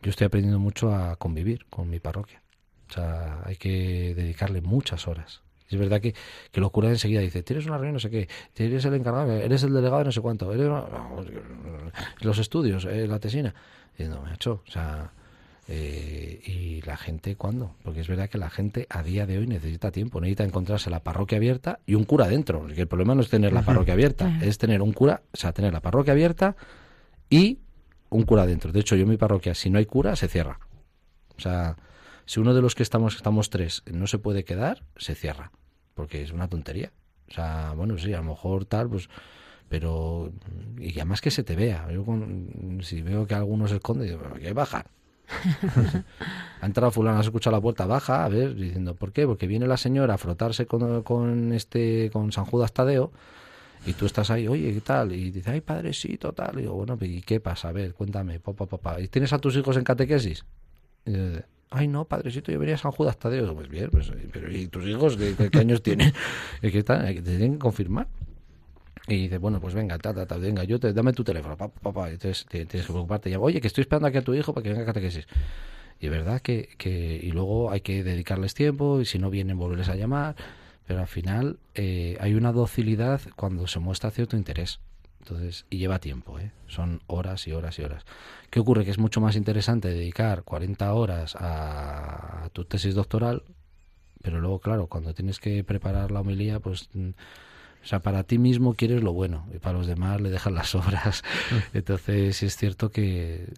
yo 0.00 0.08
estoy 0.08 0.24
aprendiendo 0.24 0.58
mucho 0.58 0.94
a 0.94 1.16
convivir 1.16 1.66
con 1.66 1.90
mi 1.90 2.00
parroquia. 2.00 2.40
O 2.88 2.94
sea, 2.94 3.42
hay 3.44 3.56
que 3.56 4.14
dedicarle 4.16 4.62
muchas 4.62 5.06
horas. 5.06 5.42
Es 5.68 5.78
verdad 5.78 6.00
que, 6.00 6.14
que 6.50 6.60
los 6.62 6.70
curas 6.70 6.92
enseguida 6.92 7.20
dicen, 7.20 7.42
tienes 7.42 7.66
una 7.66 7.76
reunión, 7.76 7.92
no 7.92 8.00
sé 8.00 8.08
qué, 8.08 8.26
eres 8.56 8.86
el 8.86 8.94
encargado, 8.94 9.32
eres 9.32 9.62
el 9.64 9.74
delegado, 9.74 10.02
no 10.02 10.12
sé 10.12 10.22
cuánto, 10.22 10.50
eres 10.50 10.66
los 12.22 12.38
estudios, 12.38 12.86
eh, 12.86 13.06
la 13.06 13.18
tesina. 13.18 13.54
Y 13.98 14.04
no, 14.04 14.22
me 14.22 14.30
ha 14.30 14.34
hecho, 14.34 14.62
o 14.66 14.70
sea, 14.70 15.12
eh, 15.70 16.40
¿Y 16.46 16.80
la 16.82 16.96
gente 16.96 17.36
cuándo? 17.36 17.74
Porque 17.82 18.00
es 18.00 18.08
verdad 18.08 18.30
que 18.30 18.38
la 18.38 18.48
gente 18.48 18.86
a 18.88 19.02
día 19.02 19.26
de 19.26 19.36
hoy 19.36 19.46
necesita 19.46 19.92
tiempo, 19.92 20.18
necesita 20.18 20.44
encontrarse 20.44 20.88
la 20.88 21.00
parroquia 21.04 21.36
abierta 21.36 21.80
y 21.84 21.94
un 21.94 22.04
cura 22.04 22.26
dentro. 22.26 22.60
Porque 22.60 22.80
el 22.80 22.88
problema 22.88 23.14
no 23.14 23.20
es 23.20 23.28
tener 23.28 23.52
la 23.52 23.62
parroquia 23.62 23.92
abierta, 23.92 24.38
es 24.40 24.56
tener 24.56 24.80
un 24.80 24.92
cura, 24.92 25.22
o 25.30 25.36
sea, 25.36 25.52
tener 25.52 25.74
la 25.74 25.80
parroquia 25.80 26.14
abierta 26.14 26.56
y 27.28 27.58
un 28.08 28.22
cura 28.22 28.46
dentro. 28.46 28.72
De 28.72 28.80
hecho, 28.80 28.96
yo 28.96 29.02
en 29.02 29.10
mi 29.10 29.18
parroquia, 29.18 29.54
si 29.54 29.68
no 29.68 29.78
hay 29.78 29.84
cura, 29.84 30.16
se 30.16 30.28
cierra. 30.28 30.58
O 31.36 31.40
sea, 31.40 31.76
Si 32.24 32.40
uno 32.40 32.54
de 32.54 32.62
los 32.62 32.74
que 32.74 32.82
estamos, 32.82 33.16
estamos 33.16 33.50
tres, 33.50 33.82
no 33.90 34.06
se 34.06 34.18
puede 34.18 34.44
quedar, 34.44 34.84
se 34.96 35.14
cierra, 35.14 35.50
porque 35.94 36.22
es 36.22 36.32
una 36.32 36.48
tontería. 36.48 36.92
O 37.30 37.32
sea, 37.32 37.74
bueno, 37.76 37.98
sí, 37.98 38.14
a 38.14 38.18
lo 38.18 38.24
mejor 38.24 38.64
tal, 38.64 38.88
pues 38.88 39.08
pero 39.68 40.32
y 40.78 40.92
además 40.94 41.20
que 41.20 41.30
se 41.30 41.42
te 41.42 41.54
vea 41.54 41.88
yo 41.92 42.02
si 42.80 43.02
veo 43.02 43.26
que 43.26 43.34
alguno 43.34 43.68
se 43.68 43.74
esconde 43.76 44.06
digo 44.06 44.18
que 44.40 44.54
baja 44.54 44.86
ha 46.60 46.66
entrado 46.66 46.90
fulano, 46.90 47.18
has 47.18 47.26
escuchado 47.26 47.56
la 47.56 47.60
puerta, 47.60 47.86
baja, 47.86 48.24
a 48.24 48.28
ver, 48.28 48.54
diciendo, 48.54 48.94
¿por 48.94 49.12
qué? 49.12 49.26
Porque 49.26 49.46
viene 49.46 49.66
la 49.66 49.76
señora 49.76 50.14
a 50.14 50.18
frotarse 50.18 50.66
con, 50.66 51.52
este, 51.52 52.10
con 52.12 52.32
San 52.32 52.44
Judas 52.44 52.72
Tadeo, 52.72 53.12
y 53.86 53.92
tú 53.92 54.06
estás 54.06 54.30
ahí, 54.30 54.48
oye, 54.48 54.72
¿qué 54.74 54.80
tal? 54.80 55.12
Y 55.12 55.30
dice, 55.30 55.50
ay, 55.50 55.60
padrecito, 55.60 56.32
tal. 56.32 56.58
Y 56.58 56.62
digo, 56.62 56.74
bueno, 56.74 56.98
¿y 57.00 57.22
qué 57.22 57.40
pasa? 57.40 57.68
A 57.68 57.72
ver, 57.72 57.94
cuéntame, 57.94 58.40
papá, 58.40 58.66
papá. 58.66 59.00
¿Y 59.00 59.08
tienes 59.08 59.32
a 59.32 59.38
tus 59.38 59.56
hijos 59.56 59.76
en 59.76 59.84
catequesis? 59.84 60.44
Y 61.06 61.12
dice, 61.12 61.44
ay, 61.70 61.88
no, 61.88 62.04
padrecito, 62.04 62.50
yo 62.50 62.58
venía 62.58 62.74
a 62.74 62.78
San 62.78 62.90
Judas 62.90 63.18
Tadeo. 63.18 63.54
Pues 63.54 63.68
bien, 63.68 63.88
pues, 63.90 64.12
pero 64.32 64.50
¿y 64.50 64.66
tus 64.66 64.84
hijos 64.84 65.16
qué, 65.16 65.58
años 65.58 65.82
tienen? 65.82 66.12
¿Qué 66.60 66.82
Te 66.82 67.22
tienen 67.22 67.52
que 67.52 67.58
confirmar. 67.58 68.08
Y 69.08 69.22
dice, 69.22 69.38
bueno, 69.38 69.58
pues 69.60 69.74
venga, 69.74 69.96
ta, 69.98 70.12
ta, 70.12 70.26
ta, 70.26 70.36
venga, 70.36 70.64
yo 70.64 70.78
te, 70.78 70.92
dame 70.92 71.12
tu 71.12 71.24
teléfono, 71.24 71.56
papá, 71.56 71.80
papá. 71.80 72.10
Entonces 72.10 72.46
tienes 72.46 72.68
que 72.68 72.92
preocuparte. 72.92 73.34
Oye, 73.36 73.60
que 73.60 73.66
estoy 73.66 73.82
esperando 73.82 74.06
aquí 74.06 74.18
a 74.18 74.22
tu 74.22 74.34
hijo 74.34 74.52
para 74.52 74.62
que 74.62 74.70
venga 74.70 74.82
a 74.82 74.86
catequesis. 74.86 75.26
Y 75.98 76.06
es 76.06 76.12
verdad 76.12 76.40
que, 76.40 76.68
que, 76.76 77.18
y 77.22 77.30
luego 77.32 77.70
hay 77.70 77.80
que 77.80 78.04
dedicarles 78.04 78.54
tiempo, 78.54 79.00
y 79.00 79.06
si 79.06 79.18
no 79.18 79.30
vienen, 79.30 79.58
volverles 79.58 79.88
a 79.88 79.96
llamar. 79.96 80.36
Pero 80.86 81.00
al 81.00 81.08
final 81.08 81.58
eh, 81.74 82.16
hay 82.20 82.34
una 82.34 82.52
docilidad 82.52 83.20
cuando 83.36 83.66
se 83.66 83.78
muestra 83.78 84.10
cierto 84.10 84.36
interés. 84.36 84.80
Entonces, 85.20 85.66
y 85.68 85.78
lleva 85.78 85.98
tiempo, 85.98 86.38
¿eh? 86.38 86.52
son 86.68 87.02
horas 87.06 87.46
y 87.46 87.52
horas 87.52 87.78
y 87.78 87.82
horas. 87.82 88.04
¿Qué 88.50 88.60
ocurre? 88.60 88.84
Que 88.84 88.90
es 88.90 88.98
mucho 88.98 89.20
más 89.20 89.36
interesante 89.36 89.88
dedicar 89.88 90.44
40 90.44 90.94
horas 90.94 91.36
a 91.38 92.48
tu 92.52 92.64
tesis 92.64 92.94
doctoral, 92.94 93.42
pero 94.22 94.40
luego, 94.40 94.60
claro, 94.60 94.86
cuando 94.86 95.12
tienes 95.12 95.38
que 95.38 95.62
preparar 95.64 96.10
la 96.10 96.20
homilía, 96.20 96.60
pues 96.60 96.88
mm, 96.94 97.10
o 97.82 97.86
sea, 97.86 98.00
para 98.00 98.24
ti 98.24 98.38
mismo 98.38 98.74
quieres 98.74 99.02
lo 99.02 99.12
bueno 99.12 99.46
y 99.54 99.58
para 99.58 99.78
los 99.78 99.86
demás 99.86 100.20
le 100.20 100.30
dejas 100.30 100.52
las 100.52 100.74
obras. 100.74 101.22
Entonces, 101.72 102.42
es 102.42 102.56
cierto 102.56 102.90
que 102.90 103.52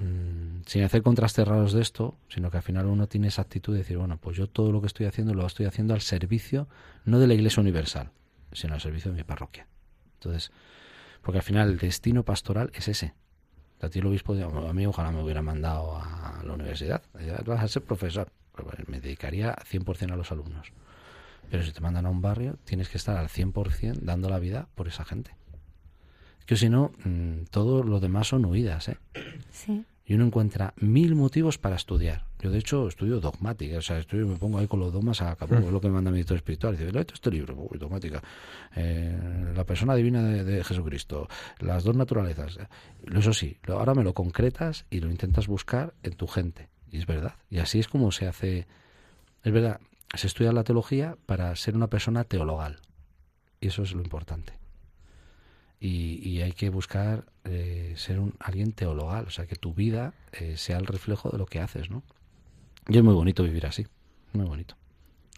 mm, 0.00 0.62
sin 0.66 0.82
hacer 0.82 1.02
contrastes 1.02 1.46
raros 1.46 1.72
de 1.72 1.82
esto, 1.82 2.16
sino 2.28 2.50
que 2.50 2.56
al 2.56 2.62
final 2.62 2.86
uno 2.86 3.06
tiene 3.06 3.28
esa 3.28 3.42
actitud 3.42 3.72
de 3.72 3.80
decir, 3.80 3.98
bueno, 3.98 4.18
pues 4.18 4.36
yo 4.36 4.48
todo 4.48 4.72
lo 4.72 4.80
que 4.80 4.86
estoy 4.86 5.06
haciendo 5.06 5.34
lo 5.34 5.46
estoy 5.46 5.66
haciendo 5.66 5.94
al 5.94 6.00
servicio, 6.00 6.68
no 7.04 7.18
de 7.18 7.26
la 7.26 7.34
Iglesia 7.34 7.60
Universal, 7.60 8.10
sino 8.52 8.74
al 8.74 8.80
servicio 8.80 9.12
de 9.12 9.18
mi 9.18 9.24
parroquia. 9.24 9.66
Entonces, 10.14 10.50
porque 11.22 11.38
al 11.38 11.44
final 11.44 11.70
el 11.70 11.78
destino 11.78 12.24
pastoral 12.24 12.70
es 12.74 12.88
ese. 12.88 13.14
A 13.82 13.88
ti 13.90 13.98
el 13.98 14.06
obispo, 14.06 14.32
a 14.32 14.72
mí 14.72 14.86
ojalá 14.86 15.10
me 15.10 15.22
hubiera 15.22 15.42
mandado 15.42 15.96
a 15.96 16.42
la 16.44 16.52
universidad. 16.54 17.02
Vas 17.44 17.62
a 17.62 17.68
ser 17.68 17.82
profesor. 17.82 18.32
Pues 18.52 18.88
me 18.88 19.00
dedicaría 19.00 19.54
100% 19.54 20.12
a 20.12 20.16
los 20.16 20.32
alumnos. 20.32 20.72
Pero 21.50 21.62
si 21.62 21.72
te 21.72 21.80
mandan 21.80 22.06
a 22.06 22.10
un 22.10 22.20
barrio, 22.20 22.58
tienes 22.64 22.88
que 22.88 22.98
estar 22.98 23.16
al 23.16 23.28
100% 23.28 24.00
dando 24.00 24.28
la 24.28 24.38
vida 24.38 24.68
por 24.74 24.88
esa 24.88 25.04
gente. 25.04 25.36
Que 26.46 26.56
si 26.56 26.68
no, 26.68 26.92
mm, 27.04 27.46
todo 27.50 27.82
lo 27.82 28.00
demás 28.00 28.28
son 28.28 28.44
huidas, 28.44 28.88
¿eh? 28.88 28.98
Sí. 29.50 29.84
Y 30.08 30.14
uno 30.14 30.26
encuentra 30.26 30.72
mil 30.76 31.16
motivos 31.16 31.58
para 31.58 31.74
estudiar. 31.74 32.26
Yo, 32.40 32.50
de 32.50 32.58
hecho, 32.58 32.86
estudio 32.86 33.18
dogmática. 33.18 33.78
O 33.78 33.82
sea, 33.82 33.98
estudio, 33.98 34.28
me 34.28 34.36
pongo 34.36 34.58
ahí 34.58 34.68
con 34.68 34.78
los 34.78 34.92
dogmas 34.92 35.20
a 35.20 35.34
cabo. 35.34 35.56
Es 35.56 35.72
lo 35.72 35.80
que 35.80 35.88
me 35.88 35.94
manda 35.94 36.12
mi 36.12 36.18
director 36.18 36.36
espiritual. 36.36 36.76
Dice, 36.76 36.96
esto 36.96 37.14
este 37.14 37.30
libro, 37.32 37.68
dogmática. 37.72 38.22
Eh, 38.76 39.52
la 39.52 39.64
persona 39.64 39.96
divina 39.96 40.22
de, 40.22 40.44
de, 40.44 40.62
Jesucristo. 40.62 41.28
Las 41.58 41.82
dos 41.82 41.96
naturalezas. 41.96 42.56
Eso 43.12 43.32
sí, 43.32 43.58
ahora 43.66 43.94
me 43.94 44.04
lo 44.04 44.14
concretas 44.14 44.86
y 44.90 45.00
lo 45.00 45.10
intentas 45.10 45.48
buscar 45.48 45.94
en 46.04 46.14
tu 46.14 46.28
gente. 46.28 46.68
Y 46.88 46.98
es 46.98 47.06
verdad. 47.06 47.34
Y 47.50 47.58
así 47.58 47.80
es 47.80 47.88
como 47.88 48.12
se 48.12 48.28
hace... 48.28 48.68
Es 49.42 49.52
verdad, 49.52 49.80
se 50.14 50.26
estudia 50.26 50.52
la 50.52 50.64
teología 50.64 51.16
para 51.26 51.54
ser 51.56 51.76
una 51.76 51.88
persona 51.88 52.24
teologal. 52.24 52.80
Y 53.60 53.68
eso 53.68 53.82
es 53.82 53.92
lo 53.92 54.02
importante. 54.02 54.54
Y, 55.78 56.40
hay 56.40 56.52
que 56.52 56.70
buscar 56.70 57.26
eh, 57.44 57.94
ser 57.96 58.18
un, 58.18 58.34
alguien 58.40 58.72
teologal, 58.72 59.26
o 59.26 59.30
sea, 59.30 59.46
que 59.46 59.56
tu 59.56 59.74
vida 59.74 60.14
eh, 60.32 60.56
sea 60.56 60.78
el 60.78 60.86
reflejo 60.86 61.30
de 61.30 61.38
lo 61.38 61.46
que 61.46 61.60
haces, 61.60 61.90
¿no? 61.90 62.02
Y 62.88 62.96
es 62.96 63.04
muy 63.04 63.14
bonito 63.14 63.42
vivir 63.42 63.66
así, 63.66 63.86
muy 64.32 64.46
bonito. 64.46 64.76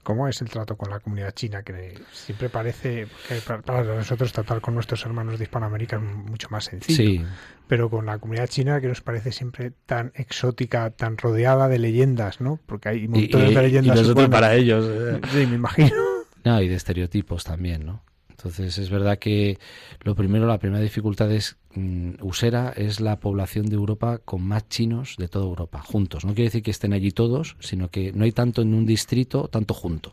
¿Cómo 0.02 0.26
es 0.28 0.40
el 0.40 0.48
trato 0.48 0.76
con 0.76 0.90
la 0.90 1.00
comunidad 1.00 1.32
china? 1.32 1.62
Que 1.62 1.98
siempre 2.12 2.48
parece 2.48 3.06
que 3.28 3.40
para 3.42 3.82
nosotros 3.82 4.32
tratar 4.32 4.60
con 4.60 4.74
nuestros 4.74 5.04
hermanos 5.04 5.38
de 5.38 5.44
Hispanoamérica 5.44 5.96
es 5.96 6.02
mucho 6.02 6.48
más 6.50 6.64
sencillo. 6.64 7.26
Pero 7.66 7.90
con 7.90 8.06
la 8.06 8.18
comunidad 8.18 8.48
china 8.48 8.80
que 8.80 8.88
nos 8.88 9.02
parece 9.02 9.32
siempre 9.32 9.72
tan 9.86 10.12
exótica, 10.14 10.90
tan 10.90 11.18
rodeada 11.18 11.68
de 11.68 11.78
leyendas, 11.78 12.40
¿no? 12.40 12.58
Porque 12.64 12.88
hay 12.88 13.08
montones 13.08 13.54
de 13.54 13.62
leyendas. 13.62 14.08
Y 14.08 14.28
para 14.28 14.54
ellos. 14.54 14.86
¿eh? 14.88 15.20
Sí, 15.32 15.46
me 15.46 15.56
imagino. 15.56 15.90
No, 16.44 16.62
y 16.62 16.68
de 16.68 16.76
estereotipos 16.76 17.44
también, 17.44 17.84
¿no? 17.84 18.00
Entonces 18.38 18.78
es 18.78 18.88
verdad 18.88 19.18
que 19.18 19.58
lo 20.02 20.14
primero, 20.14 20.46
la 20.46 20.58
primera 20.58 20.80
dificultad 20.80 21.30
es 21.32 21.56
mm, 21.74 22.14
Usera 22.20 22.72
es 22.76 23.00
la 23.00 23.18
población 23.18 23.66
de 23.66 23.74
Europa 23.74 24.18
con 24.18 24.42
más 24.42 24.68
chinos 24.68 25.16
de 25.18 25.26
toda 25.26 25.44
Europa, 25.44 25.82
juntos. 25.82 26.24
No 26.24 26.34
quiere 26.34 26.44
decir 26.44 26.62
que 26.62 26.70
estén 26.70 26.92
allí 26.92 27.10
todos, 27.10 27.56
sino 27.58 27.90
que 27.90 28.12
no 28.12 28.24
hay 28.24 28.30
tanto 28.30 28.62
en 28.62 28.74
un 28.74 28.86
distrito, 28.86 29.48
tanto 29.48 29.74
junto. 29.74 30.12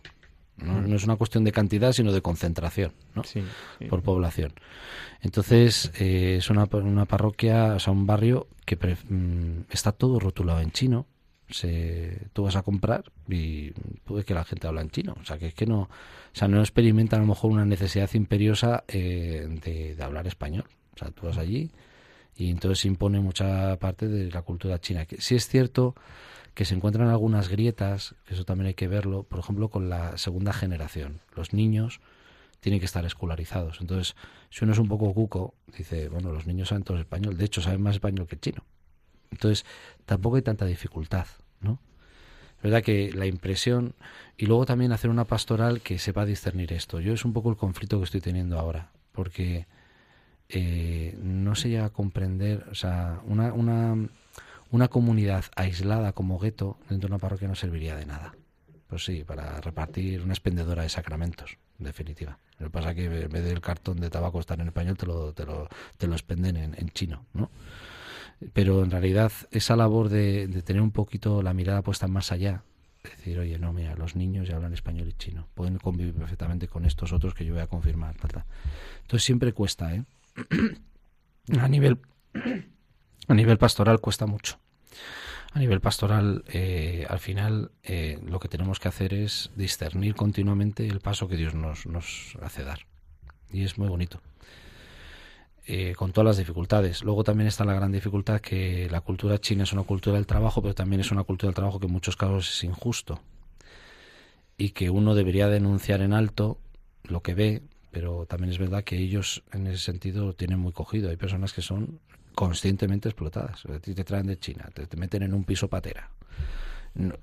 No, 0.57 0.73
mm. 0.73 0.93
es 0.93 1.03
una 1.03 1.18
cuestión 1.18 1.43
de 1.43 1.52
cantidad, 1.52 1.91
sino 1.91 2.11
de 2.11 2.22
concentración 2.22 2.93
¿no? 3.14 3.22
por 3.89 4.02
población. 4.02 4.53
Entonces, 5.22 5.91
eh, 5.99 6.38
es 6.39 6.49
una, 6.49 6.68
una, 6.72 7.06
parroquia, 7.06 7.76
o 7.76 7.80
sea, 7.80 7.93
un 7.93 8.07
barrio 8.07 8.47
que 8.65 8.76
mm, 8.76 9.65
está 9.69 9.91
todo 9.91 10.19
rotulado 10.19 10.61
en 10.61 10.72
chino, 10.72 11.06
se, 11.50 12.28
tú 12.34 12.44
vas 12.44 12.56
a 12.56 12.64
comprar 12.64 13.04
y 13.28 13.72
puede 14.04 14.24
que 14.24 14.34
la 14.34 14.44
gente 14.44 14.68
habla 14.68 14.82
en 14.82 14.90
chino. 14.90 15.16
O 15.22 15.26
sea, 15.26 15.38
que 15.38 15.48
es 15.48 15.54
que 15.54 15.66
no, 15.66 15.82
o 15.82 15.90
sea, 16.34 16.48
no 16.48 16.60
experimentan 16.60 17.20
a 17.20 17.24
lo 17.24 17.30
mejor 17.30 17.52
una 17.52 17.66
necesidad 17.66 18.12
imperiosa 18.14 18.84
eh, 18.88 19.48
de, 19.64 20.02
hablar 20.04 20.28
español. 20.28 20.66
O 20.96 20.98
sea, 20.98 21.12
tú 21.12 21.28
vas 21.28 21.38
allí 21.38 21.72
y 22.36 22.50
entonces 22.50 22.80
se 22.80 22.88
impone 22.88 23.20
mucha 23.20 23.78
parte 23.78 24.08
de 24.08 24.32
la 24.32 24.42
cultura 24.42 24.80
china. 24.80 25.06
Que 25.06 25.22
sí 25.22 25.36
es 25.36 25.48
cierto 25.48 25.96
que 26.54 26.66
se 26.66 26.74
encuentran 26.74 27.10
algunas 27.10 27.50
grietas, 27.50 28.16
que 28.26 28.34
eso 28.34 28.46
también 28.46 28.68
hay 28.68 28.74
que 28.74 28.88
verlo, 28.88 29.24
por 29.24 29.40
ejemplo, 29.40 29.70
con 29.70 29.90
la 29.90 30.18
segunda 30.18 30.54
generación. 30.54 31.20
Los 31.36 31.54
niños 31.54 32.00
tienen 32.62 32.80
que 32.80 32.86
estar 32.86 33.06
escolarizados. 33.06 33.82
Entonces, 33.82 34.16
si 34.50 34.64
uno 34.64 34.74
es 34.74 34.80
un 34.80 34.88
poco 34.88 35.14
cuco, 35.14 35.54
dice, 35.78 36.08
bueno, 36.08 36.32
los 36.32 36.48
niños 36.48 36.70
saben 36.70 36.84
todo 36.84 36.98
español, 36.98 37.38
de 37.38 37.46
hecho 37.46 37.62
saben 37.62 37.82
más 37.82 37.96
español 37.96 38.26
que 38.26 38.40
chino. 38.40 38.64
Entonces, 39.36 39.66
tampoco 40.06 40.38
hay 40.38 40.41
tanta 40.41 40.66
dificultad, 40.66 41.28
¿no? 41.60 41.80
Es 42.57 42.64
verdad 42.64 42.84
que 42.84 43.12
la 43.14 43.26
impresión 43.26 43.94
y 44.38 44.45
luego 44.45 44.66
también 44.66 44.91
hacer 44.91 45.10
una 45.10 45.26
pastoral 45.26 45.82
que 45.82 45.99
sepa 45.99 46.26
discernir 46.26 46.74
esto. 46.74 46.99
Yo 46.99 47.14
es 47.14 47.26
un 47.26 47.34
poco 47.34 47.49
el 47.49 47.57
conflicto 47.57 47.99
que 47.99 48.06
estoy 48.06 48.22
teniendo 48.22 48.57
ahora, 48.57 48.91
porque 49.12 49.68
eh, 50.49 51.18
no 51.22 51.56
se 51.56 51.70
llega 51.70 51.86
a 51.86 51.90
comprender, 51.90 52.66
o 52.72 52.76
sea, 52.76 53.22
una, 53.26 53.53
una, 53.53 54.07
una 54.72 54.88
comunidad 54.88 55.45
aislada 55.56 56.14
como 56.14 56.40
gueto 56.40 56.78
dentro 56.90 57.07
de 57.07 57.14
una 57.16 57.20
parroquia 57.20 57.48
no 57.48 57.56
serviría 57.56 57.95
de 57.95 58.06
nada. 58.06 58.36
Pues 58.88 59.03
sí, 59.03 59.24
para 59.26 59.60
repartir 59.62 60.22
una 60.22 60.34
expendedora 60.34 60.84
de 60.84 60.90
sacramentos, 60.90 61.57
en 61.80 61.86
definitiva. 61.86 62.40
Lo 62.60 62.68
que 62.68 62.72
pasa 62.72 62.91
es 62.91 62.95
que 62.95 63.06
en 63.06 63.30
vez 63.30 63.44
del 63.44 63.60
cartón 63.60 63.99
de 63.99 64.10
tabaco 64.10 64.40
estar 64.40 64.60
en 64.62 64.68
español, 64.68 64.95
te 64.95 65.06
lo, 65.06 65.34
te 65.34 65.45
lo, 65.45 65.68
te 65.98 66.07
lo 66.07 66.14
expenden 66.14 66.56
en, 66.56 66.76
en 66.78 66.90
chino, 66.90 67.26
¿no? 67.34 67.52
Pero 68.53 68.84
en 68.84 68.91
realidad 68.91 69.32
esa 69.52 69.76
labor 69.76 70.10
de, 70.10 70.48
tener 70.66 70.82
un 70.82 70.91
poquito 70.91 71.41
la 71.41 71.53
mirada 71.53 71.82
puesta 71.82 72.07
más 72.07 72.32
allá, 72.32 72.64
decir, 73.03 73.40
oye, 73.40 73.60
no, 73.60 73.72
mira, 73.72 73.95
los 73.95 74.16
niños 74.16 74.48
ya 74.48 74.56
hablan 74.56 74.74
español 74.74 75.07
y 75.07 75.14
chino, 75.14 75.48
pueden 75.53 75.78
convivir 75.78 76.14
perfectamente 76.14 76.68
con 76.68 76.86
estos 76.86 77.14
otros 77.14 77.34
que 77.34 77.45
yo 77.45 77.53
voy 77.53 77.62
a 77.62 77.68
confirmar. 77.68 78.16
Entonces 79.02 79.24
siempre 79.24 79.53
cuesta, 79.53 79.94
¿eh? 79.94 80.03
a 81.60 81.68
nivel 81.68 81.99
a 83.28 83.34
nivel 83.34 83.57
pastoral 83.57 83.99
cuesta 83.99 84.26
mucho. 84.26 84.60
A 85.53 85.60
nivel 85.60 85.80
pastoral, 85.80 86.44
eh, 86.48 87.06
al 87.10 87.20
final, 87.20 87.72
eh, 87.84 88.20
lo 88.26 88.40
que 88.40 88.49
tenemos 88.49 88.80
que 88.80 88.90
hacer 88.90 89.14
es 89.14 89.52
discernir 89.56 90.14
continuamente 90.16 90.86
el 90.86 90.99
paso 90.99 91.28
que 91.28 91.38
Dios 91.38 91.56
nos, 91.56 91.86
nos 91.86 92.38
hace 92.41 92.64
dar. 92.64 92.80
Y 93.52 93.64
es 93.64 93.78
muy 93.78 93.88
bonito. 93.88 94.22
Eh, 95.68 95.96
con 95.96 96.12
todas 96.12 96.28
las 96.28 96.38
dificultades. 96.38 97.04
Luego 97.04 97.24
también 97.24 97.48
está 97.48 97.66
la 97.66 97.74
gran 97.74 97.92
dificultad 97.92 98.40
que 98.40 98.88
la 98.92 99.02
cultura 99.02 99.40
china 99.40 99.64
es 99.64 99.74
una 99.74 99.82
cultura 99.82 100.18
del 100.18 100.28
trabajo, 100.28 100.62
pero 100.62 100.76
también 100.76 101.00
es 101.00 101.10
una 101.10 101.24
cultura 101.24 101.48
del 101.48 101.56
trabajo 101.56 101.80
que 101.80 101.88
en 101.88 101.92
muchos 101.92 102.16
casos 102.16 102.48
es 102.52 102.64
injusto 102.64 103.20
y 104.58 104.70
que 104.70 104.92
uno 104.92 105.16
debería 105.16 105.48
denunciar 105.48 106.02
en 106.02 106.14
alto 106.14 106.60
lo 107.04 107.24
que 107.24 107.34
ve, 107.34 107.64
pero 107.90 108.28
también 108.28 108.52
es 108.54 108.60
verdad 108.60 108.84
que 108.84 109.00
ellos 109.00 109.44
en 109.54 109.66
ese 109.66 109.80
sentido 109.80 110.28
lo 110.28 110.34
tienen 110.34 110.60
muy 110.60 110.72
cogido. 110.72 111.10
Hay 111.10 111.18
personas 111.18 111.52
que 111.52 111.64
son 111.64 112.00
conscientemente 112.36 113.10
explotadas. 113.10 113.64
Te 113.82 114.04
traen 114.04 114.28
de 114.28 114.38
China, 114.38 114.70
te 114.72 114.98
meten 114.98 115.24
en 115.24 115.34
un 115.34 115.46
piso 115.46 115.68
patera. 115.68 116.12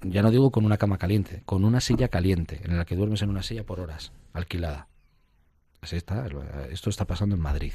ya 0.02 0.22
no 0.22 0.32
digo 0.32 0.50
con 0.50 0.64
una 0.64 0.78
cama 0.78 0.98
caliente, 0.98 1.42
con 1.46 1.64
una 1.64 1.80
silla 1.80 2.08
caliente, 2.08 2.60
en 2.64 2.76
la 2.76 2.86
que 2.86 2.96
duermes 2.96 3.22
en 3.22 3.30
una 3.30 3.44
silla 3.44 3.62
por 3.62 3.78
horas, 3.78 4.10
alquilada. 4.32 4.88
Así 5.80 5.94
está, 5.94 6.26
esto 6.70 6.90
está 6.90 7.06
pasando 7.06 7.36
en 7.36 7.40
Madrid 7.40 7.72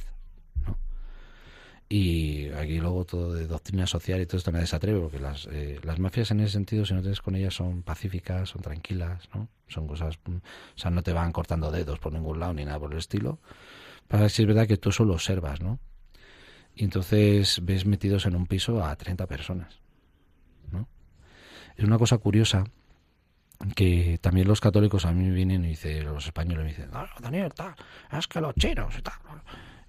Y 1.90 2.50
aquí 2.50 2.80
luego 2.80 3.06
todo 3.06 3.34
de 3.34 3.48
doctrina 3.48 3.88
social 3.88 4.20
y 4.22 4.26
todo 4.26 4.38
esto 4.38 4.52
nadie 4.52 4.68
se 4.68 4.76
atreve, 4.76 5.00
porque 5.00 5.20
las, 5.20 5.48
eh, 5.52 5.80
las 5.84 6.00
mafias 6.00 6.32
en 6.32 6.42
ese 6.42 6.54
sentido, 6.54 6.86
si 6.86 6.94
no 6.94 7.02
tienes 7.02 7.22
con 7.22 7.36
ellas, 7.36 7.54
son 7.54 7.82
pacíficas, 7.82 8.50
son 8.50 8.62
tranquilas, 8.62 9.30
¿no? 9.34 9.48
Son 9.70 9.88
cosas, 9.88 10.20
mm, 10.26 10.36
o 10.36 10.78
sea, 10.78 10.92
no 10.92 11.02
te 11.02 11.14
van 11.14 11.32
cortando 11.32 11.72
dedos 11.72 12.00
por 12.00 12.12
ningún 12.12 12.40
lado 12.40 12.54
ni 12.54 12.66
nada 12.66 12.80
por 12.80 12.92
el 12.92 12.98
estilo. 12.98 13.40
Ver 14.10 14.30
si 14.30 14.42
es 14.42 14.48
verdad 14.48 14.68
que 14.68 14.78
tú 14.78 14.92
solo 14.92 15.14
observas, 15.14 15.62
¿no? 15.62 15.80
Y 16.76 16.84
entonces 16.84 17.62
ves 17.64 17.86
metidos 17.86 18.26
en 18.26 18.36
un 18.36 18.48
piso 18.48 18.84
a 18.84 18.96
30 18.96 19.26
personas, 19.26 19.80
¿no? 20.72 20.90
Es 21.78 21.86
una 21.86 21.98
cosa 21.98 22.18
curiosa 22.18 22.66
que 23.76 24.20
también 24.22 24.48
los 24.48 24.62
católicos 24.62 25.06
a 25.06 25.12
mí 25.12 25.30
vienen 25.32 25.66
y 25.66 25.70
dicen, 25.70 26.06
los 26.06 26.26
españoles 26.26 26.64
me 26.64 26.70
dicen, 26.70 26.92
Daniel, 27.20 27.54
tal, 27.54 27.76
es 28.12 28.28
que 28.28 28.42
los 28.42 28.54
chinos 28.56 28.94
y 28.98 29.02
tal, 29.02 29.16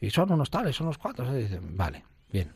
y 0.00 0.10
son 0.10 0.32
unos 0.32 0.50
tales, 0.50 0.76
son 0.76 0.86
unos 0.86 0.98
cuantos. 0.98 1.28
Y 1.34 1.38
dicen, 1.38 1.76
vale, 1.76 2.04
bien. 2.32 2.52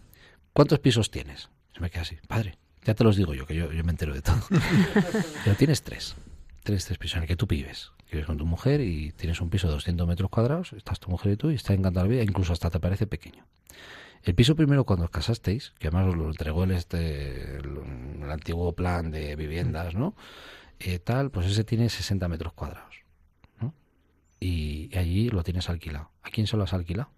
¿Cuántos 0.53 0.79
pisos 0.79 1.11
tienes? 1.11 1.49
Se 1.75 1.81
me 1.81 1.91
queda 1.91 2.03
así, 2.03 2.17
padre, 2.29 2.59
ya 2.85 2.95
te 2.95 3.05
los 3.05 3.17
digo 3.17 3.35
yo, 3.35 3.47
que 3.47 3.55
yo, 3.55 3.73
yo 3.73 3.85
me 3.85 3.91
entero 3.91 4.15
de 4.15 4.23
todo. 4.23 4.41
Pero 5.45 5.57
tienes 5.57 5.83
tres, 5.83 6.15
tres, 6.63 6.85
tres 6.85 6.99
pisos 6.99 7.17
en 7.17 7.23
el 7.23 7.29
que 7.29 7.37
tú 7.37 7.47
vives. 7.47 7.93
Vives 8.11 8.27
con 8.27 8.37
tu 8.37 8.45
mujer 8.45 8.83
y 8.83 9.13
tienes 9.13 9.41
un 9.41 9.49
piso 9.49 9.69
de 9.69 9.73
200 9.75 10.07
metros 10.07 10.29
cuadrados, 10.31 10.75
estás 10.75 11.01
tu 11.01 11.11
mujer 11.11 11.33
y 11.33 11.37
tú 11.37 11.51
y 11.51 11.55
está 11.55 11.73
encantada 11.73 12.05
la 12.05 12.13
vida, 12.13 12.23
incluso 12.23 12.53
hasta 12.53 12.69
te 12.69 12.79
parece 12.79 13.07
pequeño. 13.07 13.47
El 14.23 14.35
piso 14.35 14.55
primero 14.55 14.85
cuando 14.85 15.07
os 15.07 15.11
casasteis, 15.11 15.73
que 15.79 15.89
además 15.89 16.09
os 16.09 16.17
lo 16.17 16.29
entregó 16.29 16.65
el, 16.65 16.73
este, 16.73 17.57
el, 17.57 18.31
antiguo 18.31 18.73
plan 18.73 19.11
de 19.11 19.35
viviendas, 19.35 19.95
¿no? 19.95 20.15
Eh, 20.79 20.99
tal, 21.01 21.31
pues 21.31 21.47
ese 21.47 21.65
tiene 21.65 21.89
60 21.89 22.29
metros 22.29 22.53
cuadrados. 22.53 23.03
¿no? 23.61 23.75
Y, 24.39 24.97
allí 24.97 25.29
lo 25.29 25.43
tienes 25.43 25.69
alquilado. 25.69 26.11
¿A 26.23 26.31
quién 26.31 26.47
se 26.47 26.57
lo 26.57 26.65
has 26.65 26.73
alquilado? 26.73 27.11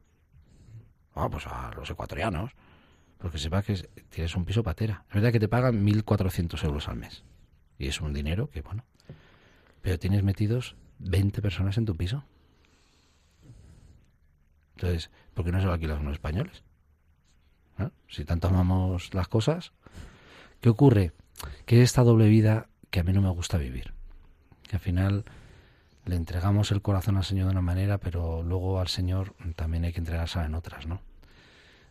Ah, 1.15 1.29
pues 1.31 1.47
a 1.47 1.71
los 1.77 1.89
ecuatorianos. 1.91 2.53
Porque 3.19 3.39
sepa 3.39 3.63
que 3.63 3.75
tienes 4.11 4.35
un 4.35 4.45
piso 4.45 4.63
patera. 4.63 5.05
Es 5.09 5.15
verdad 5.15 5.33
que 5.33 5.41
te 5.41 5.49
pagan 5.49 5.87
1.400 5.87 6.63
euros 6.65 6.89
al 6.89 6.97
mes. 6.97 7.25
Y 7.79 7.87
es 7.87 8.01
un 8.01 8.13
dinero 8.13 8.51
que, 8.51 8.61
bueno. 8.61 8.85
Pero 9.81 9.99
tienes 9.99 10.23
metidos 10.23 10.77
20 10.99 11.41
personas 11.41 11.79
en 11.79 11.87
tu 11.87 11.97
piso. 11.97 12.25
Entonces, 14.77 15.11
¿por 15.33 15.45
qué 15.45 15.53
no 15.53 15.61
se 15.61 15.67
lo 15.67 15.73
alquilan 15.73 16.05
los 16.05 16.15
españoles? 16.15 16.65
Si 18.09 18.25
tanto 18.25 18.49
amamos 18.49 19.13
las 19.15 19.29
cosas. 19.29 19.73
¿Qué 20.61 20.69
ocurre? 20.69 21.13
Que 21.67 21.83
esta 21.83 22.03
doble 22.03 22.29
vida 22.29 22.69
que 22.91 23.01
a 23.01 23.05
mí 23.05 23.13
no 23.13 23.23
me 23.23 23.31
gusta 23.31 23.59
vivir. 23.59 23.93
Que 24.69 24.77
al 24.77 24.81
final 24.81 25.25
le 26.07 26.17
entregamos 26.17 26.71
el 26.73 26.83
corazón 26.83 27.17
al 27.17 27.25
Señor 27.25 27.47
de 27.47 27.53
una 27.53 27.63
manera, 27.63 27.99
pero 27.99 28.43
luego 28.43 28.81
al 28.81 28.89
Señor 28.89 29.35
también 29.57 29.85
hay 29.85 29.93
que 29.93 30.01
entregársela 30.01 30.47
en 30.47 30.55
otras, 30.55 30.87
¿no? 30.87 31.01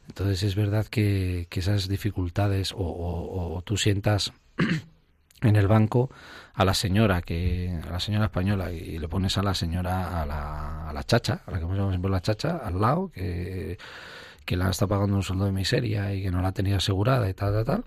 Entonces 0.07 0.43
es 0.43 0.55
verdad 0.55 0.85
que, 0.87 1.47
esas 1.51 1.87
dificultades 1.87 2.73
o, 2.75 3.61
tú 3.65 3.77
sientas 3.77 4.33
en 5.41 5.55
el 5.55 5.67
banco 5.67 6.09
a 6.53 6.65
la 6.65 6.73
señora 6.73 7.21
que 7.21 7.79
a 7.87 7.91
la 7.91 7.99
señora 7.99 8.25
española 8.25 8.71
y 8.71 8.97
le 8.99 9.07
pones 9.07 9.37
a 9.37 9.43
la 9.43 9.53
señora 9.53 10.21
a 10.21 10.25
la, 10.25 10.89
a 10.89 10.93
la 10.93 11.03
chacha 11.03 11.41
a 11.45 11.51
la 11.51 11.57
que 11.57 11.65
llamamos 11.65 11.91
siempre 11.91 12.11
la 12.11 12.21
chacha 12.21 12.57
al 12.57 12.79
lado 12.79 13.11
que, 13.11 13.77
que 14.45 14.55
la 14.55 14.69
está 14.69 14.87
pagando 14.87 15.15
un 15.15 15.23
sueldo 15.23 15.45
de 15.45 15.51
miseria 15.51 16.13
y 16.13 16.21
que 16.21 16.31
no 16.31 16.41
la 16.41 16.51
tenía 16.51 16.77
asegurada 16.77 17.29
y 17.29 17.33
tal 17.33 17.53
tal 17.53 17.65
tal 17.65 17.85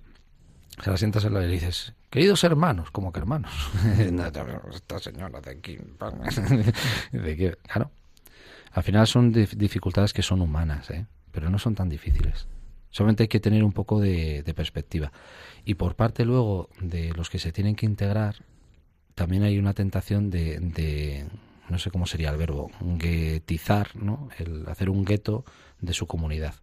se 0.83 0.91
la 0.91 0.97
sientas 0.97 1.25
en 1.25 1.35
la 1.35 1.43
y 1.43 1.47
le 1.47 1.53
dices 1.53 1.95
queridos 2.11 2.45
hermanos 2.45 2.91
como 2.91 3.13
que 3.13 3.21
hermanos 3.21 3.53
esta 4.75 4.99
señora 4.99 5.41
de 5.41 5.51
aquí 5.51 5.79
de 7.13 7.57
claro 7.63 7.91
al 8.73 8.83
final 8.83 9.07
son 9.07 9.33
dificultades 9.33 10.13
que 10.13 10.23
son 10.23 10.41
humanas 10.41 10.91
¿eh? 10.91 11.07
pero 11.33 11.51
no 11.51 11.59
son 11.59 11.75
tan 11.75 11.89
difíciles 11.89 12.47
Solamente 12.97 13.25
hay 13.25 13.29
que 13.29 13.41
tener 13.41 13.63
un 13.63 13.73
poco 13.73 14.01
de, 14.01 14.43
perspectiva. 14.57 15.13
Y 15.67 15.75
por 15.75 15.97
parte 15.97 16.25
luego 16.25 16.71
de 16.81 17.13
los 17.13 17.29
que 17.29 17.39
se 17.39 17.53
tienen 17.53 17.77
que 17.77 17.85
integrar, 17.85 18.37
también 19.15 19.43
hay 19.43 19.59
una 19.59 19.75
tentación 19.75 20.31
de, 20.31 21.27
no 21.69 21.79
sé 21.79 21.91
cómo 21.91 22.07
sería 22.07 22.31
el 22.31 22.39
verbo, 22.39 22.71
guetizar, 22.81 23.95
¿no? 23.97 24.31
El 24.39 24.67
hacer 24.67 24.89
un 24.89 25.05
gueto 25.05 25.45
de 25.79 25.93
su 25.93 26.07
comunidad. 26.07 26.55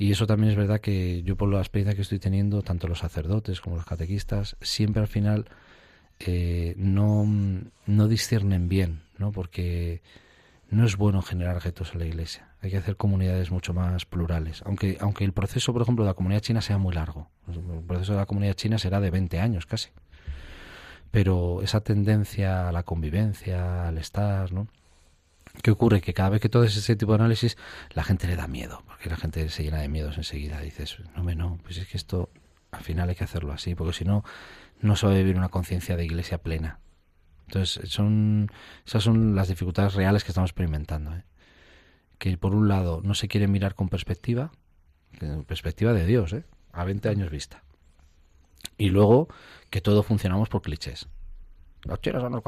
Y 0.00 0.12
eso 0.12 0.28
también 0.28 0.52
es 0.52 0.56
verdad 0.56 0.80
que 0.80 1.24
yo 1.24 1.34
por 1.36 1.52
la 1.52 1.58
experiencia 1.58 1.96
que 1.96 2.02
estoy 2.02 2.20
teniendo, 2.20 2.62
tanto 2.62 2.86
los 2.86 3.00
sacerdotes 3.00 3.60
como 3.60 3.74
los 3.74 3.84
catequistas, 3.84 4.56
siempre 4.60 5.02
al 5.02 5.08
final 5.08 5.46
eh, 6.20 6.74
no, 6.76 7.26
no 7.84 8.06
disciernen 8.06 8.68
bien, 8.68 9.02
¿no? 9.18 9.32
Porque 9.32 10.00
no 10.70 10.86
es 10.86 10.96
bueno 10.96 11.20
generar 11.20 11.60
guetos 11.60 11.94
en 11.94 11.98
la 11.98 12.06
iglesia. 12.06 12.48
Hay 12.62 12.70
que 12.70 12.76
hacer 12.76 12.96
comunidades 12.96 13.50
mucho 13.50 13.74
más 13.74 14.06
plurales. 14.06 14.62
Aunque, 14.64 14.98
aunque 15.00 15.24
el 15.24 15.32
proceso, 15.32 15.72
por 15.72 15.82
ejemplo, 15.82 16.04
de 16.04 16.10
la 16.10 16.14
comunidad 16.14 16.42
china 16.42 16.60
sea 16.60 16.78
muy 16.78 16.94
largo. 16.94 17.28
El 17.48 17.82
proceso 17.82 18.12
de 18.12 18.18
la 18.18 18.26
comunidad 18.26 18.54
china 18.54 18.78
será 18.78 19.00
de 19.00 19.10
20 19.10 19.40
años 19.40 19.66
casi. 19.66 19.90
Pero 21.10 21.60
esa 21.60 21.80
tendencia 21.80 22.68
a 22.68 22.72
la 22.72 22.84
convivencia, 22.84 23.88
al 23.88 23.98
estar, 23.98 24.52
¿no? 24.52 24.68
¿Qué 25.62 25.70
ocurre? 25.70 26.00
Que 26.00 26.14
cada 26.14 26.30
vez 26.30 26.40
que 26.40 26.48
todo 26.48 26.64
ese 26.64 26.96
tipo 26.96 27.12
de 27.12 27.16
análisis, 27.16 27.56
la 27.94 28.04
gente 28.04 28.26
le 28.26 28.36
da 28.36 28.46
miedo, 28.46 28.82
porque 28.86 29.10
la 29.10 29.16
gente 29.16 29.48
se 29.48 29.62
llena 29.62 29.80
de 29.80 29.88
miedos 29.88 30.16
enseguida. 30.16 30.60
Dices, 30.60 30.98
no, 31.16 31.24
me 31.24 31.34
no, 31.34 31.58
pues 31.62 31.78
es 31.78 31.88
que 31.88 31.96
esto 31.96 32.30
al 32.70 32.82
final 32.82 33.08
hay 33.08 33.14
que 33.14 33.24
hacerlo 33.24 33.52
así, 33.52 33.74
porque 33.74 33.92
si 33.92 34.04
no, 34.04 34.24
no 34.80 34.96
se 34.96 35.06
va 35.06 35.12
a 35.12 35.16
vivir 35.16 35.36
una 35.36 35.48
conciencia 35.48 35.96
de 35.96 36.04
iglesia 36.04 36.38
plena. 36.38 36.80
Entonces, 37.46 37.90
son, 37.90 38.50
esas 38.86 39.02
son 39.02 39.34
las 39.34 39.48
dificultades 39.48 39.94
reales 39.94 40.22
que 40.22 40.30
estamos 40.30 40.50
experimentando. 40.50 41.14
¿eh? 41.14 41.24
Que 42.18 42.36
por 42.36 42.54
un 42.54 42.68
lado 42.68 43.00
no 43.02 43.14
se 43.14 43.26
quiere 43.28 43.48
mirar 43.48 43.74
con 43.74 43.88
perspectiva, 43.88 44.52
perspectiva 45.46 45.92
de 45.92 46.04
Dios, 46.04 46.32
¿eh? 46.34 46.44
a 46.72 46.84
20 46.84 47.08
años 47.08 47.30
vista. 47.30 47.64
Y 48.76 48.90
luego 48.90 49.28
que 49.70 49.80
todo 49.80 50.02
funcionamos 50.02 50.48
por 50.48 50.62
clichés. 50.62 51.08
Los 51.84 52.00
chinos 52.00 52.22
son 52.22 52.32
los 52.32 52.42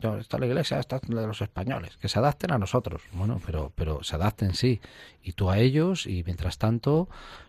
yo, 0.00 0.18
está 0.18 0.38
la 0.38 0.46
iglesia, 0.46 0.78
está 0.78 0.98
de 0.98 1.26
los 1.26 1.40
españoles, 1.40 1.96
que 1.96 2.08
se 2.08 2.18
adapten 2.18 2.52
a 2.52 2.58
nosotros. 2.58 3.02
Bueno, 3.12 3.40
pero, 3.44 3.72
pero 3.74 4.02
se 4.02 4.16
adapten 4.16 4.54
sí, 4.54 4.80
y 5.22 5.32
tú 5.32 5.50
a 5.50 5.58
ellos, 5.58 6.06
y 6.06 6.22
mientras 6.24 6.58
tanto 6.58 7.08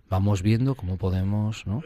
vamos 0.10 0.42
viendo 0.42 0.76
cómo 0.76 0.98
podemos, 0.98 1.68
¿no? 1.68 1.84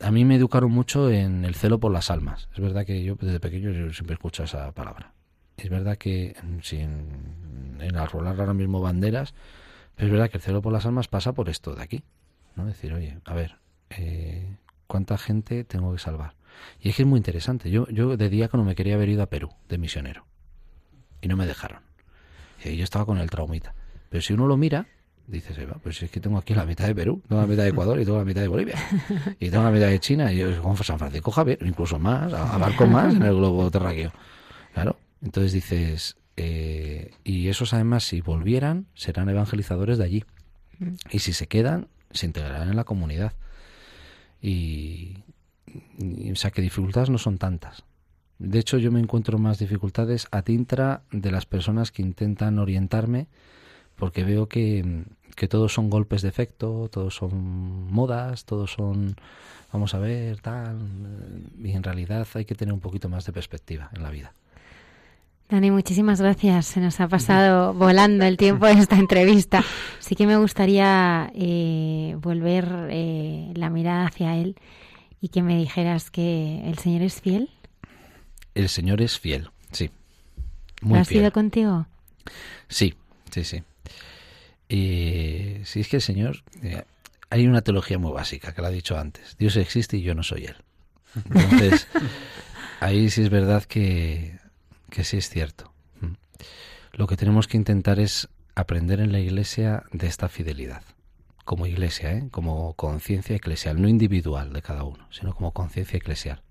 a 0.00 0.10
mí 0.10 0.24
me 0.24 0.36
educaron 0.36 0.70
mucho 0.70 1.10
en 1.10 1.44
el 1.44 1.54
celo 1.54 1.78
por 1.78 1.92
las 1.92 2.10
almas. 2.10 2.48
Es 2.52 2.60
verdad 2.60 2.84
que 2.84 3.02
yo 3.02 3.16
desde 3.16 3.40
pequeño 3.40 3.70
yo 3.70 3.92
siempre 3.92 4.14
escucho 4.14 4.44
esa 4.44 4.72
palabra. 4.72 5.12
Es 5.56 5.70
verdad 5.70 5.96
que 5.96 6.36
sin 6.62 7.78
en 7.80 7.96
arrolar 7.96 8.38
ahora 8.38 8.54
mismo 8.54 8.80
banderas, 8.80 9.34
pero 9.94 10.08
es 10.08 10.12
verdad 10.12 10.30
que 10.30 10.36
el 10.36 10.42
celo 10.42 10.62
por 10.62 10.72
las 10.72 10.86
almas 10.86 11.08
pasa 11.08 11.32
por 11.32 11.48
esto 11.48 11.74
de 11.74 11.82
aquí. 11.82 12.04
¿no? 12.56 12.66
Decir, 12.66 12.92
oye, 12.92 13.18
a 13.24 13.34
ver, 13.34 13.56
eh, 13.90 14.56
¿cuánta 14.86 15.16
gente 15.18 15.64
tengo 15.64 15.92
que 15.92 15.98
salvar? 15.98 16.34
Y 16.80 16.90
es 16.90 16.96
que 16.96 17.02
es 17.02 17.08
muy 17.08 17.18
interesante. 17.18 17.70
Yo, 17.70 17.88
yo 17.88 18.16
de 18.16 18.28
día 18.28 18.48
cuando 18.48 18.64
me 18.64 18.74
quería 18.74 18.94
haber 18.94 19.08
ido 19.08 19.22
a 19.22 19.26
Perú 19.26 19.50
de 19.68 19.78
misionero. 19.78 20.26
Y 21.20 21.28
no 21.28 21.36
me 21.36 21.46
dejaron. 21.46 21.80
Y 22.64 22.76
yo 22.76 22.84
estaba 22.84 23.06
con 23.06 23.18
el 23.18 23.30
traumita. 23.30 23.74
Pero 24.08 24.22
si 24.22 24.32
uno 24.32 24.46
lo 24.46 24.56
mira, 24.56 24.86
dices, 25.26 25.58
pues 25.82 26.02
es 26.02 26.10
que 26.10 26.20
tengo 26.20 26.38
aquí 26.38 26.54
la 26.54 26.64
mitad 26.64 26.86
de 26.86 26.94
Perú, 26.94 27.22
tengo 27.28 27.40
la 27.40 27.46
mitad 27.46 27.62
de 27.64 27.70
Ecuador 27.70 28.00
y 28.00 28.04
tengo 28.04 28.18
la 28.18 28.24
mitad 28.24 28.40
de 28.40 28.48
Bolivia. 28.48 28.76
Y 29.40 29.50
tengo 29.50 29.64
la 29.64 29.70
mitad 29.70 29.88
de 29.88 29.98
China 30.00 30.32
y 30.32 30.38
yo 30.38 30.62
como 30.62 30.76
San 30.76 30.98
Francisco 30.98 31.30
Javier, 31.30 31.58
incluso 31.62 31.98
más, 31.98 32.32
abarco 32.32 32.86
más 32.86 33.14
en 33.14 33.22
el 33.22 33.34
globo 33.34 33.70
terráqueo. 33.70 34.12
Claro, 34.72 34.98
entonces 35.22 35.52
dices, 35.52 36.16
eh, 36.36 37.12
y 37.24 37.48
esos 37.48 37.72
además 37.74 38.04
si 38.04 38.20
volvieran 38.20 38.86
serán 38.94 39.28
evangelizadores 39.28 39.98
de 39.98 40.04
allí. 40.04 40.24
Mm. 40.78 40.94
Y 41.10 41.18
si 41.20 41.32
se 41.32 41.46
quedan, 41.46 41.88
se 42.10 42.26
integrarán 42.26 42.68
en 42.68 42.76
la 42.76 42.84
comunidad. 42.84 43.32
Y, 44.40 45.24
o 46.32 46.36
sea 46.36 46.50
que 46.50 46.62
dificultades 46.62 47.10
no 47.10 47.18
son 47.18 47.38
tantas. 47.38 47.84
De 48.38 48.58
hecho, 48.58 48.78
yo 48.78 48.92
me 48.92 49.00
encuentro 49.00 49.38
más 49.38 49.58
dificultades 49.58 50.28
a 50.30 50.42
tintra 50.42 51.02
de 51.10 51.30
las 51.30 51.46
personas 51.46 51.90
que 51.90 52.02
intentan 52.02 52.58
orientarme 52.58 53.28
porque 53.96 54.24
veo 54.24 54.46
que, 54.46 55.04
que 55.34 55.48
todos 55.48 55.72
son 55.72 55.88
golpes 55.88 56.22
de 56.22 56.28
efecto, 56.28 56.88
todos 56.90 57.14
son 57.14 57.90
modas, 57.90 58.44
todos 58.44 58.72
son, 58.72 59.16
vamos 59.72 59.94
a 59.94 59.98
ver, 59.98 60.40
tal, 60.40 60.78
y 61.62 61.72
en 61.72 61.82
realidad 61.82 62.26
hay 62.34 62.44
que 62.44 62.54
tener 62.54 62.74
un 62.74 62.80
poquito 62.80 63.08
más 63.08 63.24
de 63.24 63.32
perspectiva 63.32 63.90
en 63.94 64.02
la 64.02 64.10
vida. 64.10 64.34
Dani, 65.48 65.70
muchísimas 65.70 66.20
gracias. 66.20 66.66
Se 66.66 66.80
nos 66.80 66.98
ha 67.00 67.06
pasado 67.06 67.72
volando 67.72 68.24
el 68.24 68.36
tiempo 68.36 68.66
de 68.66 68.72
esta 68.72 68.96
entrevista. 68.96 69.62
Sí 70.00 70.16
que 70.16 70.26
me 70.26 70.36
gustaría 70.36 71.30
eh, 71.34 72.16
volver 72.20 72.88
eh, 72.90 73.52
la 73.54 73.70
mirada 73.70 74.06
hacia 74.06 74.36
él 74.36 74.56
y 75.20 75.28
que 75.28 75.42
me 75.42 75.56
dijeras 75.56 76.10
que 76.10 76.62
el 76.68 76.78
Señor 76.78 77.02
es 77.02 77.20
fiel. 77.20 77.50
El 78.54 78.68
Señor 78.68 79.02
es 79.02 79.18
fiel, 79.18 79.50
sí. 79.72 79.90
Muy 80.82 80.98
¿Ha 80.98 81.04
sido 81.04 81.32
contigo? 81.32 81.86
Sí, 82.68 82.94
sí, 83.30 83.44
sí. 83.44 83.62
Y 84.68 85.64
si 85.64 85.80
es 85.80 85.88
que 85.88 85.96
el 85.96 86.02
Señor, 86.02 86.42
eh, 86.62 86.84
hay 87.30 87.46
una 87.46 87.62
teología 87.62 87.98
muy 87.98 88.12
básica 88.12 88.52
que 88.52 88.60
lo 88.60 88.68
ha 88.68 88.70
dicho 88.70 88.98
antes, 88.98 89.36
Dios 89.38 89.56
existe 89.56 89.96
y 89.96 90.02
yo 90.02 90.14
no 90.14 90.22
soy 90.22 90.46
Él. 90.46 90.56
Entonces, 91.14 91.88
ahí 92.80 93.10
sí 93.10 93.22
es 93.22 93.30
verdad 93.30 93.64
que, 93.64 94.38
que 94.90 95.04
sí 95.04 95.16
es 95.16 95.28
cierto. 95.28 95.72
Lo 96.92 97.06
que 97.06 97.16
tenemos 97.16 97.46
que 97.46 97.58
intentar 97.58 98.00
es 98.00 98.28
aprender 98.54 99.00
en 99.00 99.12
la 99.12 99.20
Iglesia 99.20 99.84
de 99.92 100.06
esta 100.06 100.30
fidelidad. 100.30 100.82
Como 101.46 101.66
iglesia, 101.66 102.12
¿eh? 102.12 102.28
como 102.32 102.74
conciencia 102.74 103.36
eclesial, 103.36 103.80
no 103.80 103.88
individual 103.88 104.52
de 104.52 104.62
cada 104.62 104.82
uno, 104.82 105.06
sino 105.12 105.32
como 105.32 105.52
conciencia 105.52 105.96
eclesial, 105.96 106.42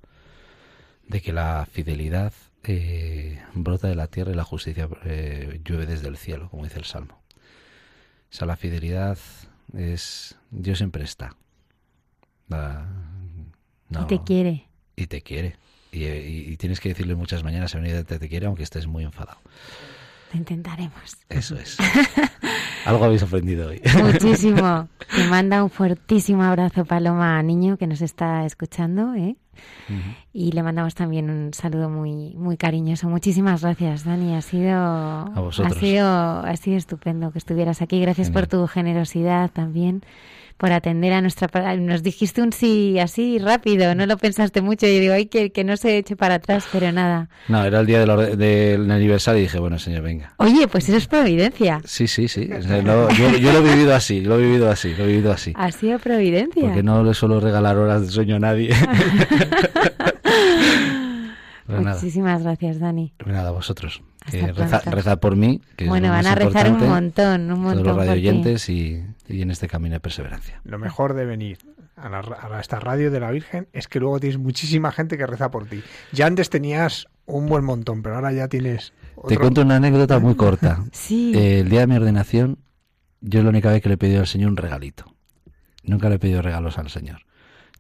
de 1.06 1.22
que 1.22 1.34
la 1.34 1.68
fidelidad 1.70 2.32
eh, 2.64 3.42
brota 3.54 3.90
de 3.90 3.96
la 3.96 4.08
tierra 4.08 4.32
y 4.32 4.36
la 4.36 4.46
justicia 4.46 4.88
eh, 5.04 5.60
llueve 5.66 5.86
desde 5.86 6.08
el 6.08 6.16
cielo, 6.16 6.50
como 6.50 6.64
dice 6.64 6.80
el 6.80 6.86
Salmo. 6.86 7.22
O 7.28 8.34
sea, 8.34 8.48
la 8.48 8.56
fidelidad 8.56 9.18
es 9.78 10.38
Dios 10.50 10.78
siempre 10.78 11.04
está. 11.04 11.36
y 12.50 14.06
te 14.08 14.24
quiere. 14.24 14.70
Y 14.96 15.08
te 15.08 15.22
quiere. 15.22 15.58
Y, 15.92 16.56
tienes 16.56 16.80
que 16.80 16.90
decirle 16.90 17.16
muchas 17.16 17.44
mañanas 17.44 17.76
a 17.76 17.80
venir 17.80 18.04
te, 18.06 18.18
te 18.18 18.30
quiere 18.30 18.46
aunque 18.46 18.64
estés 18.64 18.88
muy 18.88 19.04
enfadado. 19.04 19.40
Lo 20.34 20.40
intentaremos. 20.40 21.18
Eso 21.30 21.56
es. 21.56 21.78
Algo 22.86 23.06
habéis 23.06 23.24
aprendido 23.24 23.70
hoy. 23.70 23.82
Muchísimo. 24.04 24.88
Te 25.16 25.24
manda 25.28 25.64
un 25.64 25.70
fuertísimo 25.70 26.44
abrazo 26.44 26.86
Paloma 26.86 27.42
Niño 27.42 27.78
que 27.78 27.88
nos 27.88 28.02
está 28.02 28.46
escuchando, 28.46 29.14
¿eh? 29.16 29.36
Y 30.34 30.52
le 30.52 30.64
mandamos 30.64 30.96
también 30.96 31.30
un 31.30 31.54
saludo 31.54 31.90
muy 31.90 32.36
muy 32.36 32.58
cariñoso. 32.58 33.08
Muchísimas 33.08 33.62
gracias, 33.62 34.04
Dani. 34.04 34.36
Ha 34.36 34.42
sido 34.42 34.76
ha 34.76 35.70
sido 35.80 36.10
ha 36.10 36.58
sido 36.58 36.78
estupendo 36.78 37.32
que 37.32 37.38
estuvieras 37.38 37.82
aquí. 37.82 38.02
Gracias 38.02 38.30
por 38.30 38.48
tu 38.48 38.68
generosidad 38.68 39.50
también 39.50 40.04
por 40.58 40.72
atender 40.72 41.14
a 41.14 41.22
nuestra... 41.22 41.76
Nos 41.78 42.04
dijiste 42.04 42.42
un 42.42 42.54
sí 42.54 43.00
así 43.00 43.40
rápido, 43.40 43.94
no 43.96 44.06
lo 44.06 44.18
pensaste 44.18 44.62
mucho. 44.62 44.88
Y 44.88 45.00
digo, 45.00 45.14
ay, 45.14 45.26
que, 45.26 45.52
que 45.52 45.64
no 45.64 45.78
se 45.78 45.98
eche 45.98 46.16
para 46.16 46.36
atrás, 46.36 46.66
pero 46.72 46.92
nada. 46.92 47.30
No, 47.48 47.64
era 47.64 47.82
el 47.82 47.86
día 47.86 48.06
del, 48.06 48.38
del 48.38 48.90
aniversario 48.92 49.40
y 49.40 49.44
dije, 49.44 49.60
bueno, 49.60 49.80
señor, 49.80 50.04
venga. 50.04 50.34
Oye, 50.38 50.68
pues 50.68 50.88
eso 50.88 50.98
es 50.98 51.08
providencia. 51.08 51.82
Sí, 51.86 52.08
sí, 52.08 52.28
sí. 52.28 52.48
yo, 52.48 52.82
lo 52.82 53.10
he 53.10 53.62
vivido 53.62 53.96
así, 53.96 54.22
lo 54.22 54.40
he 54.40 54.42
vivido 54.42 54.70
así, 54.70 54.94
lo 54.96 55.04
he 55.04 55.08
vivido 55.08 55.32
así. 55.32 55.54
Ha 55.56 55.72
sido 55.72 56.00
providencia. 56.00 56.64
Porque 56.64 56.84
no 56.84 57.04
le 57.04 57.14
suelo 57.14 57.40
regalar 57.40 57.78
horas 57.78 58.02
de 58.02 58.08
sueño 58.12 58.38
a 58.38 58.40
nadie. 58.40 58.74
Muchísimas 61.82 62.44
gracias, 62.44 62.80
Dani. 62.80 63.14
Nada, 63.26 63.52
vosotros. 63.52 64.02
Eh, 64.32 64.52
reza, 64.86 65.18
por 65.18 65.36
mí. 65.36 65.62
Que 65.76 65.88
bueno, 65.88 66.10
van 66.10 66.26
a 66.26 66.36
rezar 66.36 66.72
un 66.72 66.88
montón, 66.88 67.52
un 67.52 67.60
montón. 67.60 67.84
Todos 67.84 67.98
los 67.98 68.08
radioyentes 68.08 68.70
y, 68.70 69.04
y, 69.28 69.42
en 69.42 69.52
este 69.52 69.68
camino 69.68 69.94
de 69.94 70.00
perseverancia. 70.00 70.62
Lo 70.64 70.80
mejor 70.80 71.14
de 71.14 71.26
venir 71.26 71.60
a, 71.96 72.08
a, 72.08 72.60
esta 72.60 72.80
radio 72.80 73.12
de 73.12 73.20
la 73.20 73.30
Virgen 73.32 73.68
es 73.72 73.88
que 73.88 74.00
luego 74.00 74.20
tienes 74.20 74.40
muchísima 74.40 74.92
gente 74.92 75.18
que 75.18 75.28
reza 75.28 75.52
por 75.52 75.68
ti. 75.68 75.84
Ya 76.12 76.26
antes 76.26 76.50
tenías 76.50 77.08
un 77.26 77.48
buen 77.48 77.64
montón, 77.64 78.02
pero 78.02 78.16
ahora 78.16 78.32
ya 78.32 78.48
tienes. 78.48 78.94
Te 79.28 79.38
cuento 79.38 79.62
una 79.62 79.76
anécdota 79.76 80.20
muy 80.20 80.36
corta. 80.36 80.84
sí. 80.92 81.34
Eh, 81.36 81.60
el 81.60 81.70
día 81.70 81.82
de 81.82 81.88
mi 81.88 81.96
ordenación, 81.96 82.58
yo 83.22 83.44
la 83.44 83.50
única 83.50 83.72
vez 83.72 83.82
que 83.82 83.90
le 83.90 83.96
he 83.96 84.00
pedido 84.00 84.22
al 84.22 84.28
Señor 84.28 84.50
un 84.50 84.58
regalito. 84.58 85.06
Nunca 85.84 86.10
le 86.10 86.16
he 86.16 86.20
pedido 86.20 86.42
regalos 86.42 86.80
al 86.80 86.90
Señor 86.90 87.26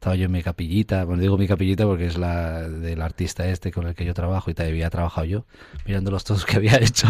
estaba 0.05 0.17
yo 0.17 0.25
en 0.25 0.33
mi 0.33 0.43
capillita, 0.43 1.03
bueno, 1.03 1.19
digo 1.19 1.35
mi 1.35 1.47
capillita 1.47 1.83
porque 1.83 2.05
es 2.05 2.15
la 2.15 2.69
del 2.69 3.01
artista 3.01 3.47
este 3.47 3.71
con 3.71 3.87
el 3.87 3.95
que 3.95 4.05
yo 4.05 4.13
trabajo 4.13 4.51
y 4.51 4.53
todavía 4.53 4.73
había 4.73 4.89
trabajado 4.91 5.25
yo, 5.25 5.45
mirando 5.87 6.11
los 6.11 6.23
todos 6.23 6.45
que 6.45 6.57
había 6.57 6.75
hecho. 6.79 7.07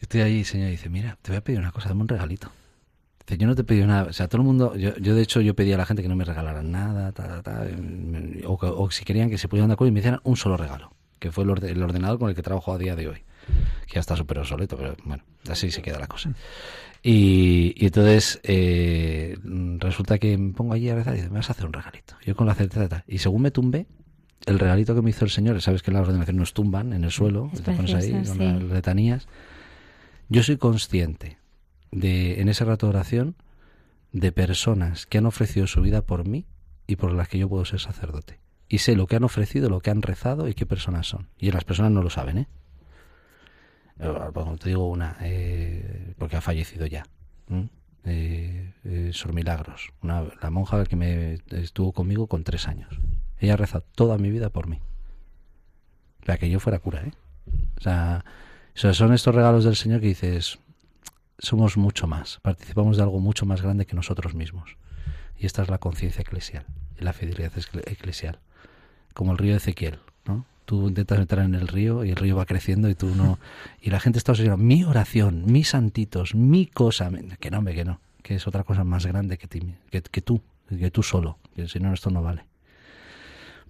Estoy 0.00 0.22
ahí 0.22 0.34
y 0.34 0.38
el 0.40 0.44
señor 0.44 0.70
dice, 0.70 0.88
mira, 0.88 1.16
te 1.22 1.30
voy 1.30 1.36
a 1.36 1.44
pedir 1.44 1.60
una 1.60 1.70
cosa, 1.70 1.90
dame 1.90 2.00
un 2.00 2.08
regalito. 2.08 2.50
Dice, 3.24 3.38
yo 3.38 3.46
no 3.46 3.54
te 3.54 3.62
pedí 3.62 3.84
nada, 3.84 4.08
o 4.10 4.12
sea, 4.12 4.26
todo 4.26 4.42
el 4.42 4.48
mundo, 4.48 4.74
yo, 4.74 4.96
yo 4.96 5.14
de 5.14 5.22
hecho 5.22 5.40
yo 5.42 5.54
pedía 5.54 5.76
a 5.76 5.78
la 5.78 5.86
gente 5.86 6.02
que 6.02 6.08
no 6.08 6.16
me 6.16 6.24
regalaran 6.24 6.72
nada, 6.72 7.12
ta, 7.12 7.40
ta, 7.40 7.64
o, 8.46 8.58
o, 8.60 8.90
si 8.90 9.04
querían 9.04 9.30
que 9.30 9.38
se 9.38 9.46
pusieran 9.46 9.68
de 9.68 9.74
acuerdo 9.74 9.90
y 9.90 9.92
me 9.92 10.00
hicieran 10.00 10.18
un 10.24 10.36
solo 10.36 10.56
regalo, 10.56 10.90
que 11.20 11.30
fue 11.30 11.44
el, 11.44 11.50
ordenador 11.50 12.18
con 12.18 12.30
el 12.30 12.34
que 12.34 12.42
trabajo 12.42 12.72
a 12.72 12.78
día 12.78 12.96
de 12.96 13.06
hoy, 13.06 13.22
que 13.86 13.94
ya 13.94 14.00
está 14.00 14.16
súper 14.16 14.40
obsoleto, 14.40 14.76
pero 14.76 14.96
bueno, 15.04 15.22
así 15.48 15.70
se 15.70 15.82
queda 15.82 16.00
la 16.00 16.08
cosa. 16.08 16.32
Y, 17.02 17.74
entonces 17.84 18.40
eh, 18.42 19.36
resulta 19.78 20.18
que 20.18 20.36
me 20.36 20.52
pongo 20.52 20.74
allí 20.74 20.88
a 20.88 20.94
rezar 20.94 21.14
y 21.14 21.18
dice, 21.18 21.30
me 21.30 21.36
vas 21.36 21.48
a 21.48 21.52
hacer 21.52 21.66
un 21.66 21.72
regalito. 21.72 22.14
Yo 22.24 22.34
con 22.34 22.46
la 22.46 22.54
certeza 22.54 22.80
de 22.80 22.88
tal. 22.88 23.04
Y 23.06 23.18
según 23.18 23.42
me 23.42 23.50
tumbé, 23.50 23.86
el 24.46 24.58
regalito 24.58 24.94
que 24.94 25.02
me 25.02 25.10
hizo 25.10 25.24
el 25.24 25.30
Señor, 25.30 25.60
sabes 25.62 25.82
que 25.82 25.90
en 25.90 25.96
la 25.96 26.00
ordenación 26.00 26.36
nos 26.36 26.54
tumban 26.54 26.92
en 26.92 27.04
el 27.04 27.10
suelo, 27.10 27.50
te 27.64 27.72
pones 27.72 27.94
ahí 27.94 28.12
con 28.24 28.38
las 28.38 28.62
letanías. 28.62 29.28
Yo 30.28 30.42
soy 30.42 30.56
consciente 30.56 31.38
de, 31.90 32.40
en 32.40 32.48
ese 32.48 32.64
rato 32.64 32.86
de 32.86 32.90
oración, 32.90 33.36
de 34.12 34.32
personas 34.32 35.06
que 35.06 35.18
han 35.18 35.26
ofrecido 35.26 35.66
su 35.66 35.82
vida 35.82 36.02
por 36.02 36.26
mí 36.26 36.46
y 36.86 36.96
por 36.96 37.12
las 37.12 37.28
que 37.28 37.38
yo 37.38 37.48
puedo 37.48 37.64
ser 37.64 37.80
sacerdote. 37.80 38.40
Y 38.68 38.78
sé 38.78 38.96
lo 38.96 39.06
que 39.06 39.16
han 39.16 39.24
ofrecido, 39.24 39.70
lo 39.70 39.80
que 39.80 39.90
han 39.90 40.02
rezado 40.02 40.48
y 40.48 40.54
qué 40.54 40.66
personas 40.66 41.06
son. 41.06 41.28
Y 41.38 41.50
las 41.50 41.64
personas 41.64 41.92
no 41.92 42.02
lo 42.02 42.10
saben, 42.10 42.38
¿eh? 42.38 42.48
Te 43.98 44.68
digo 44.68 44.88
una, 44.88 45.16
eh, 45.20 46.14
porque 46.18 46.36
ha 46.36 46.40
fallecido 46.40 46.86
ya. 46.86 47.04
Eh, 48.04 48.72
eh, 48.84 49.10
Sor 49.12 49.34
Milagros, 49.34 49.90
una, 50.02 50.24
la 50.40 50.50
monja 50.50 50.84
que 50.84 50.96
me 50.96 51.38
estuvo 51.50 51.92
conmigo 51.92 52.26
con 52.26 52.44
tres 52.44 52.68
años. 52.68 53.00
Ella 53.38 53.56
reza 53.56 53.80
toda 53.80 54.18
mi 54.18 54.30
vida 54.30 54.50
por 54.50 54.66
mí. 54.66 54.80
Para 56.24 56.38
que 56.38 56.48
yo 56.48 56.60
fuera 56.60 56.78
cura, 56.78 57.02
¿eh? 57.02 57.12
O 57.78 57.80
sea, 57.80 58.24
son 58.74 59.12
estos 59.12 59.34
regalos 59.34 59.64
del 59.64 59.76
Señor 59.76 60.00
que 60.00 60.08
dices, 60.08 60.58
somos 61.38 61.76
mucho 61.76 62.06
más, 62.06 62.38
participamos 62.42 62.96
de 62.96 63.02
algo 63.02 63.20
mucho 63.20 63.46
más 63.46 63.62
grande 63.62 63.86
que 63.86 63.96
nosotros 63.96 64.34
mismos. 64.34 64.76
Y 65.36 65.46
esta 65.46 65.62
es 65.62 65.68
la 65.68 65.78
conciencia 65.78 66.22
eclesial, 66.22 66.66
y 67.00 67.04
la 67.04 67.12
fidelidad 67.12 67.52
eclesial. 67.86 68.40
Como 69.14 69.32
el 69.32 69.38
río 69.38 69.52
de 69.52 69.58
Ezequiel. 69.58 69.98
Tú 70.68 70.88
intentas 70.88 71.18
entrar 71.18 71.46
en 71.46 71.54
el 71.54 71.66
río 71.66 72.04
y 72.04 72.10
el 72.10 72.16
río 72.16 72.36
va 72.36 72.44
creciendo 72.44 72.90
y 72.90 72.94
tú 72.94 73.06
no. 73.14 73.38
Y 73.80 73.88
la 73.88 74.00
gente 74.00 74.18
está 74.18 74.32
obsesionada. 74.32 74.62
Mi 74.62 74.84
oración, 74.84 75.44
mis 75.46 75.70
santitos, 75.70 76.34
mi 76.34 76.66
cosa. 76.66 77.10
Que 77.40 77.50
no, 77.50 77.64
que 77.64 77.86
no. 77.86 78.00
Que 78.22 78.34
es 78.34 78.46
otra 78.46 78.64
cosa 78.64 78.84
más 78.84 79.06
grande 79.06 79.38
que, 79.38 79.48
ti, 79.48 79.62
que, 79.90 80.02
que 80.02 80.20
tú, 80.20 80.42
que 80.68 80.90
tú 80.90 81.02
solo. 81.02 81.38
Que 81.56 81.68
si 81.68 81.80
no, 81.80 81.94
esto 81.94 82.10
no 82.10 82.22
vale. 82.22 82.44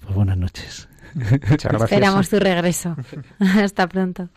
Pues 0.01 0.12
buenas 0.12 0.39
noches. 0.39 0.89
Muchas 1.15 1.70
gracias. 1.70 1.83
Esperamos 1.83 2.29
tu 2.31 2.41
regreso. 2.41 2.97
Hasta 3.39 3.87
pronto. 3.87 4.29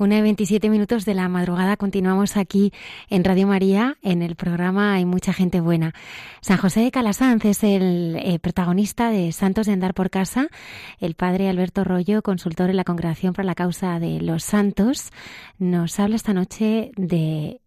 Una 0.00 0.16
de 0.16 0.22
27 0.22 0.70
minutos 0.70 1.04
de 1.04 1.12
la 1.12 1.28
madrugada 1.28 1.76
continuamos 1.76 2.38
aquí 2.38 2.72
en 3.10 3.22
Radio 3.22 3.46
María 3.46 3.98
en 4.00 4.22
el 4.22 4.34
programa 4.34 4.94
Hay 4.94 5.04
mucha 5.04 5.34
gente 5.34 5.60
buena. 5.60 5.92
San 6.40 6.56
José 6.56 6.80
de 6.80 6.90
Calasanz 6.90 7.44
es 7.44 7.62
el 7.62 8.16
eh, 8.16 8.38
protagonista 8.38 9.10
de 9.10 9.30
Santos 9.32 9.66
de 9.66 9.74
Andar 9.74 9.92
por 9.92 10.08
Casa. 10.08 10.48
El 11.00 11.16
padre 11.16 11.50
Alberto 11.50 11.84
Rollo, 11.84 12.22
consultor 12.22 12.70
en 12.70 12.76
la 12.76 12.84
Congregación 12.84 13.34
para 13.34 13.44
la 13.44 13.54
Causa 13.54 14.00
de 14.00 14.22
los 14.22 14.42
Santos, 14.42 15.10
nos 15.58 16.00
habla 16.00 16.16
esta 16.16 16.32
noche 16.32 16.92
de 16.96 17.60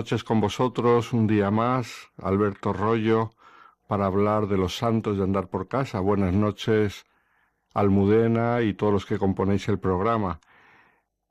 noches 0.00 0.24
con 0.24 0.40
vosotros, 0.40 1.12
un 1.12 1.26
día 1.26 1.50
más, 1.50 2.10
Alberto 2.16 2.72
Rollo, 2.72 3.32
para 3.86 4.06
hablar 4.06 4.46
de 4.46 4.56
los 4.56 4.74
santos 4.74 5.18
de 5.18 5.24
andar 5.24 5.48
por 5.48 5.68
casa. 5.68 6.00
Buenas 6.00 6.32
noches, 6.32 7.04
Almudena 7.74 8.62
y 8.62 8.72
todos 8.72 8.94
los 8.94 9.04
que 9.04 9.18
componéis 9.18 9.68
el 9.68 9.78
programa. 9.78 10.40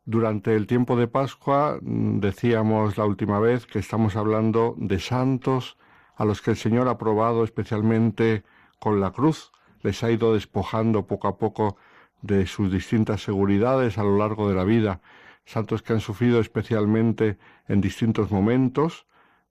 Durante 0.06 0.56
el 0.56 0.68
tiempo 0.68 0.96
de 0.96 1.08
Pascua 1.08 1.80
mm, 1.82 2.20
decíamos 2.20 2.96
la 2.96 3.06
última 3.06 3.40
vez 3.40 3.66
que 3.66 3.80
estamos 3.80 4.16
hablando 4.16 4.76
de 4.78 5.00
santos 5.00 5.76
a 6.16 6.24
los 6.24 6.44
que 6.44 6.52
el 6.52 6.58
Señor 6.58 6.90
ha 6.90 7.00
probado 7.00 7.44
especialmente 7.44 8.44
con 8.80 9.02
la 9.02 9.10
cruz, 9.10 9.52
les 9.82 10.04
ha 10.04 10.12
ido 10.12 10.36
despojando 10.36 11.08
poco 11.08 11.28
a 11.28 11.40
poco 11.40 11.76
de 12.22 12.46
sus 12.46 12.72
distintas 12.72 13.24
seguridades 13.24 13.98
a 13.98 14.04
lo 14.04 14.16
largo 14.16 14.48
de 14.48 14.54
la 14.54 14.64
vida 14.64 15.02
santos 15.50 15.82
que 15.82 15.94
han 15.94 16.00
sufrido 16.00 16.40
especialmente 16.40 17.40
en 17.68 17.82
distintos 17.82 18.30
momentos 18.30 19.08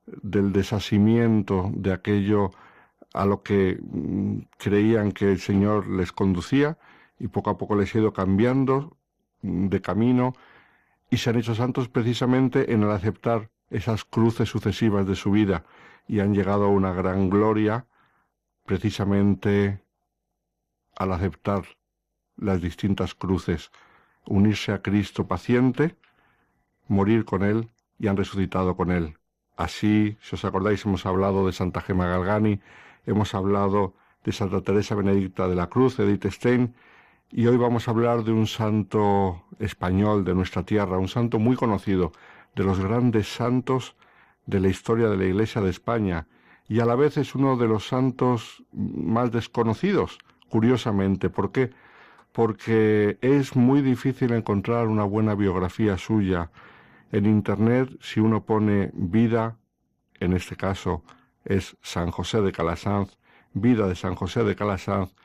del 0.07 0.53
desasimiento 0.53 1.73
de 1.75 1.93
aquello 1.93 2.53
a 3.15 3.27
lo 3.27 3.43
que 3.43 3.81
mm, 3.83 4.43
creían 4.59 5.11
que 5.11 5.33
el 5.33 5.41
Señor 5.41 5.89
les 5.89 6.13
conducía 6.13 6.79
y 7.19 7.27
poco 7.27 7.51
a 7.51 7.59
poco 7.59 7.75
les 7.75 7.93
ha 7.95 7.99
ido 7.99 8.13
cambiando 8.13 8.97
mm, 9.43 9.67
de 9.67 9.81
camino 9.81 10.35
y 11.11 11.17
se 11.17 11.31
han 11.31 11.37
hecho 11.37 11.57
santos 11.57 11.89
precisamente 11.89 12.73
en 12.73 12.85
el 12.85 12.93
aceptar 12.93 13.51
esas 13.71 14.05
cruces 14.05 14.49
sucesivas 14.49 15.05
de 15.05 15.17
su 15.17 15.33
vida 15.33 15.65
y 16.07 16.21
han 16.21 16.33
llegado 16.33 16.67
a 16.67 16.69
una 16.69 16.93
gran 16.93 17.29
gloria 17.29 17.87
precisamente 18.65 19.83
al 20.97 21.13
aceptar 21.13 21.65
las 22.37 22.63
distintas 22.63 23.17
cruces 23.17 23.73
unirse 24.29 24.73
a 24.73 24.83
Cristo 24.83 25.27
paciente, 25.27 25.97
morir 26.87 27.25
con 27.25 27.43
Él 27.43 27.71
y 27.99 28.07
han 28.09 28.17
resucitado 28.17 28.77
con 28.77 28.91
Él. 28.91 29.17
Así, 29.57 30.17
si 30.21 30.37
os 30.37 30.45
acordáis, 30.45 30.85
hemos 30.85 31.07
hablado 31.07 31.47
de 31.47 31.53
Santa 31.53 31.81
Gema 31.81 32.07
Galgani, 32.07 32.61
hemos 33.07 33.35
hablado 33.35 33.95
de 34.25 34.33
Santa 34.33 34.61
Teresa 34.61 34.95
Benedicta 34.95 35.49
de 35.49 35.57
la 35.57 35.69
Cruz, 35.69 35.99
Edith 35.99 36.27
Stein, 36.27 36.75
y 37.31 37.47
hoy 37.47 37.57
vamos 37.57 37.89
a 37.89 37.91
hablar 37.91 38.23
de 38.23 38.33
un 38.33 38.47
santo 38.47 39.45
español 39.59 40.25
de 40.25 40.35
nuestra 40.35 40.63
tierra, 40.63 40.99
un 40.99 41.09
santo 41.09 41.39
muy 41.39 41.57
conocido, 41.57 42.13
de 42.55 42.65
los 42.65 42.81
grandes 42.81 43.29
santos 43.35 43.97
de 44.47 44.61
la 44.61 44.69
historia 44.69 45.09
de 45.09 45.17
la 45.17 45.25
Iglesia 45.25 45.61
de 45.61 45.71
España, 45.71 46.27
y 46.69 46.81
a 46.81 46.85
la 46.85 46.95
vez 46.95 47.17
es 47.17 47.35
uno 47.35 47.57
de 47.57 47.67
los 47.67 47.89
santos 47.89 48.63
más 48.73 49.33
desconocidos, 49.33 50.19
curiosamente. 50.51 51.31
¿Por 51.31 51.51
qué? 51.51 51.71
Porque 52.39 53.19
es 53.21 53.57
muy 53.57 53.83
difícil 53.83 54.33
encontrar 54.33 54.87
una 54.87 55.03
buena 55.03 55.35
biografía 55.35 55.99
suya. 55.99 56.53
En 57.11 57.27
Internet, 57.27 57.89
si 58.01 58.21
uno 58.21 58.45
pone 58.45 58.93
vida, 58.95 59.57
en 60.21 60.35
este 60.35 60.55
caso 60.55 61.03
es 61.45 61.77
San 61.83 62.13
José 62.13 62.41
de 62.41 62.53
Calasanz, 62.53 63.19
vida 63.55 63.89
de 63.89 63.97
San 63.97 64.15
José 64.15 64.45
de 64.45 64.55
Calasanz, 64.55 65.17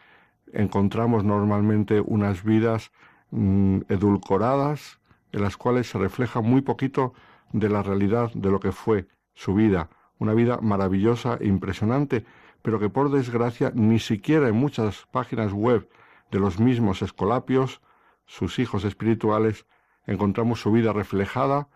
encontramos 0.54 1.24
normalmente 1.24 2.02
unas 2.02 2.44
vidas 2.44 2.92
mm, 3.30 3.82
edulcoradas 3.90 5.00
en 5.34 5.44
las 5.44 5.56
cuales 5.56 5.88
se 5.88 6.00
refleja 6.00 6.42
muy 6.42 6.62
poquito 6.62 7.14
de 7.52 7.70
la 7.70 7.84
realidad 7.84 8.32
de 8.34 8.50
lo 8.50 8.60
que 8.60 8.72
fue 8.72 9.06
su 9.36 9.54
vida, 9.54 9.88
una 10.18 10.34
vida 10.34 10.58
maravillosa 10.64 11.38
e 11.40 11.46
impresionante, 11.46 12.26
pero 12.64 12.80
que 12.80 12.90
por 12.90 13.12
desgracia 13.12 13.72
ni 13.76 14.00
siquiera 14.00 14.48
en 14.48 14.56
muchas 14.56 15.06
páginas 15.12 15.54
web 15.54 15.88
de 16.34 16.40
los 16.40 16.60
mismos 16.60 17.04
escolapios, 17.04 17.80
sus 18.26 18.58
hijos 18.58 18.86
espirituales, 18.86 19.68
encontramos 20.08 20.60
su 20.60 20.72
vida 20.72 20.92
reflejada 20.92 21.70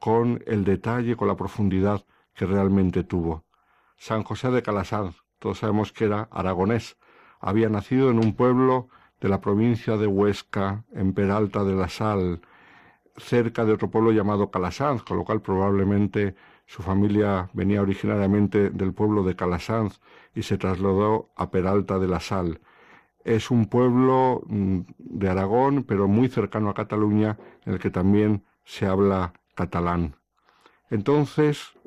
con 0.00 0.42
el 0.46 0.64
detalle, 0.64 1.14
con 1.14 1.28
la 1.28 1.36
profundidad 1.36 2.04
que 2.34 2.44
realmente 2.44 3.04
tuvo. 3.04 3.44
San 3.96 4.24
José 4.24 4.50
de 4.50 4.64
Calasanz, 4.64 5.22
todos 5.38 5.60
sabemos 5.60 5.92
que 5.92 6.06
era 6.06 6.28
aragonés, 6.32 6.98
había 7.38 7.68
nacido 7.68 8.10
en 8.10 8.18
un 8.18 8.34
pueblo 8.34 8.88
de 9.20 9.28
la 9.28 9.40
provincia 9.40 9.96
de 9.96 10.08
Huesca, 10.08 10.84
en 10.92 11.14
Peralta 11.14 11.62
de 11.62 11.74
la 11.74 11.88
Sal, 11.88 12.40
cerca 13.16 13.64
de 13.64 13.72
otro 13.74 13.88
pueblo 13.88 14.10
llamado 14.10 14.50
Calasanz, 14.50 15.04
con 15.04 15.16
lo 15.16 15.24
cual 15.24 15.42
probablemente 15.42 16.34
su 16.66 16.82
familia 16.82 17.50
venía 17.52 17.82
originariamente 17.82 18.70
del 18.70 18.94
pueblo 18.94 19.22
de 19.22 19.36
Calasanz 19.36 20.00
y 20.34 20.42
se 20.42 20.58
trasladó 20.58 21.30
a 21.36 21.52
Peralta 21.52 22.00
de 22.00 22.08
la 22.08 22.18
Sal. 22.18 22.58
Es 23.24 23.50
un 23.50 23.66
pueblo 23.66 24.42
mm, 24.46 24.80
de 24.98 25.28
Aragón, 25.28 25.84
pero 25.84 26.08
muy 26.08 26.28
cercano 26.28 26.70
a 26.70 26.74
Cataluña, 26.74 27.38
en 27.64 27.74
el 27.74 27.78
que 27.78 27.90
también 27.90 28.44
se 28.64 28.86
habla 28.86 29.32
catalán. 29.54 30.16
Entonces, 30.90 31.78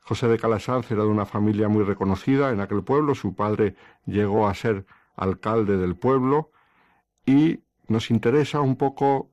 José 0.00 0.28
de 0.28 0.38
Calasanz 0.38 0.90
era 0.90 1.02
de 1.02 1.08
una 1.08 1.26
familia 1.26 1.68
muy 1.68 1.84
reconocida 1.84 2.50
en 2.50 2.60
aquel 2.60 2.82
pueblo. 2.82 3.14
Su 3.14 3.34
padre 3.34 3.76
llegó 4.06 4.48
a 4.48 4.54
ser 4.54 4.86
alcalde 5.16 5.76
del 5.76 5.96
pueblo 5.96 6.50
y 7.26 7.60
nos 7.88 8.10
interesa 8.10 8.60
un 8.60 8.76
poco 8.76 9.30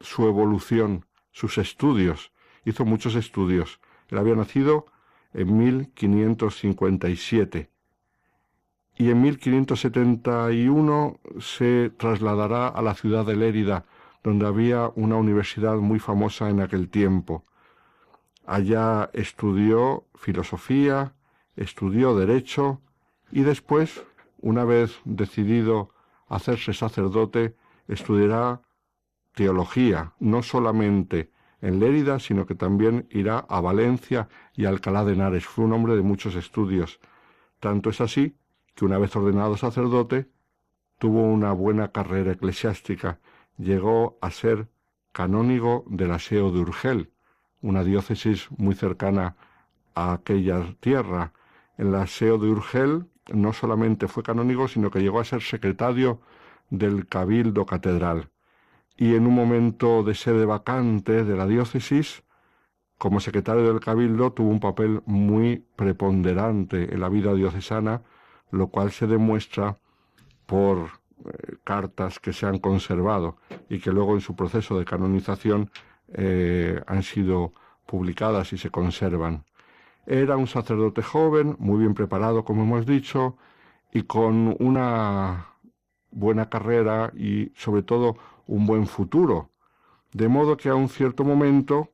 su 0.00 0.26
evolución, 0.26 1.06
sus 1.30 1.58
estudios. 1.58 2.32
Hizo 2.64 2.84
muchos 2.84 3.14
estudios. 3.14 3.80
Él 4.08 4.18
había 4.18 4.34
nacido 4.34 4.86
en 5.32 5.56
1557 5.56 7.70
y 8.98 9.10
en 9.10 9.20
1571 9.20 11.20
se 11.38 11.90
trasladará 11.98 12.68
a 12.68 12.80
la 12.80 12.94
ciudad 12.94 13.26
de 13.26 13.36
Lérida, 13.36 13.84
donde 14.24 14.46
había 14.46 14.90
una 14.94 15.16
universidad 15.16 15.76
muy 15.76 15.98
famosa 15.98 16.48
en 16.48 16.60
aquel 16.60 16.88
tiempo. 16.88 17.44
Allá 18.46 19.10
estudió 19.12 20.06
filosofía, 20.14 21.14
estudió 21.56 22.16
derecho 22.16 22.80
y 23.30 23.42
después, 23.42 24.02
una 24.40 24.64
vez 24.64 24.98
decidido 25.04 25.90
hacerse 26.28 26.72
sacerdote, 26.72 27.54
estudiará 27.88 28.62
teología, 29.34 30.14
no 30.20 30.42
solamente 30.42 31.30
en 31.60 31.80
Lérida, 31.80 32.18
sino 32.18 32.46
que 32.46 32.54
también 32.54 33.06
irá 33.10 33.40
a 33.40 33.60
Valencia 33.60 34.28
y 34.54 34.64
Alcalá 34.64 35.04
de 35.04 35.12
Henares. 35.12 35.44
Fue 35.44 35.64
un 35.64 35.72
hombre 35.72 35.96
de 35.96 36.02
muchos 36.02 36.34
estudios. 36.34 36.98
Tanto 37.60 37.90
es 37.90 38.00
así 38.00 38.36
que 38.76 38.84
una 38.84 38.98
vez 38.98 39.16
ordenado 39.16 39.56
sacerdote, 39.56 40.30
tuvo 40.98 41.22
una 41.22 41.52
buena 41.52 41.90
carrera 41.92 42.32
eclesiástica. 42.32 43.18
Llegó 43.56 44.18
a 44.20 44.30
ser 44.30 44.68
canónigo 45.12 45.84
del 45.88 46.12
aseo 46.12 46.52
de 46.52 46.60
Urgel, 46.60 47.10
una 47.62 47.82
diócesis 47.82 48.48
muy 48.56 48.74
cercana 48.74 49.36
a 49.94 50.12
aquella 50.12 50.76
tierra. 50.80 51.32
En 51.78 51.88
el 51.88 51.94
aseo 51.94 52.38
de 52.38 52.48
Urgel 52.48 53.06
no 53.32 53.54
solamente 53.54 54.08
fue 54.08 54.22
canónigo, 54.22 54.68
sino 54.68 54.90
que 54.90 55.00
llegó 55.00 55.20
a 55.20 55.24
ser 55.24 55.42
secretario 55.42 56.20
del 56.68 57.08
Cabildo 57.08 57.64
Catedral. 57.64 58.30
Y 58.98 59.14
en 59.14 59.26
un 59.26 59.34
momento 59.34 60.02
de 60.02 60.14
sede 60.14 60.44
vacante 60.44 61.24
de 61.24 61.36
la 61.36 61.46
diócesis, 61.46 62.24
como 62.98 63.20
secretario 63.20 63.62
del 63.66 63.80
Cabildo, 63.80 64.32
tuvo 64.32 64.50
un 64.50 64.60
papel 64.60 65.02
muy 65.06 65.66
preponderante 65.76 66.94
en 66.94 67.00
la 67.00 67.08
vida 67.08 67.34
diocesana, 67.34 68.02
lo 68.50 68.68
cual 68.68 68.90
se 68.92 69.06
demuestra 69.06 69.78
por 70.46 70.90
eh, 71.24 71.56
cartas 71.64 72.20
que 72.20 72.32
se 72.32 72.46
han 72.46 72.58
conservado 72.58 73.36
y 73.68 73.78
que 73.80 73.90
luego 73.90 74.14
en 74.14 74.20
su 74.20 74.36
proceso 74.36 74.78
de 74.78 74.84
canonización 74.84 75.70
eh, 76.08 76.80
han 76.86 77.02
sido 77.02 77.52
publicadas 77.86 78.52
y 78.52 78.58
se 78.58 78.70
conservan. 78.70 79.44
Era 80.06 80.36
un 80.36 80.46
sacerdote 80.46 81.02
joven, 81.02 81.56
muy 81.58 81.80
bien 81.80 81.94
preparado, 81.94 82.44
como 82.44 82.62
hemos 82.62 82.86
dicho, 82.86 83.36
y 83.92 84.02
con 84.02 84.56
una 84.60 85.48
buena 86.10 86.48
carrera 86.48 87.12
y 87.16 87.52
sobre 87.56 87.82
todo 87.82 88.16
un 88.46 88.66
buen 88.66 88.86
futuro. 88.86 89.50
De 90.12 90.28
modo 90.28 90.56
que 90.56 90.68
a 90.68 90.74
un 90.74 90.88
cierto 90.88 91.24
momento 91.24 91.90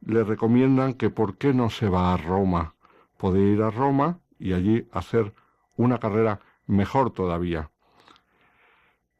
le 0.00 0.24
recomiendan 0.24 0.94
que 0.94 1.10
por 1.10 1.36
qué 1.36 1.54
no 1.54 1.70
se 1.70 1.88
va 1.88 2.12
a 2.12 2.16
Roma. 2.16 2.74
Puede 3.16 3.40
ir 3.40 3.62
a 3.62 3.70
Roma 3.70 4.18
y 4.38 4.52
allí 4.52 4.86
hacer 4.92 5.32
una 5.76 5.98
carrera 5.98 6.40
mejor 6.66 7.10
todavía. 7.12 7.70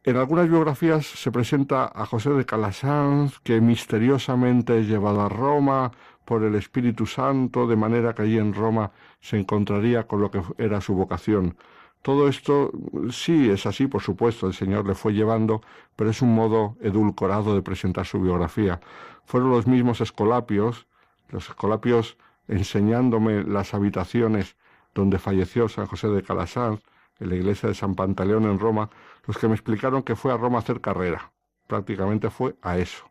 En 0.07 0.17
algunas 0.17 0.49
biografías 0.49 1.05
se 1.05 1.33
presenta 1.33 1.91
a 1.93 2.07
José 2.07 2.31
de 2.31 2.47
Calasanz, 2.47 3.41
que 3.41 3.61
misteriosamente 3.61 4.79
es 4.79 4.87
llevado 4.87 5.21
a 5.21 5.29
Roma 5.29 5.91
por 6.25 6.45
el 6.45 6.55
Espíritu 6.55 7.07
Santo, 7.07 7.67
de 7.67 7.75
manera 7.75 8.15
que 8.15 8.23
allí 8.23 8.39
en 8.39 8.55
Roma 8.55 8.93
se 9.21 9.37
encontraría 9.37 10.07
con 10.07 10.21
lo 10.21 10.31
que 10.31 10.43
era 10.59 10.81
su 10.81 10.95
vocación. 10.95 11.57
Todo 12.03 12.29
esto 12.29 12.71
sí 13.11 13.51
es 13.51 13.67
así, 13.67 13.89
por 13.89 14.01
supuesto, 14.01 14.47
el 14.47 14.55
Señor 14.55 14.87
le 14.87 14.95
fue 14.95 15.13
llevando, 15.13 15.61
pero 15.97 16.11
es 16.11 16.23
un 16.23 16.33
modo 16.37 16.77
edulcorado 16.81 17.57
de 17.57 17.63
presentar 17.63 18.07
su 18.07 18.21
biografía. 18.21 18.79
Fueron 19.25 19.51
los 19.51 19.67
mismos 19.67 20.01
escolapios, 20.01 20.87
los 21.31 21.49
escolapios 21.49 22.17
enseñándome 22.47 23.43
las 23.43 23.75
habitaciones 23.75 24.57
donde 24.97 25.19
falleció 25.19 25.69
San 25.69 25.87
José 25.87 26.09
de 26.09 26.23
Calasanz, 26.23 26.81
en 27.21 27.29
la 27.29 27.37
iglesia 27.37 27.69
de 27.69 27.75
San 27.75 27.95
Pantaleón 27.95 28.45
en 28.45 28.59
Roma, 28.59 28.91
los 29.27 29.39
que 29.39 29.47
me 29.47 29.55
explicaron 29.55 30.03
que 30.03 30.17
fue 30.17 30.33
a 30.33 30.37
Roma 30.37 30.59
a 30.59 30.61
hacer 30.61 30.81
carrera. 30.81 31.33
Prácticamente 31.67 32.31
fue 32.31 32.57
a 32.63 32.79
eso. 32.79 33.05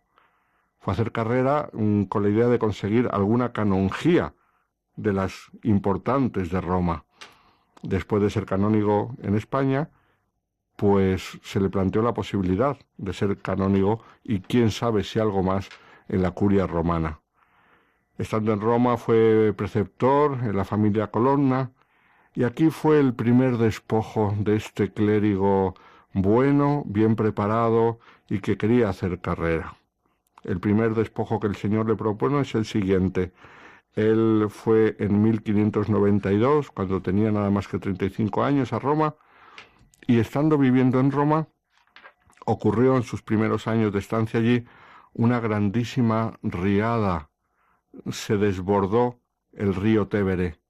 Fue 0.79 0.91
a 0.91 0.95
hacer 0.95 1.11
carrera 1.11 1.69
mm, 1.73 2.03
con 2.03 2.23
la 2.23 2.29
idea 2.29 2.47
de 2.47 2.59
conseguir 2.59 3.07
alguna 3.11 3.51
canonjía 3.51 4.33
de 4.95 5.13
las 5.13 5.51
importantes 5.63 6.49
de 6.49 6.61
Roma. 6.61 7.05
Después 7.81 8.21
de 8.21 8.29
ser 8.29 8.45
canónigo 8.45 9.15
en 9.21 9.35
España, 9.35 9.89
pues 10.75 11.39
se 11.43 11.59
le 11.59 11.69
planteó 11.69 12.01
la 12.01 12.13
posibilidad 12.13 12.77
de 12.97 13.13
ser 13.13 13.37
canónigo 13.37 14.03
y 14.23 14.39
quién 14.39 14.71
sabe 14.71 15.03
si 15.03 15.19
algo 15.19 15.43
más 15.43 15.69
en 16.07 16.21
la 16.21 16.31
curia 16.31 16.67
romana. 16.67 17.19
Estando 18.17 18.53
en 18.53 18.61
Roma 18.61 18.97
fue 18.97 19.53
preceptor 19.55 20.39
en 20.43 20.55
la 20.55 20.63
familia 20.63 21.07
Colonna, 21.11 21.71
y 22.35 22.43
aquí 22.43 22.69
fue 22.69 22.99
el 22.99 23.13
primer 23.13 23.57
despojo 23.57 24.35
de 24.37 24.57
este 24.57 24.91
clérigo 24.91 25.73
bueno, 26.13 26.83
bien 26.85 27.15
preparado 27.15 27.99
y 28.29 28.39
que 28.39 28.57
quería 28.57 28.89
hacer 28.89 29.21
carrera. 29.21 29.77
El 30.43 30.59
primer 30.59 30.95
despojo 30.95 31.39
que 31.39 31.47
el 31.47 31.55
Señor 31.55 31.87
le 31.87 31.95
propone 31.95 32.41
es 32.41 32.53
el 32.55 32.65
siguiente. 32.65 33.31
Él 33.93 34.47
fue 34.49 34.97
en 34.99 35.21
1592, 35.21 36.71
cuando 36.71 37.01
tenía 37.01 37.31
nada 37.31 37.49
más 37.49 37.69
que 37.69 37.79
35 37.79 38.43
años, 38.43 38.73
a 38.73 38.79
Roma, 38.79 39.15
y 40.05 40.19
estando 40.19 40.57
viviendo 40.57 40.99
en 40.99 41.11
Roma, 41.11 41.47
ocurrió 42.45 42.97
en 42.97 43.03
sus 43.03 43.21
primeros 43.21 43.67
años 43.67 43.93
de 43.93 43.99
estancia 43.99 44.41
allí 44.41 44.65
una 45.13 45.39
grandísima 45.39 46.37
riada. 46.43 47.29
Se 48.11 48.37
desbordó 48.37 49.21
el 49.53 49.73
río 49.73 50.09
Tébere 50.09 50.64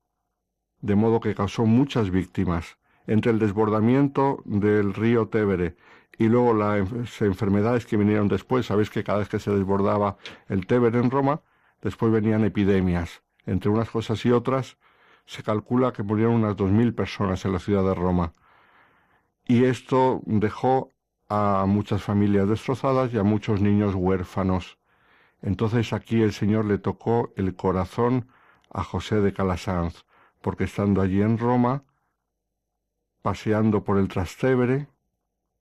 de 0.85 0.95
modo 0.95 1.19
que 1.19 1.33
causó 1.33 1.65
muchas 1.65 2.11
víctimas. 2.11 2.77
Entre 3.07 3.31
el 3.31 3.39
desbordamiento 3.39 4.43
del 4.45 4.93
río 4.93 5.27
Tébere 5.27 5.75
y 6.17 6.27
luego 6.27 6.53
las 6.53 7.21
enfermedades 7.21 7.87
que 7.87 7.97
vinieron 7.97 8.27
después, 8.27 8.67
sabéis 8.67 8.91
que 8.91 9.03
cada 9.03 9.19
vez 9.19 9.27
que 9.27 9.39
se 9.39 9.51
desbordaba 9.51 10.17
el 10.47 10.67
Tébere 10.67 10.99
en 10.99 11.09
Roma, 11.09 11.41
después 11.81 12.11
venían 12.11 12.43
epidemias. 12.43 13.23
Entre 13.47 13.69
unas 13.69 13.89
cosas 13.89 14.23
y 14.25 14.31
otras, 14.31 14.77
se 15.25 15.41
calcula 15.41 15.91
que 15.91 16.03
murieron 16.03 16.35
unas 16.35 16.55
dos 16.55 16.71
mil 16.71 16.93
personas 16.93 17.43
en 17.45 17.53
la 17.53 17.59
ciudad 17.59 17.83
de 17.83 17.95
Roma. 17.95 18.33
Y 19.47 19.63
esto 19.63 20.21
dejó 20.25 20.91
a 21.29 21.65
muchas 21.67 22.03
familias 22.03 22.47
destrozadas 22.47 23.11
y 23.11 23.17
a 23.17 23.23
muchos 23.23 23.59
niños 23.59 23.95
huérfanos. 23.95 24.77
Entonces 25.41 25.93
aquí 25.93 26.21
el 26.21 26.31
Señor 26.31 26.65
le 26.65 26.77
tocó 26.77 27.31
el 27.35 27.55
corazón 27.55 28.27
a 28.71 28.83
José 28.83 29.21
de 29.21 29.33
Calasanz 29.33 30.04
porque 30.45 30.65
estando 30.65 31.01
allí 31.01 31.23
en 31.23 31.39
Roma, 31.39 31.85
paseando 33.23 33.83
por 33.83 33.97
el 33.97 34.07
Trastevere, 34.07 34.87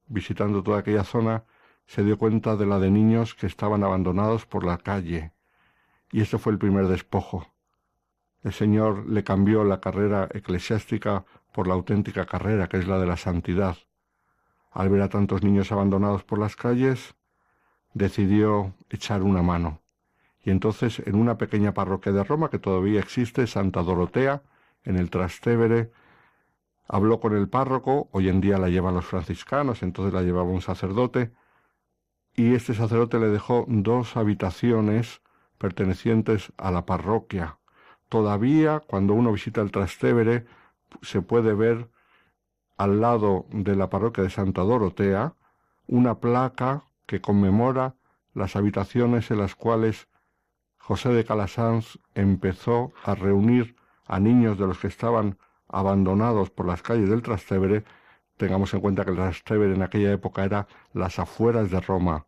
visitando 0.08 0.62
toda 0.62 0.80
aquella 0.80 1.04
zona, 1.04 1.44
se 1.86 2.04
dio 2.04 2.18
cuenta 2.18 2.54
de 2.56 2.66
la 2.66 2.78
de 2.78 2.90
niños 2.90 3.34
que 3.34 3.46
estaban 3.46 3.82
abandonados 3.82 4.44
por 4.44 4.62
la 4.62 4.76
calle. 4.76 5.32
Y 6.12 6.20
ese 6.20 6.36
fue 6.36 6.52
el 6.52 6.58
primer 6.58 6.86
despojo. 6.86 7.46
El 8.42 8.52
Señor 8.52 9.06
le 9.06 9.24
cambió 9.24 9.64
la 9.64 9.80
carrera 9.80 10.28
eclesiástica 10.34 11.24
por 11.50 11.66
la 11.66 11.72
auténtica 11.72 12.26
carrera, 12.26 12.68
que 12.68 12.76
es 12.76 12.86
la 12.86 12.98
de 12.98 13.06
la 13.06 13.16
santidad. 13.16 13.78
Al 14.70 14.90
ver 14.90 15.00
a 15.00 15.08
tantos 15.08 15.42
niños 15.42 15.72
abandonados 15.72 16.24
por 16.24 16.38
las 16.38 16.56
calles, 16.56 17.14
decidió 17.94 18.74
echar 18.90 19.22
una 19.22 19.40
mano. 19.40 19.80
Y 20.42 20.50
entonces, 20.50 20.98
en 21.06 21.14
una 21.14 21.38
pequeña 21.38 21.72
parroquia 21.72 22.12
de 22.12 22.22
Roma, 22.22 22.50
que 22.50 22.58
todavía 22.58 23.00
existe, 23.00 23.46
Santa 23.46 23.82
Dorotea, 23.82 24.42
en 24.84 24.96
el 24.96 25.10
Trastevere, 25.10 25.90
habló 26.86 27.20
con 27.20 27.34
el 27.34 27.48
párroco, 27.48 28.08
hoy 28.12 28.28
en 28.28 28.40
día 28.40 28.58
la 28.58 28.68
llevan 28.68 28.94
los 28.94 29.06
franciscanos, 29.06 29.82
entonces 29.82 30.14
la 30.14 30.22
llevaba 30.22 30.48
un 30.48 30.62
sacerdote, 30.62 31.32
y 32.34 32.54
este 32.54 32.74
sacerdote 32.74 33.18
le 33.18 33.28
dejó 33.28 33.64
dos 33.68 34.16
habitaciones 34.16 35.22
pertenecientes 35.58 36.52
a 36.56 36.70
la 36.70 36.84
parroquia. 36.84 37.58
Todavía, 38.08 38.80
cuando 38.80 39.14
uno 39.14 39.32
visita 39.32 39.60
el 39.60 39.70
Trastevere, 39.70 40.46
se 41.02 41.22
puede 41.22 41.54
ver 41.54 41.88
al 42.76 43.00
lado 43.00 43.46
de 43.50 43.76
la 43.76 43.88
parroquia 43.88 44.24
de 44.24 44.30
Santa 44.30 44.62
Dorotea 44.62 45.34
una 45.86 46.18
placa 46.18 46.84
que 47.06 47.20
conmemora 47.20 47.94
las 48.32 48.56
habitaciones 48.56 49.30
en 49.30 49.38
las 49.38 49.54
cuales 49.54 50.08
José 50.78 51.10
de 51.10 51.24
Calasanz 51.24 51.98
empezó 52.14 52.92
a 53.04 53.14
reunir 53.14 53.73
a 54.06 54.20
niños 54.20 54.58
de 54.58 54.66
los 54.66 54.78
que 54.78 54.88
estaban 54.88 55.38
abandonados 55.68 56.50
por 56.50 56.66
las 56.66 56.82
calles 56.82 57.08
del 57.08 57.22
Trastevere, 57.22 57.84
tengamos 58.36 58.74
en 58.74 58.80
cuenta 58.80 59.04
que 59.04 59.10
el 59.10 59.16
Trastevere 59.16 59.74
en 59.74 59.82
aquella 59.82 60.12
época 60.12 60.44
era 60.44 60.66
las 60.92 61.18
afueras 61.18 61.70
de 61.70 61.80
Roma. 61.80 62.26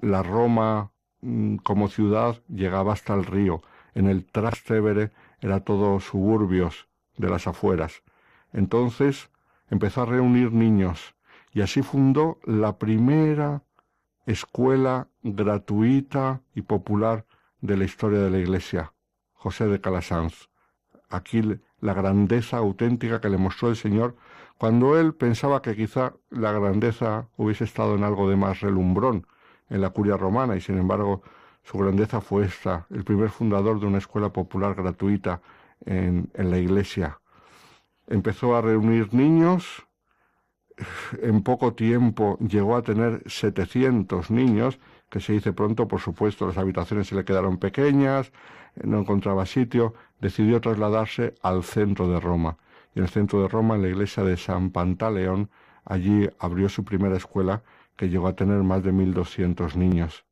La 0.00 0.22
Roma 0.22 0.90
mm, 1.20 1.56
como 1.56 1.88
ciudad 1.88 2.42
llegaba 2.48 2.92
hasta 2.92 3.14
el 3.14 3.24
río. 3.24 3.62
En 3.94 4.08
el 4.08 4.24
Trastevere 4.24 5.12
era 5.40 5.60
todo 5.60 6.00
suburbios 6.00 6.88
de 7.16 7.28
las 7.28 7.46
afueras. 7.46 8.02
Entonces 8.52 9.30
empezó 9.70 10.02
a 10.02 10.06
reunir 10.06 10.52
niños 10.52 11.14
y 11.52 11.60
así 11.60 11.82
fundó 11.82 12.38
la 12.44 12.78
primera 12.78 13.62
escuela 14.26 15.08
gratuita 15.22 16.40
y 16.54 16.62
popular 16.62 17.26
de 17.60 17.76
la 17.76 17.84
historia 17.84 18.20
de 18.20 18.30
la 18.30 18.38
Iglesia, 18.38 18.94
José 19.34 19.66
de 19.66 19.80
Calasanz 19.80 20.48
aquí 21.16 21.42
la 21.80 21.94
grandeza 21.94 22.58
auténtica 22.58 23.20
que 23.20 23.28
le 23.28 23.38
mostró 23.38 23.68
el 23.68 23.76
Señor 23.76 24.16
cuando 24.58 24.98
él 24.98 25.14
pensaba 25.14 25.62
que 25.62 25.76
quizá 25.76 26.14
la 26.30 26.52
grandeza 26.52 27.28
hubiese 27.36 27.64
estado 27.64 27.96
en 27.96 28.04
algo 28.04 28.28
de 28.28 28.36
más 28.36 28.60
relumbrón 28.60 29.26
en 29.68 29.80
la 29.80 29.90
curia 29.90 30.16
romana 30.16 30.56
y 30.56 30.60
sin 30.60 30.78
embargo 30.78 31.22
su 31.62 31.78
grandeza 31.78 32.20
fue 32.20 32.44
esta, 32.44 32.86
el 32.90 33.04
primer 33.04 33.30
fundador 33.30 33.80
de 33.80 33.86
una 33.86 33.98
escuela 33.98 34.30
popular 34.30 34.74
gratuita 34.74 35.40
en, 35.84 36.30
en 36.34 36.50
la 36.50 36.58
iglesia. 36.58 37.18
Empezó 38.06 38.54
a 38.54 38.60
reunir 38.60 39.14
niños, 39.14 39.86
en 41.22 41.42
poco 41.42 41.72
tiempo 41.72 42.36
llegó 42.38 42.76
a 42.76 42.82
tener 42.82 43.22
700 43.26 44.30
niños, 44.30 44.78
que 45.08 45.20
se 45.20 45.32
dice 45.32 45.52
pronto, 45.52 45.88
por 45.88 46.00
supuesto, 46.00 46.46
las 46.46 46.58
habitaciones 46.58 47.08
se 47.08 47.14
le 47.14 47.24
quedaron 47.24 47.58
pequeñas, 47.58 48.32
no 48.82 49.00
encontraba 49.00 49.46
sitio, 49.46 49.94
decidió 50.20 50.60
trasladarse 50.60 51.34
al 51.42 51.62
centro 51.62 52.08
de 52.08 52.20
Roma. 52.20 52.58
Y 52.94 52.98
en 52.98 53.04
el 53.04 53.10
centro 53.10 53.42
de 53.42 53.48
Roma, 53.48 53.74
en 53.74 53.82
la 53.82 53.88
iglesia 53.88 54.22
de 54.22 54.36
San 54.36 54.70
Pantaleón, 54.70 55.50
allí 55.84 56.28
abrió 56.38 56.68
su 56.68 56.84
primera 56.84 57.16
escuela 57.16 57.62
que 57.96 58.08
llegó 58.08 58.26
a 58.26 58.36
tener 58.36 58.62
más 58.62 58.82
de 58.82 58.92
1.200 58.92 59.76
niños. 59.76 60.24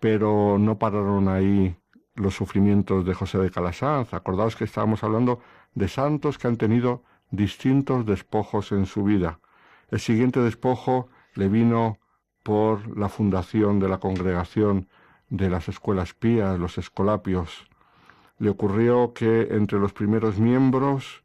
Pero 0.00 0.58
no 0.58 0.78
pararon 0.78 1.28
ahí 1.28 1.76
los 2.14 2.34
sufrimientos 2.34 3.04
de 3.04 3.14
José 3.14 3.38
de 3.38 3.50
Calasanz. 3.50 4.14
Acordaos 4.14 4.56
que 4.56 4.64
estábamos 4.64 5.02
hablando 5.02 5.40
de 5.74 5.88
santos 5.88 6.38
que 6.38 6.46
han 6.46 6.56
tenido 6.56 7.02
distintos 7.30 8.06
despojos 8.06 8.72
en 8.72 8.86
su 8.86 9.02
vida. 9.02 9.40
El 9.90 10.00
siguiente 10.00 10.40
despojo 10.40 11.08
le 11.34 11.48
vino 11.48 11.98
por 12.42 12.96
la 12.96 13.08
fundación 13.08 13.80
de 13.80 13.88
la 13.88 13.98
congregación 13.98 14.88
de 15.30 15.50
las 15.50 15.68
escuelas 15.68 16.14
pías, 16.14 16.58
los 16.58 16.78
escolapios. 16.78 17.66
Le 18.38 18.50
ocurrió 18.50 19.12
que 19.12 19.48
entre 19.50 19.78
los 19.78 19.92
primeros 19.92 20.38
miembros 20.38 21.24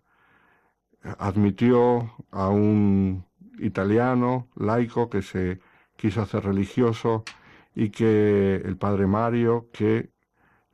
admitió 1.18 2.14
a 2.32 2.50
un 2.50 3.26
italiano, 3.60 4.48
laico, 4.56 5.10
que 5.10 5.22
se 5.22 5.60
quiso 5.96 6.22
hacer 6.22 6.44
religioso 6.46 7.24
y 7.76 7.90
que 7.90 8.56
el 8.56 8.78
padre 8.78 9.08
Mario, 9.08 9.70
que 9.72 10.12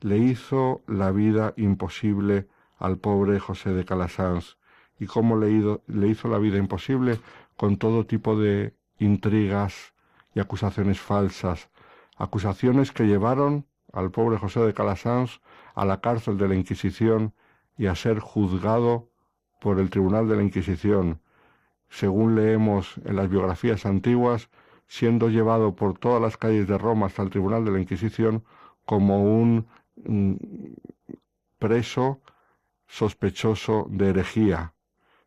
le 0.02 0.18
hizo 0.18 0.84
la 0.88 1.12
vida 1.12 1.54
imposible 1.58 2.48
al 2.78 2.98
pobre 2.98 3.40
José 3.40 3.74
de 3.74 3.86
Calasanz. 3.86 4.58
¿Y 5.00 5.08
cómo 5.08 5.38
le, 5.38 5.80
le 5.88 6.08
hizo 6.08 6.28
la 6.28 6.38
vida 6.38 6.58
imposible? 6.58 7.20
Con 7.58 7.78
todo 7.78 8.06
tipo 8.06 8.40
de 8.40 8.76
intrigas 9.00 9.94
y 10.34 10.40
acusaciones 10.40 11.00
falsas, 11.00 11.70
acusaciones 12.16 12.92
que 12.92 13.06
llevaron 13.06 13.66
al 13.92 14.12
pobre 14.12 14.38
José 14.38 14.62
de 14.62 14.74
Calasanz 14.74 15.42
a 15.74 15.86
la 15.86 16.02
cárcel 16.02 16.38
de 16.38 16.48
la 16.48 16.56
Inquisición 16.56 17.34
y 17.78 17.88
a 17.88 17.96
ser 17.96 18.20
juzgado 18.20 19.10
por 19.60 19.80
el 19.80 19.90
Tribunal 19.90 20.28
de 20.28 20.36
la 20.36 20.44
Inquisición, 20.44 21.22
según 21.90 22.36
leemos 22.36 23.00
en 23.06 23.16
las 23.16 23.30
biografías 23.30 23.86
antiguas, 23.86 24.50
siendo 24.88 25.30
llevado 25.30 25.76
por 25.76 25.98
todas 25.98 26.22
las 26.22 26.38
calles 26.38 26.68
de 26.68 26.78
Roma 26.78 27.08
hasta 27.08 27.24
el 27.24 27.30
Tribunal 27.30 27.66
de 27.66 27.72
la 27.72 27.80
Inquisición 27.80 28.44
como 28.86 29.24
un 29.24 29.68
mm, 30.04 30.36
preso 31.58 32.22
sospechoso 32.88 33.88
de 33.90 34.10
herejía. 34.10 34.74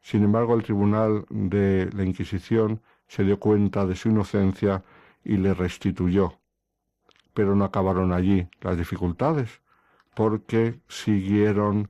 Sin 0.00 0.22
embargo, 0.22 0.54
el 0.54 0.62
Tribunal 0.62 1.26
de 1.28 1.90
la 1.92 2.04
Inquisición 2.04 2.80
se 3.08 3.24
dio 3.24 3.40
cuenta 3.40 3.86
de 3.86 3.96
su 3.96 4.10
inocencia 4.10 4.84
y 5.24 5.36
le 5.36 5.54
restituyó. 5.54 6.37
Pero 7.38 7.54
no 7.54 7.64
acabaron 7.64 8.12
allí 8.12 8.48
las 8.62 8.76
dificultades, 8.76 9.62
porque 10.16 10.80
siguieron 10.88 11.88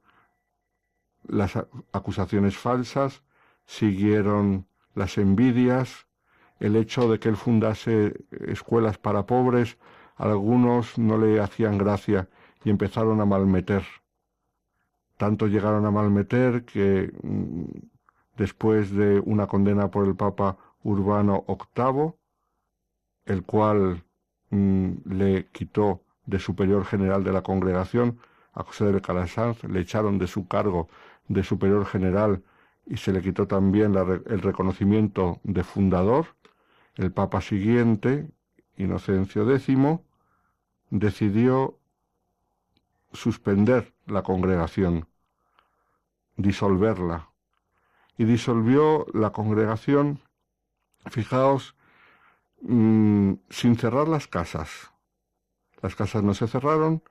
las 1.27 1.57
acusaciones 1.91 2.59
falsas, 2.59 3.23
siguieron 3.65 4.67
las 4.95 5.17
envidias, 5.17 6.07
el 6.61 6.77
hecho 6.77 7.11
de 7.11 7.19
que 7.19 7.31
él 7.31 7.37
fundase 7.39 8.27
escuelas 8.47 8.99
para 8.99 9.25
pobres, 9.25 9.79
algunos 10.17 10.99
no 10.99 11.17
le 11.17 11.41
hacían 11.41 11.79
gracia 11.79 12.29
y 12.63 12.69
empezaron 12.69 13.19
a 13.23 13.25
malmeter. 13.25 13.85
Tanto 15.17 15.47
llegaron 15.47 15.87
a 15.87 15.91
malmeter 15.91 16.67
que 16.67 17.11
mm, 17.23 17.65
después 18.37 18.91
de 18.91 19.19
una 19.21 19.47
condena 19.47 19.91
por 19.91 20.07
el 20.07 20.15
Papa 20.15 20.59
Urbano 20.83 21.47
VIII, 21.49 22.13
el 23.25 23.45
cual 23.45 24.05
mm, 24.51 24.91
le 25.07 25.47
quitó 25.53 26.03
de 26.27 26.39
superior 26.39 26.85
general 26.85 27.25
de 27.25 27.33
la 27.33 27.43
congregación 27.43 28.19
a 28.53 28.63
José 28.63 28.93
de 28.93 29.01
Calasanz, 29.01 29.65
le 29.65 29.81
echaron 29.81 30.19
de 30.19 30.27
su 30.27 30.47
cargo 30.47 30.89
de 31.29 31.43
superior 31.43 31.87
general 31.87 32.43
y 32.87 32.97
se 32.97 33.13
le 33.13 33.23
quitó 33.23 33.47
también 33.47 33.95
el 33.95 34.41
reconocimiento 34.41 35.41
de 35.43 35.63
fundador, 35.63 36.27
el 36.97 37.13
Papa 37.13 37.41
siguiente, 37.41 38.29
Inocencio 38.77 39.51
X, 39.51 39.79
decidió 40.91 41.79
suspender 43.13 43.93
la 44.07 44.23
congregación, 44.23 45.07
disolverla. 46.37 47.31
Y 48.17 48.25
disolvió 48.25 49.07
la 49.13 49.31
congregación, 49.31 50.19
fijaos, 51.07 51.77
mm, 52.63 53.35
sin 53.51 53.77
cerrar 53.77 54.09
las 54.09 54.29
casas. 54.29 54.93
Las 55.83 55.95
casas 55.95 56.23
no 56.23 56.35
se 56.35 56.49
cerraron, 56.49 57.03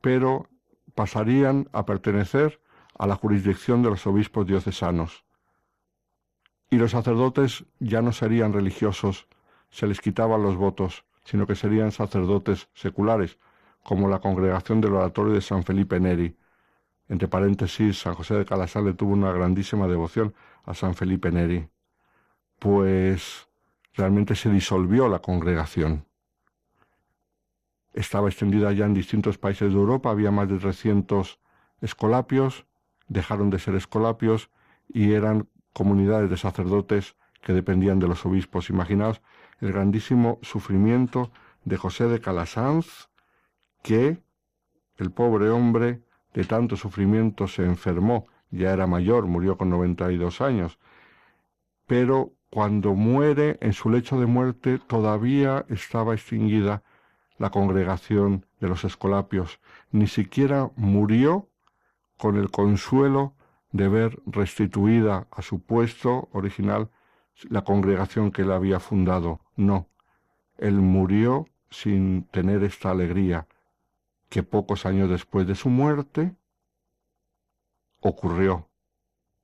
pero 0.00 0.48
pasarían 0.94 1.68
a 1.72 1.86
pertenecer 1.86 2.60
a 2.98 3.06
la 3.06 3.14
jurisdicción 3.14 3.82
de 3.82 3.90
los 3.90 4.06
obispos 4.06 4.46
diocesanos. 4.46 5.24
Y 6.70 6.76
los 6.76 6.90
sacerdotes 6.90 7.64
ya 7.78 8.02
no 8.02 8.12
serían 8.12 8.52
religiosos, 8.52 9.28
se 9.70 9.86
les 9.86 10.00
quitaban 10.00 10.42
los 10.42 10.56
votos, 10.56 11.04
sino 11.24 11.46
que 11.46 11.54
serían 11.54 11.92
sacerdotes 11.92 12.68
seculares, 12.74 13.38
como 13.82 14.08
la 14.08 14.18
congregación 14.18 14.80
del 14.80 14.94
oratorio 14.94 15.32
de 15.32 15.40
San 15.40 15.62
Felipe 15.62 16.00
Neri. 16.00 16.36
Entre 17.08 17.28
paréntesis, 17.28 18.00
San 18.00 18.14
José 18.14 18.34
de 18.34 18.44
Calasal 18.44 18.84
le 18.84 18.94
tuvo 18.94 19.12
una 19.12 19.32
grandísima 19.32 19.86
devoción 19.86 20.34
a 20.64 20.74
San 20.74 20.94
Felipe 20.94 21.30
Neri. 21.30 21.68
Pues 22.58 23.47
realmente 23.94 24.34
se 24.34 24.50
disolvió 24.50 25.08
la 25.08 25.20
congregación. 25.20 26.06
Estaba 27.92 28.28
extendida 28.28 28.72
ya 28.72 28.86
en 28.86 28.94
distintos 28.94 29.38
países 29.38 29.72
de 29.72 29.78
Europa, 29.78 30.10
había 30.10 30.30
más 30.30 30.48
de 30.48 30.58
300 30.58 31.40
escolapios, 31.80 32.66
dejaron 33.08 33.50
de 33.50 33.58
ser 33.58 33.74
escolapios 33.74 34.50
y 34.88 35.12
eran 35.12 35.48
comunidades 35.72 36.30
de 36.30 36.36
sacerdotes 36.36 37.16
que 37.42 37.52
dependían 37.52 37.98
de 37.98 38.08
los 38.08 38.24
obispos. 38.26 38.70
Imaginaos 38.70 39.20
el 39.60 39.72
grandísimo 39.72 40.38
sufrimiento 40.42 41.32
de 41.64 41.76
José 41.76 42.08
de 42.08 42.20
Calasanz, 42.20 43.08
que 43.82 44.22
el 44.96 45.10
pobre 45.10 45.50
hombre 45.50 46.02
de 46.34 46.44
tanto 46.44 46.76
sufrimiento 46.76 47.48
se 47.48 47.64
enfermó, 47.64 48.26
ya 48.50 48.72
era 48.72 48.86
mayor, 48.86 49.26
murió 49.26 49.56
con 49.56 49.70
92 49.70 50.40
años, 50.40 50.78
pero 51.86 52.32
cuando 52.50 52.94
muere 52.94 53.58
en 53.60 53.72
su 53.72 53.90
lecho 53.90 54.18
de 54.18 54.26
muerte 54.26 54.78
todavía 54.78 55.66
estaba 55.68 56.14
extinguida 56.14 56.82
la 57.38 57.50
congregación 57.50 58.46
de 58.60 58.68
los 58.68 58.84
escolapios, 58.84 59.60
ni 59.92 60.06
siquiera 60.06 60.70
murió 60.76 61.48
con 62.16 62.36
el 62.36 62.50
consuelo 62.50 63.34
de 63.70 63.88
ver 63.88 64.22
restituida 64.26 65.28
a 65.30 65.42
su 65.42 65.60
puesto 65.60 66.28
original 66.32 66.90
la 67.48 67.62
congregación 67.62 68.32
que 68.32 68.42
él 68.42 68.50
había 68.50 68.80
fundado. 68.80 69.40
No, 69.56 69.86
él 70.56 70.74
murió 70.74 71.46
sin 71.70 72.24
tener 72.24 72.64
esta 72.64 72.90
alegría 72.90 73.46
que 74.28 74.42
pocos 74.42 74.86
años 74.86 75.08
después 75.08 75.46
de 75.46 75.54
su 75.54 75.68
muerte 75.68 76.34
ocurrió. 78.00 78.67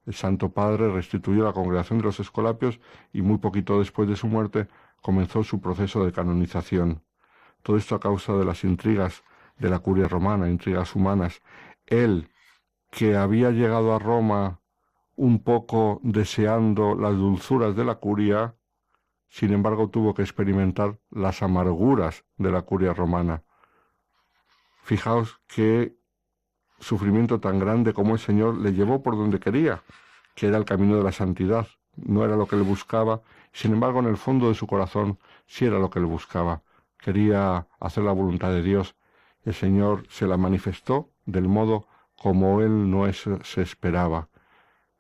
El 0.07 0.15
Santo 0.15 0.51
Padre 0.51 0.91
restituyó 0.93 1.45
la 1.45 1.53
congregación 1.53 1.99
de 1.99 2.05
los 2.05 2.21
Escolapios 2.21 2.81
y 3.13 3.23
muy 3.23 3.39
poquito 3.39 3.79
después 3.79 4.09
de 4.09 4.17
su 4.17 4.27
muerte 4.27 4.69
comenzó 5.01 5.45
su 5.45 5.61
proceso 5.61 6.05
de 6.05 6.13
canonización. 6.13 7.03
Todo 7.63 7.77
esto 7.77 7.95
a 7.95 8.01
causa 8.01 8.35
de 8.35 8.45
las 8.45 8.65
intrigas 8.65 9.23
de 9.59 9.71
la 9.71 9.79
curia 9.79 10.09
romana, 10.09 10.51
intrigas 10.51 10.95
humanas. 10.95 11.43
Él, 11.87 12.29
que 12.91 13.17
había 13.17 13.51
llegado 13.51 13.95
a 13.95 13.99
Roma 13.99 14.61
un 15.17 15.43
poco 15.43 16.01
deseando 16.03 16.95
las 16.95 17.15
dulzuras 17.17 17.77
de 17.77 17.85
la 17.85 17.97
curia, 17.97 18.57
sin 19.29 19.53
embargo 19.53 19.89
tuvo 19.89 20.15
que 20.15 20.23
experimentar 20.23 20.99
las 21.11 21.43
amarguras 21.43 22.25
de 22.37 22.51
la 22.51 22.63
curia 22.63 22.93
romana. 22.93 23.43
Fijaos 24.83 25.41
qué 25.47 25.97
sufrimiento 26.85 27.41
tan 27.41 27.59
grande 27.59 27.95
como 27.95 28.13
el 28.13 28.21
Señor 28.21 28.59
le 28.59 28.73
llevó 28.73 29.03
por 29.03 29.17
donde 29.17 29.41
quería, 29.41 29.83
que 30.35 30.47
era 30.49 30.59
el 30.59 30.65
camino 30.65 30.97
de 30.97 31.03
la 31.03 31.13
santidad. 31.13 31.67
No 31.97 32.25
era 32.25 32.37
lo 32.37 32.47
que 32.47 32.57
él 32.57 32.63
buscaba, 32.63 33.23
sin 33.53 33.73
embargo 33.73 34.01
en 34.01 34.07
el 34.07 34.17
fondo 34.17 34.49
de 34.49 34.55
su 34.55 34.67
corazón 34.67 35.19
sí 35.47 35.65
era 35.65 35.79
lo 35.79 35.91
que 35.91 35.99
él 35.99 36.07
buscaba. 36.07 36.63
Quería 36.99 37.67
hacer 37.81 38.05
la 38.05 38.13
voluntad 38.13 38.51
de 38.51 38.63
Dios. 38.63 38.97
El 39.45 39.55
Señor 39.55 40.05
se 40.09 40.27
la 40.27 40.37
manifestó 40.37 41.11
del 41.25 41.49
modo 41.49 41.87
como 42.17 42.61
él 42.61 42.91
no 42.91 43.11
se 43.13 43.63
esperaba. 43.63 44.29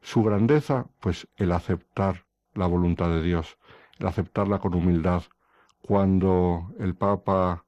Su 0.00 0.22
grandeza, 0.22 0.86
pues 1.00 1.28
el 1.36 1.52
aceptar 1.52 2.26
la 2.54 2.66
voluntad 2.66 3.08
de 3.08 3.22
Dios, 3.22 3.58
el 3.98 4.06
aceptarla 4.06 4.58
con 4.58 4.74
humildad. 4.74 5.22
Cuando 5.80 6.72
el 6.78 6.94
Papa 6.94 7.64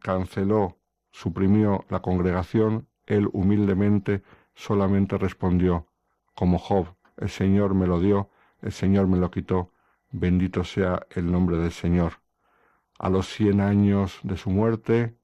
canceló, 0.00 0.81
suprimió 1.12 1.84
la 1.88 2.00
congregación, 2.00 2.88
él 3.06 3.28
humildemente 3.32 4.22
solamente 4.54 5.18
respondió, 5.18 5.86
como 6.34 6.58
Job, 6.58 6.94
el 7.16 7.28
Señor 7.28 7.74
me 7.74 7.86
lo 7.86 8.00
dio, 8.00 8.30
el 8.60 8.72
Señor 8.72 9.06
me 9.06 9.18
lo 9.18 9.30
quitó, 9.30 9.70
bendito 10.10 10.64
sea 10.64 11.06
el 11.10 11.30
nombre 11.30 11.58
del 11.58 11.72
Señor. 11.72 12.14
A 12.98 13.10
los 13.10 13.28
cien 13.28 13.60
años 13.60 14.18
de 14.22 14.36
su 14.36 14.50
muerte 14.50 15.16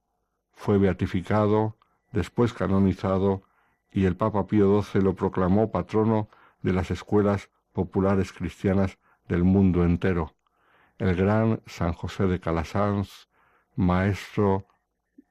fue 0.53 0.79
beatificado, 0.79 1.77
después 2.13 2.53
canonizado, 2.53 3.43
y 3.91 4.05
el 4.05 4.17
Papa 4.17 4.47
Pío 4.47 4.83
XII 4.83 5.03
lo 5.03 5.15
proclamó 5.15 5.71
patrono 5.71 6.29
de 6.63 6.73
las 6.73 6.91
escuelas 6.91 7.51
populares 7.73 8.33
cristianas 8.33 8.99
del 9.29 9.45
mundo 9.45 9.85
entero. 9.85 10.35
El 10.99 11.15
gran 11.15 11.63
San 11.67 11.93
José 11.93 12.27
de 12.27 12.41
Calasanz, 12.41 13.29
maestro 13.77 14.67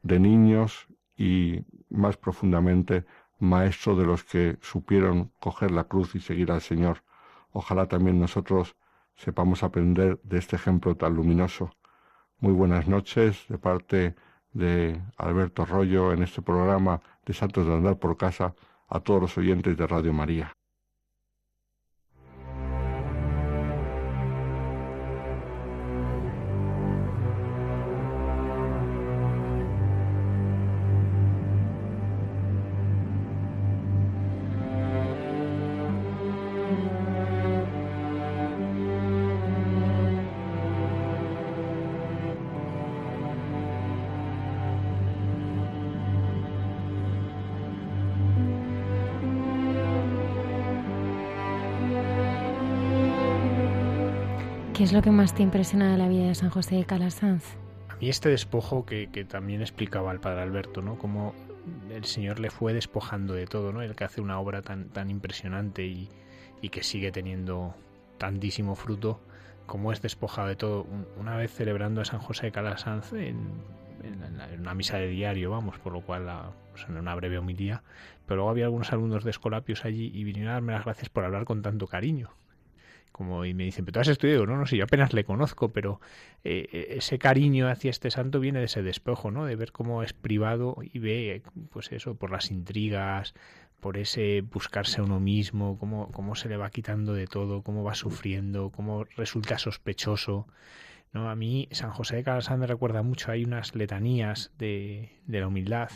de 0.07 0.19
niños 0.19 0.87
y 1.15 1.65
más 1.89 2.17
profundamente 2.17 3.05
maestro 3.39 3.95
de 3.95 4.05
los 4.05 4.23
que 4.23 4.57
supieron 4.61 5.31
coger 5.39 5.71
la 5.71 5.83
cruz 5.83 6.15
y 6.15 6.19
seguir 6.19 6.51
al 6.51 6.61
Señor. 6.61 7.03
Ojalá 7.51 7.87
también 7.87 8.19
nosotros 8.19 8.75
sepamos 9.15 9.63
aprender 9.63 10.19
de 10.23 10.37
este 10.37 10.55
ejemplo 10.55 10.95
tan 10.95 11.13
luminoso. 11.15 11.71
Muy 12.39 12.53
buenas 12.53 12.87
noches 12.87 13.45
de 13.49 13.57
parte 13.57 14.15
de 14.53 15.01
Alberto 15.17 15.63
Arroyo 15.63 16.13
en 16.13 16.23
este 16.23 16.41
programa 16.41 17.01
de 17.25 17.33
Santos 17.33 17.67
de 17.67 17.73
Andar 17.73 17.99
por 17.99 18.15
Casa 18.17 18.55
a 18.87 18.99
todos 19.01 19.21
los 19.21 19.37
oyentes 19.37 19.75
de 19.77 19.87
Radio 19.87 20.13
María. 20.13 20.56
Lo 54.97 55.03
que 55.03 55.11
más 55.11 55.35
te 55.35 55.43
impresiona 55.43 55.91
de 55.91 55.97
la 55.99 56.07
vida 56.07 56.25
de 56.25 56.33
San 56.33 56.49
José 56.49 56.73
de 56.73 56.83
Calasanz? 56.83 57.55
A 57.87 57.95
mí 57.97 58.09
este 58.09 58.29
despojo 58.29 58.83
que, 58.83 59.11
que 59.11 59.25
también 59.25 59.61
explicaba 59.61 60.11
el 60.11 60.19
padre 60.19 60.41
Alberto, 60.41 60.81
¿no? 60.81 60.97
Cómo 60.97 61.35
el 61.91 62.03
Señor 62.05 62.39
le 62.39 62.49
fue 62.49 62.73
despojando 62.73 63.35
de 63.35 63.45
todo, 63.45 63.71
¿no? 63.71 63.83
El 63.83 63.95
que 63.95 64.05
hace 64.05 64.21
una 64.21 64.39
obra 64.39 64.63
tan, 64.63 64.89
tan 64.89 65.11
impresionante 65.11 65.85
y, 65.85 66.09
y 66.63 66.69
que 66.69 66.81
sigue 66.81 67.11
teniendo 67.11 67.75
tantísimo 68.17 68.73
fruto, 68.73 69.21
como 69.67 69.91
es 69.91 70.01
despojado 70.01 70.47
de 70.47 70.55
todo. 70.55 70.87
Una 71.15 71.37
vez 71.37 71.53
celebrando 71.53 72.01
a 72.01 72.05
San 72.05 72.19
José 72.19 72.47
de 72.47 72.51
Calasanz 72.51 73.13
en, 73.13 73.51
una 74.57 74.73
misa 74.73 74.97
de 74.97 75.09
diario, 75.09 75.51
vamos, 75.51 75.77
por 75.77 75.93
lo 75.93 76.01
cual 76.01 76.25
la, 76.25 76.53
pues 76.71 76.87
en 76.89 76.97
una 76.97 77.13
breve 77.13 77.37
homilía, 77.37 77.83
pero 78.25 78.37
luego 78.37 78.49
había 78.49 78.65
algunos 78.65 78.91
alumnos 78.91 79.23
de 79.23 79.29
Escolapios 79.29 79.85
allí 79.85 80.09
y 80.11 80.23
vinieron 80.23 80.49
a 80.49 80.53
darme 80.53 80.73
las 80.73 80.85
gracias 80.85 81.09
por 81.09 81.23
hablar 81.23 81.45
con 81.45 81.61
tanto 81.61 81.85
cariño. 81.85 82.31
Como, 83.17 83.45
y 83.45 83.55
me 83.55 83.63
dicen, 83.63 83.83
¿pero 83.83 83.93
tú 83.93 83.99
has 84.01 84.07
estudiado? 84.09 84.45
No, 84.45 84.57
no 84.57 84.67
sé, 84.67 84.77
yo 84.77 84.83
apenas 84.83 85.11
le 85.11 85.23
conozco, 85.23 85.69
pero 85.69 85.99
eh, 86.43 86.93
ese 86.97 87.17
cariño 87.17 87.67
hacia 87.67 87.89
este 87.89 88.11
santo 88.11 88.39
viene 88.39 88.59
de 88.59 88.65
ese 88.65 88.83
despejo, 88.83 89.31
¿no? 89.31 89.45
De 89.45 89.55
ver 89.55 89.71
cómo 89.71 90.03
es 90.03 90.13
privado 90.13 90.77
y 90.81 90.99
ve, 90.99 91.41
pues 91.71 91.91
eso, 91.91 92.13
por 92.13 92.29
las 92.29 92.51
intrigas, 92.51 93.33
por 93.79 93.97
ese 93.97 94.41
buscarse 94.41 95.01
a 95.01 95.03
uno 95.03 95.19
mismo, 95.19 95.77
cómo, 95.79 96.11
cómo 96.11 96.35
se 96.35 96.49
le 96.49 96.57
va 96.57 96.69
quitando 96.69 97.13
de 97.13 97.27
todo, 97.27 97.63
cómo 97.63 97.83
va 97.83 97.95
sufriendo, 97.95 98.71
cómo 98.71 99.05
resulta 99.15 99.57
sospechoso. 99.57 100.47
¿no? 101.13 101.29
A 101.29 101.35
mí 101.35 101.67
San 101.71 101.91
José 101.91 102.17
de 102.17 102.23
Calasán 102.23 102.59
me 102.59 102.67
recuerda 102.67 103.01
mucho, 103.01 103.31
hay 103.31 103.45
unas 103.45 103.75
letanías 103.75 104.51
de, 104.57 105.11
de 105.25 105.39
la 105.39 105.47
humildad 105.47 105.89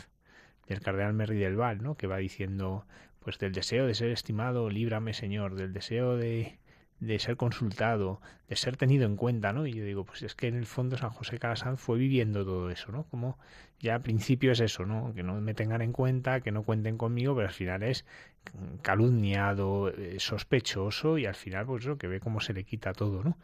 del 0.66 0.80
cardenal 0.80 1.12
Merri 1.12 1.38
del 1.38 1.56
Val, 1.56 1.82
¿no? 1.82 1.96
que 1.96 2.06
va 2.06 2.18
diciendo, 2.18 2.86
pues 3.20 3.38
del 3.38 3.52
deseo 3.52 3.86
de 3.86 3.94
ser 3.94 4.10
estimado, 4.10 4.70
líbrame 4.70 5.12
Señor, 5.12 5.54
del 5.54 5.72
deseo 5.72 6.16
de, 6.16 6.58
de 7.02 7.18
ser 7.18 7.36
consultado, 7.36 8.20
de 8.48 8.54
ser 8.54 8.76
tenido 8.76 9.06
en 9.06 9.16
cuenta, 9.16 9.52
¿no? 9.52 9.66
Y 9.66 9.72
yo 9.72 9.84
digo, 9.84 10.04
pues 10.04 10.22
es 10.22 10.36
que 10.36 10.46
en 10.46 10.54
el 10.54 10.66
fondo 10.66 10.96
San 10.96 11.10
José 11.10 11.36
Calasanz 11.40 11.80
fue 11.80 11.98
viviendo 11.98 12.44
todo 12.44 12.70
eso, 12.70 12.92
¿no? 12.92 13.02
Como 13.10 13.38
ya 13.80 13.96
al 13.96 14.02
principio 14.02 14.52
es 14.52 14.60
eso, 14.60 14.86
¿no? 14.86 15.12
Que 15.12 15.24
no 15.24 15.40
me 15.40 15.52
tengan 15.52 15.82
en 15.82 15.92
cuenta, 15.92 16.40
que 16.42 16.52
no 16.52 16.62
cuenten 16.62 16.96
conmigo, 16.96 17.34
pero 17.34 17.48
al 17.48 17.52
final 17.54 17.82
es 17.82 18.04
calumniado, 18.82 19.88
eh, 19.88 20.20
sospechoso 20.20 21.18
y 21.18 21.26
al 21.26 21.34
final 21.34 21.66
pues 21.66 21.82
eso, 21.82 21.98
que 21.98 22.06
ve 22.06 22.20
cómo 22.20 22.40
se 22.40 22.52
le 22.52 22.62
quita 22.62 22.92
todo, 22.92 23.24
¿no? 23.24 23.36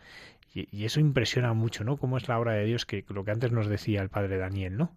Y, 0.54 0.84
eso 0.84 1.00
impresiona 1.00 1.52
mucho, 1.52 1.82
¿no? 1.82 1.96
Cómo 1.96 2.16
es 2.16 2.28
la 2.28 2.38
obra 2.38 2.52
de 2.52 2.64
Dios, 2.64 2.86
que 2.86 3.04
lo 3.08 3.24
que 3.24 3.32
antes 3.32 3.50
nos 3.50 3.66
decía 3.66 4.02
el 4.02 4.08
padre 4.08 4.38
Daniel, 4.38 4.76
¿no? 4.76 4.92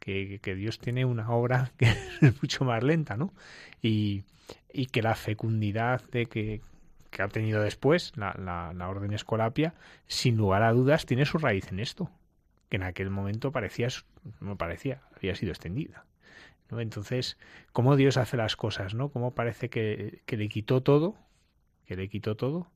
Que, 0.00 0.40
que 0.42 0.54
Dios 0.54 0.78
tiene 0.78 1.04
una 1.04 1.30
obra 1.30 1.70
que 1.78 1.90
es 2.22 2.42
mucho 2.42 2.64
más 2.64 2.82
lenta, 2.82 3.18
¿no? 3.18 3.34
Y, 3.82 4.24
y 4.72 4.86
que 4.86 5.02
la 5.02 5.14
fecundidad 5.14 6.02
de 6.10 6.26
que, 6.26 6.62
que 7.16 7.22
ha 7.22 7.28
tenido 7.28 7.62
después 7.62 8.12
la, 8.14 8.36
la, 8.38 8.74
la, 8.74 8.90
orden 8.90 9.14
escolapia, 9.14 9.72
sin 10.06 10.36
lugar 10.36 10.62
a 10.62 10.72
dudas 10.74 11.06
tiene 11.06 11.24
su 11.24 11.38
raíz 11.38 11.72
en 11.72 11.80
esto, 11.80 12.10
que 12.68 12.76
en 12.76 12.82
aquel 12.82 13.08
momento 13.08 13.52
parecía, 13.52 13.88
no 14.42 14.56
parecía, 14.56 15.00
había 15.16 15.34
sido 15.34 15.52
extendida. 15.52 16.04
¿no? 16.70 16.78
Entonces, 16.78 17.38
cómo 17.72 17.96
Dios 17.96 18.18
hace 18.18 18.36
las 18.36 18.54
cosas, 18.54 18.92
¿no? 18.92 19.08
Cómo 19.08 19.34
parece 19.34 19.70
que, 19.70 20.20
que 20.26 20.36
le 20.36 20.50
quitó 20.50 20.82
todo, 20.82 21.16
que 21.86 21.96
le 21.96 22.10
quitó 22.10 22.36
todo 22.36 22.70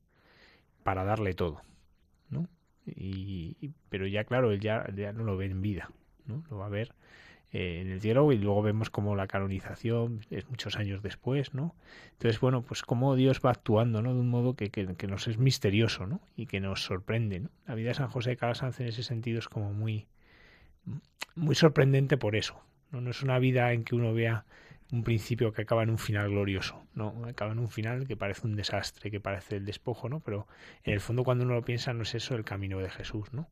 para 0.81 1.03
darle 1.03 1.35
todo, 1.35 1.61
¿no? 2.31 2.49
Y, 2.87 3.75
pero 3.89 4.07
ya 4.07 4.23
claro, 4.23 4.51
él 4.51 4.59
ya, 4.59 4.87
ya 4.95 5.13
no 5.13 5.23
lo 5.23 5.37
ve 5.37 5.45
en 5.45 5.61
vida, 5.61 5.91
¿no? 6.25 6.43
Lo 6.49 6.57
va 6.57 6.65
a 6.65 6.69
ver 6.69 6.95
eh, 7.53 7.81
en 7.81 7.91
el 7.91 7.99
diálogo 7.99 8.31
y 8.31 8.37
luego 8.37 8.61
vemos 8.61 8.89
como 8.89 9.15
la 9.15 9.27
canonización 9.27 10.21
es 10.29 10.49
muchos 10.49 10.77
años 10.77 11.01
después, 11.01 11.53
¿no? 11.53 11.75
Entonces, 12.13 12.39
bueno, 12.39 12.61
pues 12.61 12.81
cómo 12.81 13.15
Dios 13.15 13.41
va 13.45 13.51
actuando, 13.51 14.01
¿no? 14.01 14.13
De 14.13 14.19
un 14.19 14.29
modo 14.29 14.55
que, 14.55 14.69
que, 14.69 14.95
que 14.95 15.07
nos 15.07 15.27
es 15.27 15.37
misterioso, 15.37 16.05
¿no? 16.07 16.21
Y 16.35 16.45
que 16.45 16.59
nos 16.59 16.83
sorprende, 16.83 17.41
¿no? 17.41 17.49
La 17.67 17.75
vida 17.75 17.89
de 17.89 17.95
San 17.95 18.09
José 18.09 18.31
de 18.31 18.37
Calasanz 18.37 18.79
en 18.79 18.87
ese 18.87 19.03
sentido 19.03 19.39
es 19.39 19.49
como 19.49 19.73
muy, 19.73 20.07
muy 21.35 21.55
sorprendente 21.55 22.17
por 22.17 22.35
eso, 22.35 22.61
¿no? 22.91 23.01
No 23.01 23.11
es 23.11 23.21
una 23.21 23.39
vida 23.39 23.73
en 23.73 23.83
que 23.83 23.95
uno 23.95 24.13
vea 24.13 24.45
un 24.91 25.03
principio 25.03 25.53
que 25.53 25.61
acaba 25.61 25.83
en 25.83 25.89
un 25.89 25.97
final 25.97 26.29
glorioso, 26.29 26.85
¿no? 26.93 27.25
Acaba 27.25 27.53
en 27.53 27.59
un 27.59 27.69
final 27.69 28.07
que 28.07 28.17
parece 28.17 28.45
un 28.45 28.55
desastre, 28.55 29.09
que 29.09 29.19
parece 29.19 29.57
el 29.57 29.65
despojo, 29.65 30.09
¿no? 30.09 30.19
Pero 30.19 30.47
en 30.83 30.93
el 30.93 30.99
fondo 30.99 31.23
cuando 31.23 31.45
uno 31.45 31.55
lo 31.55 31.63
piensa 31.63 31.93
no 31.93 32.03
es 32.03 32.13
eso 32.15 32.35
el 32.35 32.43
camino 32.43 32.79
de 32.79 32.89
Jesús, 32.89 33.31
¿no? 33.33 33.47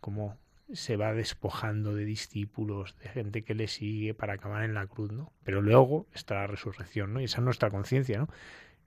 Como 0.00 0.36
se 0.72 0.96
va 0.96 1.12
despojando 1.12 1.94
de 1.94 2.04
discípulos, 2.04 2.96
de 2.98 3.08
gente 3.08 3.42
que 3.42 3.54
le 3.54 3.68
sigue 3.68 4.14
para 4.14 4.34
acabar 4.34 4.64
en 4.64 4.74
la 4.74 4.86
cruz, 4.86 5.12
¿no? 5.12 5.32
Pero 5.44 5.62
luego 5.62 6.06
está 6.14 6.34
la 6.34 6.46
resurrección, 6.46 7.12
¿no? 7.12 7.20
Y 7.20 7.24
esa 7.24 7.38
es 7.38 7.44
nuestra 7.44 7.70
conciencia, 7.70 8.18
¿no? 8.18 8.28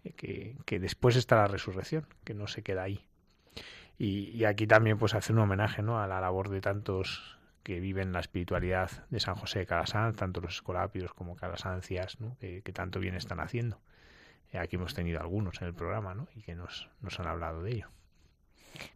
Eh, 0.03 0.13
que, 0.13 0.55
que, 0.65 0.79
después 0.79 1.15
está 1.15 1.35
la 1.35 1.47
resurrección, 1.47 2.05
que 2.23 2.33
no 2.33 2.47
se 2.47 2.63
queda 2.63 2.83
ahí. 2.83 3.05
Y, 3.97 4.29
y, 4.29 4.45
aquí 4.45 4.67
también 4.67 4.97
pues 4.97 5.13
hace 5.13 5.33
un 5.33 5.39
homenaje, 5.39 5.81
¿no? 5.81 5.99
A 5.99 6.07
la 6.07 6.19
labor 6.21 6.49
de 6.49 6.61
tantos 6.61 7.37
que 7.63 7.79
viven 7.79 8.13
la 8.13 8.19
espiritualidad 8.19 9.05
de 9.09 9.19
San 9.19 9.35
José 9.35 9.59
de 9.59 9.65
Calasanz, 9.65 10.15
tanto 10.15 10.41
los 10.41 10.55
escolapios 10.55 11.13
como 11.13 11.35
Calasancias, 11.35 12.19
¿no? 12.19 12.37
Que, 12.39 12.61
que 12.61 12.73
tanto 12.73 12.99
bien 12.99 13.15
están 13.15 13.39
haciendo. 13.39 13.79
Eh, 14.51 14.57
aquí 14.57 14.77
hemos 14.77 14.93
tenido 14.93 15.19
algunos 15.19 15.61
en 15.61 15.67
el 15.67 15.73
programa, 15.73 16.13
¿no? 16.15 16.27
Y 16.35 16.41
que 16.41 16.55
nos, 16.55 16.89
nos 17.01 17.19
han 17.19 17.27
hablado 17.27 17.63
de 17.63 17.71
ello. 17.71 17.87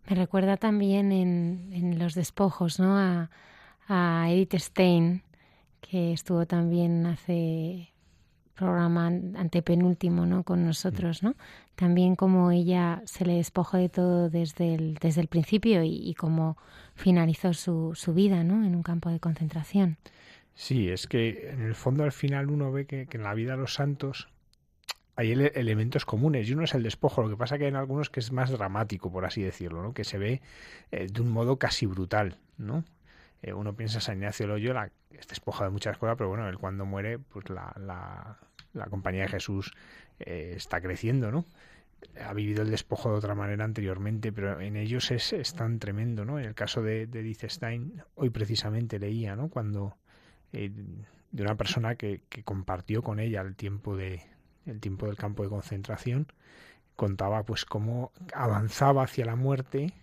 Me 0.08 0.16
recuerda 0.16 0.58
también 0.58 1.12
en, 1.12 1.70
en 1.72 2.00
los 2.00 2.16
despojos, 2.16 2.80
¿no? 2.80 2.98
A, 2.98 3.30
a, 3.88 4.30
Edith 4.30 4.56
Stein, 4.56 5.24
que 5.82 6.14
estuvo 6.14 6.46
también 6.46 7.06
hace 7.06 7.90
programa 8.56 9.08
antepenúltimo, 9.08 10.26
¿no? 10.26 10.44
Con 10.44 10.66
nosotros, 10.66 11.24
¿no? 11.24 11.36
También 11.76 12.16
como 12.16 12.52
ella 12.52 13.02
se 13.06 13.26
le 13.26 13.36
despojó 13.36 13.78
de 13.78 13.90
todo 13.90 14.30
desde 14.30 14.76
el, 14.76 14.96
desde 14.96 15.22
el 15.22 15.28
principio 15.28 15.84
y, 15.84 16.10
y 16.10 16.14
cómo 16.14 16.58
finalizó 16.96 17.54
su, 17.54 17.94
su 17.96 18.14
vida, 18.14 18.44
¿no? 18.44 18.64
En 18.66 18.76
un 18.76 18.84
campo 18.84 19.10
de 19.10 19.20
concentración. 19.20 19.98
Sí, 20.54 20.90
es 20.90 21.08
que 21.08 21.50
en 21.50 21.62
el 21.62 21.76
fondo 21.76 22.04
al 22.04 22.12
final 22.12 22.52
uno 22.52 22.72
ve 22.72 22.86
que, 22.86 23.08
que 23.08 23.18
en 23.18 23.24
la 23.24 23.34
vida 23.34 23.54
de 23.54 23.58
los 23.58 23.74
santos 23.74 24.28
hay 25.16 25.32
ele 25.32 25.52
elementos 25.56 26.06
comunes 26.06 26.48
y 26.48 26.54
uno 26.54 26.64
es 26.64 26.74
el 26.74 26.84
despojo, 26.84 27.22
lo 27.22 27.30
que 27.30 27.38
pasa 27.38 27.58
que 27.58 27.68
en 27.68 27.76
algunos 27.76 28.10
que 28.10 28.20
es 28.20 28.32
más 28.32 28.50
dramático, 28.50 29.12
por 29.12 29.26
así 29.26 29.42
decirlo, 29.42 29.84
¿no? 29.84 29.94
que 29.94 30.04
se 30.04 30.18
ve 30.18 30.42
eh, 30.92 31.08
de 31.12 31.22
un 31.22 31.30
modo 31.30 31.58
casi 31.58 31.86
brutal, 31.86 32.38
¿no? 32.58 32.84
Eh, 33.42 33.54
uno 33.54 33.76
piensa 33.76 33.98
en 33.98 34.02
San 34.02 34.18
Ignacio 34.18 34.48
Loyola, 34.48 34.92
es 35.12 35.28
despojado 35.28 35.66
de 35.66 35.72
muchas 35.72 35.98
cosas, 35.98 36.16
pero 36.18 36.30
bueno, 36.30 36.48
él 36.48 36.58
cuando 36.58 36.86
muere, 36.86 37.18
pues 37.18 37.50
la, 37.50 37.74
la, 38.74 38.86
compañía 38.86 39.24
de 39.24 39.30
Jesús 39.30 39.74
eh, 40.20 40.54
está 40.56 40.80
creciendo, 40.80 41.32
¿no? 41.32 41.46
Ha 42.24 42.34
vivido 42.34 42.64
el 42.64 42.72
despojo 42.72 43.12
de 43.12 43.18
otra 43.18 43.36
manera 43.36 43.64
anteriormente, 43.64 44.32
pero 44.32 44.60
en 44.60 44.76
ellos 44.76 45.12
es, 45.12 45.34
es 45.34 45.54
tan 45.54 45.80
tremendo, 45.80 46.24
¿no? 46.24 46.40
En 46.40 46.46
el 46.46 46.56
caso 46.56 46.82
de, 46.82 47.08
de 47.08 47.50
Stein, 47.50 48.04
hoy 48.16 48.30
precisamente 48.30 49.00
leía, 49.00 49.36
¿no? 49.36 49.50
Cuando 49.50 49.98
eh, 50.54 50.72
de 51.32 51.44
una 51.44 51.56
persona 51.56 51.96
que, 51.96 52.22
que 52.30 52.44
compartió 52.44 53.02
con 53.02 53.20
ella 53.20 53.42
el 53.42 53.56
tiempo 53.56 53.96
de, 53.96 54.22
el 54.66 54.80
tiempo 54.80 55.08
del 55.08 55.18
campo 55.18 55.44
de 55.44 55.50
concentración, 55.50 56.28
contaba 56.96 57.44
pues 57.44 57.66
cómo 57.66 58.12
avanzaba 58.34 59.04
hacia 59.04 59.26
la 59.26 59.36
muerte 59.36 59.94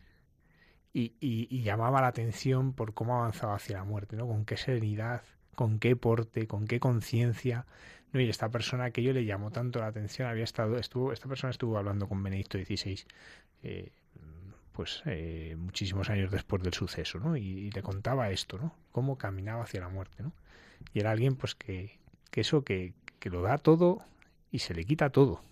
y, 0.92 1.62
llamaba 1.62 2.00
la 2.00 2.08
atención 2.08 2.72
por 2.72 2.94
cómo 2.94 3.18
avanzaba 3.18 3.54
hacia 3.54 3.76
la 3.76 3.84
muerte, 3.84 4.16
¿no? 4.16 4.26
Con 4.26 4.44
qué 4.44 4.56
serenidad, 4.56 5.22
con 5.54 5.78
qué 5.78 5.94
porte, 5.94 6.46
con 6.46 6.66
qué 6.66 6.80
conciencia, 6.80 7.66
¿no? 8.12 8.20
Y 8.20 8.28
esta 8.28 8.48
persona 8.48 8.86
aquello 8.86 9.12
le 9.12 9.24
llamó 9.24 9.50
tanto 9.50 9.78
la 9.78 9.86
atención, 9.86 10.28
había 10.28 10.44
estado, 10.44 10.76
estuvo, 10.76 11.12
esta 11.12 11.28
persona 11.28 11.50
estuvo 11.50 11.78
hablando 11.78 12.08
con 12.08 12.22
Benedicto 12.22 12.58
XVI, 12.58 13.04
eh, 13.62 13.92
pues 14.72 15.02
eh, 15.06 15.56
muchísimos 15.56 16.10
años 16.10 16.30
después 16.30 16.62
del 16.62 16.74
suceso, 16.74 17.18
¿no? 17.20 17.36
Y, 17.36 17.42
y, 17.42 17.70
le 17.70 17.82
contaba 17.82 18.30
esto, 18.30 18.58
¿no? 18.58 18.74
Cómo 18.90 19.18
caminaba 19.18 19.62
hacia 19.62 19.80
la 19.80 19.88
muerte, 19.88 20.22
¿no? 20.22 20.32
Y 20.92 21.00
era 21.00 21.10
alguien, 21.12 21.36
pues 21.36 21.54
que, 21.54 21.98
que 22.30 22.40
eso, 22.40 22.64
que, 22.64 22.94
que 23.18 23.30
lo 23.30 23.42
da 23.42 23.58
todo 23.58 24.02
y 24.50 24.60
se 24.60 24.74
le 24.74 24.84
quita 24.84 25.10
todo. 25.10 25.42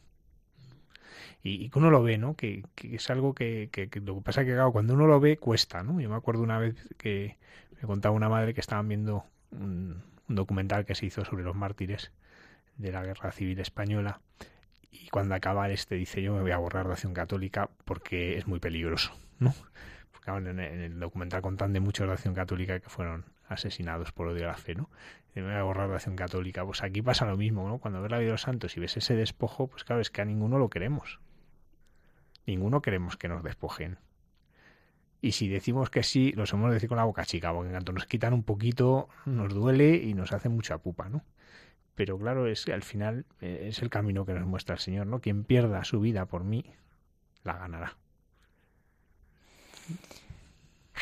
Y, 1.43 1.71
que 1.71 1.79
uno 1.79 1.91
lo 1.91 2.03
ve, 2.03 2.19
¿no? 2.19 2.35
Que, 2.35 2.65
es 2.83 3.11
algo 3.11 3.35
que, 3.35 3.69
que, 3.71 3.89
que, 3.89 4.01
lo 4.01 4.17
que 4.17 4.23
pasa 4.23 4.43
es 4.43 4.49
que 4.49 4.71
cuando 4.73 4.95
uno 4.95 5.07
lo 5.07 5.21
ve 5.21 5.37
cuesta, 5.37 5.83
¿no? 5.83 6.01
Yo 6.01 6.09
me 6.09 6.17
acuerdo 6.17 6.43
una 6.43 6.59
vez 6.59 6.75
que 6.97 7.37
me 7.81 7.87
contaba 7.87 8.15
una 8.15 8.29
madre 8.29 8.53
que 8.53 8.61
estaban 8.61 8.89
viendo 8.89 9.25
un, 9.53 10.03
un 10.29 10.35
documental 10.35 10.85
que 10.85 10.95
se 10.95 11.07
hizo 11.07 11.25
sobre 11.25 11.45
los 11.45 11.55
mártires 11.55 12.11
de 12.77 12.93
la 12.93 13.05
guerra 13.05 13.33
civil 13.33 13.59
española 13.61 14.21
y 14.91 15.09
cuando 15.09 15.35
acaba 15.35 15.69
este 15.71 15.95
dice 15.95 16.23
yo 16.23 16.35
me 16.35 16.41
voy 16.41 16.51
a 16.51 16.59
borrar 16.59 16.87
de 16.87 16.93
acción 16.93 17.15
católica 17.15 17.71
porque 17.85 18.37
es 18.39 18.47
muy 18.47 18.59
peligroso, 18.61 19.13
¿no? 19.39 19.55
Porque 20.13 20.31
en 20.31 20.59
el 20.59 20.99
documental 20.99 21.43
contan 21.43 21.73
de 21.73 21.81
muchos 21.81 22.07
de 22.07 22.13
acción 22.13 22.35
católica 22.35 22.81
que 22.81 22.89
fueron 22.89 23.25
asesinados 23.49 24.13
por 24.13 24.29
odio 24.29 24.45
a 24.45 24.49
la 24.49 24.57
fe, 24.57 24.75
¿no? 24.75 24.91
La 25.35 25.63
acción 25.95 26.17
católica. 26.17 26.65
Pues 26.65 26.83
aquí 26.83 27.03
pasa 27.03 27.27
lo 27.27 27.37
mismo, 27.37 27.69
¿no? 27.69 27.79
Cuando 27.79 28.01
ves 28.01 28.11
la 28.11 28.19
vida 28.19 28.27
de 28.27 28.33
los 28.33 28.43
santos 28.43 28.77
y 28.77 28.81
ves 28.81 28.97
ese 28.97 29.15
despojo, 29.15 29.67
pues 29.67 29.85
claro, 29.85 30.01
es 30.01 30.11
que 30.11 30.23
a 30.23 30.25
ninguno 30.25 30.59
lo 30.59 30.71
queremos. 30.71 31.21
Ninguno 32.47 32.81
queremos 32.81 33.17
que 33.17 33.29
nos 33.29 33.43
despojen. 33.43 33.99
Y 35.21 35.33
si 35.33 35.49
decimos 35.49 35.91
que 35.91 36.03
sí, 36.03 36.33
lo 36.33 36.45
de 36.45 36.75
decir 36.75 36.89
con 36.89 36.99
la 36.99 37.05
boca 37.05 37.25
chica, 37.25 37.53
porque 37.53 37.75
en 37.75 37.95
nos 37.95 38.07
quitan 38.07 38.33
un 38.33 38.45
poquito, 38.45 39.09
nos 39.25 39.53
duele 39.53 39.97
y 39.97 40.15
nos 40.15 40.33
hace 40.33 40.49
mucha 40.49 40.79
pupa, 40.79 41.09
¿no? 41.09 41.25
Pero 41.95 42.19
claro, 42.19 42.47
es 42.47 42.65
que 42.65 42.73
al 42.73 42.83
final 42.83 43.25
eh, 43.41 43.67
es 43.69 43.83
el 43.83 43.91
camino 43.91 44.27
que 44.27 44.35
nos 44.35 44.47
muestra 44.47 44.75
el 44.75 44.81
Señor, 44.81 45.07
¿no? 45.07 45.21
Quien 45.21 45.45
pierda 45.45 45.83
su 45.85 46.01
vida 46.01 46.27
por 46.27 46.45
mí, 46.45 46.65
la 47.43 47.57
ganará. 47.57 47.97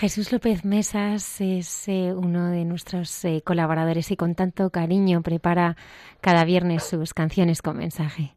Jesús 0.04 0.32
López 0.32 0.66
Mesas 0.66 1.40
es 1.40 1.88
eh, 1.88 2.12
uno 2.14 2.50
de 2.50 2.66
nuestros 2.66 3.24
eh, 3.24 3.40
colaboradores 3.42 4.10
y 4.10 4.16
con 4.16 4.34
tanto 4.34 4.68
cariño 4.68 5.22
prepara 5.22 5.78
cada 6.20 6.44
viernes 6.44 6.82
sus 6.82 7.14
canciones 7.14 7.62
con 7.62 7.78
mensaje. 7.78 8.36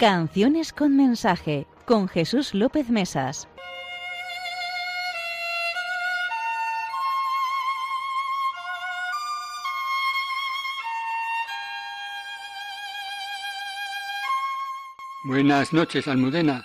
Canciones 0.00 0.72
con 0.72 0.96
mensaje 0.96 1.68
con 1.86 2.08
Jesús 2.08 2.52
López 2.52 2.90
Mesas. 2.90 3.46
Buenas 15.32 15.72
noches, 15.72 16.08
Almudena. 16.08 16.64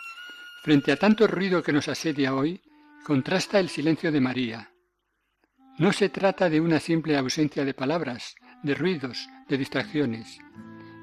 Frente 0.64 0.92
a 0.92 0.96
tanto 0.96 1.28
ruido 1.28 1.62
que 1.62 1.72
nos 1.72 1.88
asedia 1.88 2.34
hoy, 2.34 2.60
contrasta 3.04 3.60
el 3.60 3.70
silencio 3.70 4.12
de 4.12 4.20
María. 4.20 4.72
No 5.78 5.94
se 5.94 6.10
trata 6.10 6.50
de 6.50 6.60
una 6.60 6.80
simple 6.80 7.16
ausencia 7.16 7.64
de 7.64 7.76
palabras, 7.76 8.34
de 8.64 8.74
ruidos, 8.74 9.30
de 9.48 9.60
distracciones. 9.60 10.40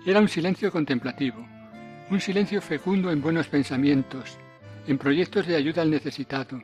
Era 0.04 0.18
un 0.18 0.26
silencio 0.26 0.72
contemplativo, 0.72 1.46
un 2.10 2.20
silencio 2.20 2.60
fecundo 2.60 3.12
en 3.12 3.22
buenos 3.22 3.46
pensamientos, 3.46 4.36
en 4.88 4.98
proyectos 4.98 5.46
de 5.46 5.54
ayuda 5.54 5.82
al 5.82 5.90
necesitado, 5.92 6.60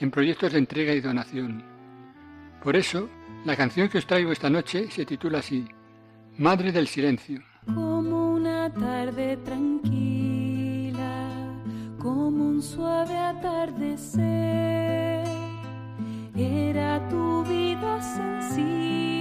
en 0.00 0.10
proyectos 0.10 0.54
de 0.54 0.58
entrega 0.58 0.92
y 0.92 1.00
donación. 1.00 1.62
Por 2.64 2.74
eso, 2.74 3.08
la 3.44 3.54
canción 3.54 3.88
que 3.88 3.98
os 3.98 4.08
traigo 4.08 4.32
esta 4.32 4.50
noche 4.50 4.90
se 4.90 5.06
titula 5.06 5.38
así, 5.38 5.64
Madre 6.36 6.72
del 6.72 6.88
Silencio. 6.88 7.40
Como 7.64 8.32
una 8.34 8.68
tarde 8.72 9.36
tranquila 9.36 10.11
como 12.02 12.44
un 12.44 12.60
suave 12.62 13.16
atardecer. 13.16 14.22
Era 16.34 17.08
tu 17.08 17.44
vida 17.44 18.02
sencilla 18.02 19.11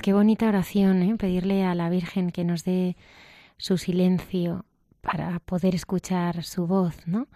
Pues 0.00 0.06
qué 0.06 0.12
bonita 0.14 0.48
oración, 0.48 1.02
¿eh? 1.02 1.14
pedirle 1.18 1.62
a 1.62 1.74
la 1.74 1.90
Virgen 1.90 2.30
que 2.30 2.42
nos 2.42 2.64
dé 2.64 2.96
su 3.58 3.76
silencio 3.76 4.64
para 5.02 5.40
poder 5.40 5.74
escuchar 5.74 6.42
su 6.42 6.66
voz, 6.66 7.06
¿no? 7.06 7.28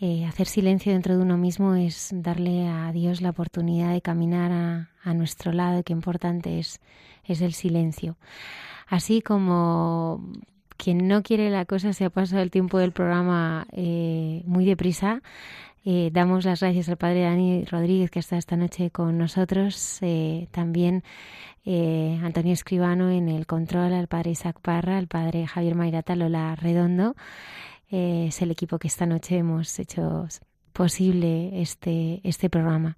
Eh, 0.00 0.24
hacer 0.24 0.46
silencio 0.46 0.94
dentro 0.94 1.14
de 1.14 1.22
uno 1.22 1.36
mismo 1.36 1.74
es 1.74 2.08
darle 2.14 2.66
a 2.68 2.90
Dios 2.92 3.20
la 3.20 3.28
oportunidad 3.28 3.92
de 3.92 4.00
caminar 4.00 4.88
a, 5.04 5.12
nuestro 5.12 5.52
lado, 5.52 5.82
qué 5.82 5.92
importante 5.92 6.58
es, 6.58 6.80
el 7.26 7.52
silencio. 7.52 8.16
Así 8.86 9.20
como 9.20 10.26
quien 10.78 11.06
no 11.06 11.22
quiere 11.22 11.50
la 11.50 11.66
cosa 11.66 11.92
se 11.92 12.06
ha 12.06 12.10
pasado 12.10 12.40
el 12.40 12.50
tiempo 12.50 12.78
del 12.78 12.92
programa 12.92 13.66
eh, 13.72 14.42
muy 14.46 14.64
deprisa, 14.64 15.20
eh, 15.84 16.08
damos 16.14 16.46
las 16.46 16.60
gracias 16.60 16.88
al 16.88 16.96
padre 16.96 17.24
Dani 17.24 17.66
Rodríguez 17.66 18.10
que 18.10 18.20
está 18.20 18.38
esta 18.38 18.56
noche 18.56 18.90
con 18.90 19.18
nosotros, 19.18 20.00
también 20.50 21.02
eh, 21.64 22.18
Antonio 22.22 22.52
Escribano 22.52 23.10
en 23.10 23.28
el 23.28 23.46
control, 23.46 23.92
al 23.92 24.08
padre 24.08 24.30
Isaac 24.30 24.60
Parra, 24.60 24.96
al 24.96 25.08
padre 25.08 25.46
Javier 25.46 25.74
Mairata, 25.74 26.16
Lola 26.16 26.56
Redondo. 26.56 27.14
Eh, 27.90 28.26
es 28.28 28.40
el 28.40 28.50
equipo 28.50 28.78
que 28.78 28.88
esta 28.88 29.06
noche 29.06 29.38
hemos 29.38 29.78
hecho 29.78 30.26
posible 30.72 31.60
este, 31.60 32.20
este 32.24 32.48
programa. 32.48 32.96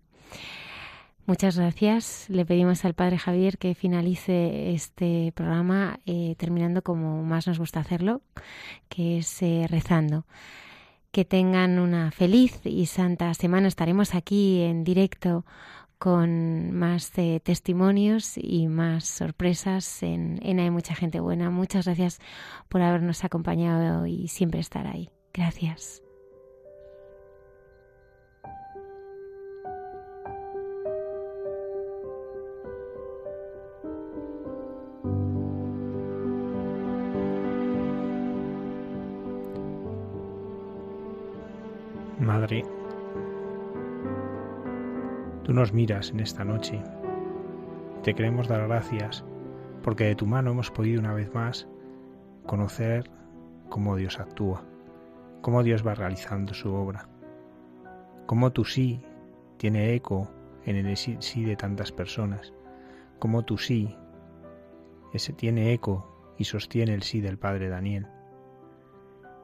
Muchas 1.26 1.56
gracias. 1.56 2.26
Le 2.28 2.44
pedimos 2.44 2.84
al 2.84 2.94
Padre 2.94 3.16
Javier 3.16 3.56
que 3.56 3.74
finalice 3.74 4.72
este 4.72 5.32
programa 5.34 6.00
eh, 6.04 6.34
terminando 6.36 6.82
como 6.82 7.22
más 7.22 7.46
nos 7.46 7.58
gusta 7.60 7.80
hacerlo, 7.80 8.22
que 8.88 9.18
es 9.18 9.40
rezando. 9.70 10.26
Que 11.12 11.24
tengan 11.24 11.78
una 11.78 12.10
feliz 12.10 12.60
y 12.64 12.86
santa 12.86 13.32
semana. 13.34 13.68
Estaremos 13.68 14.14
aquí 14.14 14.62
en 14.62 14.82
directo 14.82 15.44
con 16.02 16.72
más 16.72 17.16
eh, 17.16 17.40
testimonios 17.40 18.36
y 18.36 18.66
más 18.66 19.04
sorpresas 19.04 20.02
en, 20.02 20.40
en 20.42 20.58
Hay 20.58 20.68
mucha 20.68 20.96
gente 20.96 21.20
buena. 21.20 21.48
Muchas 21.48 21.84
gracias 21.84 22.18
por 22.68 22.82
habernos 22.82 23.22
acompañado 23.22 24.04
y 24.08 24.26
siempre 24.26 24.58
estar 24.58 24.88
ahí. 24.88 25.10
Gracias. 25.32 26.02
Madre, 42.18 42.64
tú 45.44 45.52
nos 45.52 45.72
miras 45.72 46.10
en 46.10 46.20
esta 46.20 46.44
noche. 46.44 46.82
Te 48.02 48.14
queremos 48.14 48.48
dar 48.48 48.66
gracias 48.66 49.24
porque 49.82 50.04
de 50.04 50.14
tu 50.14 50.26
mano 50.26 50.52
hemos 50.52 50.70
podido 50.70 51.00
una 51.00 51.12
vez 51.12 51.32
más 51.34 51.68
conocer 52.46 53.10
cómo 53.68 53.96
Dios 53.96 54.20
actúa, 54.20 54.64
cómo 55.40 55.62
Dios 55.62 55.86
va 55.86 55.94
realizando 55.94 56.54
su 56.54 56.72
obra, 56.72 57.08
cómo 58.26 58.52
tu 58.52 58.64
sí 58.64 59.04
tiene 59.56 59.94
eco 59.94 60.30
en 60.64 60.76
el 60.76 60.96
sí 60.96 61.44
de 61.44 61.56
tantas 61.56 61.92
personas, 61.92 62.52
cómo 63.18 63.44
tu 63.44 63.58
sí 63.58 63.96
ese 65.12 65.32
tiene 65.32 65.72
eco 65.72 66.34
y 66.38 66.44
sostiene 66.44 66.94
el 66.94 67.02
sí 67.02 67.20
del 67.20 67.38
Padre 67.38 67.68
Daniel. 67.68 68.06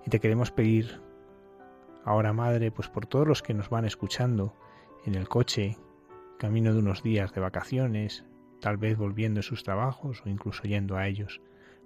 Y 0.06 0.10
te 0.10 0.20
queremos 0.20 0.50
pedir 0.50 1.00
Ahora, 2.08 2.32
Madre, 2.32 2.70
pues 2.70 2.88
por 2.88 3.04
todos 3.04 3.28
los 3.28 3.42
que 3.42 3.52
nos 3.52 3.68
van 3.68 3.84
escuchando 3.84 4.54
en 5.04 5.14
el 5.14 5.28
coche, 5.28 5.76
camino 6.38 6.72
de 6.72 6.78
unos 6.78 7.02
días 7.02 7.32
de 7.34 7.40
vacaciones, 7.40 8.24
tal 8.60 8.76
vez 8.76 8.96
volviendo 8.96 9.40
a 9.40 9.42
sus 9.42 9.64
trabajos 9.64 10.22
o 10.24 10.28
incluso 10.28 10.62
yendo 10.62 10.96
a 10.96 11.06
ellos, 11.06 11.40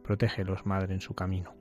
protégelos, 0.05 0.67
Madre, 0.67 0.95
en 0.95 1.01
su 1.01 1.15
camino. 1.15 1.55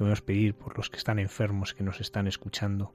A 0.00 0.14
pedir 0.24 0.54
por 0.54 0.76
los 0.76 0.90
que 0.90 0.96
están 0.96 1.18
enfermos 1.18 1.74
que 1.74 1.82
nos 1.82 2.00
están 2.00 2.28
escuchando, 2.28 2.94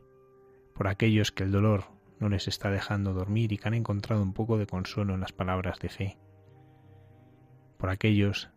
por 0.73 0.87
aquellos 0.87 1.33
que 1.33 1.43
el 1.43 1.51
dolor 1.51 1.83
no 2.19 2.29
les 2.29 2.47
está 2.47 2.69
dejando 2.69 3.13
dormir 3.13 3.51
y 3.51 3.57
que 3.57 3.67
han 3.67 3.73
encontrado 3.73 4.23
un 4.23 4.31
poco 4.33 4.57
de 4.57 4.67
consuelo 4.67 5.13
en 5.13 5.19
las 5.19 5.33
palabras 5.33 5.79
de 5.79 5.89
fe, 5.89 6.17
por 7.77 7.89
aquellos 7.89 8.51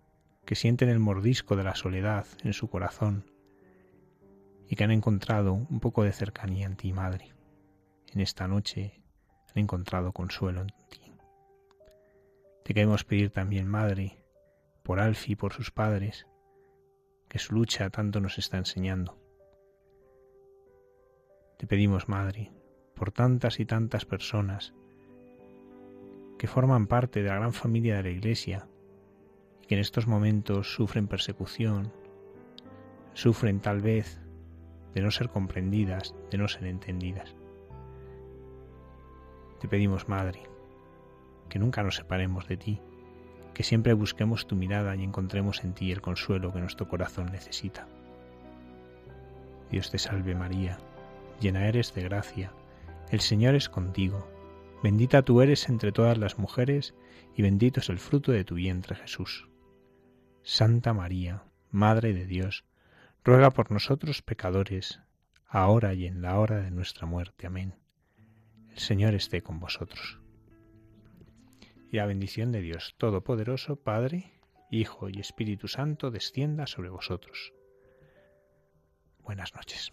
que 0.45 0.55
sienten 0.55 0.89
el 0.89 1.01
mordisco 1.01 1.57
de 1.57 1.65
la 1.65 1.75
soledad 1.75 2.25
en 2.45 2.53
su 2.53 2.71
corazón 2.71 3.25
y 4.69 4.77
que 4.77 4.85
han 4.85 4.93
encontrado 4.93 5.53
un 5.53 5.81
poco 5.81 6.05
de 6.05 6.13
cercanía 6.13 6.67
en 6.67 6.77
ti, 6.77 6.93
Madre. 6.93 7.33
En 8.13 8.21
esta 8.21 8.47
noche 8.47 9.03
encontrado 9.61 10.13
consuelo 10.13 10.63
en 10.63 10.69
ti. 10.89 11.13
Te 12.65 12.75
queremos 12.75 13.05
pedir 13.05 13.31
también, 13.31 13.69
Madre, 13.69 14.23
por 14.83 15.01
Alfi 15.01 15.33
y 15.33 15.37
por 15.37 15.53
sus 15.53 15.71
padres, 15.71 16.27
que 17.29 17.39
su 17.39 17.55
lucha 17.55 17.91
tanto 17.91 18.21
nos 18.21 18.39
está 18.39 18.59
enseñando. 18.59 19.19
Te 21.59 21.67
pedimos, 21.67 22.09
Madre, 22.09 22.53
por 22.95 23.13
tantas 23.13 23.61
y 23.61 23.67
tantas 23.67 24.05
personas 24.05 24.75
que 26.39 26.47
forman 26.47 26.87
parte 26.87 27.23
de 27.23 27.29
la 27.29 27.37
gran 27.37 27.53
familia 27.53 27.97
de 27.97 28.03
la 28.03 28.11
Iglesia 28.11 28.69
y 29.63 29.67
que 29.67 29.75
en 29.75 29.81
estos 29.81 30.07
momentos 30.07 30.75
sufren 30.75 31.09
persecución, 31.09 31.93
sufren 33.15 33.61
tal 33.61 33.81
vez 33.81 34.21
de 34.95 35.03
no 35.03 35.11
ser 35.11 35.29
comprendidas, 35.29 36.15
de 36.31 36.39
no 36.39 36.49
ser 36.49 36.67
entendidas. 36.67 37.37
Te 39.61 39.69
pedimos, 39.69 40.09
Madre, 40.09 40.43
que 41.49 41.59
nunca 41.59 41.83
nos 41.83 41.97
separemos 41.97 42.47
de 42.49 42.57
ti, 42.57 42.81
que 43.55 43.63
siempre 43.63 43.95
busquemos 43.95 44.47
tu 44.47 44.55
mirada 44.55 44.95
y 44.97 45.03
encontremos 45.03 45.65
en 45.65 45.73
ti 45.73 45.91
el 45.91 46.03
consuelo 46.03 46.53
que 46.53 46.61
nuestro 46.61 46.89
corazón 46.89 47.33
necesita. 47.33 47.89
Dios 49.71 49.91
te 49.91 49.99
salve 49.99 50.35
María, 50.35 50.79
llena 51.41 51.67
eres 51.67 51.95
de 51.95 52.03
gracia, 52.03 52.53
el 53.11 53.21
Señor 53.21 53.55
es 53.55 53.69
contigo, 53.69 54.29
bendita 54.83 55.23
tú 55.23 55.41
eres 55.41 55.69
entre 55.69 55.93
todas 55.93 56.19
las 56.19 56.39
mujeres 56.39 56.95
y 57.35 57.43
bendito 57.43 57.81
es 57.81 57.89
el 57.89 57.99
fruto 57.99 58.33
de 58.33 58.45
tu 58.45 58.57
vientre 58.57 58.95
Jesús. 58.95 59.49
Santa 60.43 60.93
María, 60.93 61.45
Madre 61.71 62.13
de 62.13 62.27
Dios, 62.27 62.65
ruega 63.25 63.51
por 63.51 63.73
nosotros 63.73 64.23
pecadores, 64.23 65.01
ahora 65.49 65.95
y 65.95 66.07
en 66.07 66.23
la 66.23 66.39
hora 66.39 66.61
de 66.61 66.71
nuestra 66.71 67.07
muerte. 67.07 67.47
Amén. 67.47 67.75
Señor 68.77 69.15
esté 69.15 69.43
con 69.43 69.59
vosotros. 69.59 70.21
Y 71.91 71.97
la 71.97 72.07
bendición 72.07 72.53
de 72.53 72.61
Dios 72.61 72.95
Todopoderoso, 72.99 73.77
Padre, 73.77 74.33
Hijo 74.71 75.09
y 75.09 75.19
Espíritu 75.19 75.67
Santo, 75.67 76.11
descienda 76.11 76.67
sobre 76.67 76.91
vosotros. 76.91 77.53
Buenas 79.23 79.55
noches. 79.55 79.93